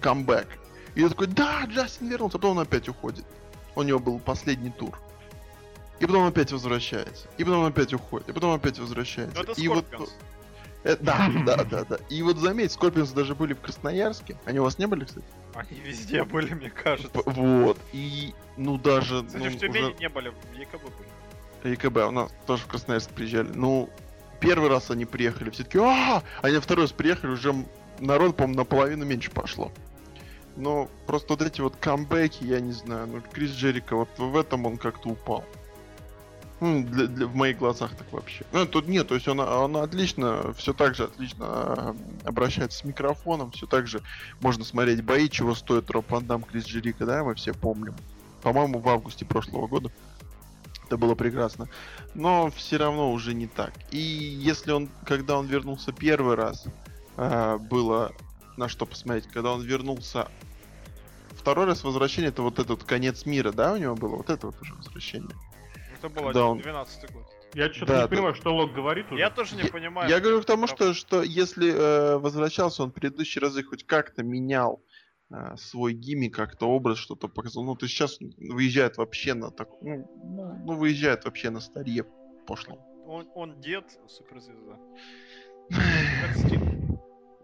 Камбэк. 0.00 0.46
И 0.94 1.00
я 1.00 1.08
такой, 1.08 1.26
да, 1.26 1.64
Джастин 1.66 2.08
вернулся. 2.08 2.36
А 2.36 2.38
потом 2.38 2.58
он 2.58 2.62
опять 2.62 2.88
уходит. 2.88 3.24
У 3.74 3.82
него 3.82 3.98
был 3.98 4.18
последний 4.18 4.70
тур. 4.70 4.98
И 5.98 6.06
потом 6.06 6.22
он 6.22 6.28
опять 6.28 6.52
возвращается. 6.52 7.26
И 7.38 7.44
потом 7.44 7.60
он 7.60 7.66
опять 7.66 7.92
уходит. 7.94 8.28
И 8.28 8.32
потом 8.32 8.50
он 8.50 8.56
опять 8.56 8.78
возвращается. 8.78 9.34
Ну 9.36 9.42
это 9.42 9.60
и 9.60 9.68
вот, 9.68 9.84
Скорпионс. 9.86 10.14
Э, 10.86 10.96
да, 11.00 11.30
да, 11.46 11.64
да, 11.64 11.84
да. 11.84 11.98
И 12.08 12.22
вот 12.22 12.38
заметь, 12.38 12.72
Скорпионс 12.72 13.10
даже 13.12 13.34
были 13.34 13.54
в 13.54 13.60
Красноярске. 13.60 14.36
Они 14.44 14.58
у 14.60 14.64
вас 14.64 14.78
не 14.78 14.86
были, 14.86 15.04
кстати? 15.04 15.26
Они 15.54 15.80
везде 15.80 16.24
были, 16.24 16.54
мне 16.54 16.70
кажется. 16.70 17.10
П- 17.10 17.22
Вот. 17.30 17.78
И, 17.92 18.34
ну, 18.56 18.78
даже... 18.78 19.24
Кстати, 19.24 19.42
ну, 19.44 19.50
в 19.50 19.58
Тюмени 19.58 19.84
уже- 19.84 19.94
не 20.00 20.08
были, 20.08 20.28
в 20.28 20.54
ЕКБ 20.58 20.82
были. 21.62 21.72
ЕКБ, 21.72 21.96
у 22.08 22.10
нас 22.10 22.32
тоже 22.46 22.62
в 22.62 22.66
Красноярск 22.66 23.10
приезжали. 23.10 23.48
Ну, 23.54 23.88
первый 24.40 24.68
раз 24.68 24.90
они 24.90 25.04
приехали, 25.04 25.50
все 25.50 25.64
таки 25.64 25.78
а 25.78 26.22
Они 26.42 26.54
на 26.54 26.60
второй 26.60 26.84
раз 26.84 26.92
приехали, 26.92 27.30
уже 27.32 27.54
народ, 27.98 28.36
по-моему, 28.36 28.58
наполовину 28.58 29.04
меньше 29.04 29.30
пошло. 29.30 29.72
Но 30.56 30.88
просто 31.06 31.34
вот 31.34 31.42
эти 31.42 31.60
вот 31.60 31.76
камбэки, 31.76 32.44
я 32.44 32.60
не 32.60 32.72
знаю, 32.72 33.06
ну, 33.08 33.22
Крис 33.32 33.50
Джерико, 33.52 33.96
вот 33.96 34.08
в 34.18 34.36
этом 34.38 34.64
он 34.66 34.76
как-то 34.78 35.08
упал. 35.10 35.44
Ну, 36.60 36.82
для, 36.84 37.06
для- 37.06 37.26
в 37.26 37.34
моих 37.34 37.58
глазах 37.58 37.94
так 37.96 38.10
вообще. 38.12 38.44
Ну, 38.52 38.64
тут 38.66 38.88
нет, 38.88 39.08
то 39.08 39.14
есть 39.14 39.28
он, 39.28 39.40
он 39.40 39.76
отлично, 39.76 40.54
все 40.54 40.72
так 40.72 40.94
же 40.94 41.04
отлично 41.04 41.44
а, 41.46 41.96
обращается 42.24 42.78
с 42.78 42.84
микрофоном, 42.84 43.50
все 43.50 43.66
так 43.66 43.86
же 43.86 44.00
можно 44.40 44.64
смотреть 44.64 45.04
бои, 45.04 45.28
чего 45.28 45.54
стоит 45.54 45.90
Роб 45.90 46.10
Ван 46.10 46.24
Дам, 46.24 46.42
Крис 46.42 46.64
Джерика, 46.64 47.04
да, 47.04 47.24
мы 47.24 47.34
все 47.34 47.52
помним. 47.52 47.94
По-моему, 48.42 48.78
в 48.78 48.88
августе 48.88 49.24
прошлого 49.26 49.66
года. 49.66 49.90
Это 50.86 50.96
было 50.96 51.14
прекрасно. 51.14 51.68
Но 52.14 52.50
все 52.50 52.76
равно 52.76 53.12
уже 53.12 53.34
не 53.34 53.48
так. 53.48 53.72
И 53.90 53.98
если 53.98 54.70
он, 54.70 54.88
когда 55.04 55.36
он 55.38 55.46
вернулся 55.46 55.92
первый 55.92 56.36
раз, 56.36 56.64
а, 57.16 57.58
было 57.58 58.12
на 58.56 58.68
что 58.68 58.86
посмотреть. 58.86 59.26
Когда 59.26 59.52
он 59.52 59.62
вернулся 59.62 60.28
второй 61.32 61.66
раз 61.66 61.84
возвращение, 61.84 62.30
это 62.30 62.42
вот 62.42 62.58
этот 62.58 62.84
конец 62.84 63.26
мира, 63.26 63.52
да, 63.52 63.74
у 63.74 63.76
него 63.76 63.94
было? 63.94 64.16
Вот 64.16 64.30
это 64.30 64.46
вот 64.46 64.60
уже 64.62 64.74
возвращение. 64.74 65.28
Это 65.98 66.08
был 66.08 66.26
он- 66.36 66.58
12 66.58 67.12
год. 67.12 67.24
Я 67.54 67.72
что-то 67.72 67.86
Да, 67.86 67.94
не 67.96 68.02
да. 68.02 68.08
понимаю, 68.08 68.34
что 68.34 68.54
Лок 68.54 68.72
говорит 68.72 69.06
уже. 69.10 69.18
Я 69.20 69.30
тоже 69.30 69.56
не 69.56 69.62
Я- 69.62 69.68
понимаю. 69.70 70.10
Я 70.10 70.20
говорю 70.20 70.42
к 70.42 70.44
тому, 70.44 70.66
что, 70.66 70.92
что 70.94 71.22
если 71.22 71.72
э, 71.72 72.18
возвращался 72.18 72.82
он 72.82 72.90
предыдущие 72.90 73.40
разы 73.40 73.62
хоть 73.62 73.84
как-то 73.86 74.22
менял 74.22 74.82
э, 75.30 75.56
свой 75.56 75.92
гиммик, 75.94 76.34
как-то 76.34 76.66
образ, 76.68 76.98
что-то 76.98 77.28
показал. 77.28 77.64
Ну, 77.64 77.74
то 77.76 77.86
есть 77.86 77.96
сейчас 77.96 78.18
выезжает 78.38 78.96
вообще 78.98 79.34
на 79.34 79.50
так, 79.50 79.68
ну, 79.80 80.06
ну, 80.64 80.74
выезжает 80.76 81.24
вообще 81.24 81.50
на 81.50 81.60
старье 81.60 82.04
пошло. 82.46 82.78
Он, 83.06 83.26
он 83.34 83.60
дед, 83.60 83.84
суперзвезда. 84.08 84.76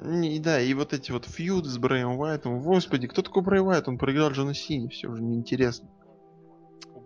Не, 0.05 0.41
да, 0.41 0.61
и 0.61 0.75
вот 0.75 0.93
эти 0.93 1.13
вот 1.13 1.27
фьюды 1.27 1.69
с 1.69 1.79
Брэем 1.79 2.19
Уайтом. 2.19 2.61
Господи, 2.61 3.07
кто 3.07 3.23
такой 3.23 3.43
Брэй 3.43 3.61
Уайт? 3.61 3.87
Он 3.87 3.99
проиграл 3.99 4.31
Джона 4.33 4.53
Сини, 4.53 4.89
все 4.89 5.07
уже 5.09 5.23
неинтересно. 5.23 5.89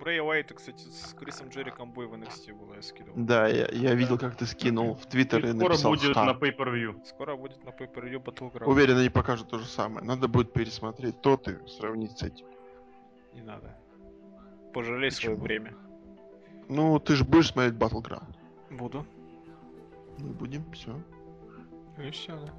Брэя 0.07 0.23
Уайта, 0.23 0.55
кстати, 0.55 0.87
с 0.87 1.15
Крисом 1.15 1.49
Джериком 1.49 1.91
бой 1.91 2.07
в 2.07 2.15
NXT 2.15 2.55
было, 2.55 2.75
я 2.75 2.83
скидывал. 2.83 3.15
Да, 3.17 3.49
я, 3.49 3.67
я 3.73 3.93
видел, 3.97 4.17
как 4.17 4.37
ты 4.37 4.47
скинул 4.47 4.95
в 4.95 5.05
Твиттер 5.07 5.45
и 5.45 5.49
И 5.49 5.51
скоро 5.51 5.69
написал 5.71 5.91
будет 5.91 6.15
«Ха». 6.15 6.25
на 6.27 6.31
Pay-Per-View. 6.31 7.05
Скоро 7.05 7.35
будет 7.35 7.65
на 7.65 7.71
Pay-Per-View 7.71 8.23
Battleground. 8.23 8.67
Уверен, 8.67 8.99
они 8.99 9.09
покажут 9.09 9.49
то 9.49 9.59
же 9.59 9.67
самое. 9.67 10.07
Надо 10.07 10.29
будет 10.29 10.53
пересмотреть 10.53 11.21
тот 11.23 11.49
и 11.49 11.57
сравнить 11.67 12.17
с 12.17 12.23
этим. 12.23 12.47
Не 13.35 13.43
надо. 13.43 13.77
Пожалей 14.73 15.11
свое 15.11 15.37
время. 15.37 15.75
Ну, 16.69 17.01
ты 17.01 17.17
же 17.17 17.25
будешь 17.25 17.49
смотреть 17.49 17.75
Battleground. 17.75 18.37
Буду. 18.71 19.05
Ну, 20.19 20.29
будем, 20.29 20.71
все. 20.71 21.03
И 21.99 22.11
все, 22.13 22.39
да. 22.39 22.53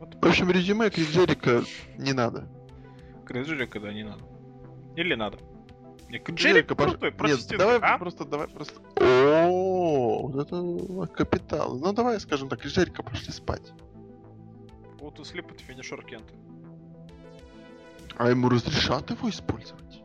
Вот 0.00 0.16
В 0.16 0.26
общем, 0.26 0.50
резюме 0.50 0.90
Крис 0.90 1.10
Джерика 1.10 1.62
не 1.96 2.12
надо. 2.12 2.48
Крис 3.24 3.46
Джерика, 3.46 3.78
да, 3.78 3.92
не 3.92 4.02
надо. 4.02 4.27
Или 4.98 5.14
надо. 5.14 5.38
Не, 6.08 6.18
Джерик 6.18 6.66
крутой, 6.66 6.98
Нет, 7.10 7.16
проститутка, 7.16 7.58
давай 7.58 7.78
а? 7.78 7.98
просто, 7.98 8.24
давай 8.24 8.48
просто... 8.48 8.80
О, 8.96 10.26
вот 10.26 10.44
это 10.44 11.06
капитал. 11.14 11.78
Ну, 11.78 11.92
давай, 11.92 12.18
скажем 12.18 12.48
так, 12.48 12.64
Джерика 12.66 13.04
пошли 13.04 13.30
спать. 13.32 13.72
Вот 14.98 15.20
у 15.20 15.24
Слип 15.24 15.52
это 15.52 15.62
финишер 15.62 16.02
Кента. 16.02 16.34
А 18.16 18.28
ему 18.28 18.48
разрешат 18.48 19.08
его 19.10 19.30
использовать? 19.30 20.02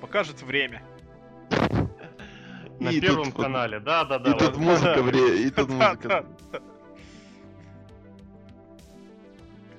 Покажет 0.00 0.42
время. 0.42 0.82
На 2.80 2.88
И 2.90 3.00
первом 3.00 3.26
тут 3.26 3.34
вот- 3.34 3.42
канале, 3.44 3.78
да-да-да. 3.78 4.30
И 4.30 4.32
тут 4.32 4.42
ладно. 4.56 4.62
музыка 4.62 5.02
вре, 5.02 5.44
и 5.46 5.50
тут 5.50 5.68
Да, 5.78 5.94
музыка. 5.94 6.26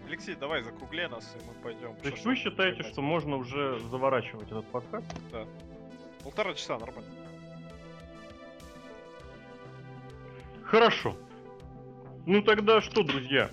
Алексей, 0.10 0.34
давай 0.34 0.64
закругляй 0.64 1.08
нас, 1.08 1.38
и 1.40 1.48
мы 1.48 1.54
пойдем. 1.62 1.96
То 1.98 2.10
есть 2.10 2.26
вы 2.26 2.36
считаете, 2.36 2.82
что 2.82 3.00
можно 3.00 3.36
уже 3.36 3.80
заворачивать 3.92 4.48
этот 4.48 4.66
подкаст? 4.66 5.06
Полтора 6.24 6.56
часа, 6.56 6.80
нормально. 6.80 7.12
Хорошо. 10.64 11.16
Ну 12.26 12.42
тогда 12.42 12.82
что, 12.82 13.04
друзья? 13.04 13.52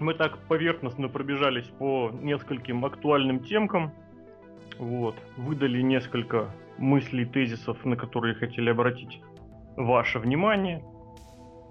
Мы 0.00 0.14
так 0.14 0.38
поверхностно 0.48 1.08
пробежались 1.08 1.66
по 1.78 2.10
нескольким 2.12 2.84
актуальным 2.84 3.44
темкам. 3.44 3.92
Вот. 4.78 5.14
Выдали 5.36 5.82
несколько 5.82 6.52
мыслей, 6.78 7.26
тезисов, 7.26 7.84
на 7.84 7.96
которые 7.96 8.34
хотели 8.34 8.70
обратить 8.70 9.20
ваше 9.76 10.18
внимание. 10.18 10.84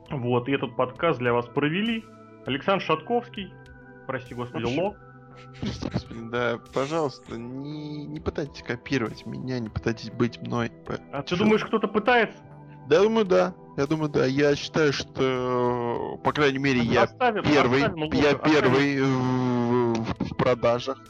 Вот. 0.10 0.48
И 0.48 0.54
этот 0.54 0.74
подкаст 0.78 1.20
для 1.20 1.34
вас 1.34 1.48
провели 1.48 2.06
Александр 2.46 2.82
Шатковский, 2.82 3.54
прости 4.06 4.34
господи, 4.34 4.64
господи, 4.66 6.30
да, 6.32 6.60
пожалуйста, 6.74 7.38
не, 7.38 8.06
не 8.06 8.20
пытайтесь 8.20 8.64
копировать 8.64 9.26
меня, 9.26 9.60
не 9.60 9.70
пытайтесь 9.70 10.10
быть 10.12 10.42
мной. 10.42 10.72
А 11.12 11.22
ты 11.22 11.36
думаешь, 11.36 11.64
кто-то 11.64 11.88
пытается? 11.88 12.38
Да, 12.88 13.02
думаю, 13.02 13.26
да. 13.26 13.54
Я 13.78 13.88
думаю, 13.88 14.10
да. 14.10 14.26
Я 14.26 14.56
считаю, 14.56 14.94
что, 14.94 16.20
по 16.24 16.32
крайней 16.32 16.60
мере, 16.60 16.80
я 16.82 17.04
Оставим- 17.04 17.44
первый, 17.44 17.84
оставим 17.84 18.04
я 18.14 18.32
оставим. 18.32 18.42
первый 18.44 19.02
в, 19.02 20.04
в 20.32 20.38
продажах. 20.38 21.02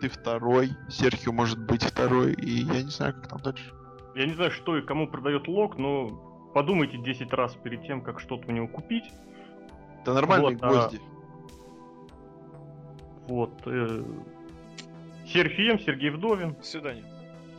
Ты 0.00 0.08
второй, 0.08 0.70
Серхио 0.88 1.32
может 1.32 1.58
быть 1.58 1.82
второй, 1.82 2.32
и 2.32 2.62
я 2.62 2.82
не 2.82 2.90
знаю, 2.90 3.14
как 3.14 3.28
там 3.28 3.40
дальше. 3.40 3.72
Я 4.14 4.26
не 4.26 4.34
знаю, 4.34 4.50
что 4.52 4.76
и 4.76 4.82
кому 4.82 5.08
продает 5.08 5.48
Лок, 5.48 5.76
но 5.76 6.50
подумайте 6.54 6.98
10 6.98 7.32
раз 7.32 7.54
перед 7.56 7.82
тем, 7.82 8.00
как 8.02 8.20
что-то 8.20 8.48
у 8.48 8.52
него 8.52 8.68
купить. 8.68 9.04
Это 10.02 10.14
нормальные 10.14 10.56
Вот, 10.56 10.62
а- 10.62 10.68
гвозди. 10.68 11.00
Вот. 13.28 13.52
Э... 13.66 14.02
Серфием, 15.26 15.78
Сергей 15.78 16.10
Вдовин 16.10 16.54
До 16.54 16.64
свидания. 16.64 17.04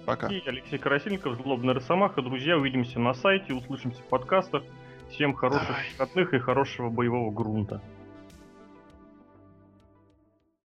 Пока. 0.06 0.28
и 0.28 0.42
Алексей 0.48 0.80
Красильников, 0.80 1.36
Злобный 1.36 1.74
Росомаха. 1.74 2.24
Друзья, 2.24 2.58
увидимся 2.58 3.00
на 3.00 3.14
сайте, 3.14 3.54
услышимся 3.54 4.02
в 4.02 4.06
подкастах. 4.06 4.64
Всем 5.12 5.36
хороших 5.36 5.68
Давай. 5.68 5.86
выходных 5.92 6.34
и 6.34 6.40
хорошего 6.40 6.90
боевого 6.90 7.32
грунта. 7.32 7.82